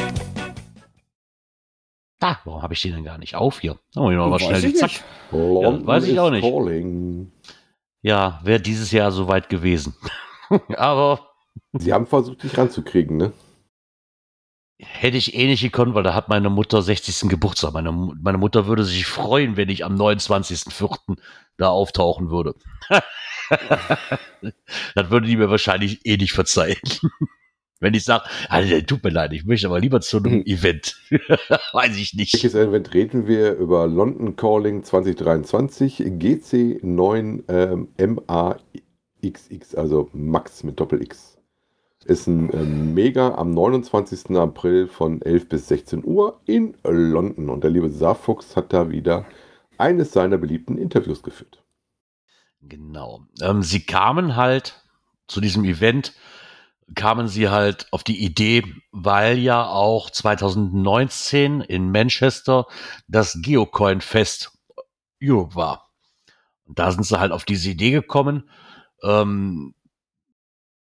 Ah, 2.19 2.37
warum 2.45 2.61
habe 2.61 2.73
ich 2.73 2.81
den 2.81 2.93
denn 2.93 3.03
gar 3.03 3.17
nicht 3.17 3.35
auf 3.35 3.61
hier? 3.61 3.79
Da 3.93 4.01
muss 4.01 4.11
ich 4.11 4.17
noch 4.17 4.27
mal 4.27 4.35
Weiß 4.35 4.41
schnell 4.43 4.65
ich 4.65 4.75
Zack. 4.75 4.91
London 5.31 5.87
weiß 5.87 6.05
ich 6.05 6.19
auch 6.19 6.29
nicht. 6.29 6.43
calling. 6.43 7.31
Ja, 8.01 8.39
wäre 8.43 8.59
dieses 8.61 8.91
Jahr 8.91 9.11
soweit 9.11 9.49
gewesen. 9.49 9.95
Aber 10.77 11.27
Sie 11.73 11.93
haben 11.93 12.05
versucht, 12.05 12.43
dich 12.43 12.57
ranzukriegen, 12.57 13.17
ne? 13.17 13.33
hätte 14.83 15.17
ich 15.17 15.35
eh 15.35 15.45
nicht 15.47 15.61
gekonnt, 15.61 15.93
weil 15.93 16.03
da 16.03 16.13
hat 16.13 16.27
meine 16.27 16.49
Mutter 16.49 16.81
60. 16.81 17.29
Geburtstag. 17.29 17.73
Meine, 17.73 17.91
meine 17.91 18.37
Mutter 18.37 18.65
würde 18.67 18.83
sich 18.83 19.05
freuen, 19.05 19.55
wenn 19.57 19.69
ich 19.69 19.85
am 19.85 19.95
29.04. 19.95 21.17
da 21.57 21.69
auftauchen 21.69 22.29
würde. 22.29 22.55
das 24.95 25.09
würde 25.09 25.27
die 25.27 25.37
mir 25.37 25.49
wahrscheinlich 25.49 26.05
eh 26.05 26.17
nicht 26.17 26.33
verzeihen. 26.33 26.79
Wenn 27.81 27.93
ich 27.95 28.05
sage, 28.05 28.23
also, 28.47 28.79
tut 28.81 29.03
mir 29.03 29.09
leid, 29.09 29.33
ich 29.33 29.43
möchte 29.43 29.67
aber 29.67 29.79
lieber 29.79 29.99
zu 30.01 30.17
einem 30.17 30.33
Hm. 30.33 30.45
Event. 30.45 30.97
Weiß 31.73 31.97
ich 31.97 32.13
nicht. 32.13 32.33
Welches 32.33 32.55
Event 32.55 32.93
reden 32.93 33.27
wir 33.27 33.53
über 33.55 33.87
London 33.87 34.35
Calling 34.35 34.83
2023 34.83 35.97
GC9 35.99 37.43
ähm, 37.49 37.87
MAXX, 39.23 39.75
also 39.75 40.09
Max 40.13 40.63
mit 40.63 40.79
Doppel 40.79 41.01
X. 41.01 41.37
Ist 42.05 42.27
ein 42.27 42.49
ähm, 42.53 42.93
Mega 42.93 43.35
am 43.35 43.51
29. 43.51 44.35
April 44.37 44.87
von 44.87 45.21
11 45.21 45.49
bis 45.49 45.67
16 45.67 46.03
Uhr 46.05 46.39
in 46.45 46.75
London. 46.83 47.49
Und 47.49 47.63
der 47.63 47.71
liebe 47.71 47.89
Saarfuchs 47.89 48.55
hat 48.55 48.73
da 48.73 48.89
wieder 48.89 49.25
eines 49.77 50.11
seiner 50.11 50.37
beliebten 50.37 50.77
Interviews 50.77 51.23
geführt. 51.23 51.63
Genau. 52.61 53.21
Ähm, 53.41 53.63
sie 53.63 53.81
kamen 53.85 54.35
halt 54.35 54.83
zu 55.27 55.41
diesem 55.41 55.63
Event, 55.63 56.13
kamen 56.95 57.27
sie 57.27 57.49
halt 57.49 57.87
auf 57.91 58.03
die 58.03 58.23
Idee, 58.23 58.63
weil 58.91 59.37
ja 59.37 59.65
auch 59.65 60.09
2019 60.09 61.61
in 61.61 61.91
Manchester 61.91 62.67
das 63.07 63.39
Geocoin 63.41 64.01
Fest 64.01 64.57
Europe 65.21 65.55
war. 65.55 65.89
Und 66.65 66.79
da 66.79 66.91
sind 66.91 67.03
sie 67.03 67.19
halt 67.19 67.31
auf 67.31 67.45
diese 67.45 67.69
Idee 67.69 67.91
gekommen, 67.91 68.49
ähm, 69.03 69.73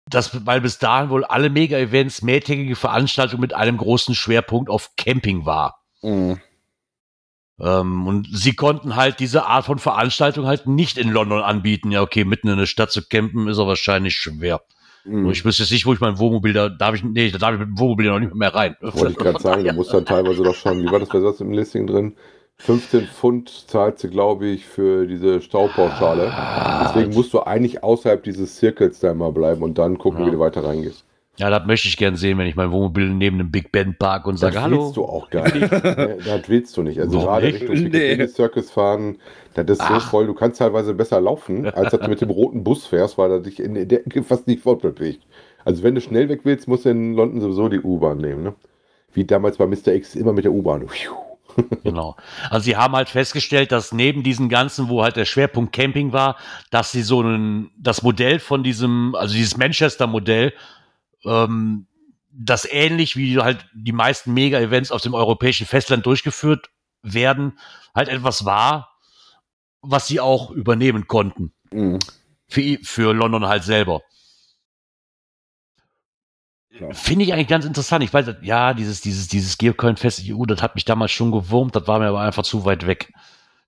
dass, 0.08 0.46
weil 0.46 0.60
bis 0.60 0.78
dahin 0.78 1.10
wohl 1.10 1.24
alle 1.24 1.50
Mega-Events 1.50 2.22
mehrtägige 2.22 2.76
Veranstaltungen 2.76 3.40
mit 3.40 3.54
einem 3.54 3.76
großen 3.76 4.14
Schwerpunkt 4.14 4.70
auf 4.70 4.94
Camping 4.96 5.46
war. 5.46 5.82
Mhm. 6.02 6.40
Ähm, 7.58 8.06
und 8.06 8.28
sie 8.30 8.54
konnten 8.54 8.96
halt 8.96 9.18
diese 9.18 9.46
Art 9.46 9.64
von 9.64 9.78
Veranstaltung 9.78 10.46
halt 10.46 10.66
nicht 10.66 10.98
in 10.98 11.10
London 11.10 11.42
anbieten. 11.42 11.90
Ja, 11.90 12.02
okay, 12.02 12.24
mitten 12.24 12.48
in 12.48 12.58
der 12.58 12.66
Stadt 12.66 12.92
zu 12.92 13.06
campen 13.06 13.48
ist 13.48 13.58
aber 13.58 13.68
wahrscheinlich 13.68 14.16
schwer. 14.16 14.62
Mhm. 15.06 15.30
Ich 15.30 15.44
wüsste 15.44 15.62
jetzt 15.62 15.72
nicht, 15.72 15.86
wo 15.86 15.92
ich 15.92 16.00
mein 16.00 16.18
Wohnmobil, 16.18 16.52
da 16.52 16.68
darf 16.68 16.94
ich, 16.94 17.04
nee, 17.04 17.30
da 17.30 17.38
darf 17.38 17.54
ich 17.54 17.60
mit 17.60 17.68
dem 17.68 17.78
Wohnmobil 17.78 18.06
noch 18.08 18.18
nicht 18.18 18.34
mehr 18.34 18.54
rein. 18.54 18.76
Wollte 18.80 19.10
ich 19.12 19.16
gerade 19.16 19.40
sagen, 19.40 19.64
du 19.64 19.72
musst 19.72 19.92
dann 19.94 20.04
teilweise 20.04 20.42
doch 20.42 20.54
schon, 20.54 20.82
wie 20.82 20.90
war 20.90 20.98
das 20.98 21.08
bei 21.08 21.20
sonst 21.20 21.40
im 21.40 21.52
Listing 21.52 21.86
drin? 21.86 22.16
15 22.58 23.06
Pfund 23.08 23.50
zahlt 23.68 23.98
sie, 23.98 24.08
glaube 24.08 24.46
ich, 24.46 24.64
für 24.64 25.06
diese 25.06 25.42
Staupauschale. 25.42 26.32
Deswegen 26.84 27.12
musst 27.14 27.32
du 27.34 27.40
eigentlich 27.42 27.84
außerhalb 27.84 28.22
dieses 28.22 28.56
Zirkels 28.56 28.98
da 29.00 29.12
mal 29.14 29.30
bleiben 29.30 29.62
und 29.62 29.76
dann 29.78 29.98
gucken, 29.98 30.20
Ja. 30.20 30.26
wie 30.26 30.30
du 30.30 30.38
weiter 30.38 30.64
reingehst. 30.64 31.04
Ja, 31.38 31.50
das 31.50 31.66
möchte 31.66 31.88
ich 31.88 31.96
gern 31.96 32.16
sehen, 32.16 32.38
wenn 32.38 32.46
ich 32.46 32.56
mein 32.56 32.70
Wohnmobil 32.70 33.10
neben 33.10 33.38
dem 33.38 33.50
Big 33.50 33.70
Ben 33.70 33.94
park 33.98 34.26
und 34.26 34.38
sage, 34.38 34.54
das 34.54 34.62
hallo. 34.62 34.84
willst 34.84 34.96
du 34.96 35.04
auch 35.04 35.28
gar 35.30 35.44
nicht. 35.54 35.70
Das 36.24 36.48
willst 36.48 36.76
du 36.76 36.82
nicht. 36.82 36.98
Also 36.98 37.18
Warum 37.18 37.26
gerade 37.26 37.46
nicht? 37.52 37.68
Richtung 37.68 37.90
Nee. 37.90 38.26
Circus 38.26 38.70
fahren, 38.70 39.18
das 39.54 39.66
ist 39.68 39.78
so 39.78 39.94
Ach. 39.94 40.10
voll, 40.10 40.26
du 40.26 40.34
kannst 40.34 40.58
teilweise 40.58 40.94
besser 40.94 41.20
laufen, 41.20 41.66
als 41.66 41.90
dass 41.90 42.00
du 42.00 42.08
mit 42.08 42.20
dem 42.20 42.30
roten 42.30 42.64
Bus 42.64 42.86
fährst, 42.86 43.18
weil 43.18 43.30
er 43.30 43.40
dich 43.40 43.60
in 43.60 43.74
der 43.74 44.06
Ecke 44.06 44.22
fast 44.22 44.46
nicht 44.46 44.62
fortbewegt. 44.62 45.22
Also 45.64 45.82
wenn 45.82 45.94
du 45.94 46.00
schnell 46.00 46.28
weg 46.28 46.40
willst, 46.44 46.68
musst 46.68 46.84
du 46.84 46.90
in 46.90 47.14
London 47.14 47.40
sowieso 47.40 47.68
die 47.68 47.80
U-Bahn 47.80 48.18
nehmen. 48.18 48.42
Ne? 48.42 48.54
Wie 49.12 49.24
damals 49.24 49.56
bei 49.58 49.66
Mr. 49.66 49.88
X 49.88 50.14
immer 50.14 50.32
mit 50.32 50.44
der 50.44 50.52
U-Bahn. 50.52 50.86
Genau. 51.84 52.16
Also 52.50 52.64
sie 52.64 52.76
haben 52.76 52.94
halt 52.94 53.08
festgestellt, 53.08 53.72
dass 53.72 53.90
neben 53.90 54.22
diesen 54.22 54.50
ganzen, 54.50 54.90
wo 54.90 55.02
halt 55.02 55.16
der 55.16 55.24
Schwerpunkt 55.24 55.72
Camping 55.72 56.12
war, 56.12 56.36
dass 56.70 56.92
sie 56.92 57.00
so 57.00 57.22
ein, 57.22 57.70
das 57.78 58.02
Modell 58.02 58.40
von 58.40 58.62
diesem, 58.62 59.14
also 59.14 59.34
dieses 59.34 59.56
Manchester-Modell, 59.56 60.52
ähm, 61.26 61.86
das 62.30 62.66
ähnlich 62.70 63.16
wie 63.16 63.38
halt 63.38 63.66
die 63.74 63.92
meisten 63.92 64.34
Mega-Events 64.34 64.92
auf 64.92 65.02
dem 65.02 65.14
europäischen 65.14 65.66
Festland 65.66 66.04
durchgeführt 66.04 66.70
werden, 67.02 67.58
halt 67.94 68.08
etwas 68.08 68.44
war, 68.44 68.96
was 69.80 70.06
sie 70.06 70.20
auch 70.20 70.50
übernehmen 70.50 71.06
konnten. 71.06 71.52
Mhm. 71.72 71.98
Für, 72.48 72.78
für 72.82 73.12
London 73.14 73.46
halt 73.46 73.64
selber. 73.64 74.02
Klar. 76.76 76.92
Finde 76.94 77.24
ich 77.24 77.32
eigentlich 77.32 77.48
ganz 77.48 77.64
interessant. 77.64 78.04
Ich 78.04 78.12
weiß, 78.12 78.26
ja, 78.42 78.74
dieses, 78.74 79.00
dieses, 79.00 79.28
dieses 79.28 79.56
Geocoin-Fest 79.56 80.24
EU, 80.26 80.44
das 80.44 80.60
hat 80.60 80.74
mich 80.74 80.84
damals 80.84 81.10
schon 81.10 81.32
gewurmt, 81.32 81.74
das 81.74 81.86
war 81.86 81.98
mir 81.98 82.08
aber 82.08 82.20
einfach 82.20 82.42
zu 82.42 82.64
weit 82.66 82.86
weg. 82.86 83.12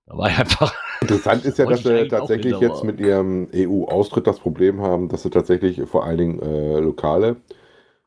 Da 0.09 0.17
war 0.17 0.29
ich 0.29 0.37
einfach, 0.39 0.73
Interessant 1.01 1.45
ist 1.45 1.57
ja, 1.57 1.65
dass 1.69 1.85
auch 1.85 2.07
tatsächlich 2.07 2.59
jetzt 2.59 2.83
mit 2.83 2.99
ihrem 2.99 3.47
EU-Austritt 3.53 4.27
das 4.27 4.39
Problem 4.39 4.81
haben, 4.81 5.07
dass 5.07 5.23
sie 5.23 5.29
tatsächlich 5.29 5.81
vor 5.87 6.03
allen 6.03 6.17
Dingen 6.17 6.39
äh, 6.39 6.79
lokale 6.79 7.37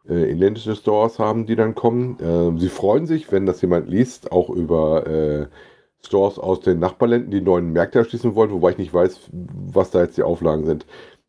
äh, 0.08 0.30
inländische 0.30 0.74
Stores 0.74 1.18
haben, 1.18 1.46
die 1.46 1.56
dann 1.56 1.74
kommen. 1.74 2.18
Ähm, 2.20 2.58
sie 2.58 2.68
freuen 2.68 3.06
sich, 3.06 3.30
wenn 3.30 3.46
das 3.46 3.62
jemand 3.62 3.88
liest, 3.88 4.32
auch 4.32 4.50
über 4.50 5.06
äh, 5.06 5.46
Stores 6.04 6.38
aus 6.38 6.60
den 6.60 6.80
Nachbarländern, 6.80 7.30
die 7.30 7.40
neuen 7.40 7.72
Märkte 7.72 8.00
erschließen 8.00 8.34
wollen, 8.34 8.50
wobei 8.50 8.70
ich 8.70 8.78
nicht 8.78 8.92
weiß, 8.92 9.30
was 9.30 9.90
da 9.90 10.02
jetzt 10.02 10.16
die 10.16 10.24
Auflagen 10.24 10.66
sind. 10.66 10.84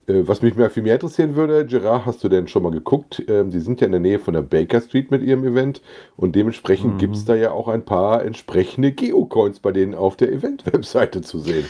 Äh, 0.07 0.27
was 0.27 0.41
mich 0.41 0.55
mehr, 0.55 0.69
viel 0.69 0.83
mehr 0.83 0.95
interessieren 0.95 1.35
würde, 1.35 1.65
Gerard, 1.65 2.05
hast 2.05 2.23
du 2.23 2.29
denn 2.29 2.47
schon 2.47 2.63
mal 2.63 2.71
geguckt? 2.71 3.23
Ähm, 3.27 3.51
die 3.51 3.59
sind 3.59 3.79
ja 3.81 3.85
in 3.85 3.91
der 3.91 4.01
Nähe 4.01 4.19
von 4.19 4.33
der 4.33 4.41
Baker 4.41 4.81
Street 4.81 5.11
mit 5.11 5.21
ihrem 5.23 5.45
Event 5.45 5.81
und 6.17 6.35
dementsprechend 6.35 6.95
Mhm. 6.95 6.97
gibt 6.97 7.15
es 7.15 7.25
da 7.25 7.35
ja 7.35 7.51
auch 7.51 7.67
ein 7.67 7.85
paar 7.85 8.23
entsprechende 8.23 8.91
Geocoins 8.91 9.59
bei 9.59 9.71
denen 9.71 9.95
auf 9.95 10.17
der 10.17 10.31
Event-Webseite 10.31 11.21
zu 11.21 11.39
sehen. 11.39 11.67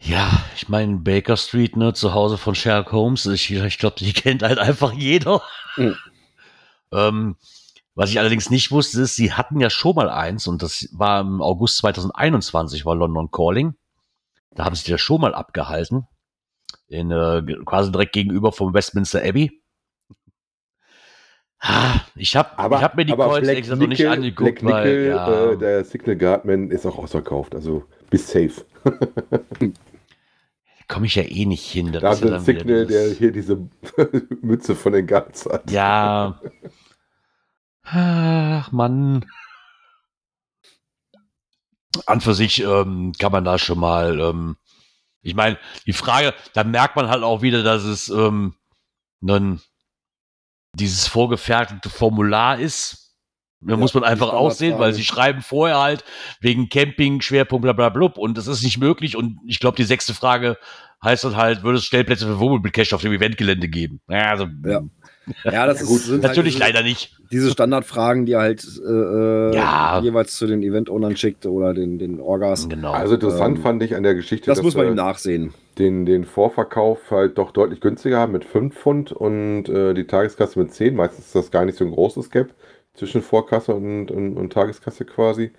ja, 0.00 0.30
ich 0.54 0.68
meine, 0.68 0.96
Baker 0.98 1.36
Street, 1.36 1.76
ne, 1.76 1.92
zu 1.92 2.14
Hause 2.14 2.38
von 2.38 2.54
Sherlock 2.54 2.92
Holmes, 2.92 3.26
ich, 3.26 3.50
ich 3.50 3.78
glaube, 3.78 3.96
die 3.98 4.12
kennt 4.14 4.42
halt 4.42 4.58
einfach 4.58 4.92
jeder. 4.92 5.42
Mhm. 5.76 5.96
Ähm, 6.92 7.36
was 7.94 8.10
ich 8.10 8.18
allerdings 8.20 8.48
nicht 8.50 8.70
wusste, 8.70 9.00
ist, 9.02 9.16
sie 9.16 9.32
hatten 9.32 9.58
ja 9.58 9.70
schon 9.70 9.96
mal 9.96 10.08
eins 10.08 10.46
und 10.46 10.62
das 10.62 10.88
war 10.92 11.20
im 11.20 11.42
August 11.42 11.78
2021, 11.78 12.84
war 12.86 12.94
London 12.94 13.30
Calling. 13.32 13.74
Da 14.54 14.64
haben 14.64 14.76
sie 14.76 14.90
ja 14.90 14.98
schon 14.98 15.20
mal 15.20 15.34
abgehalten. 15.34 16.06
In, 16.88 17.10
äh, 17.10 17.42
quasi 17.64 17.92
direkt 17.92 18.12
gegenüber 18.12 18.52
vom 18.52 18.72
Westminster 18.72 19.22
Abbey. 19.22 19.62
Ich 22.14 22.36
habe 22.36 22.56
hab 22.56 22.96
mir 22.96 23.04
die 23.04 23.14
Black 23.14 23.42
extra 23.48 23.76
noch 23.76 23.88
nicht 23.88 24.06
angeguckt, 24.06 24.60
Black 24.60 24.62
Nickel, 24.62 24.84
weil 24.84 25.06
ja, 25.06 25.50
äh, 25.50 25.58
der 25.58 25.84
Signal 25.84 26.16
Guardman 26.16 26.70
ist 26.70 26.86
auch 26.86 26.98
ausverkauft, 26.98 27.54
also 27.54 27.84
bis 28.10 28.28
safe. 28.28 28.64
komme 30.88 31.06
ich 31.06 31.14
ja 31.14 31.22
eh 31.22 31.44
nicht 31.44 31.70
hin. 31.70 31.92
Da 31.92 32.12
ist 32.12 32.22
ja 32.22 32.30
dann 32.30 32.40
Signal, 32.44 32.86
der 32.86 33.12
hier 33.12 33.30
diese 33.30 33.68
Mütze 34.42 34.74
von 34.74 34.92
den 34.94 35.06
Guards 35.06 35.46
hat. 35.46 35.70
Ja. 35.70 36.40
Ach, 37.84 38.72
Mann. 38.72 39.24
An 42.06 42.20
für 42.20 42.34
sich 42.34 42.62
ähm, 42.62 43.12
kann 43.18 43.32
man 43.32 43.44
da 43.44 43.58
schon 43.58 43.78
mal, 43.78 44.18
ähm, 44.20 44.56
ich 45.28 45.34
meine, 45.34 45.58
die 45.86 45.92
Frage, 45.92 46.34
da 46.54 46.64
merkt 46.64 46.96
man 46.96 47.08
halt 47.08 47.22
auch 47.22 47.42
wieder, 47.42 47.62
dass 47.62 47.84
es 47.84 48.08
ähm, 48.08 48.54
nun 49.20 49.60
dieses 50.74 51.06
vorgefertigte 51.06 51.90
Formular 51.90 52.58
ist. 52.58 53.16
Da 53.60 53.72
Ja, 53.72 53.76
muss 53.76 53.92
man 53.94 54.04
einfach 54.04 54.32
aussehen, 54.32 54.78
weil 54.78 54.92
sie 54.92 55.02
schreiben 55.04 55.42
vorher 55.42 55.78
halt 55.80 56.04
wegen 56.40 56.68
Camping, 56.68 57.20
Schwerpunkt, 57.20 57.62
bla 57.62 57.72
bla 57.72 57.88
blub 57.88 58.16
und 58.16 58.38
das 58.38 58.46
ist 58.46 58.62
nicht 58.62 58.78
möglich. 58.78 59.16
Und 59.16 59.38
ich 59.46 59.58
glaube, 59.58 59.76
die 59.76 59.84
sechste 59.84 60.14
Frage 60.14 60.56
heißt 61.02 61.24
dann 61.24 61.36
halt, 61.36 61.62
würde 61.64 61.78
es 61.78 61.84
Stellplätze 61.84 62.26
für 62.26 62.38
Wohnmobilcache 62.38 62.94
auf 62.94 63.02
dem 63.02 63.12
Eventgelände 63.12 63.68
geben? 63.68 64.00
Ja, 64.08 64.30
also, 64.30 64.46
Ja. 64.64 64.82
Ja, 65.50 65.66
das 65.66 65.80
Ja, 65.80 65.82
ist, 65.82 65.86
gut, 65.86 66.04
sind 66.04 66.22
natürlich 66.22 66.54
halt 66.54 66.54
diese, 66.54 66.58
leider 66.60 66.82
nicht. 66.82 67.16
diese 67.30 67.50
Standardfragen, 67.50 68.26
die 68.26 68.36
halt 68.36 68.64
äh, 68.86 68.90
äh, 68.90 69.54
Ja. 69.54 70.00
jeweils 70.00 70.36
zu 70.36 70.46
den 70.46 70.62
Event-Ownern 70.62 71.16
schickt 71.16 71.46
oder 71.46 71.74
den, 71.74 71.98
den 71.98 72.20
Orgas. 72.20 72.68
Genau. 72.68 72.92
Also 72.92 73.14
interessant 73.14 73.58
Ähm, 73.58 73.62
fand 73.62 73.82
ich 73.82 73.94
an 73.96 74.02
der 74.02 74.14
Geschichte, 74.14 74.50
Das 74.50 74.58
dass 74.58 74.62
muss 74.62 74.74
man 74.74 74.86
wir 74.86 74.92
ihm 74.92 74.94
nachsehen. 74.94 75.54
den, 75.78 76.06
den 76.06 76.24
Vorverkauf 76.24 77.10
halt 77.10 77.38
doch 77.38 77.52
deutlich 77.52 77.80
günstiger 77.80 78.18
haben 78.18 78.32
mit 78.32 78.44
5 78.44 78.74
Pfund 78.76 79.12
und 79.12 79.68
äh, 79.68 79.94
die 79.94 80.06
Tageskasse 80.06 80.58
mit 80.58 80.72
10. 80.74 80.96
Meistens 80.96 81.26
ist 81.26 81.34
das 81.34 81.50
gar 81.50 81.64
nicht 81.64 81.78
so 81.78 81.84
ein 81.84 81.92
großes 81.92 82.30
Gap 82.30 82.54
zwischen 82.94 83.22
Vorkasse 83.22 83.74
und, 83.74 84.10
und, 84.10 84.36
und 84.36 84.52
Tageskasse 84.52 85.04
quasi. 85.04 85.52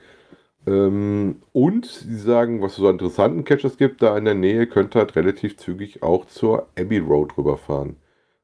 Ähm, 0.68 1.42
und 1.54 1.86
sie 1.88 2.18
sagen, 2.20 2.62
was 2.62 2.74
es 2.74 2.78
so 2.80 2.88
an 2.88 2.96
interessanten 2.96 3.46
Catches 3.46 3.78
gibt, 3.78 4.02
da 4.04 4.18
in 4.18 4.26
der 4.26 4.36
Nähe 4.36 4.68
könnte 4.68 5.00
halt 5.00 5.16
relativ 5.16 5.58
zügig 5.58 6.04
auch 6.04 6.26
zur 6.26 6.68
Abbey 6.78 7.00
Road 7.00 7.38
rüberfahren. 7.38 7.98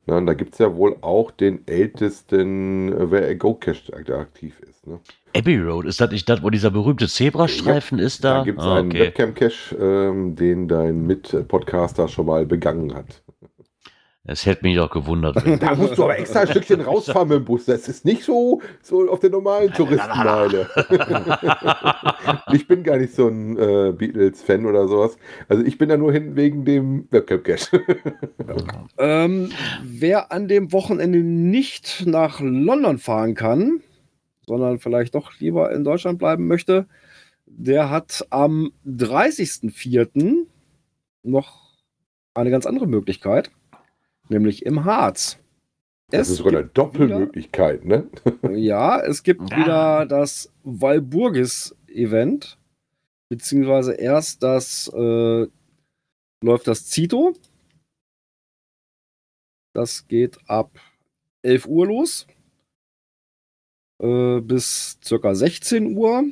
Na, 0.08 0.18
und 0.18 0.28
da 0.28 0.34
gibt 0.36 0.54
es 0.54 0.60
ja 0.60 0.76
wohl 0.76 0.96
auch 1.02 1.32
den 1.32 1.68
ältesten 1.68 2.94
äh, 2.94 3.10
Where 3.12 3.36
Go 3.36 3.56
Cache, 3.56 3.92
der 4.08 4.18
aktiv 4.20 4.60
ist. 4.60 4.86
Ne? 4.86 5.00
Abbey 5.36 5.58
Road, 5.58 5.86
ist 5.86 6.00
das 6.00 6.12
nicht 6.12 6.30
das, 6.30 6.44
wo 6.44 6.50
dieser 6.50 6.70
berühmte 6.72 7.08
Zebrastreifen 7.08 8.00
ist 8.00 8.24
da? 8.24 8.38
Da 8.40 8.44
gibt 8.44 8.60
es 8.60 8.66
Ah, 8.66 8.78
einen 8.78 8.94
Webcam-Cache, 8.94 9.76
ähm, 9.80 10.36
den 10.36 10.68
dein 10.68 11.06
Mit-Podcaster 11.08 12.08
schon 12.08 12.28
mal 12.28 12.46
begangen 12.46 12.94
hat. 12.94 13.22
Es 14.28 14.46
hätte 14.46 14.66
mich 14.66 14.76
doch 14.76 14.90
gewundert. 14.90 15.36
Da 15.60 15.76
musst 15.76 15.98
du 15.98 16.04
aber 16.04 16.18
extra 16.18 16.42
ein 16.42 16.48
Stückchen 16.48 16.82
rausfahren 16.86 17.30
mit 17.30 17.38
dem 17.40 17.46
Bus. 17.46 17.66
Das 17.66 17.88
ist 17.88 18.06
nicht 18.06 18.24
so, 18.24 18.62
so 18.82 19.10
auf 19.10 19.20
der 19.20 19.30
normalen 19.30 19.72
Touristenmeile. 19.72 20.68
ich 22.52 22.68
bin 22.68 22.84
gar 22.84 22.98
nicht 22.98 23.14
so 23.14 23.28
ein 23.28 23.58
äh, 23.58 23.94
Beatles-Fan 23.94 24.66
oder 24.66 24.88
sowas. 24.88 25.18
Also 25.48 25.64
ich 25.64 25.78
bin 25.78 25.90
da 25.90 25.98
nur 25.98 26.12
hin 26.12 26.36
wegen 26.36 26.66
dem 26.66 27.08
Webcam-Cache. 27.12 27.82
Ähm, 28.98 29.52
wer 29.84 30.32
an 30.32 30.48
dem 30.48 30.72
Wochenende 30.72 31.20
nicht 31.20 32.04
nach 32.06 32.40
London 32.40 32.98
fahren 32.98 33.36
kann, 33.36 33.82
sondern 34.48 34.80
vielleicht 34.80 35.16
doch 35.16 35.40
lieber 35.40 35.72
in 35.72 35.84
Deutschland 35.84 36.18
bleiben 36.18 36.48
möchte, 36.48 36.88
der 37.46 37.90
hat 37.90 38.26
am 38.32 38.72
30.04. 38.88 40.46
noch 41.24 41.66
eine 42.34 42.50
ganz 42.50 42.66
andere 42.66 42.88
Möglichkeit, 42.88 43.52
nämlich 44.30 44.66
im 44.66 44.86
Harz. 44.86 45.38
Das 46.12 46.30
ist 46.30 46.38
sogar 46.38 46.54
eine 46.54 46.64
gibt 46.64 46.76
wieder- 46.76 46.84
Doppelmöglichkeit, 46.86 47.84
ne? 47.86 48.08
Ja, 48.52 49.00
es 49.02 49.24
gibt 49.24 49.50
Ja. 49.52 49.58
wieder 49.58 50.06
das 50.06 50.52
Walburgis-Event, 50.64 52.58
beziehungsweise 53.30 53.94
erst 53.94 54.44
das 54.44 54.88
äh, 54.94 55.48
läuft 56.44 56.68
das 56.68 56.86
Zito. 56.86 57.34
Das 59.74 60.08
geht 60.08 60.38
ab 60.48 60.72
11 61.42 61.66
Uhr 61.68 61.88
los 61.88 62.28
äh, 64.02 64.40
bis 64.42 65.00
circa 65.04 65.36
16 65.36 65.98
Uhr. 65.98 66.24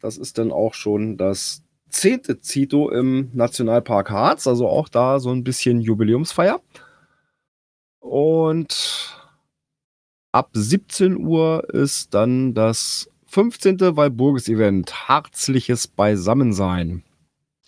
Das 0.00 0.16
ist 0.18 0.38
dann 0.38 0.50
auch 0.50 0.74
schon 0.74 1.16
das 1.16 1.62
zehnte 1.88 2.40
Zito 2.40 2.90
im 2.90 3.30
Nationalpark 3.34 4.10
Harz, 4.10 4.46
also 4.48 4.66
auch 4.68 4.88
da 4.88 5.20
so 5.20 5.30
ein 5.30 5.44
bisschen 5.44 5.80
Jubiläumsfeier. 5.80 6.60
Und 8.02 9.16
ab 10.32 10.50
17 10.52 11.16
Uhr 11.24 11.64
ist 11.72 12.12
dann 12.14 12.52
das 12.52 13.08
15. 13.28 13.78
Walburgis-Event, 13.96 15.08
Herzliches 15.08 15.86
Beisammensein. 15.86 17.04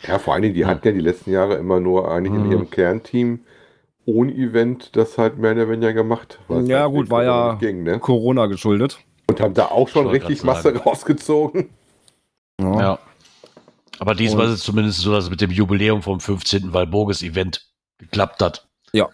Ja, 0.03 0.19
vor 0.19 0.35
allen 0.35 0.43
Dingen, 0.43 0.55
die 0.55 0.67
hatten 0.67 0.87
ja 0.87 0.93
die 0.93 1.01
letzten 1.01 1.31
Jahre 1.31 1.55
immer 1.55 1.81
nur 1.81 2.11
eigentlich 2.11 2.35
in 2.35 2.47
Mhm. 2.47 2.53
ihrem 2.53 2.71
Kernteam 2.71 3.41
ohne 4.07 4.35
Event 4.35 4.95
das 4.97 5.17
halt 5.17 5.39
mehr 5.39 5.53
oder 5.53 5.69
weniger 5.71 5.95
gemacht. 5.95 6.39
Ja, 6.65 6.81
halt 6.83 6.93
gut, 6.93 7.11
war 7.11 7.25
ja- 7.25 7.55
ging, 7.55 7.85
ne? 7.85 8.01
Corona 8.01 8.47
geschuldet. 8.47 8.99
Und 9.31 9.41
haben 9.41 9.55
da 9.55 9.67
auch 9.67 9.89
schon 9.89 10.07
richtig 10.09 10.43
Masse 10.45 10.77
rausgezogen. 10.77 11.71
Ja. 12.61 12.99
Aber 14.01 14.15
diesmal 14.15 14.47
Und- 14.47 14.53
ist 14.53 14.59
es 14.59 14.65
zumindest 14.65 14.99
so, 14.99 15.13
dass 15.13 15.25
es 15.25 15.31
mit 15.31 15.41
dem 15.41 15.51
Jubiläum 15.53 16.03
vom 16.03 16.21
15. 16.21 16.73
Walburgis-Event 16.75 17.65
geklappt 17.99 18.43
hat. 18.43 18.67
Ja 18.93 19.09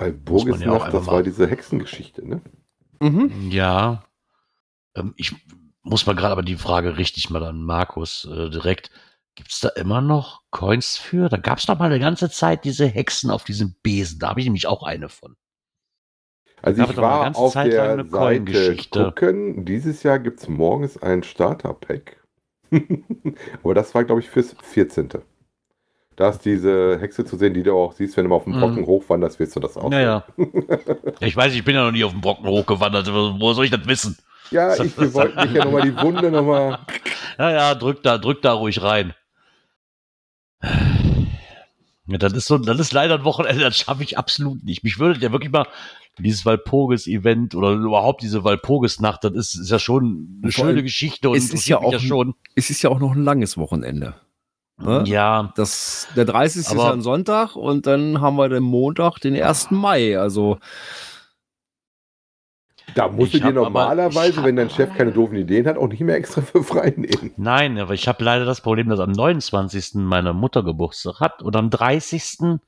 auch 0.00 0.12
Burgisnacht, 0.24 0.66
einfach 0.66 0.92
das 0.92 1.06
war 1.06 1.22
diese 1.22 1.46
Hexengeschichte, 1.46 2.26
ne? 2.26 2.40
Mhm. 3.00 3.50
Ja. 3.50 4.04
Ähm, 4.94 5.14
ich 5.16 5.34
muss 5.82 6.06
mal 6.06 6.14
gerade 6.14 6.32
aber 6.32 6.42
die 6.42 6.56
Frage 6.56 6.98
richtig 6.98 7.30
mal 7.30 7.44
an 7.44 7.62
Markus 7.62 8.28
äh, 8.30 8.50
direkt. 8.50 8.90
Gibt 9.34 9.52
es 9.52 9.60
da 9.60 9.68
immer 9.68 10.00
noch 10.00 10.42
Coins 10.50 10.98
für? 10.98 11.28
Da 11.28 11.36
gab 11.36 11.58
es 11.58 11.66
doch 11.66 11.78
mal 11.78 11.86
eine 11.86 12.00
ganze 12.00 12.28
Zeit 12.28 12.64
diese 12.64 12.86
Hexen 12.86 13.30
auf 13.30 13.44
diesem 13.44 13.76
Besen. 13.82 14.18
Da 14.18 14.30
habe 14.30 14.40
ich 14.40 14.46
nämlich 14.46 14.66
auch 14.66 14.82
eine 14.82 15.08
von. 15.08 15.36
Also 16.60 16.82
Gab 16.82 16.90
ich 16.90 16.96
war 16.96 17.22
ganze 17.22 17.40
auf 17.40 17.52
Zeit 17.52 17.72
der 17.72 17.84
eine 17.84 18.04
Seite 18.04 18.44
Coin-Geschichte. 18.44 19.04
gucken. 19.04 19.64
Dieses 19.64 20.02
Jahr 20.02 20.18
gibt 20.18 20.40
es 20.40 20.48
morgens 20.48 21.00
ein 21.00 21.22
Starter-Pack. 21.22 22.16
Aber 23.62 23.74
das 23.74 23.94
war, 23.94 24.04
glaube 24.04 24.20
ich, 24.20 24.28
fürs 24.28 24.56
14. 24.60 25.08
Da 26.18 26.30
ist 26.30 26.40
diese 26.40 26.98
Hexe 27.00 27.24
zu 27.24 27.36
sehen, 27.36 27.54
die 27.54 27.62
du 27.62 27.72
auch 27.76 27.92
siehst, 27.92 28.16
wenn 28.16 28.24
du 28.24 28.30
mal 28.30 28.34
auf 28.36 28.42
dem 28.44 28.54
Mhm. 28.56 28.60
Brocken 28.60 28.86
hochwanderst, 28.86 29.38
wirst 29.38 29.54
du 29.54 29.60
das 29.60 29.76
auch 29.76 29.88
Naja. 29.88 30.24
ich 31.20 31.36
weiß, 31.36 31.54
ich 31.54 31.62
bin 31.64 31.76
ja 31.76 31.84
noch 31.84 31.92
nie 31.92 32.02
auf 32.02 32.10
dem 32.10 32.20
Brocken 32.20 32.44
hochgewandert. 32.48 33.08
Wo 33.12 33.52
soll 33.52 33.66
ich 33.66 33.70
das 33.70 33.86
wissen? 33.86 34.18
Ja, 34.50 34.74
ich, 34.74 34.98
wir 34.98 35.14
wollten 35.14 35.40
dich 35.42 35.52
ja 35.52 35.64
nochmal 35.64 35.82
die 35.82 35.96
Wunde 35.96 36.32
nochmal. 36.32 36.80
Ja, 37.38 37.50
ja, 37.52 37.74
drück 37.76 38.02
da, 38.02 38.18
drück 38.18 38.42
da 38.42 38.52
ruhig 38.54 38.82
rein. 38.82 39.14
Ja, 42.06 42.18
das 42.18 42.32
ist 42.32 42.46
so, 42.46 42.58
das 42.58 42.80
ist 42.80 42.92
leider 42.92 43.14
ein 43.14 43.24
Wochenende, 43.24 43.62
das 43.62 43.76
schaffe 43.76 44.02
ich 44.02 44.18
absolut 44.18 44.64
nicht. 44.64 44.82
Mich 44.82 44.98
würde 44.98 45.20
ja 45.20 45.30
wirklich 45.30 45.52
mal 45.52 45.66
dieses 46.18 46.44
Walpurgis-Event 46.44 47.54
oder 47.54 47.72
überhaupt 47.72 48.22
diese 48.22 48.42
Walpurgis-Nacht, 48.42 49.22
das 49.22 49.34
ist, 49.34 49.54
ist 49.54 49.70
ja 49.70 49.78
schon 49.78 50.40
eine 50.42 50.50
schöne 50.50 50.82
Geschichte 50.82 51.28
und 51.30 51.36
es 51.36 51.52
ist 51.52 51.68
ja 51.68 51.78
mich 51.78 51.86
auch 51.86 51.92
ein- 51.92 52.00
schon. 52.00 52.34
Es 52.56 52.70
ist 52.70 52.82
ja 52.82 52.90
auch 52.90 52.98
noch 52.98 53.12
ein 53.14 53.22
langes 53.22 53.56
Wochenende. 53.56 54.14
Ne? 54.78 55.02
Ja, 55.06 55.52
Das, 55.56 56.08
der 56.16 56.24
30. 56.24 56.62
ist 56.62 56.72
ja 56.72 56.92
ein 56.92 57.02
Sonntag 57.02 57.56
und 57.56 57.86
dann 57.86 58.20
haben 58.20 58.36
wir 58.36 58.48
den 58.48 58.62
Montag, 58.62 59.18
den 59.18 59.34
1. 59.40 59.70
Mai. 59.72 60.18
Also 60.18 60.58
Da 62.94 63.08
musst 63.08 63.34
Ich 63.34 63.40
du 63.40 63.48
dir 63.48 63.52
normalerweise, 63.54 64.42
wenn 64.44 64.56
dein 64.56 64.70
Chef 64.70 64.92
keine 64.94 65.12
doofen 65.12 65.36
Ideen 65.36 65.66
hat, 65.66 65.76
auch 65.76 65.88
nicht 65.88 66.00
mehr 66.00 66.16
extra 66.16 66.40
für 66.42 66.62
frei 66.64 66.94
nehmen. 66.96 67.32
nein, 67.36 67.78
aber 67.78 67.94
ich 67.94 68.08
habe 68.08 68.24
leider 68.24 68.44
das 68.44 68.60
Problem, 68.60 68.88
dass 68.88 69.00
am 69.00 69.12
29. 69.12 69.94
meine 69.96 70.32
Mutter 70.32 70.62
Geburtstag 70.62 71.20
hat 71.20 71.42
und 71.42 71.54
am 71.56 71.70
30. 71.70 72.58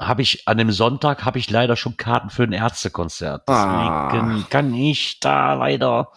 habe 0.00 0.22
ich, 0.22 0.46
an 0.48 0.58
dem 0.58 0.72
Sonntag 0.72 1.24
habe 1.24 1.38
ich 1.38 1.48
leider 1.50 1.76
schon 1.76 1.96
Karten 1.96 2.28
für 2.28 2.42
ein 2.42 2.52
Ärztekonzert. 2.52 3.44
Deswegen 3.48 3.62
Ah. 3.68 4.44
kann 4.50 4.74
ich 4.74 5.20
da 5.20 5.54
leider. 5.54 6.10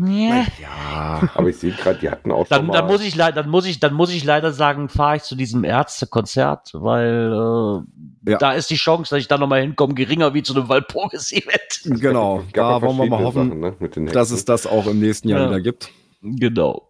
Nee. 0.00 0.44
ja, 0.62 1.28
Aber 1.34 1.48
ich 1.48 1.56
sehe 1.56 1.72
gerade, 1.72 1.98
die 1.98 2.08
hatten 2.08 2.30
auch 2.30 2.46
schon 2.46 2.56
Dann, 2.56 2.66
mal. 2.68 2.72
dann 2.74 2.86
muss 2.86 3.02
ich 3.02 3.16
leider, 3.16 3.42
dann 3.42 3.50
muss 3.50 3.66
ich, 3.66 3.80
dann 3.80 3.94
muss 3.94 4.10
ich 4.12 4.22
leider 4.24 4.52
sagen, 4.52 4.88
fahre 4.88 5.16
ich 5.16 5.24
zu 5.24 5.34
diesem 5.34 5.64
Ärztekonzert, 5.64 6.70
weil 6.74 7.84
äh, 8.24 8.30
Ja. 8.30 8.38
da 8.38 8.52
ist 8.52 8.70
die 8.70 8.76
Chance, 8.76 9.10
dass 9.10 9.18
ich 9.20 9.26
da 9.28 9.38
nochmal 9.38 9.60
hinkomme, 9.62 9.94
geringer 9.94 10.34
wie 10.34 10.42
zu 10.44 10.54
einem 10.54 10.68
Walpurgis-Event. 10.68 12.00
genau. 12.00 12.44
Da 12.52 12.70
ja 12.76 12.82
wollen 12.82 12.96
wir 12.96 13.06
mal 13.06 13.24
hoffen, 13.24 13.60
Sachen, 13.60 14.04
ne, 14.04 14.10
dass 14.12 14.30
es 14.30 14.44
das 14.44 14.66
auch 14.68 14.86
im 14.86 15.00
nächsten 15.00 15.28
Jahr 15.28 15.40
Ja. 15.40 15.46
wieder 15.50 15.60
gibt. 15.60 15.90
Genau. 16.22 16.88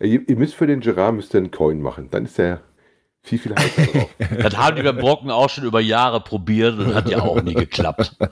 ihr, 0.00 0.28
ihr 0.28 0.36
müsst 0.36 0.54
für 0.54 0.66
den 0.66 0.80
Gerard 0.80 1.14
müsst 1.14 1.34
ihr 1.34 1.38
einen 1.38 1.50
Coin 1.52 1.80
machen. 1.80 2.08
Dann 2.10 2.24
ist 2.24 2.38
er 2.38 2.60
viel, 3.22 3.38
viel 3.38 3.54
heißer 3.54 3.86
drauf. 3.92 4.10
Das 4.42 4.56
haben 4.56 4.76
die 4.76 4.82
beim 4.82 4.96
Brocken 4.96 5.30
auch 5.30 5.50
schon 5.50 5.64
über 5.64 5.80
Jahre 5.80 6.20
probiert 6.20 6.78
und 6.78 6.94
hat 6.94 7.08
ja 7.08 7.20
auch 7.22 7.40
nie 7.42 7.54
geklappt. 7.54 8.16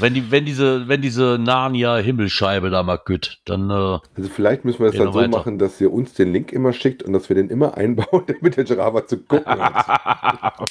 Wenn, 0.00 0.14
die, 0.14 0.30
wenn 0.30 0.44
diese, 0.46 0.88
wenn 0.88 1.02
diese 1.02 1.38
Narnia-Himmelscheibe 1.38 2.70
da 2.70 2.82
mal 2.82 2.96
kütt, 2.98 3.40
dann, 3.44 3.68
äh, 3.70 3.98
Also 4.16 4.30
vielleicht 4.34 4.64
müssen 4.64 4.78
wir 4.80 4.86
das 4.86 4.92
Geh 4.92 4.98
dann 4.98 5.06
noch 5.08 5.12
so 5.14 5.18
weiter. 5.20 5.28
machen, 5.28 5.58
dass 5.58 5.80
ihr 5.80 5.92
uns 5.92 6.14
den 6.14 6.32
Link 6.32 6.50
immer 6.52 6.72
schickt 6.72 7.02
und 7.02 7.12
dass 7.12 7.28
wir 7.28 7.36
den 7.36 7.50
immer 7.50 7.76
einbauen, 7.76 8.24
damit 8.26 8.56
der 8.56 8.94
was 8.94 9.06
zu 9.06 9.18
gucken 9.18 9.46
hat. 9.60 10.70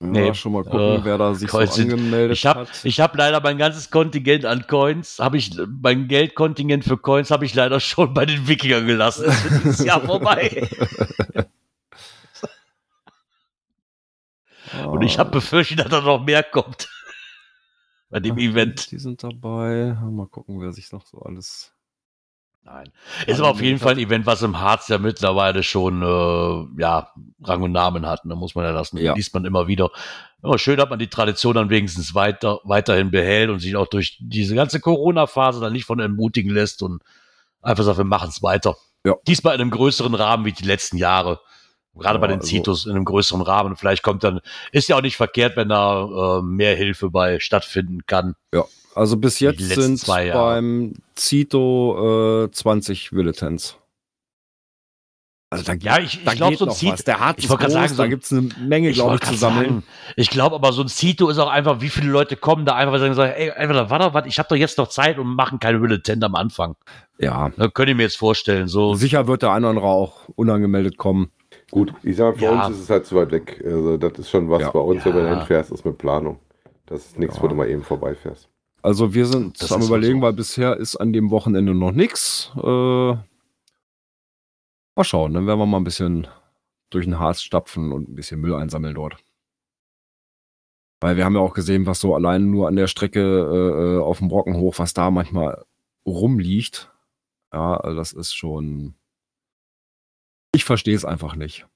Nee, 0.00 0.28
ja, 0.28 0.34
schon 0.34 0.52
mal 0.52 0.62
gucken, 0.62 0.78
äh, 1.00 1.04
wer 1.04 1.18
da 1.18 1.34
sich 1.34 1.50
so 1.50 1.56
Kreuz 1.58 1.74
sind- 1.74 1.90
angemeldet 1.92 2.36
ich 2.38 2.46
habe 2.46 2.60
hat. 2.60 2.84
ich 2.84 3.00
hab 3.00 3.16
leider 3.16 3.40
mein 3.40 3.58
ganzes 3.58 3.90
Kontingent 3.90 4.44
an 4.44 4.64
Coins, 4.68 5.18
habe 5.18 5.36
ich, 5.38 5.50
mein 5.82 6.06
Geldkontingent 6.06 6.84
für 6.84 6.96
Coins 6.98 7.32
habe 7.32 7.44
ich 7.44 7.52
leider 7.52 7.80
schon 7.80 8.14
bei 8.14 8.24
den 8.24 8.46
Wikingern 8.46 8.86
gelassen. 8.86 9.24
Das 9.26 9.44
ist 9.44 9.64
dieses 9.64 9.84
Jahr 9.84 10.00
vorbei. 10.00 10.68
Und 14.86 15.02
ich 15.02 15.18
habe 15.18 15.30
befürchtet, 15.30 15.80
dass 15.80 15.88
da 15.88 16.00
noch 16.00 16.24
mehr 16.24 16.42
kommt. 16.42 16.88
Bei 18.10 18.20
dem 18.20 18.38
Event. 18.38 18.90
Die 18.90 18.98
sind 18.98 19.22
dabei. 19.22 19.96
Mal 20.10 20.26
gucken, 20.28 20.60
wer 20.60 20.72
sich 20.72 20.90
noch 20.92 21.06
so 21.06 21.20
alles. 21.20 21.72
Nein. 22.62 22.90
Ist 23.26 23.40
aber 23.40 23.50
auf 23.50 23.62
jeden 23.62 23.78
Fall 23.78 23.92
ein 23.92 23.98
Event, 23.98 24.26
was 24.26 24.42
im 24.42 24.60
Harz 24.60 24.88
ja 24.88 24.98
mittlerweile 24.98 25.62
schon 25.62 26.02
äh, 26.02 26.80
ja, 26.80 27.12
Rang 27.42 27.62
und 27.62 27.72
Namen 27.72 28.06
hat. 28.06 28.20
Da 28.24 28.34
muss 28.34 28.54
man 28.54 28.64
ja 28.64 28.72
lassen. 28.72 28.98
Ja. 28.98 29.14
Liest 29.14 29.32
man 29.32 29.44
immer 29.44 29.66
wieder. 29.68 29.90
Aber 30.42 30.58
schön, 30.58 30.76
dass 30.76 30.88
man 30.88 30.98
die 30.98 31.08
Tradition 31.08 31.54
dann 31.54 31.70
wenigstens 31.70 32.14
weiter, 32.14 32.60
weiterhin 32.64 33.10
behält 33.10 33.50
und 33.50 33.60
sich 33.60 33.74
auch 33.76 33.86
durch 33.86 34.18
diese 34.20 34.54
ganze 34.54 34.80
Corona-Phase 34.80 35.60
dann 35.60 35.72
nicht 35.72 35.84
von 35.84 36.00
entmutigen 36.00 36.52
lässt 36.52 36.82
und 36.82 37.02
einfach 37.62 37.84
sagt, 37.84 37.98
wir 37.98 38.04
machen 38.04 38.28
es 38.28 38.42
weiter. 38.42 38.76
Ja. 39.04 39.16
Diesmal 39.26 39.54
in 39.54 39.60
einem 39.60 39.70
größeren 39.70 40.14
Rahmen 40.14 40.44
wie 40.44 40.52
die 40.52 40.64
letzten 40.64 40.96
Jahre. 40.96 41.40
Gerade 41.96 42.16
Ja, 42.16 42.20
bei 42.20 42.26
den 42.28 42.36
also- 42.40 42.48
Zitus 42.48 42.86
in 42.86 42.92
einem 42.92 43.04
größeren 43.04 43.40
Rahmen. 43.42 43.76
Vielleicht 43.76 44.02
kommt 44.02 44.22
dann, 44.24 44.40
ist 44.72 44.88
ja 44.88 44.96
auch 44.96 45.02
nicht 45.02 45.16
verkehrt, 45.16 45.56
wenn 45.56 45.68
da 45.68 46.38
äh, 46.38 46.42
mehr 46.42 46.76
Hilfe 46.76 47.10
bei 47.10 47.40
stattfinden 47.40 48.06
kann. 48.06 48.34
Also 48.94 49.16
bis 49.16 49.38
jetzt 49.38 49.60
sind 49.60 50.04
beim 50.06 50.94
Zito 51.14 52.44
äh, 52.46 52.50
20 52.50 53.12
Willetens. 53.12 53.76
Also 55.50 55.64
da, 55.64 55.72
Ja, 55.74 55.98
ich, 55.98 56.22
da 56.24 56.32
ich 56.32 56.36
glaube, 56.36 56.56
so 56.56 56.66
ein 56.66 56.72
Zito, 56.72 56.92
was. 56.92 57.04
Der 57.04 57.20
Harz 57.20 57.38
ich 57.38 57.48
groß, 57.48 57.58
gerade 57.58 57.72
sagen, 57.72 57.96
da 57.96 58.02
ein- 58.04 58.10
gibt 58.10 58.24
es 58.24 58.32
eine 58.32 58.48
Menge, 58.60 58.92
glaube 58.92 59.14
ich, 59.14 59.20
zu 59.22 59.34
sammeln. 59.34 59.66
sagen, 59.66 59.82
Ich 60.16 60.28
glaube 60.30 60.56
aber, 60.56 60.72
so 60.72 60.82
ein 60.82 60.88
Zito 60.88 61.28
ist 61.30 61.38
auch 61.38 61.48
einfach, 61.48 61.80
wie 61.80 61.88
viele 61.88 62.08
Leute 62.10 62.36
kommen 62.36 62.66
da 62.66 62.74
einfach 62.74 63.00
und 63.00 63.14
sagen, 63.14 63.32
ey, 63.34 63.50
einfach, 63.52 63.88
warte, 63.88 64.12
warte, 64.12 64.28
ich 64.28 64.38
habe 64.38 64.48
doch 64.50 64.56
jetzt 64.56 64.76
noch 64.78 64.88
Zeit 64.88 65.18
und 65.18 65.26
machen 65.28 65.58
keine 65.58 65.78
Militant 65.78 66.22
am 66.22 66.34
Anfang. 66.34 66.76
Ja, 67.18 67.50
Da 67.56 67.68
könnt 67.68 67.88
ihr 67.88 67.94
mir 67.94 68.02
jetzt 68.02 68.18
vorstellen, 68.18 68.68
so. 68.68 68.94
sicher 68.94 69.26
wird 69.26 69.42
der 69.42 69.52
eine 69.52 69.66
oder 69.66 69.70
andere 69.70 69.86
auch 69.86 70.28
unangemeldet 70.36 70.98
kommen. 70.98 71.30
Gut, 71.70 71.92
ich 72.02 72.16
sag 72.16 72.32
mal, 72.34 72.38
für 72.38 72.44
Ja. 72.44 72.66
uns 72.66 72.76
ist 72.76 72.82
es 72.84 72.90
halt 72.90 73.04
zu 73.06 73.14
weit 73.16 73.30
weg. 73.30 73.62
Also, 73.64 73.96
das 73.98 74.18
ist 74.18 74.30
schon 74.30 74.48
was 74.48 74.62
Ja. 74.62 74.70
bei 74.70 74.80
uns, 74.80 75.04
wenn 75.04 75.12
du 75.12 75.28
hinfährst, 75.36 75.70
ist 75.70 75.84
mit 75.84 75.98
Planung. 75.98 76.38
Das 76.86 77.04
ist 77.06 77.18
nichts, 77.18 77.36
Ja. 77.36 77.42
wo 77.42 77.48
du 77.48 77.54
mal 77.54 77.68
eben 77.68 77.82
vorbeifährst. 77.82 78.48
Also 78.80 79.12
wir 79.12 79.26
sind 79.26 79.60
Das 79.60 79.72
am 79.72 79.82
überlegen, 79.82 80.20
so. 80.20 80.22
weil 80.26 80.32
bisher 80.32 80.76
ist 80.76 80.96
an 80.96 81.12
dem 81.12 81.30
Wochenende 81.30 81.74
noch 81.74 81.90
nichts. 81.92 82.50
Äh, 82.56 82.62
mal 84.96 85.04
schauen, 85.04 85.34
dann 85.34 85.46
werden 85.46 85.58
wir 85.58 85.66
mal 85.66 85.76
ein 85.78 85.84
bisschen 85.84 86.26
durch 86.90 87.04
den 87.04 87.18
Harz 87.18 87.42
stapfen 87.42 87.92
und 87.92 88.08
ein 88.08 88.14
bisschen 88.14 88.40
Müll 88.40 88.54
einsammeln 88.54 88.94
dort. 88.94 89.16
Weil 91.00 91.16
wir 91.16 91.24
haben 91.24 91.34
ja 91.34 91.40
auch 91.40 91.54
gesehen, 91.54 91.86
was 91.86 92.00
so 92.00 92.14
allein 92.14 92.50
nur 92.50 92.66
an 92.66 92.76
der 92.76 92.86
Strecke 92.86 93.20
äh, 93.20 94.00
auf 94.02 94.18
dem 94.18 94.28
Brocken 94.28 94.56
hoch, 94.56 94.74
was 94.78 94.94
da 94.94 95.10
manchmal 95.10 95.64
rumliegt. 96.06 96.90
Ja, 97.52 97.76
also 97.76 97.96
das 97.96 98.12
ist 98.12 98.34
schon. 98.34 98.94
Ich 100.52 100.64
verstehe 100.64 100.94
es 100.96 101.04
einfach 101.04 101.34
nicht. 101.36 101.66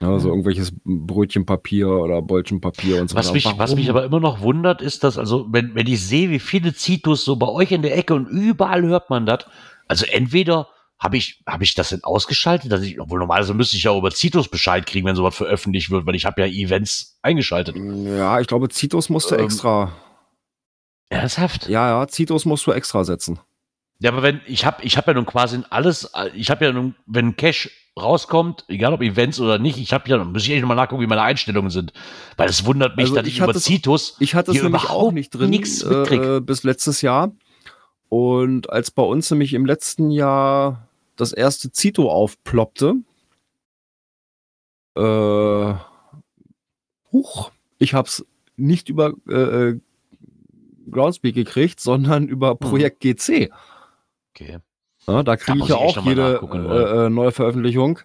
Ja, 0.00 0.18
so 0.18 0.28
irgendwelches 0.28 0.72
Brötchenpapier 0.84 1.88
oder 1.88 2.20
Bolchenpapier 2.20 3.00
und 3.00 3.08
so 3.08 3.16
Was 3.16 3.28
weiter. 3.28 3.34
mich, 3.34 3.58
was 3.58 3.74
mich 3.76 3.88
aber 3.90 4.04
immer 4.04 4.20
noch 4.20 4.40
wundert, 4.40 4.82
ist, 4.82 5.04
dass, 5.04 5.16
also, 5.18 5.46
wenn, 5.50 5.74
wenn 5.74 5.86
ich 5.86 6.04
sehe, 6.04 6.30
wie 6.30 6.40
viele 6.40 6.74
Zitus 6.74 7.24
so 7.24 7.36
bei 7.36 7.46
euch 7.48 7.70
in 7.72 7.82
der 7.82 7.96
Ecke 7.96 8.14
und 8.14 8.26
überall 8.26 8.82
hört 8.82 9.08
man 9.08 9.24
das, 9.24 9.46
also 9.86 10.04
entweder 10.06 10.68
habe 10.98 11.16
ich, 11.16 11.42
habe 11.46 11.64
ich 11.64 11.74
das 11.74 11.90
denn 11.90 12.02
ausgeschaltet, 12.02 12.72
dass 12.72 12.82
ich, 12.82 13.00
obwohl 13.00 13.18
normalerweise 13.18 13.54
müsste 13.54 13.76
ich 13.76 13.84
ja 13.84 13.96
über 13.96 14.10
Zitus 14.10 14.48
Bescheid 14.48 14.84
kriegen, 14.86 15.06
wenn 15.06 15.16
sowas 15.16 15.34
veröffentlicht 15.36 15.90
wird, 15.90 16.06
weil 16.06 16.14
ich 16.16 16.24
habe 16.24 16.40
ja 16.42 16.46
Events 16.48 17.18
eingeschaltet. 17.22 17.76
Ja, 17.76 18.40
ich 18.40 18.46
glaube, 18.46 18.68
Zitos 18.68 19.08
musst 19.10 19.30
du 19.30 19.36
Ähm, 19.36 19.44
extra. 19.44 19.92
Ernsthaft? 21.08 21.68
Ja, 21.68 21.88
ja, 22.00 22.08
Zitos 22.08 22.44
musst 22.44 22.66
du 22.66 22.72
extra 22.72 23.04
setzen. 23.04 23.38
Ja, 24.00 24.10
aber 24.10 24.22
wenn, 24.22 24.40
ich 24.46 24.66
habe 24.66 24.82
ich 24.82 24.96
hab 24.96 25.06
ja 25.06 25.14
nun 25.14 25.26
quasi 25.26 25.60
alles, 25.70 26.10
ich 26.34 26.50
habe 26.50 26.64
ja 26.64 26.72
nun, 26.72 26.94
wenn 27.06 27.36
Cache 27.36 27.70
rauskommt, 27.96 28.64
egal 28.68 28.92
ob 28.92 29.02
Events 29.02 29.38
oder 29.38 29.58
nicht, 29.58 29.78
ich 29.78 29.92
habe 29.92 30.08
ja, 30.08 30.22
muss 30.22 30.42
ich 30.42 30.50
echt 30.50 30.60
nochmal 30.60 30.76
nachgucken, 30.76 31.02
wie 31.02 31.06
meine 31.06 31.22
Einstellungen 31.22 31.70
sind. 31.70 31.92
Weil 32.36 32.48
es 32.48 32.66
wundert 32.66 32.96
mich, 32.96 33.04
Also 33.04 33.16
dass 33.16 33.26
ich 33.26 33.34
ich 33.34 33.40
über 33.40 33.54
Zitus 33.54 34.16
Ich 34.18 34.34
hatte 34.34 34.50
es 34.50 34.62
nämlich 34.62 34.82
auch 34.82 34.90
überhaupt 34.90 35.14
nicht 35.14 35.30
drin 35.30 35.50
nichts 35.50 35.82
äh, 35.82 36.40
bis 36.40 36.64
letztes 36.64 37.02
Jahr. 37.02 37.32
Und 38.08 38.70
als 38.70 38.90
bei 38.90 39.02
uns 39.02 39.30
nämlich 39.30 39.54
im 39.54 39.64
letzten 39.64 40.10
Jahr 40.10 40.88
das 41.16 41.32
erste 41.32 41.70
Zito 41.70 42.10
aufploppte, 42.10 42.96
äh, 44.96 45.74
huch, 47.12 47.50
ich 47.78 47.94
habe 47.94 48.08
es 48.08 48.26
nicht 48.56 48.88
über 48.88 49.14
äh, 49.28 49.34
äh, 49.34 49.80
Groundspeak 50.90 51.34
gekriegt, 51.34 51.80
sondern 51.80 52.28
über 52.28 52.54
Projekt 52.56 53.00
GC. 53.00 53.50
Okay. 54.34 54.58
Ja, 55.06 55.22
da 55.22 55.36
kriege 55.36 55.58
ich 55.58 55.68
ja 55.68 55.76
ich 55.76 55.96
auch 55.98 56.04
jede 56.04 56.40
äh, 56.42 57.06
äh, 57.06 57.10
neue 57.10 57.30
Veröffentlichung. 57.32 57.98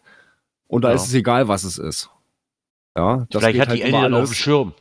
Und 0.68 0.84
da 0.84 0.90
Ja. 0.90 0.96
ist 0.96 1.08
es 1.08 1.14
egal, 1.14 1.48
was 1.48 1.64
es 1.64 1.78
ist. 1.78 2.10
Ja, 2.98 3.26
das 3.30 3.42
Vielleicht 3.42 3.54
geht 3.54 3.62
hat 3.62 3.70
halt 3.70 3.86
die 3.88 3.92
dann 3.92 4.14
auf 4.14 4.30
dem 4.30 4.34
Schirm. 4.34 4.74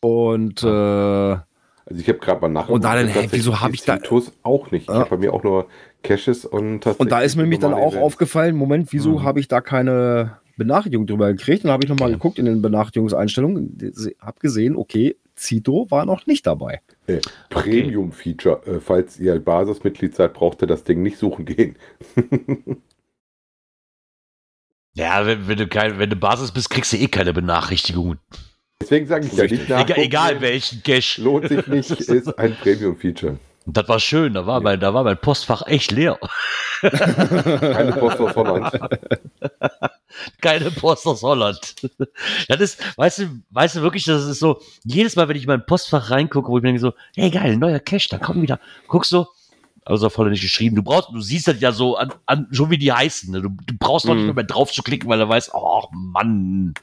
Und 0.00 0.62
äh, 0.62 0.66
Also 0.66 2.00
ich 2.00 2.08
habe 2.08 2.18
gerade 2.18 2.40
mal 2.40 2.48
nachgeguckt. 2.48 2.74
Und 2.76 2.84
da 2.84 2.94
dann, 2.94 3.06
tatsächlich 3.06 3.32
wieso 3.32 3.60
hab 3.60 3.68
die 3.70 3.74
ich 3.74 3.84
da- 3.84 3.98
auch 4.42 4.70
nicht. 4.70 4.82
Ich 4.84 4.88
Ja. 4.88 5.00
habe 5.00 5.10
bei 5.10 5.16
mir 5.18 5.34
auch 5.34 5.42
nur 5.42 5.66
Caches 6.02 6.44
und 6.44 6.86
Und 6.86 7.10
da 7.12 7.20
ist 7.20 7.36
mir 7.36 7.42
nämlich 7.42 7.60
dann 7.60 7.74
auch 7.74 7.88
Events. 7.92 8.04
aufgefallen, 8.04 8.56
Moment, 8.56 8.92
wieso 8.92 9.18
Mhm. 9.18 9.22
habe 9.24 9.40
ich 9.40 9.48
da 9.48 9.60
keine 9.60 10.38
Benachrichtigung 10.56 11.06
drüber 11.06 11.32
gekriegt? 11.32 11.64
Dann 11.64 11.72
habe 11.72 11.84
ich 11.84 11.90
nochmal 11.90 12.08
Okay. 12.08 12.16
geguckt 12.16 12.38
in 12.38 12.44
den 12.46 12.62
Benachrichtigungseinstellungen, 12.62 13.76
habe 14.20 14.40
gesehen, 14.40 14.76
okay, 14.76 15.16
Zito 15.36 15.90
war 15.90 16.06
noch 16.06 16.26
nicht 16.26 16.46
dabei. 16.46 16.80
Äh, 17.08 17.20
Premium-Feature. 17.50 18.66
Äh, 18.66 18.80
falls 18.80 19.18
ihr 19.18 19.38
Basismitglied 19.40 20.14
seid, 20.14 20.32
braucht 20.34 20.62
ihr 20.62 20.68
das 20.68 20.84
Ding 20.84 21.02
nicht 21.02 21.18
suchen 21.18 21.44
gehen. 21.44 21.76
Ja, 24.96 25.26
wenn, 25.26 25.48
wenn, 25.48 25.58
du 25.58 25.66
kein, 25.66 25.98
wenn 25.98 26.08
du 26.08 26.14
Basis 26.14 26.52
bist, 26.52 26.70
kriegst 26.70 26.92
du 26.92 26.96
eh 26.96 27.08
keine 27.08 27.32
Benachrichtigungen. 27.32 28.20
Deswegen 28.80 29.08
sage 29.08 29.26
ich 29.26 29.32
ja 29.32 29.42
nicht 29.42 29.64
Egal, 29.64 29.78
nachgucken. 29.80 30.00
egal 30.02 30.40
welchen 30.40 30.82
Cache. 30.84 31.20
Lohnt 31.20 31.48
sich 31.48 31.66
nicht, 31.66 31.90
ist 32.00 32.38
ein 32.38 32.54
Premium-Feature. 32.54 33.38
Und 33.66 33.76
das 33.76 33.88
war 33.88 33.98
schön, 33.98 34.34
da 34.34 34.46
war, 34.46 34.60
mein, 34.60 34.78
da 34.78 34.94
war 34.94 35.02
mein 35.02 35.16
Postfach 35.18 35.66
echt 35.66 35.90
leer. 35.90 36.16
Keine 36.80 37.92
Post 37.98 38.20
aus 38.20 38.36
Holland. 38.36 38.78
Keine 40.40 40.70
Post 40.70 41.06
aus 41.06 41.22
Holland. 41.22 41.58
Das 42.48 42.60
ist, 42.60 42.96
weißt 42.98 43.18
du, 43.20 43.28
weißt 43.50 43.76
du 43.76 43.82
wirklich, 43.82 44.04
das 44.04 44.24
ist 44.26 44.38
so, 44.38 44.60
jedes 44.84 45.16
Mal, 45.16 45.28
wenn 45.28 45.36
ich 45.36 45.42
in 45.44 45.48
mein 45.48 45.66
Postfach 45.66 46.10
reingucke, 46.10 46.48
wo 46.48 46.58
ich 46.58 46.62
mir 46.62 46.68
denke 46.68 46.80
so, 46.80 46.92
hey 47.16 47.30
geil, 47.30 47.56
neuer 47.56 47.80
Cache, 47.80 48.08
da 48.10 48.18
kommt 48.18 48.40
wieder, 48.42 48.60
guckst 48.86 49.10
du, 49.12 49.26
also 49.84 50.06
auf 50.06 50.16
Holländisch 50.16 50.42
geschrieben, 50.42 50.76
du 50.76 50.82
brauchst, 50.82 51.08
du 51.12 51.20
siehst 51.20 51.48
das 51.48 51.60
ja 51.60 51.72
so 51.72 51.96
an, 51.96 52.12
an 52.26 52.46
schon 52.52 52.70
wie 52.70 52.78
die 52.78 52.92
heißen, 52.92 53.32
ne? 53.32 53.42
du, 53.42 53.48
du 53.48 53.74
brauchst 53.78 54.06
noch 54.06 54.14
Mhm. 54.14 54.18
nicht 54.18 54.26
mehr, 54.26 54.34
mehr 54.36 54.44
drauf 54.44 54.72
zu 54.72 54.82
klicken, 54.82 55.08
weil 55.08 55.20
er 55.20 55.28
weiß, 55.28 55.50
oh 55.52 55.84
Mann. 55.92 56.74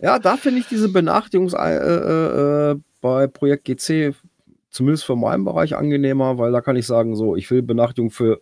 Ja, 0.00 0.18
da 0.18 0.36
finde 0.36 0.60
ich 0.60 0.66
diese 0.66 0.88
Benachrichtigung 0.88 1.48
äh, 1.52 1.76
äh, 1.76 2.70
äh, 2.72 2.76
bei 3.00 3.26
Projekt 3.26 3.64
GC 3.64 4.14
zumindest 4.70 5.04
für 5.04 5.16
meinen 5.16 5.44
Bereich 5.44 5.76
angenehmer, 5.76 6.38
weil 6.38 6.52
da 6.52 6.60
kann 6.60 6.76
ich 6.76 6.86
sagen, 6.86 7.16
so, 7.16 7.36
ich 7.36 7.50
will 7.50 7.62
Benachrichtigung 7.62 8.10
für 8.10 8.40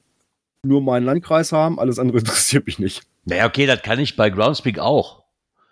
nur 0.62 0.83
meinen 0.83 1.05
Landkreis 1.07 1.53
haben, 1.53 1.78
alles 1.78 1.99
andere 1.99 2.19
interessiert 2.20 2.66
mich 2.66 2.78
nicht. 2.78 3.03
Naja, 3.27 3.47
okay, 3.47 3.66
das 3.66 3.82
kann 3.82 3.98
ich 3.98 4.16
bei 4.16 4.31
Groundspeak 4.31 4.78
auch. 4.78 5.24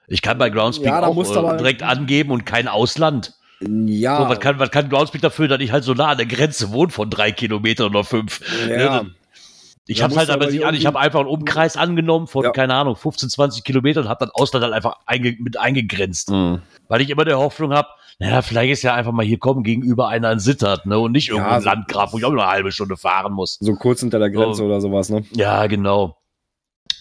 Ich 0.07 0.21
kann 0.21 0.37
bei 0.37 0.51
Groundspeak 0.51 0.87
Ja, 0.89 1.03
auch 1.07 1.17
äh, 1.53 1.57
direkt 1.57 1.83
angeben 1.83 2.31
und 2.31 2.45
kein 2.45 2.69
Ausland. 2.69 3.33
Ja, 3.61 4.19
So, 4.23 4.29
was, 4.29 4.41
kann, 4.41 4.59
was 4.59 4.71
kann 4.71 4.91
Groundspeak 4.91 5.23
dafür, 5.23 5.49
dass 5.49 5.61
ich 5.61 5.73
halt 5.73 5.85
so 5.85 5.95
nah 5.95 6.09
an 6.09 6.19
der 6.19 6.27
Grenze 6.27 6.73
wohne 6.73 6.91
von 6.91 7.09
drei 7.09 7.33
Kilometern 7.33 7.87
oder 7.89 8.05
fünf? 8.05 8.41
ja. 8.69 9.03
Ne, 9.05 9.11
Ich 9.87 10.03
habe 10.03 10.17
halt 10.17 10.31
aber 10.31 10.51
nicht 10.51 10.65
an, 10.67 10.75
ich 10.75 10.85
habe 10.87 10.99
einfach 10.99 11.21
einen 11.21 11.29
Umkreis 11.29 11.77
angenommen 11.77 12.27
von, 12.27 12.43
Ja. 12.45 12.51
keine 12.51 12.75
Ahnung, 12.75 12.97
15, 12.97 13.31
20 13.31 13.65
Kilometern 13.65 14.05
und 14.05 14.09
habe 14.11 14.27
dann 14.27 14.31
Ausland 14.35 14.65
halt 14.65 14.75
einfach 14.75 14.97
einge 15.07 15.37
mit 15.39 15.59
eingegrenzt. 15.59 16.31
Mhm. 16.31 16.61
Weil 16.89 17.01
ich 17.03 17.09
immer 17.11 17.25
der 17.25 17.39
Hoffnung 17.39 17.73
habe, 17.73 17.89
naja, 18.19 18.43
vielleicht 18.43 18.73
ist 18.73 18.83
ja 18.83 18.95
einfach 18.95 19.13
mal 19.13 19.25
hier 19.25 19.39
kommen 19.39 19.63
gegenüber 19.63 20.09
einer 20.09 20.31
in 20.33 20.39
Sittard, 20.39 20.87
ne? 20.87 20.99
Und 20.99 21.13
nicht 21.13 21.29
irgendwo 21.29 21.49
Ja, 21.49 21.57
ein 21.57 21.63
so- 21.63 21.69
Landgraf, 21.69 22.13
wo 22.13 22.19
ich 22.19 22.25
auch 22.25 22.31
nur 22.33 22.43
eine 22.43 22.51
halbe 22.53 22.73
Stunde 22.73 22.97
fahren 22.97 23.33
muss. 23.33 23.57
So 23.61 23.75
kurz 23.75 24.01
hinter 24.01 24.19
der 24.19 24.31
Grenze 24.31 24.59
So. 24.59 24.65
oder 24.67 24.81
sowas, 24.81 25.09
ne? 25.11 25.25
Ja, 25.33 25.67
genau. 25.67 26.17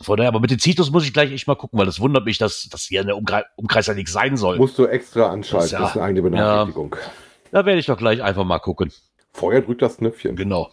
Von 0.02 0.18
daher, 0.18 0.30
aber 0.30 0.40
mit 0.40 0.52
den 0.52 0.60
Zitus 0.60 0.92
muss 0.92 1.06
ich 1.06 1.14
gleich 1.14 1.32
echt 1.32 1.48
mal 1.48 1.56
gucken, 1.56 1.80
weil 1.80 1.86
das 1.86 2.00
wundert 2.00 2.26
mich, 2.26 2.38
dass 2.38 2.68
das 2.70 2.84
hier 2.84 3.02
in 3.02 3.08
der 3.08 3.18
Umkreis, 3.18 3.44
Umkreis 3.56 3.88
ja 3.88 3.94
nichts 3.94 4.14
sein 4.14 4.38
soll. 4.38 4.58
Musst 4.58 4.78
du 4.80 4.86
extra 4.86 5.30
anschalten. 5.30 5.72
Ja. 5.72 5.80
Das 5.80 5.90
ist 5.92 5.96
eine 5.98 6.06
eigene 6.06 6.22
Benachrichtigung. 6.24 6.96
Da 7.52 7.66
werde 7.66 7.80
ich 7.80 7.86
doch 7.86 7.98
gleich 7.98 8.24
einfach 8.24 8.46
mal 8.46 8.60
gucken. 8.60 8.92
Vorher 9.32 9.62
drückt 9.62 9.82
das 9.82 9.98
Knöpfchen. 9.98 10.36
Genau. 10.36 10.72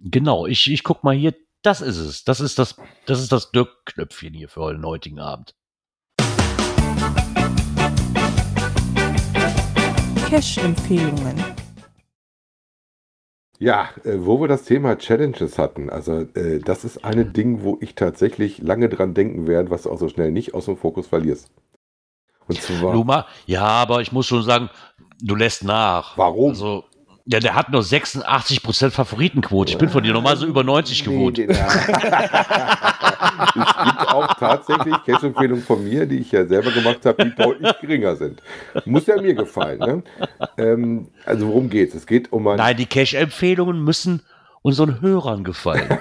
Genau, 0.00 0.46
ich, 0.46 0.70
ich 0.70 0.82
guck 0.82 1.04
mal 1.04 1.14
hier, 1.14 1.34
das 1.62 1.80
ist 1.80 1.96
es. 1.96 2.24
Das 2.24 2.40
ist 2.40 2.58
das, 2.58 2.76
das 3.06 3.20
ist 3.20 3.32
das 3.32 3.50
Dirk-Knöpfchen 3.50 4.34
hier 4.34 4.48
für 4.48 4.72
den 4.72 4.84
heutigen 4.84 5.18
Abend. 5.18 5.54
Cash-Empfehlungen. 10.28 11.63
Ja, 13.58 13.90
äh, 14.04 14.16
wo 14.18 14.40
wir 14.40 14.48
das 14.48 14.64
Thema 14.64 14.96
Challenges 14.98 15.58
hatten, 15.58 15.88
also 15.90 16.26
äh, 16.34 16.58
das 16.58 16.84
ist 16.84 17.04
ein 17.04 17.32
Ding, 17.32 17.62
wo 17.62 17.78
ich 17.80 17.94
tatsächlich 17.94 18.58
lange 18.58 18.88
dran 18.88 19.14
denken 19.14 19.46
werde, 19.46 19.70
was 19.70 19.82
du 19.82 19.90
auch 19.90 19.98
so 19.98 20.08
schnell 20.08 20.32
nicht 20.32 20.54
aus 20.54 20.64
dem 20.64 20.76
Fokus 20.76 21.06
verlierst. 21.06 21.50
Und 22.46 22.60
zwar, 22.60 22.92
Luma, 22.92 23.26
ja, 23.46 23.62
aber 23.62 24.02
ich 24.02 24.12
muss 24.12 24.26
schon 24.26 24.42
sagen, 24.42 24.68
du 25.20 25.34
lässt 25.34 25.64
nach. 25.64 26.18
Warum? 26.18 26.50
Also, 26.50 26.84
ja, 27.26 27.40
der 27.40 27.54
hat 27.54 27.70
nur 27.70 27.80
86% 27.80 28.90
Favoritenquote. 28.90 29.72
Ich 29.72 29.78
bin 29.78 29.88
von 29.88 30.02
dir 30.02 30.12
normal 30.12 30.36
so 30.36 30.46
über 30.46 30.62
90 30.62 31.04
gewohnt. 31.04 31.38
Nee, 31.38 31.44
es 31.48 31.56
gibt 31.56 31.68
auch 34.08 34.34
tatsächlich 34.34 34.94
Cash-Empfehlungen 35.06 35.64
von 35.64 35.82
mir, 35.82 36.04
die 36.04 36.18
ich 36.18 36.32
ja 36.32 36.44
selber 36.44 36.70
gemacht 36.70 37.06
habe, 37.06 37.24
die 37.24 37.34
deutlich 37.34 37.72
geringer 37.80 38.16
sind. 38.16 38.42
Muss 38.84 39.06
ja 39.06 39.18
mir 39.20 39.32
gefallen. 39.34 39.78
Ne? 39.78 40.02
Ähm, 40.58 41.08
also 41.24 41.48
worum 41.48 41.70
geht's? 41.70 41.94
Es 41.94 42.06
geht 42.06 42.30
um 42.30 42.46
ein 42.46 42.58
Nein, 42.58 42.76
die 42.76 42.86
Cash-Empfehlungen 42.86 43.82
müssen 43.82 44.20
unseren 44.60 45.00
Hörern 45.00 45.44
gefallen. 45.44 45.88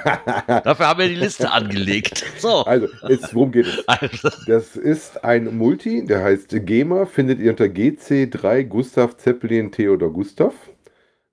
Dafür 0.47 0.87
haben 0.87 0.99
wir 0.99 1.07
die 1.07 1.15
Liste 1.15 1.51
angelegt. 1.51 2.25
So. 2.37 2.65
Also, 2.65 2.87
es, 3.09 3.33
worum 3.33 3.51
geht 3.51 3.67
es? 3.67 3.87
Also, 3.87 4.29
Das 4.47 4.75
ist 4.75 5.23
ein 5.23 5.57
Multi, 5.57 6.05
der 6.05 6.23
heißt 6.23 6.65
GEMA, 6.65 7.05
findet 7.05 7.39
ihr 7.39 7.51
unter 7.51 7.65
GC3 7.65 8.63
Gustav 8.63 9.17
Zeppelin 9.17 9.71
Theodor 9.71 10.11
Gustav 10.11 10.53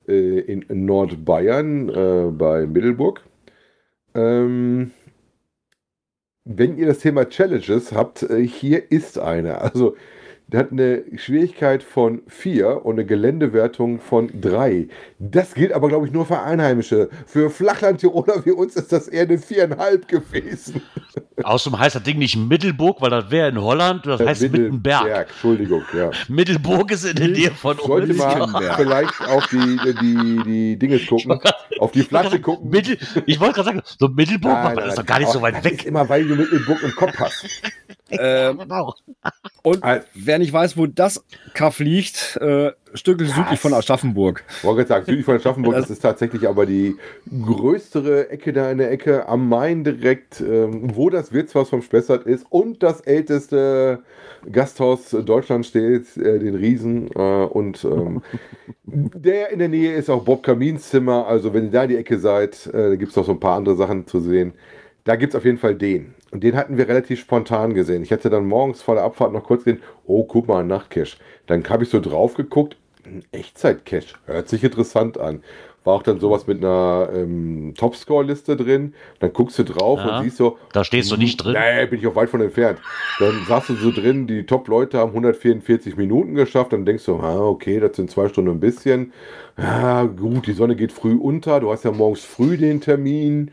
äh, 0.06 0.40
in 0.40 0.64
Nordbayern 0.68 1.88
äh, 1.88 2.30
bei 2.30 2.66
Middelburg. 2.66 3.22
Ähm, 4.14 4.90
wenn 6.44 6.76
ihr 6.76 6.86
das 6.86 6.98
Thema 7.00 7.28
Challenges 7.28 7.92
habt, 7.92 8.22
äh, 8.22 8.46
hier 8.46 8.90
ist 8.90 9.18
eine. 9.18 9.58
Also, 9.60 9.96
der 10.52 10.60
hat 10.60 10.72
eine 10.72 11.04
Schwierigkeit 11.16 11.82
von 11.82 12.22
4 12.26 12.84
und 12.84 12.94
eine 12.94 13.06
Geländewertung 13.06 14.00
von 14.00 14.30
3. 14.40 14.88
Das 15.18 15.54
gilt 15.54 15.72
aber, 15.72 15.88
glaube 15.88 16.06
ich, 16.06 16.12
nur 16.12 16.26
für 16.26 16.40
Einheimische. 16.40 17.08
Für 17.26 17.50
Flachland-Tiroler 17.50 18.44
wie 18.44 18.50
uns 18.50 18.74
ist 18.74 18.90
das 18.92 19.06
eher 19.06 19.22
eine 19.22 19.36
4,5 19.36 20.06
gewesen. 20.06 20.82
außerdem 21.42 21.78
heißt 21.78 21.94
das 21.96 22.02
Ding 22.02 22.18
nicht 22.18 22.36
Middelburg, 22.36 23.00
weil 23.00 23.10
das 23.10 23.30
wäre 23.30 23.48
in 23.48 23.60
Holland, 23.60 24.06
das 24.06 24.20
heißt 24.20 24.42
Mittenberg. 24.42 25.28
Entschuldigung, 25.28 25.82
ja. 25.96 26.10
Middelburg 26.28 26.90
ist 26.90 27.04
in 27.04 27.16
der 27.16 27.28
Nähe 27.28 27.50
von 27.52 27.76
Sollte 27.78 28.08
uns. 28.08 28.18
mal 28.18 28.38
Mittenberg. 28.38 28.76
vielleicht 28.76 29.20
auf 29.28 29.46
die, 29.48 29.78
die, 30.00 30.42
die 30.44 30.78
Dinge 30.78 30.98
gucken. 30.98 31.40
auf 31.78 31.92
die 31.92 32.02
Flasche 32.02 32.40
gucken. 32.40 32.70
Mittel, 32.70 32.98
ich 33.26 33.38
wollte 33.38 33.54
gerade 33.54 33.68
sagen, 33.68 33.82
so 33.98 34.08
Mittelburg 34.08 34.52
Nein, 34.52 34.64
macht 34.64 34.74
man 34.74 34.84
nein, 34.84 34.86
das 34.86 34.96
nein. 34.96 35.06
doch 35.06 35.06
gar 35.06 35.18
nicht 35.20 35.30
so 35.30 35.42
weit 35.42 35.56
das 35.56 35.64
weg. 35.64 35.74
Ist 35.74 35.84
immer, 35.86 36.08
weil 36.08 36.26
du 36.26 36.34
Mittelburg 36.34 36.82
im 36.82 36.94
Kopf 36.96 37.14
hast. 37.18 37.46
Ähm, 38.18 38.58
Genau. 38.58 38.94
und 39.62 39.80
wer 40.14 40.38
nicht 40.38 40.52
weiß, 40.52 40.76
wo 40.76 40.86
das 40.86 41.24
Kaff 41.54 41.78
liegt, 41.78 42.36
äh, 42.40 42.72
Stückel 42.94 43.26
südlich 43.28 43.60
von 43.60 43.72
Aschaffenburg. 43.74 44.42
Wollte 44.62 44.86
sagen, 44.88 45.04
südlich 45.06 45.24
von 45.24 45.36
Aschaffenburg, 45.36 45.74
Das- 45.74 45.82
das 45.84 45.90
ist 45.92 46.00
tatsächlich 46.00 46.48
aber 46.48 46.66
die 46.66 46.96
größere 47.46 48.30
Ecke 48.30 48.52
da 48.52 48.70
in 48.70 48.78
der 48.78 48.90
Ecke 48.90 49.28
am 49.28 49.48
Main 49.48 49.84
direkt, 49.84 50.40
ähm, 50.40 50.90
wo 50.96 51.10
das 51.10 51.32
Wirtshaus 51.32 51.68
vom 51.68 51.82
Spessart 51.82 52.24
ist 52.26 52.46
und 52.50 52.82
das 52.82 53.00
älteste 53.02 54.00
Gasthaus 54.50 55.10
Deutschlands 55.10 55.68
steht, 55.68 56.16
äh, 56.16 56.38
den 56.38 56.54
Riesen. 56.54 57.08
Äh, 57.14 57.44
und 57.44 57.84
ähm, 57.84 58.22
der 58.84 59.50
in 59.50 59.58
der 59.58 59.68
Nähe 59.68 59.92
ist 59.94 60.10
auch 60.10 60.24
Bob 60.24 60.42
Kamins 60.42 60.88
Zimmer. 60.88 61.26
Also 61.26 61.52
wenn 61.54 61.64
ihr 61.66 61.70
da 61.70 61.82
in 61.84 61.90
die 61.90 61.96
Ecke 61.96 62.18
seid, 62.18 62.66
äh, 62.72 62.96
gibt 62.96 63.10
es 63.10 63.16
noch 63.16 63.26
so 63.26 63.32
ein 63.32 63.40
paar 63.40 63.56
andere 63.56 63.76
Sachen 63.76 64.06
zu 64.06 64.20
sehen. 64.20 64.52
Da 65.04 65.16
gibt 65.16 65.32
es 65.34 65.38
auf 65.38 65.44
jeden 65.44 65.58
Fall 65.58 65.74
den. 65.74 66.14
Und 66.32 66.44
den 66.44 66.56
hatten 66.56 66.76
wir 66.76 66.88
relativ 66.88 67.20
spontan 67.20 67.74
gesehen. 67.74 68.02
Ich 68.02 68.12
hatte 68.12 68.30
dann 68.30 68.46
morgens 68.46 68.82
vor 68.82 68.94
der 68.94 69.04
Abfahrt 69.04 69.32
noch 69.32 69.44
kurz 69.44 69.64
gesehen, 69.64 69.82
oh, 70.06 70.24
guck 70.24 70.46
mal, 70.48 70.60
ein 70.60 70.68
Nachtcache. 70.68 71.16
Dann 71.46 71.68
habe 71.68 71.82
ich 71.84 71.90
so 71.90 72.00
drauf 72.00 72.34
geguckt, 72.34 72.76
ein 73.04 73.24
Echtzeit-Cache. 73.32 74.14
Hört 74.26 74.48
sich 74.48 74.62
interessant 74.62 75.18
an. 75.18 75.42
War 75.82 75.94
auch 75.94 76.02
dann 76.02 76.20
sowas 76.20 76.46
mit 76.46 76.58
einer 76.58 77.08
ähm, 77.14 77.72
Topscore-Liste 77.76 78.54
drin. 78.54 78.92
Dann 79.18 79.32
guckst 79.32 79.58
du 79.58 79.64
drauf 79.64 79.98
Ja. 79.98 80.18
und 80.18 80.24
siehst 80.24 80.36
so, 80.36 80.58
Da 80.74 80.84
stehst 80.84 81.10
du 81.10 81.16
nicht 81.16 81.38
drin. 81.38 81.54
Nee, 81.58 81.86
bin 81.86 81.98
ich 82.00 82.06
auch 82.06 82.14
weit 82.14 82.28
von 82.28 82.42
entfernt. 82.42 82.78
Dann 83.18 83.44
sagst 83.48 83.70
du 83.70 83.74
so 83.76 83.90
drin, 83.90 84.26
die 84.26 84.44
Top-Leute 84.44 84.98
haben 84.98 85.08
144 85.12 85.96
Minuten 85.96 86.34
geschafft. 86.34 86.74
Dann 86.74 86.84
denkst 86.84 87.06
du, 87.06 87.16
ah, 87.16 87.40
okay, 87.48 87.80
das 87.80 87.96
sind 87.96 88.10
zwei 88.10 88.28
Stunden 88.28 88.50
ein 88.50 88.60
bisschen. 88.60 89.14
Ja, 89.56 90.04
gut, 90.04 90.46
die 90.46 90.52
Sonne 90.52 90.76
geht 90.76 90.92
früh 90.92 91.14
unter. 91.14 91.60
Du 91.60 91.72
hast 91.72 91.84
ja 91.86 91.92
morgens 91.92 92.20
früh 92.24 92.58
den 92.58 92.82
Termin. 92.82 93.50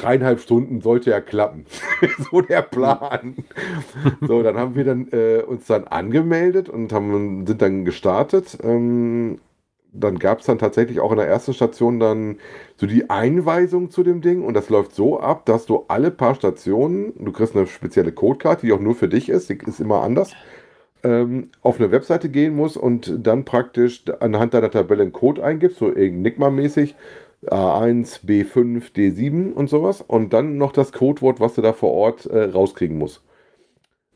Dreieinhalb 0.00 0.40
Stunden 0.40 0.80
sollte 0.80 1.10
ja 1.10 1.20
klappen. 1.20 1.66
so 2.30 2.40
der 2.40 2.62
Plan. 2.62 3.36
so, 4.20 4.42
dann 4.42 4.56
haben 4.56 4.74
wir 4.74 4.84
dann 4.84 5.08
äh, 5.12 5.42
uns 5.42 5.66
dann 5.66 5.84
angemeldet 5.84 6.68
und 6.68 6.92
haben, 6.92 7.46
sind 7.46 7.62
dann 7.62 7.84
gestartet. 7.84 8.58
Ähm, 8.62 9.38
dann 9.92 10.18
gab 10.18 10.40
es 10.40 10.46
dann 10.46 10.58
tatsächlich 10.58 11.00
auch 11.00 11.10
in 11.12 11.18
der 11.18 11.28
ersten 11.28 11.54
Station 11.54 11.98
dann 11.98 12.36
so 12.76 12.86
die 12.86 13.10
Einweisung 13.10 13.90
zu 13.90 14.02
dem 14.02 14.20
Ding 14.20 14.42
und 14.42 14.54
das 14.54 14.68
läuft 14.68 14.94
so 14.94 15.20
ab, 15.20 15.46
dass 15.46 15.66
du 15.66 15.84
alle 15.88 16.10
paar 16.10 16.34
Stationen, 16.34 17.12
du 17.18 17.32
kriegst 17.32 17.56
eine 17.56 17.66
spezielle 17.66 18.12
Codekarte, 18.12 18.66
die 18.66 18.72
auch 18.72 18.80
nur 18.80 18.94
für 18.94 19.08
dich 19.08 19.28
ist, 19.28 19.48
die 19.48 19.58
ist 19.66 19.80
immer 19.80 20.02
anders, 20.02 20.32
ähm, 21.02 21.50
auf 21.62 21.78
eine 21.78 21.90
Webseite 21.90 22.28
gehen 22.28 22.54
musst 22.54 22.76
und 22.76 23.14
dann 23.26 23.44
praktisch 23.44 24.04
anhand 24.20 24.54
deiner 24.54 24.70
Tabelle 24.70 25.02
einen 25.02 25.12
Code 25.12 25.42
eingibst, 25.42 25.78
so 25.78 25.92
Enigma-mäßig, 25.92 26.94
A1, 27.46 28.24
B5, 28.24 28.92
D7 28.92 29.52
und 29.52 29.68
sowas 29.68 30.02
und 30.06 30.32
dann 30.32 30.56
noch 30.58 30.72
das 30.72 30.92
Codewort, 30.92 31.40
was 31.40 31.54
du 31.54 31.62
da 31.62 31.72
vor 31.72 31.92
Ort 31.92 32.26
äh, 32.26 32.44
rauskriegen 32.44 32.98
musst. 32.98 33.22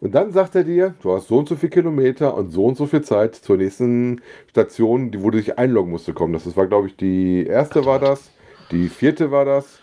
Und 0.01 0.16
dann 0.16 0.32
sagt 0.32 0.57
er 0.57 0.65
dir, 0.65 0.97
du 1.01 1.12
hast 1.12 1.28
so 1.28 1.39
und 1.39 1.49
so 1.49 1.55
viel 1.55 1.69
Kilometer 1.69 2.35
und 2.35 2.51
so 2.51 2.65
und 2.66 2.77
so 2.77 2.86
viel 2.86 3.03
Zeit 3.03 3.36
zur 3.36 3.57
nächsten 3.57 4.20
Station, 4.51 5.12
die, 5.12 5.23
wo 5.23 5.31
du 5.31 5.39
dich 5.39 5.59
einloggen 5.59 5.93
musst, 5.93 6.07
zu 6.07 6.12
kommen. 6.12 6.32
Das 6.32 6.57
war, 6.57 6.66
glaube 6.66 6.89
ich, 6.89 6.97
die 6.97 7.47
erste 7.47 7.85
war 7.85 8.01
das, 8.01 8.32
die 8.73 8.89
vierte 8.89 9.31
war 9.31 9.44
das, 9.44 9.78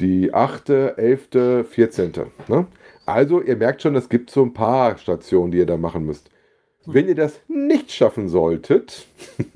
die 0.00 0.32
achte, 0.32 0.96
elfte, 0.96 1.64
vierzehnte. 1.64 2.28
Ne? 2.46 2.66
Also, 3.04 3.42
ihr 3.42 3.56
merkt 3.56 3.82
schon, 3.82 3.94
es 3.94 4.08
gibt 4.08 4.30
so 4.30 4.42
ein 4.42 4.54
paar 4.54 4.96
Stationen, 4.96 5.50
die 5.50 5.58
ihr 5.58 5.66
da 5.66 5.76
machen 5.76 6.06
müsst. 6.06 6.30
Wenn 6.90 7.08
ihr 7.08 7.14
das 7.14 7.38
nicht 7.48 7.92
schaffen 7.92 8.28
solltet, 8.28 9.06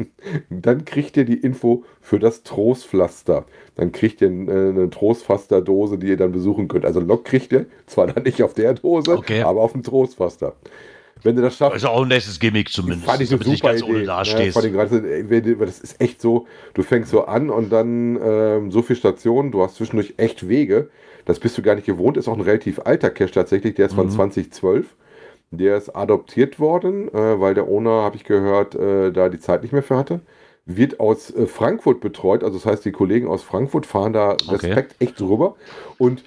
dann 0.51 0.85
kriegt 0.85 1.17
ihr 1.17 1.25
die 1.25 1.37
Info 1.39 1.85
für 2.01 2.19
das 2.19 2.43
Trostpflaster. 2.43 3.45
Dann 3.77 3.93
kriegt 3.93 4.21
ihr 4.21 4.29
äh, 4.29 4.31
eine 4.71 4.91
Trostpflasterdose, 4.91 5.99
die 5.99 6.09
ihr 6.09 6.17
dann 6.17 6.33
besuchen 6.33 6.69
könnt. 6.69 6.85
Also 6.85 7.01
Lok 7.01 7.25
kriegt 7.25 7.53
ihr, 7.53 7.67
zwar 7.87 8.07
dann 8.09 8.25
nicht 8.25 8.43
auf 8.43 8.55
der 8.55 8.75
Dose, 8.75 9.17
Okay. 9.17 9.43
aber 9.43 9.61
auf 9.63 9.73
dem 9.73 9.83
Trostpflaster. 9.83 10.55
Wenn 11.23 11.37
ihr 11.37 11.43
das 11.43 11.57
schafft, 11.57 11.73
Also 11.75 11.89
auch 11.89 12.03
ein 12.03 12.09
nächstes 12.09 12.39
Gimmick 12.41 12.69
zumindest. 12.69 13.05
Fand 13.05 13.21
ich 13.23 13.31
nicht 13.31 13.45
super 13.45 13.69
ganz 13.69 13.81
Idee. 13.83 13.91
ohne 13.91 13.99
Ne? 14.01 14.07
dastehst. 14.07 14.61
Gerade, 14.61 15.15
ey, 15.15 15.31
wenn- 15.31 15.59
das 15.61 15.79
ist 15.81 16.01
echt 16.01 16.21
so, 16.21 16.47
du 16.75 16.83
fängst 16.83 17.11
so 17.13 17.25
an 17.27 17.49
und 17.49 17.71
dann 17.73 18.19
ähm, 18.23 18.71
so 18.73 18.83
viele 18.83 18.99
Stationen, 18.99 19.53
du 19.53 19.63
hast 19.63 19.77
zwischendurch 19.77 20.15
echt 20.17 20.49
Wege. 20.49 20.91
Das 21.25 21.39
bist 21.39 21.57
du 21.57 21.63
gar 21.63 21.77
nicht 21.77 21.87
gewohnt. 21.87 22.17
Ist 22.17 22.27
auch 22.27 22.35
ein 22.35 22.41
relativ 22.41 22.81
alter 22.81 23.11
Cache 23.11 23.31
tatsächlich. 23.31 23.77
Der 23.77 23.87
ist 23.87 23.95
von 23.95 24.07
Mhm. 24.07 24.11
2012. 24.11 24.87
Der 25.53 25.77
ist 25.77 25.95
adoptiert 25.95 26.59
worden, 26.59 27.09
äh, 27.09 27.41
weil 27.41 27.55
der 27.55 27.69
Owner, 27.69 28.03
habe 28.03 28.17
ich 28.17 28.25
gehört, 28.25 28.75
äh, 28.75 29.13
da 29.13 29.29
die 29.29 29.39
Zeit 29.39 29.63
nicht 29.63 29.73
mehr 29.73 29.83
für 29.83 29.97
hatte. 29.97 30.21
Wird 30.65 30.99
aus 30.99 31.31
äh, 31.35 31.47
Frankfurt 31.47 32.01
betreut. 32.01 32.43
Also 32.43 32.59
das 32.59 32.67
heißt, 32.67 32.85
die 32.85 32.93
Kollegen 32.93 33.29
aus 33.29 33.43
Frankfurt 33.43 33.87
fahren 33.87 34.13
da 34.13 34.33
Okay. 34.33 34.51
Respekt 34.51 34.97
echt 34.99 35.21
drüber. 35.21 35.57
Und 35.99 36.25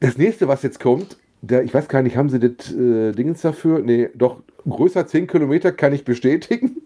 das 0.00 0.18
nächste, 0.18 0.48
was 0.48 0.62
jetzt 0.62 0.80
kommt, 0.80 1.16
der, 1.42 1.62
ich 1.62 1.72
weiß 1.72 1.88
gar 1.88 2.02
nicht, 2.02 2.16
haben 2.16 2.28
sie 2.28 2.40
das 2.40 2.72
äh, 2.72 3.12
Dingens 3.12 3.40
dafür? 3.40 3.78
Nee, 3.78 4.08
doch, 4.14 4.42
größer 4.68 5.06
10 5.06 5.28
Kilometer 5.28 5.72
kann 5.72 5.92
ich 5.92 6.04
bestätigen. 6.04 6.82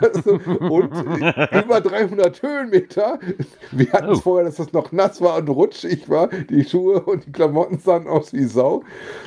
Also, 0.00 0.40
und 0.60 0.90
über 1.52 1.80
300 1.80 2.42
Höhenmeter. 2.42 3.18
Wir 3.70 3.92
hatten 3.92 4.10
es 4.12 4.18
Oh. 4.18 4.22
vorher, 4.22 4.46
dass 4.46 4.56
das 4.56 4.72
noch 4.72 4.92
nass 4.92 5.20
war 5.20 5.36
und 5.38 5.48
rutschig 5.48 6.08
war. 6.08 6.28
Die 6.28 6.64
Schuhe 6.64 7.00
und 7.02 7.26
die 7.26 7.32
Klamotten 7.32 7.78
sahen 7.78 8.06
aus 8.06 8.32
wie 8.32 8.44
Sau. 8.44 8.82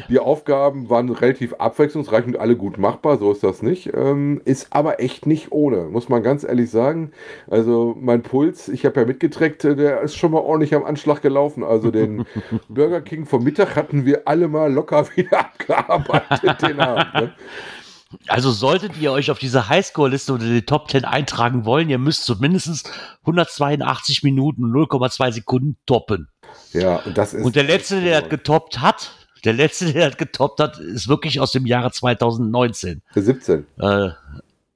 Die 0.10 0.20
Aufgaben 0.20 0.90
waren 0.90 1.10
relativ 1.10 1.54
abwechslungsreich 1.56 2.26
und 2.26 2.38
alle 2.40 2.56
gut 2.56 2.78
machbar, 2.78 3.18
so 3.18 3.32
ist 3.32 3.44
das 3.44 3.62
nicht. 3.62 3.92
Ähm, 3.94 4.42
ist 4.46 4.68
aber 4.72 5.00
echt 5.00 5.26
nicht 5.26 5.52
ohne, 5.52 5.84
muss 5.86 6.10
man 6.10 6.24
ganz 6.24 6.44
ehrlich 6.44 6.70
sagen. 6.72 7.12
Also 7.48 7.96
mein 8.00 8.22
Puls, 8.24 8.68
ich 8.70 8.86
habe 8.86 9.00
ja 9.02 9.06
mitgeträgt, 9.06 9.64
äh, 9.66 9.76
der 9.76 10.02
ist 10.02 10.16
schon 10.16 10.32
mal 10.32 10.40
ordentlich 10.40 10.74
am 10.76 10.84
Anschlag 10.86 11.22
gelaufen. 11.22 11.64
Also 11.64 11.92
den 11.92 12.26
Burger 12.70 13.02
King 13.02 13.26
vom 13.26 13.44
Mittag 13.44 13.76
hatten 13.76 14.06
wir 14.06 14.28
alle 14.28 14.48
mal 14.48 14.72
locker 14.74 15.06
wieder 15.16 15.40
abgearbeitet 15.40 16.62
den 16.62 16.80
Abend. 16.80 17.14
Ne? 17.14 17.34
Also 18.28 18.52
solltet 18.52 18.98
ihr 18.98 19.12
euch 19.12 19.32
auf 19.32 19.40
diese 19.40 19.68
Highscore-Liste 19.68 20.34
oder 20.34 20.46
die 20.46 20.62
Top 20.62 20.90
10 20.90 21.06
eintragen 21.06 21.66
wollen, 21.66 21.90
ihr 21.90 21.98
müsst 21.98 22.26
zumindest 22.26 22.90
182 23.24 24.24
Minuten 24.24 24.64
und 24.64 24.72
0,2 24.72 25.32
Sekunden 25.32 25.76
toppen. 25.86 26.30
Ja, 26.72 26.98
und 26.98 27.18
das 27.18 27.34
ist. 27.34 27.44
Und 27.44 27.56
der 27.56 27.64
letzte, 27.64 28.02
der 28.02 28.22
das 28.22 28.30
getoppt 28.30 28.80
hat, 28.80 29.12
der 29.44 29.54
letzte, 29.54 29.92
der 29.92 30.10
das 30.10 30.18
getoppt 30.18 30.60
hat, 30.60 30.78
ist 30.80 31.08
wirklich 31.08 31.40
aus 31.40 31.52
dem 31.52 31.66
Jahre 31.66 31.92
2019. 31.92 33.02
Der 33.16 33.22
17. 33.24 33.66
Äh, 33.80 34.10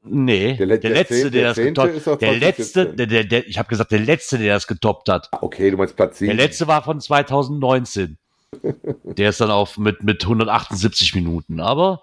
nee, 0.04 0.56
Der 0.56 0.66
der, 0.68 0.78
der 0.80 0.90
letzte, 0.92 1.14
zehn- 1.16 1.30
der, 1.30 1.44
das 1.50 1.56
zehnte 1.56 1.82
getoppt 1.94 2.08
aus 2.08 2.18
der 2.20 2.36
letzte, 2.38 2.64
2017. 2.64 2.98
der, 2.98 3.08
der, 3.08 3.24
der, 3.26 3.48
ich 3.48 3.58
habe 3.58 3.70
gesagt, 3.70 3.92
der 3.92 4.00
letzte, 4.00 4.38
der 4.38 4.56
das 4.56 4.68
getoppt 4.68 5.08
hat. 5.10 5.30
Ah, 5.32 5.40
Okay, 5.42 5.72
du 5.72 5.78
meinst 5.78 5.96
Platz 5.96 6.18
7. 6.20 6.36
Der 6.36 6.46
letzte 6.46 6.68
war 6.68 6.82
von 6.84 7.00
2019. 7.00 8.18
Der 9.04 9.30
ist 9.30 9.40
dann 9.42 9.52
auf 9.52 9.78
mit, 9.78 10.04
mit 10.04 10.24
178 10.24 11.14
Minuten. 11.14 11.60
Aber 11.60 12.02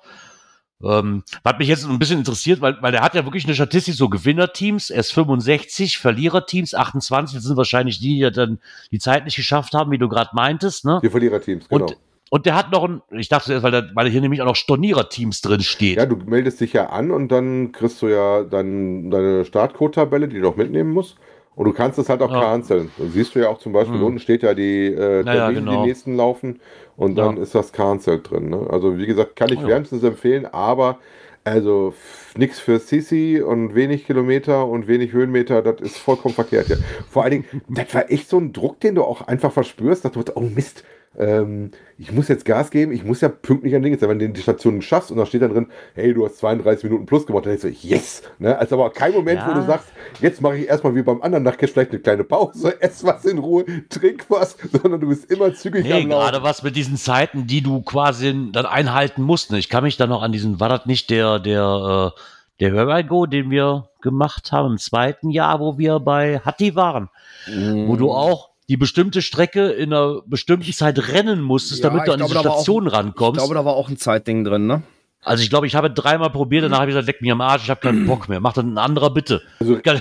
ähm, 0.82 1.22
was 1.42 1.58
mich 1.58 1.68
jetzt 1.68 1.86
ein 1.86 1.98
bisschen 1.98 2.18
interessiert, 2.18 2.60
weil, 2.60 2.76
weil 2.80 2.92
der 2.92 3.02
hat 3.02 3.14
ja 3.14 3.24
wirklich 3.24 3.44
eine 3.44 3.54
Statistik, 3.54 3.94
so 3.94 4.08
Gewinnerteams, 4.08 4.90
erst 4.90 5.12
65, 5.14 5.98
Verliererteams 5.98 6.74
28, 6.74 7.36
das 7.36 7.44
sind 7.44 7.56
wahrscheinlich 7.56 7.98
die, 7.98 8.16
die 8.20 8.30
dann 8.30 8.58
die 8.90 8.98
Zeit 8.98 9.24
nicht 9.24 9.36
geschafft 9.36 9.74
haben, 9.74 9.90
wie 9.90 9.98
du 9.98 10.08
gerade 10.08 10.30
meintest, 10.34 10.84
ne? 10.84 11.00
Die 11.02 11.08
Verliererteams, 11.08 11.68
genau. 11.68 11.86
Und, 11.86 11.96
und 12.28 12.46
der 12.46 12.56
hat 12.56 12.72
noch 12.72 12.84
ein, 12.84 13.00
ich 13.10 13.28
dachte 13.28 13.52
erst, 13.52 13.62
weil, 13.62 13.72
da, 13.72 13.84
weil 13.94 14.08
hier 14.10 14.20
nämlich 14.20 14.42
auch 14.42 14.46
noch 14.46 14.56
Storniererteams 14.56 15.40
drin 15.40 15.62
steht. 15.62 15.96
Ja, 15.96 16.06
du 16.06 16.16
meldest 16.16 16.60
dich 16.60 16.72
ja 16.72 16.90
an 16.90 17.10
und 17.10 17.28
dann 17.28 17.72
kriegst 17.72 18.02
du 18.02 18.08
ja 18.08 18.42
dann 18.42 19.10
deine 19.10 19.44
Startcode-Tabelle, 19.44 20.28
die 20.28 20.40
du 20.40 20.48
auch 20.48 20.56
mitnehmen 20.56 20.90
musst. 20.90 21.16
Und 21.56 21.64
du 21.64 21.72
kannst 21.72 21.98
es 21.98 22.08
halt 22.08 22.22
auch 22.22 22.30
Ja. 22.30 22.40
canceln. 22.40 22.90
Da 22.98 23.04
siehst 23.06 23.34
du 23.34 23.40
ja 23.40 23.48
auch 23.48 23.58
zum 23.58 23.72
Beispiel, 23.72 23.98
Mhm. 23.98 24.04
unten 24.04 24.18
steht 24.20 24.42
ja 24.44 24.54
die 24.54 24.86
äh, 24.86 25.24
Termine, 25.24 25.54
genau. 25.60 25.80
die 25.82 25.88
nächsten 25.88 26.14
laufen. 26.14 26.60
Und 26.96 27.16
dann 27.16 27.36
Ja. 27.38 27.42
ist 27.42 27.54
das 27.54 27.72
cancelled 27.72 28.30
drin. 28.30 28.50
Ne? 28.50 28.66
Also 28.70 28.96
wie 28.98 29.06
gesagt, 29.06 29.34
kann 29.36 29.50
ich 29.52 29.60
Ja. 29.60 29.66
wärmstens 29.66 30.02
empfehlen, 30.04 30.46
aber 30.46 30.98
also 31.44 31.94
nichts 32.36 32.58
für 32.60 32.78
Sisi 32.78 33.40
und 33.40 33.74
wenig 33.74 34.04
Kilometer 34.06 34.66
und 34.66 34.86
wenig 34.88 35.12
Höhenmeter, 35.12 35.62
das 35.62 35.80
ist 35.80 35.96
vollkommen 35.98 36.34
verkehrt. 36.34 36.68
Ja. 36.68 36.76
Vor 37.08 37.22
allen 37.22 37.30
Dingen, 37.32 37.44
das 37.68 37.94
war 37.94 38.10
echt 38.10 38.28
so 38.28 38.38
ein 38.38 38.52
Druck, 38.52 38.80
den 38.80 38.94
du 38.96 39.02
auch 39.04 39.22
einfach 39.26 39.52
verspürst, 39.52 40.04
dass 40.04 40.12
du, 40.12 40.22
oh 40.34 40.40
Mist, 40.40 40.84
ähm, 41.18 41.70
ich 41.98 42.12
muss 42.12 42.28
jetzt 42.28 42.44
Gas 42.44 42.70
geben, 42.70 42.93
ich 42.93 43.05
muss 43.05 43.20
ja 43.20 43.28
pünktlich 43.28 43.74
an 43.74 43.82
Dinge 43.82 43.98
sein, 43.98 44.09
wenn 44.10 44.18
du 44.18 44.28
die 44.28 44.40
Stationen 44.43 44.82
schaffst 44.82 45.10
und 45.10 45.16
da 45.16 45.24
steht 45.26 45.43
dann 45.43 45.52
drin, 45.52 45.66
hey, 45.94 46.12
du 46.12 46.24
hast 46.26 46.38
32 46.38 46.84
Minuten 46.84 47.06
plus 47.06 47.26
gemacht, 47.26 47.47
dann 47.47 47.56
denkst 47.59 47.80
du, 47.82 47.88
yes, 47.88 48.22
ne? 48.38 48.59
Also 48.59 48.74
aber 48.76 48.90
kein 48.90 49.12
Moment, 49.12 49.40
wo 49.47 49.51
Ja. 49.51 49.60
du 49.60 49.66
sagst, 49.66 49.88
jetzt 50.20 50.40
mache 50.43 50.56
ich 50.59 50.68
erstmal 50.68 50.94
wie 50.94 51.02
beim 51.02 51.22
anderen 51.22 51.44
Nachtcash 51.44 51.70
vielleicht 51.70 51.90
eine 51.93 52.01
kleine 52.01 52.24
Pause, 52.24 52.76
ess 52.82 53.02
was 53.05 53.24
in 53.24 53.38
Ruhe, 53.38 53.64
trink 53.88 54.26
was, 54.28 54.56
sondern 54.72 55.01
du 55.01 55.09
bist 55.09 55.30
immer 55.30 55.55
zügig 55.55 55.84
Nee, 55.84 55.93
am 55.93 56.09
Laufen. 56.09 56.10
gerade 56.10 56.43
was 56.43 56.62
mit 56.62 56.76
diesen 56.76 56.97
Zeiten, 56.97 57.47
die 57.47 57.62
du 57.62 57.80
quasi 57.82 58.34
dann 58.52 58.66
einhalten 58.66 59.22
musst. 59.22 59.51
Ne? 59.52 59.59
Ich 59.59 59.68
kann 59.68 59.84
mich 59.84 59.97
da 59.97 60.06
noch 60.06 60.22
an 60.22 60.32
diesen, 60.32 60.60
war 60.60 60.68
das 60.68 60.86
nicht 60.86 61.10
der, 61.10 61.38
der, 61.38 62.12
äh, 62.14 62.20
der 62.60 62.70
Hörgo, 62.72 63.26
den 63.26 63.51
wir 63.51 63.88
gemacht 64.02 64.52
haben 64.52 64.72
im 64.72 64.78
zweiten 64.78 65.30
Jahr, 65.30 65.60
wo 65.60 65.78
wir 65.78 65.98
bei 66.01 66.40
Hatti 66.40 66.74
waren, 66.74 67.09
Mhm. 67.48 67.86
wo 67.88 67.97
du 67.97 68.10
auch 68.12 68.51
die 68.68 68.76
bestimmte 68.76 69.22
Strecke 69.22 69.68
in 69.68 69.93
einer 69.93 70.22
bestimmten 70.26 70.72
Zeit 70.72 70.98
rennen 71.12 71.40
musstest, 71.40 71.82
Ja, 71.84 71.90
damit 71.90 72.06
du 72.09 72.12
an 72.12 72.18
glaube, 72.18 72.32
diese 72.32 72.43
da 72.43 72.48
war 72.48 72.52
auch- 72.56 72.62
Station 72.62 72.86
Ich 72.88 72.93
rankommst. 72.93 73.38
glaube, 73.38 73.55
da 73.55 73.64
war 73.64 73.74
auch 73.74 73.88
ein 73.88 73.97
Zeitding 73.97 74.44
drin, 74.44 74.66
ne? 74.66 74.82
Also 75.22 75.43
ich 75.43 75.51
glaube, 75.51 75.66
ich 75.66 75.74
habe 75.74 75.90
dreimal 75.90 76.30
probiert, 76.30 76.62
danach 76.64 76.80
habe 76.80 76.90
ich 76.90 76.94
gesagt, 76.94 77.09
leck 77.09 77.20
mich 77.20 77.32
am 77.32 77.40
Arsch, 77.40 77.64
ich 77.64 77.70
habe 77.70 77.80
keinen 77.80 78.06
Bock 78.06 78.28
mehr. 78.28 78.38
Mach 78.38 78.52
dann 78.52 78.74
ein 78.74 78.78
anderer 78.78 79.10
bitte. 79.10 79.43
Also 79.59 79.76
Ja, 79.84 79.94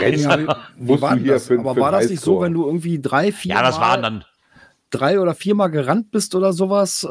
Rennen 0.00 0.18
Ja, 0.18 0.38
wie, 0.38 0.46
wie 0.76 0.90
musst 0.90 1.02
war 1.02 1.10
du 1.10 1.16
denn 1.16 1.24
hier 1.24 1.32
das? 1.34 1.46
für, 1.46 1.58
Aber 1.60 1.74
für 1.74 1.80
war 1.80 1.92
das 1.92 2.08
nicht 2.10 2.20
so, 2.22 2.40
wenn 2.40 2.52
du 2.52 2.66
irgendwie 2.66 3.00
drei, 3.00 3.30
vier 3.30 3.54
das 3.54 3.76
Mal, 3.76 3.80
waren 3.82 4.02
dann, 4.02 4.24
drei 4.90 5.20
oder 5.20 5.34
viermal 5.34 5.70
gerannt 5.70 6.10
bist 6.10 6.34
oder 6.34 6.52
sowas, 6.52 7.04
äh, 7.04 7.08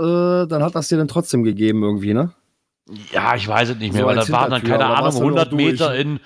dann 0.48 0.64
hat 0.64 0.76
das 0.76 0.90
dir 0.90 0.98
dann 0.98 1.08
trotzdem 1.08 1.44
gegeben 1.44 1.82
irgendwie, 1.84 2.14
ne? 2.14 2.34
ja, 3.14 3.36
ich 3.36 3.48
weiß 3.48 3.70
es 3.70 3.78
nicht 3.78 3.94
mehr, 3.94 4.02
So 4.02 4.08
weil 4.08 4.16
das 4.18 4.32
waren 4.32 4.50
dann, 4.52 4.64
keine 4.64 4.86
Ahnung, 4.86 5.06
warst 5.06 5.18
du 5.20 5.22
noch 5.24 5.30
100 5.30 5.52
durch, 5.54 5.64
Meter 5.64 5.90
ne? 5.92 5.96
in, 5.98 6.20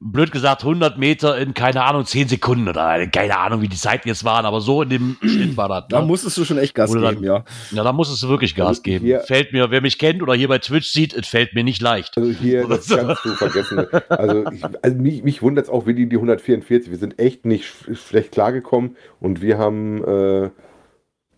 blöd 0.00 0.30
gesagt, 0.30 0.62
100 0.62 0.96
Meter 0.96 1.36
in, 1.38 1.54
keine 1.54 1.82
Ahnung, 1.84 2.04
10 2.04 2.28
Sekunden 2.28 2.68
oder 2.68 3.04
keine 3.08 3.36
Ahnung, 3.36 3.62
wie 3.62 3.68
die 3.68 3.76
Zeiten 3.76 4.06
jetzt 4.06 4.24
waren, 4.24 4.46
aber 4.46 4.60
so 4.60 4.82
in 4.82 4.90
dem 4.90 5.16
Schnitt 5.22 5.56
war 5.56 5.68
das. 5.68 5.84
Da 5.88 6.00
Ne? 6.00 6.06
musstest 6.06 6.36
du 6.36 6.44
schon 6.44 6.58
echt 6.58 6.74
Gas 6.74 6.92
dann- 6.92 7.00
geben, 7.02 7.24
ja. 7.24 7.44
Ja, 7.72 7.82
da 7.82 7.92
musstest 7.92 8.22
du 8.22 8.28
wirklich 8.28 8.54
Gas 8.54 8.68
Also 8.68 8.82
geben. 8.82 9.04
hier- 9.04 9.20
Fällt 9.20 9.52
mir, 9.52 9.70
wer 9.72 9.80
mich 9.80 9.98
kennt 9.98 10.22
oder 10.22 10.34
hier 10.34 10.48
bei 10.48 10.58
Twitch 10.58 10.88
sieht, 10.92 11.14
es 11.14 11.26
fällt 11.26 11.54
mir 11.54 11.64
nicht 11.64 11.82
leicht. 11.82 12.16
Also 12.16 12.30
hier, 12.30 12.64
das 12.68 12.88
kannst 12.88 13.24
du 13.24 13.34
vergessen. 13.34 13.86
Also, 14.08 14.44
ich, 14.52 14.62
also 14.82 14.96
mich, 14.96 15.22
mich 15.24 15.42
wundert 15.42 15.64
es 15.64 15.70
auch, 15.70 15.86
wie 15.86 15.94
die, 15.94 16.08
die 16.08 16.16
144. 16.16 16.90
Wir 16.90 16.98
sind 16.98 17.18
echt 17.18 17.44
nicht 17.44 17.64
sch 17.66 17.96
schlecht 18.08 18.32
klargekommen 18.32 18.96
und 19.20 19.40
wir 19.42 19.58
haben 19.58 20.04
äh, 20.04 20.50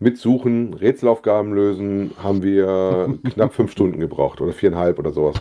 mit 0.01 0.17
Suchen, 0.17 0.73
Rätselaufgaben 0.73 1.53
lösen, 1.53 2.11
haben 2.21 2.41
wir 2.43 3.17
knapp 3.33 3.53
fünf 3.53 3.71
Stunden 3.71 3.99
gebraucht 3.99 4.41
oder 4.41 4.51
viereinhalb 4.51 4.97
oder 4.99 5.11
sowas. 5.11 5.39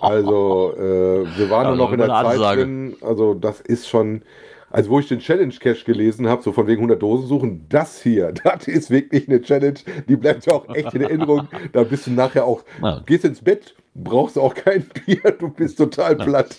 Also 0.00 0.72
äh, 0.76 1.26
wir 1.38 1.50
waren 1.50 1.66
Also 1.66 1.76
nur 1.76 1.86
noch 1.86 1.92
in 1.92 1.98
der 1.98 2.08
Zeit 2.08 2.56
drin. 2.56 2.96
Also 3.02 3.34
das 3.34 3.60
ist 3.60 3.86
schon, 3.88 4.22
also 4.70 4.90
wo 4.90 4.98
ich 4.98 5.08
den 5.08 5.18
Challenge 5.18 5.52
Cache 5.60 5.84
gelesen 5.84 6.26
habe, 6.26 6.42
so 6.42 6.52
von 6.52 6.66
wegen 6.66 6.78
100 6.80 7.02
Dosen 7.02 7.26
suchen, 7.26 7.66
das 7.68 8.00
hier, 8.02 8.32
das 8.44 8.66
ist 8.66 8.90
wirklich 8.90 9.28
eine 9.28 9.42
Challenge, 9.42 9.78
die 10.08 10.16
bleibt 10.16 10.46
ja 10.46 10.54
auch 10.54 10.74
echt 10.74 10.94
in 10.94 11.02
Erinnerung. 11.02 11.46
Da 11.72 11.82
bist 11.84 12.06
du 12.06 12.12
nachher 12.12 12.46
auch, 12.46 12.64
Ja. 12.82 13.02
gehst 13.04 13.26
ins 13.26 13.42
Bett, 13.42 13.74
brauchst 13.94 14.38
auch 14.38 14.54
kein 14.54 14.84
Bier, 15.06 15.20
du 15.38 15.48
bist 15.48 15.78
total 15.78 16.16
platt. 16.16 16.56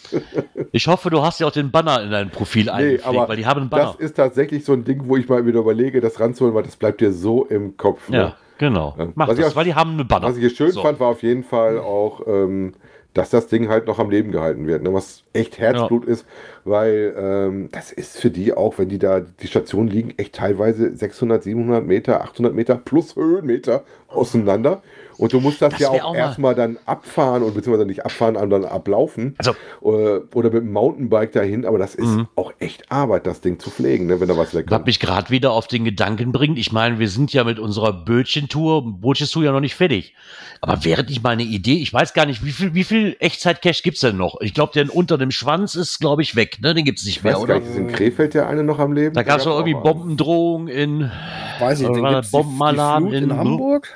Ich 0.72 0.88
hoffe, 0.88 1.10
du 1.10 1.22
hast 1.22 1.40
ja 1.40 1.48
auch 1.48 1.52
den 1.52 1.72
Banner 1.72 2.02
in 2.04 2.12
dein 2.12 2.30
Profil 2.30 2.70
eingepflegt, 2.70 3.06
aber 3.08 3.28
weil 3.30 3.38
die 3.38 3.46
haben 3.46 3.62
einen 3.62 3.70
Banner. 3.70 3.94
Das 3.94 3.96
ist 3.96 4.16
tatsächlich 4.18 4.66
so 4.66 4.74
ein 4.74 4.84
Ding, 4.84 5.02
wo 5.06 5.18
ich 5.18 5.28
mal 5.28 5.46
wieder 5.46 5.60
überlege, 5.60 6.00
das 6.02 6.20
ranzuholen, 6.20 6.56
weil 6.56 6.64
das 6.64 6.76
bleibt 6.76 7.02
dir 7.02 7.12
so 7.12 7.46
im 7.46 7.76
Kopf. 7.78 8.10
ne? 8.10 8.18
Ja, 8.18 8.36
genau. 8.58 8.96
Ja. 8.98 9.08
Mach 9.16 9.28
Was 9.30 9.38
das, 9.38 9.52
auch- 9.52 9.56
weil 9.56 9.66
die 9.66 9.76
haben 9.76 9.92
einen 9.92 10.08
Banner. 10.08 10.28
Was 10.28 10.36
ich 10.36 10.42
hier 10.42 10.50
schön 10.52 10.72
So. 10.72 10.82
fand, 10.84 11.00
war 11.00 11.08
auf 11.10 11.24
jeden 11.24 11.44
Fall 11.44 11.80
auch, 11.80 12.22
ähm, 12.28 12.74
dass 13.16 13.30
das 13.30 13.46
Ding 13.46 13.70
halt 13.70 13.86
noch 13.86 14.00
am 14.00 14.10
Leben 14.10 14.32
gehalten 14.32 14.66
wird, 14.66 14.82
ne? 14.82 14.92
was 14.92 15.24
echt 15.34 15.60
Herzblut 15.60 16.04
ist, 16.06 16.26
weil 16.66 17.14
ähm, 17.16 17.70
das 17.72 17.92
ist 17.92 18.20
für 18.20 18.32
die 18.32 18.54
auch, 18.56 18.80
wenn 18.80 18.90
die 18.90 18.98
da, 18.98 19.20
die 19.20 19.46
Stationen 19.46 19.88
liegen 19.88 20.16
echt 20.18 20.34
teilweise 20.34 20.96
600, 20.96 21.44
700 21.44 21.86
Meter, 21.86 22.22
800 22.24 22.56
Meter 22.56 22.76
plus 22.76 23.16
Höhenmeter 23.16 23.84
auseinander 24.08 24.82
und 25.18 25.34
du 25.34 25.40
musst 25.40 25.62
das, 25.62 25.72
Das 25.74 25.80
ja 25.82 25.90
auch, 25.90 26.04
auch 26.04 26.12
mal- 26.14 26.18
erstmal 26.20 26.56
dann 26.56 26.78
abfahren 26.86 27.44
und 27.44 27.54
beziehungsweise 27.54 27.86
nicht 27.88 28.06
abfahren, 28.06 28.36
sondern 28.36 28.66
ablaufen 28.66 29.36
Also- 29.38 29.54
oder, 29.82 30.22
oder 30.34 30.50
mit 30.52 30.64
dem 30.64 30.72
Mountainbike 30.72 31.32
dahin, 31.32 31.66
aber 31.66 31.78
das 31.78 31.96
ist 31.96 32.08
Mhm. 32.08 32.28
auch 32.36 32.52
echt 32.60 32.92
Arbeit, 32.92 33.26
das 33.28 33.42
Ding 33.42 33.60
zu 33.60 33.70
pflegen, 33.70 34.08
ne? 34.08 34.20
wenn 34.20 34.28
da 34.28 34.38
was 34.38 34.48
Was 34.48 34.54
wegkommt. 34.56 34.86
mich 34.86 35.00
gerade 35.00 35.30
wieder 35.30 35.52
auf 35.52 35.68
den 35.68 35.84
Gedanken 35.86 36.32
bringt, 36.32 36.58
ich 36.58 36.72
meine, 36.72 37.00
wir 37.00 37.10
sind 37.10 37.32
ja 37.34 37.44
mit 37.44 37.60
unserer 37.60 37.94
Bötchentour, 37.94 38.84
Bötchentour 39.00 39.44
ja 39.44 39.52
noch 39.52 39.60
nicht 39.60 39.76
fertig. 39.76 40.14
Aber 40.62 40.86
wäre 40.86 41.04
nicht 41.04 41.22
mal 41.24 41.32
eine 41.32 41.44
Idee, 41.44 41.76
ich 41.76 41.94
weiß 41.94 42.14
gar 42.14 42.26
nicht, 42.26 42.46
wie 42.46 42.52
viel, 42.52 42.74
wie 42.74 42.84
viel 42.86 43.18
Echtzeit-Cache 43.20 43.82
gibt's 43.84 44.00
denn 44.00 44.16
noch? 44.18 44.40
Ich 44.42 44.54
glaube, 44.54 44.72
der 44.74 44.96
unter 44.96 45.18
dem 45.18 45.32
Schwanz 45.32 45.76
ist, 45.76 46.00
glaube 46.00 46.22
ich, 46.22 46.36
weg, 46.38 46.60
ne? 46.62 46.74
Den 46.74 46.86
gibt's 46.86 47.04
nicht 47.06 47.18
Ich 47.18 47.24
mehr, 47.24 47.34
weiß 47.34 47.46
gar 47.48 47.58
oder? 47.58 47.66
nicht, 47.66 47.72
ist 47.72 47.78
in 47.78 47.88
Krefeld 47.92 48.34
der 48.34 48.48
eine 48.48 48.64
noch 48.64 48.80
am 48.80 48.94
Leben? 48.94 49.14
Da 49.14 49.24
gab's 49.24 49.44
gab's 49.44 49.44
doch 49.46 49.60
irgendwie. 49.66 49.74
Bombendrohungen 49.74 50.68
in 50.70 51.12
Weiß 51.60 51.80
ich, 51.82 51.86
Aber 51.88 51.96
den 51.96 52.06
gibt's 52.06 52.30
Flut 52.30 53.14
in, 53.14 53.24
in- 53.30 53.38
Hamburg. 53.38 53.90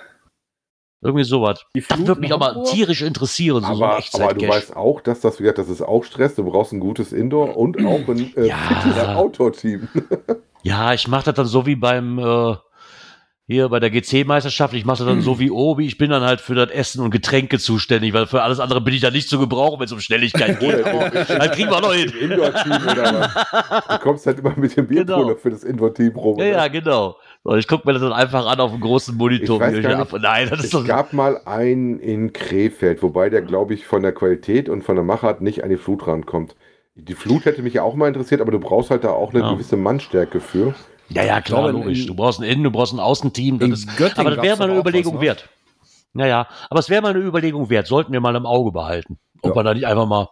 Irgendwie 1.01 1.23
sowas. 1.23 1.63
Das 1.73 1.99
würde 1.99 2.19
mich 2.21 2.29
in 2.29 2.35
auch 2.35 2.39
mal 2.39 2.55
Hamburg? 2.55 2.71
tierisch 2.71 3.01
interessieren, 3.01 3.63
so, 3.63 3.73
so 3.75 3.83
ein 3.83 3.89
Aber, 3.91 4.03
aber 4.25 4.33
du 4.33 4.47
weißt 4.47 4.75
auch, 4.75 5.01
dass 5.01 5.19
das, 5.21 5.39
wie 5.39 5.43
gesagt, 5.43 5.59
das 5.59 5.69
ist 5.69 5.81
auch 5.81 6.03
Stress. 6.03 6.35
Du 6.35 6.43
brauchst 6.43 6.73
ein 6.73 6.79
gutes 6.79 7.13
Indoor 7.13 7.55
und 7.55 7.77
auch 7.85 8.07
ein 8.07 8.33
äh, 8.35 8.47
Ja. 8.97 9.15
Outdoor-Team. 9.15 9.87
Ja, 10.63 10.91
ich 10.93 11.07
mache 11.07 11.25
das 11.25 11.35
dann 11.35 11.45
so 11.45 11.65
wie 11.65 11.75
beim 11.77 12.19
äh, 12.19 12.55
hier 13.47 13.69
bei 13.69 13.79
der 13.79 13.89
GC-Meisterschaft. 13.89 14.73
Ich 14.73 14.83
mache 14.83 14.97
das 14.97 15.07
dann 15.07 15.21
so 15.21 15.39
wie 15.39 15.49
Obi. 15.49 15.85
Ich 15.85 15.97
bin 15.97 16.09
dann 16.09 16.23
halt 16.23 16.41
für 16.41 16.55
das 16.55 16.71
Essen 16.71 16.99
und 17.01 17.11
Getränke 17.11 17.59
zuständig, 17.59 18.11
weil 18.13 18.25
für 18.27 18.41
alles 18.41 18.59
andere 18.59 18.81
bin 18.81 18.93
ich 18.93 18.99
da 18.99 19.09
nicht 19.09 19.29
zu 19.29 19.39
gebrauchen, 19.39 19.79
wenn 19.79 19.85
es 19.85 19.93
um 19.93 20.01
Schnelligkeit 20.01 20.59
geht. 20.59 20.83
Aber 20.83 21.09
das 21.09 21.51
kriegen 21.51 21.69
wir 21.71 21.79
noch 21.79 21.93
hin. 21.93 22.09
Indoor-Team 22.19 22.71
oder 22.73 23.31
was? 23.31 23.87
Du 23.87 23.99
kommst 24.03 24.25
halt 24.25 24.39
immer 24.39 24.53
mit 24.57 24.75
dem 24.75 24.87
Bierpuller 24.87 25.23
Genau. 25.27 25.35
für 25.37 25.51
das 25.51 25.63
Indoor-Team 25.63 26.15
rum. 26.17 26.39
Ja, 26.39 26.45
ja, 26.45 26.67
genau. 26.67 27.15
So, 27.49 27.55
ich 27.55 27.65
gucke 27.69 27.87
mir 27.87 27.93
das 27.93 28.01
dann 28.01 28.11
einfach 28.11 28.45
an 28.45 28.59
auf 28.59 28.71
dem 28.71 28.81
großen 28.81 29.15
Monitor. 29.15 29.55
Ich 29.55 29.81
weiß 29.85 29.85
ab. 29.95 30.11
nicht. 30.11 30.21
Nein, 30.21 30.49
das 30.49 30.65
ist 30.65 30.73
Es 30.73 30.83
gab 30.85 31.13
mal 31.13 31.39
einen 31.45 31.97
in 32.01 32.33
Krefeld, 32.33 33.01
wobei 33.01 33.29
der, 33.29 33.41
glaube 33.41 33.73
ich, 33.73 33.85
von 33.87 34.01
der 34.03 34.11
Qualität 34.11 34.67
und 34.67 34.83
von 34.83 34.95
der 34.95 35.05
Machart 35.05 35.39
nicht 35.39 35.63
an 35.63 35.69
die 35.69 35.77
Flut 35.77 36.05
rankommt. 36.07 36.57
Die 36.95 37.13
Flut 37.13 37.45
hätte 37.45 37.61
mich 37.61 37.73
ja 37.75 37.83
auch 37.83 37.95
mal 37.95 38.09
interessiert, 38.09 38.41
aber 38.41 38.51
du 38.51 38.59
brauchst 38.59 38.91
halt 38.91 39.05
da 39.05 39.11
auch 39.11 39.29
eine 39.33 39.39
Ja. 39.43 39.53
gewisse 39.53 39.77
Mannstärke 39.77 40.41
für. 40.41 40.75
Ja, 41.07 41.23
ja, 41.23 41.39
klar, 41.39 41.61
glaube, 41.71 41.85
logisch. 41.85 42.01
in- 42.01 42.07
Du 42.07 42.15
brauchst 42.15 42.41
ein 42.41 42.43
Innen, 42.43 42.65
du 42.65 42.71
brauchst 42.71 42.93
ein 42.93 42.99
Außenteam. 42.99 43.59
Das 43.59 43.69
ist, 43.69 43.95
Göttingen 43.97 44.27
aber 44.27 44.35
das 44.35 44.43
wäre 44.43 44.57
mal 44.57 44.63
eine 44.65 44.73
auch 44.73 44.77
was, 44.77 44.81
Überlegung 44.81 45.15
ne? 45.15 45.21
wert. 45.21 45.47
Naja, 46.11 46.47
aber 46.69 46.81
es 46.81 46.89
wäre 46.89 47.01
mal 47.01 47.13
eine 47.15 47.19
Überlegung 47.23 47.69
wert. 47.69 47.87
Sollten 47.87 48.11
wir 48.11 48.19
mal 48.19 48.35
im 48.35 48.45
Auge 48.45 48.73
behalten. 48.73 49.19
Ob 49.41 49.51
Ja. 49.51 49.55
man 49.55 49.65
da 49.65 49.73
nicht 49.73 49.87
einfach 49.87 50.05
mal 50.05 50.27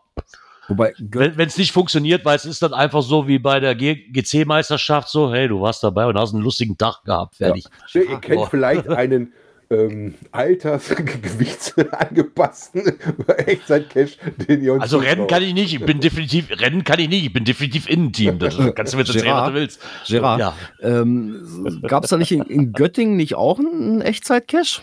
Wobei, 0.67 0.93
wenn 0.97 1.47
es 1.47 1.57
nicht 1.57 1.71
funktioniert, 1.71 2.25
weil 2.25 2.35
es 2.37 2.45
ist 2.45 2.61
dann 2.63 2.73
einfach 2.73 3.01
so 3.03 3.27
wie 3.27 3.37
bei 3.39 3.59
der 3.59 3.75
GC-Meisterschaft 3.75 5.09
so, 5.09 5.31
hey, 5.33 5.47
du 5.47 5.61
warst 5.61 5.83
dabei 5.83 6.05
und 6.07 6.17
hast 6.17 6.33
einen 6.33 6.41
lustigen 6.43 6.75
Tag 6.77 7.03
gehabt, 7.03 7.35
fertig. 7.35 7.65
Ihr 7.93 8.07
kennt 8.19 8.39
boah. 8.39 8.49
vielleicht 8.49 8.87
einen 8.89 9.33
ähm, 9.69 10.15
altersgewichtsangepassten 10.31 12.97
Echtzeit-Cache, 13.27 14.17
den 14.47 14.63
ihr 14.63 14.73
uns 14.73 14.81
Also 14.83 14.97
Rennen 14.97 15.11
zutraut. 15.11 15.29
kann 15.29 15.43
ich 15.43 15.53
nicht, 15.53 15.73
ich 15.73 15.85
bin 15.85 15.99
definitiv, 15.99 16.49
Rennen 16.51 16.83
kann 16.83 16.99
ich 16.99 17.09
nicht, 17.09 17.25
ich 17.25 17.33
bin 17.33 17.43
definitiv 17.45 17.89
Innenteam. 17.89 18.37
Das 18.39 18.55
kannst 18.75 18.93
du 18.93 18.97
mir 18.97 19.03
erzählen, 19.05 19.33
was 19.35 19.47
du 19.49 19.53
willst. 19.55 19.79
Gerard, 20.07 20.39
Ja. 20.39 20.53
ähm, 20.81 21.81
gab 21.87 22.03
es 22.03 22.09
da 22.11 22.17
nicht 22.17 22.31
in, 22.31 22.43
in 22.43 22.73
Göttingen 22.73 23.15
nicht 23.17 23.35
auch 23.35 23.59
einen 23.59 24.01
Echtzeit-Cache? 24.01 24.81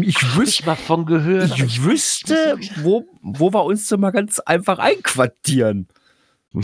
Ich 0.00 0.16
Hab 0.16 0.36
wüsste, 0.36 0.60
ich 0.60 0.66
mal 0.66 0.76
von 0.76 1.06
gehört. 1.06 1.52
aber 1.52 1.64
ich 1.64 1.82
wüsste, 1.82 2.56
wo, 2.82 3.04
wo 3.22 3.52
wir 3.52 3.64
uns 3.64 3.88
denn 3.88 4.00
mal 4.00 4.12
ganz 4.12 4.38
einfach 4.40 4.78
einquartieren. 4.78 5.88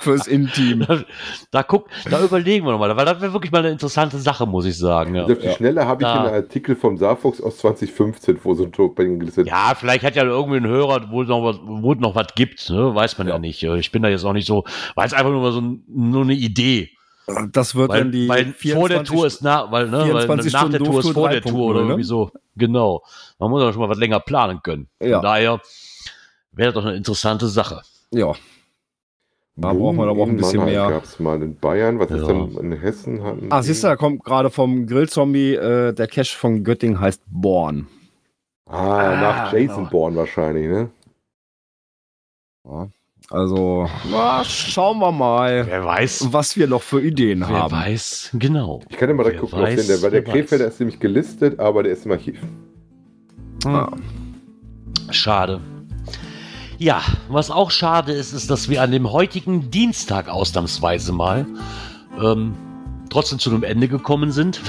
Fürs 0.00 0.26
Intim. 0.26 0.84
Da 1.52 1.62
guck, 1.62 1.88
da 2.10 2.20
überlegen 2.20 2.66
wir 2.66 2.72
nochmal, 2.72 2.96
weil 2.96 3.04
das 3.04 3.20
wäre 3.20 3.32
wirklich 3.32 3.52
mal 3.52 3.60
eine 3.60 3.70
interessante 3.70 4.18
Sache, 4.18 4.44
muss 4.44 4.64
ich 4.64 4.76
sagen. 4.76 5.14
Ja, 5.14 5.22
auf 5.24 5.38
die 5.38 5.50
Schnelle 5.50 5.86
habe 5.86 6.02
ich 6.02 6.08
Da. 6.08 6.24
einen 6.24 6.34
Artikel 6.34 6.74
vom 6.74 6.98
Saarfuchs 6.98 7.40
aus 7.40 7.58
2015, 7.58 8.40
wo 8.42 8.54
so 8.54 8.64
ein 8.64 8.72
Token 8.72 9.20
gelistet 9.20 9.46
ja 9.46 9.72
vielleicht 9.76 10.02
hat 10.02 10.16
ja 10.16 10.24
irgendwie 10.24 10.56
ein 10.56 10.66
Hörer, 10.66 11.12
wo 11.12 11.22
es 11.22 11.28
noch 11.28 11.44
was, 11.44 11.60
wo 11.62 11.94
noch 11.94 12.16
was 12.16 12.34
gibt, 12.34 12.68
ne? 12.70 12.92
weiß 12.92 13.18
man 13.18 13.28
ja. 13.28 13.38
nicht. 13.38 13.62
Ich 13.62 13.92
bin 13.92 14.02
da 14.02 14.08
jetzt 14.08 14.24
auch 14.24 14.32
nicht 14.32 14.48
so, 14.48 14.64
weil 14.96 15.06
es 15.06 15.12
einfach 15.12 15.30
nur 15.30 15.42
mal 15.42 15.52
so 15.52 15.60
ein, 15.60 15.84
nur 15.86 16.22
eine 16.22 16.34
Idee. 16.34 16.90
Das 17.52 17.74
wird 17.74 17.88
Weil, 17.88 18.00
dann 18.00 18.12
die 18.12 18.28
weil 18.28 18.52
vor 18.52 18.88
der 18.88 19.02
Tour 19.04 19.26
ist 19.26 19.42
nach, 19.42 19.70
weil, 19.72 19.86
ne, 19.88 19.98
weil 20.12 20.26
24 20.26 20.52
nach 20.52 20.60
der 20.68 20.76
Stunden 20.76 20.84
Tour 20.84 21.00
ist 21.00 21.10
vor 21.12 21.28
der 21.30 21.40
Tour 21.42 21.66
oder 21.70 21.80
3.0, 21.80 21.82
ne? 21.82 21.88
irgendwie 21.88 22.04
so. 22.04 22.30
Genau. 22.56 23.02
Man 23.38 23.50
muss 23.50 23.62
ja 23.62 23.72
schon 23.72 23.80
mal 23.82 23.88
was 23.88 23.98
länger 23.98 24.20
planen 24.20 24.60
können. 24.62 24.88
Von 24.98 25.08
Ja. 25.08 25.20
daher 25.20 25.60
wäre 26.52 26.72
das 26.72 26.82
doch 26.82 26.88
eine 26.88 26.96
interessante 26.96 27.48
Sache. 27.48 27.80
Ja, 28.10 28.32
Da 29.56 29.72
braucht 29.72 29.96
man 29.96 30.08
aber 30.08 30.20
auch 30.22 30.26
ein 30.28 30.36
bisschen 30.36 30.64
mehr. 30.64 30.88
Gab 30.88 31.04
es 31.04 31.18
mal 31.18 31.40
in 31.42 31.56
Bayern, 31.56 31.98
was 31.98 32.10
ist 32.10 32.20
Ja. 32.22 32.26
denn 32.26 32.56
in 32.58 32.72
Hessen? 32.72 33.22
Hatten 33.22 33.46
Ah, 33.50 33.60
die- 33.60 33.66
siehst 33.68 33.84
du, 33.84 33.88
da 33.88 33.96
kommt 33.96 34.22
gerade 34.24 34.50
vom 34.50 34.86
Grillzombie, 34.86 35.54
äh, 35.54 35.92
der 35.94 36.06
Cache 36.08 36.36
von 36.36 36.62
Göttingen 36.64 37.00
heißt 37.00 37.22
Born. 37.26 37.86
Ah, 38.66 39.16
nach 39.20 39.52
Ah, 39.52 39.56
Jason 39.56 39.76
genau. 39.78 39.90
Bourne 39.90 40.16
wahrscheinlich, 40.16 40.66
ne? 40.66 40.90
Ja, 42.64 42.88
also, 43.30 43.88
na, 44.10 44.44
schauen 44.44 44.98
wir 44.98 45.10
mal, 45.12 45.66
Wer 45.66 45.84
weiß. 45.84 46.28
was 46.32 46.56
wir 46.56 46.66
noch 46.66 46.82
für 46.82 47.00
Ideen 47.02 47.40
Wer 47.40 47.48
haben. 47.48 47.72
weiß, 47.72 48.30
genau. 48.34 48.80
Ich 48.88 48.96
kann 48.98 49.08
ja 49.08 49.14
mal 49.14 49.24
da 49.24 49.30
Wer 49.30 49.38
gucken, 49.40 49.60
weiß, 49.60 49.80
auf 49.80 49.86
den, 49.86 49.88
der, 49.88 50.02
weil 50.02 50.10
der 50.10 50.26
wer 50.26 50.32
Krefelder 50.32 50.64
weiß. 50.66 50.74
ist 50.74 50.80
nämlich 50.80 51.00
gelistet, 51.00 51.58
aber 51.58 51.82
der 51.82 51.92
ist 51.92 52.04
im 52.06 52.12
Archiv. 52.12 52.38
Ah, 53.64 53.88
Schade. 55.10 55.60
Ja, 56.78 57.02
was 57.28 57.50
auch 57.50 57.70
schade 57.70 58.12
ist, 58.12 58.32
ist, 58.32 58.50
dass 58.50 58.68
wir 58.68 58.82
an 58.82 58.90
dem 58.90 59.10
heutigen 59.10 59.70
Dienstag 59.70 60.28
ausnahmsweise 60.28 61.12
mal 61.12 61.46
ähm, 62.22 62.54
trotzdem 63.10 63.38
zu 63.38 63.50
einem 63.50 63.62
Ende 63.62 63.88
gekommen 63.88 64.32
sind. 64.32 64.60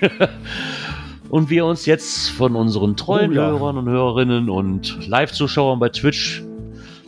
und 1.30 1.50
wir 1.50 1.64
uns 1.64 1.86
jetzt 1.86 2.30
von 2.30 2.56
unseren 2.56 2.96
treuen 2.96 3.30
Oh 3.30 3.34
ja. 3.34 3.46
Hörern 3.46 3.78
und 3.78 3.88
Hörerinnen 3.88 4.50
und 4.50 5.06
Live-Zuschauern 5.08 5.78
bei 5.78 5.88
Twitch 5.88 6.42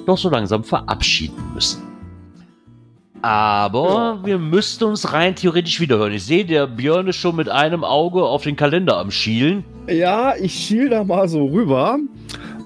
doch 0.06 0.18
so 0.18 0.30
langsam 0.30 0.64
verabschieden 0.64 1.42
müssen. 1.54 1.82
Aber 3.24 4.20
wir 4.22 4.38
müssten 4.38 4.84
uns 4.84 5.14
rein 5.14 5.34
theoretisch 5.34 5.80
wiederhören. 5.80 6.12
Ich 6.12 6.24
sehe, 6.24 6.44
der 6.44 6.66
Björn 6.66 7.08
ist 7.08 7.16
schon 7.16 7.36
mit 7.36 7.48
einem 7.48 7.82
Auge 7.82 8.22
auf 8.22 8.42
den 8.42 8.54
Kalender 8.54 8.98
am 8.98 9.10
Schielen. 9.10 9.64
Ja, 9.88 10.34
ich 10.36 10.52
schiel 10.52 10.90
da 10.90 11.04
mal 11.04 11.26
so 11.26 11.46
rüber. 11.46 11.98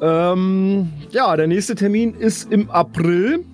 Ähm, 0.02 0.88
ja, 1.12 1.36
der 1.36 1.46
nächste 1.46 1.76
Termin 1.76 2.12
ist 2.14 2.50
im 2.52 2.68
April. 2.70 3.44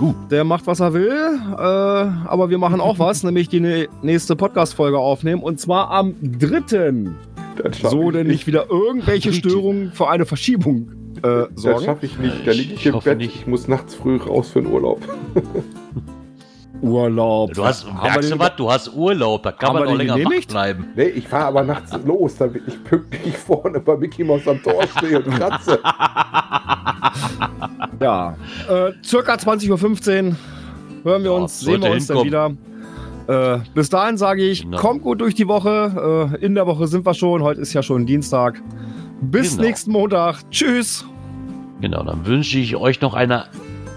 Uh. 0.00 0.12
Der 0.28 0.42
macht, 0.42 0.66
was 0.66 0.80
er 0.80 0.92
will. 0.92 1.38
Äh, 1.52 1.56
aber 1.56 2.50
wir 2.50 2.58
machen 2.58 2.80
auch 2.80 2.98
was, 2.98 3.22
nämlich 3.22 3.48
die 3.48 3.86
nächste 4.02 4.34
Podcast-Folge 4.34 4.98
aufnehmen. 4.98 5.40
Und 5.40 5.60
zwar 5.60 5.90
am 5.92 6.16
3. 6.20 7.12
Das 7.62 7.78
schaff 7.78 7.92
so 7.92 8.10
denn 8.10 8.26
nicht 8.26 8.48
wieder 8.48 8.68
irgendwelche. 8.68 9.32
Störungen 9.38 9.92
für 9.92 10.08
eine 10.08 10.26
Verschiebung 10.26 10.90
äh, 11.18 11.46
Das 11.54 11.62
sorgen. 11.62 11.84
schaffe 11.84 12.06
ich 12.06 12.18
nicht. 12.18 12.46
Da 12.46 12.52
liege 12.52 12.74
ich, 12.74 12.86
Ich 12.86 12.92
im 12.92 13.00
Bett. 13.00 13.18
nicht. 13.18 13.34
Ich 13.34 13.46
muss 13.46 13.68
nachts 13.68 13.94
früh 13.94 14.16
raus 14.16 14.50
für 14.50 14.62
den 14.62 14.70
Urlaub. 14.72 15.00
Urlaub. 16.80 17.52
Du 17.54 17.64
hast, 17.64 17.86
Haben 17.86 18.02
merkst 18.02 18.30
du 18.30 18.38
was? 18.38 18.56
Du 18.56 18.70
hast 18.70 18.94
Urlaub, 18.94 19.42
da 19.42 19.50
kann 19.50 19.74
man 19.74 19.88
den 19.88 19.96
länger 19.96 20.14
wach 20.16 20.46
bleiben. 20.46 20.86
Nee, 20.94 21.06
ich 21.08 21.26
fahre 21.26 21.46
aber 21.46 21.62
nachts 21.64 21.90
los, 22.04 22.36
damit 22.36 22.62
ich 22.68 22.84
pünktlich 22.84 23.36
vorne 23.46 23.80
bei 23.80 23.96
Mickey 23.96 24.22
Mouse 24.22 24.46
am 24.46 24.62
Tor 24.62 24.84
stehe 24.96 25.18
und 25.20 25.30
kratze. 25.34 25.78
Ja, 28.00 28.36
äh, 28.68 28.92
circa 29.04 29.34
20.15 29.34 29.70
Uhr 29.70 30.36
hören 31.04 31.22
wir 31.24 31.30
Ja, 31.32 31.36
uns, 31.36 31.58
sehen 31.60 31.82
wir 31.82 31.90
uns 31.90 32.06
dann 32.06 32.22
wieder. 32.24 32.52
Äh, 33.26 33.58
bis 33.74 33.88
dahin 33.90 34.16
sage 34.16 34.42
ich, 34.42 34.62
Genau. 34.62 34.78
kommt 34.78 35.02
gut 35.02 35.20
durch 35.20 35.34
die 35.34 35.48
Woche. 35.48 36.30
Äh, 36.40 36.44
in 36.44 36.54
der 36.54 36.66
Woche 36.66 36.86
sind 36.86 37.04
wir 37.04 37.14
schon. 37.14 37.42
Heute 37.42 37.60
ist 37.60 37.72
ja 37.72 37.82
schon 37.82 38.06
Dienstag. 38.06 38.62
Bis 39.20 39.52
Genau. 39.52 39.62
nächsten 39.62 39.92
Montag. 39.92 40.36
Tschüss. 40.50 41.04
Genau, 41.80 42.02
dann 42.02 42.26
wünsche 42.26 42.58
ich 42.58 42.76
euch 42.76 43.00
noch 43.00 43.14
eine 43.14 43.44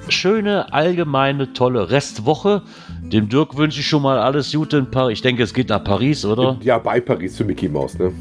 schöne, 0.08 0.72
allgemeine, 0.74 1.54
tolle 1.54 1.90
Restwoche. 1.90 2.64
Dem 3.02 3.30
Dirk 3.30 3.58
wünsche 3.58 3.80
ich 3.80 3.88
schon 3.88 4.02
mal 4.04 4.20
alles 4.20 4.52
Gute 4.52 4.78
in 4.78 4.90
Paris. 4.92 5.14
Ich 5.20 5.22
denke, 5.22 5.44
es 5.44 5.54
geht 5.54 5.70
nach 5.70 5.84
Paris, 5.84 6.26
oder? 6.26 6.58
Ja, 6.62 6.78
bei 6.78 7.00
Paris 7.00 7.38
für 7.38 7.44
Mickey 7.44 7.68
Mouse, 7.70 7.98
ne? 7.98 8.12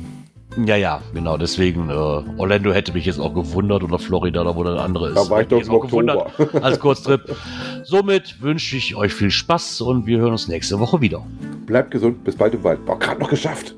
Ja, 0.67 0.75
ja, 0.77 1.01
genau. 1.15 1.37
Deswegen, 1.37 1.91
äh, 1.91 1.93
Orlando 1.93 2.73
hätte 2.73 2.93
mich 2.93 3.07
jetzt 3.07 3.21
auch 3.21 3.33
gewundert 3.35 3.85
oder 3.85 3.99
Florida, 4.01 4.43
da 4.43 4.57
wo 4.57 4.65
der 4.65 4.81
andere 4.81 5.11
ist. 5.11 5.17
Da 5.17 5.31
war 5.31 5.43
ich 5.43 5.49
doch 5.49 5.59
im 5.59 5.63
jetzt 5.63 5.71
auch 5.71 5.81
gewundert 5.83 6.17
Oktober. 6.39 6.65
Als 6.65 6.81
Kurztrip. 6.81 7.37
Somit 7.85 8.43
wünsche 8.43 8.77
ich 8.77 8.97
euch 8.97 9.13
viel 9.15 9.31
Spaß 9.31 9.81
und 9.83 10.07
wir 10.07 10.19
hören 10.19 10.33
uns 10.33 10.49
nächste 10.49 10.81
Woche 10.81 11.01
wieder. 11.01 11.25
Bleibt 11.67 11.93
gesund, 11.93 12.25
bis 12.25 12.35
bald 12.35 12.55
im 12.55 12.65
Wald. 12.65 12.85
Boah, 12.85 12.99
gerade 12.99 13.21
noch 13.21 13.31
geschafft. 13.31 13.77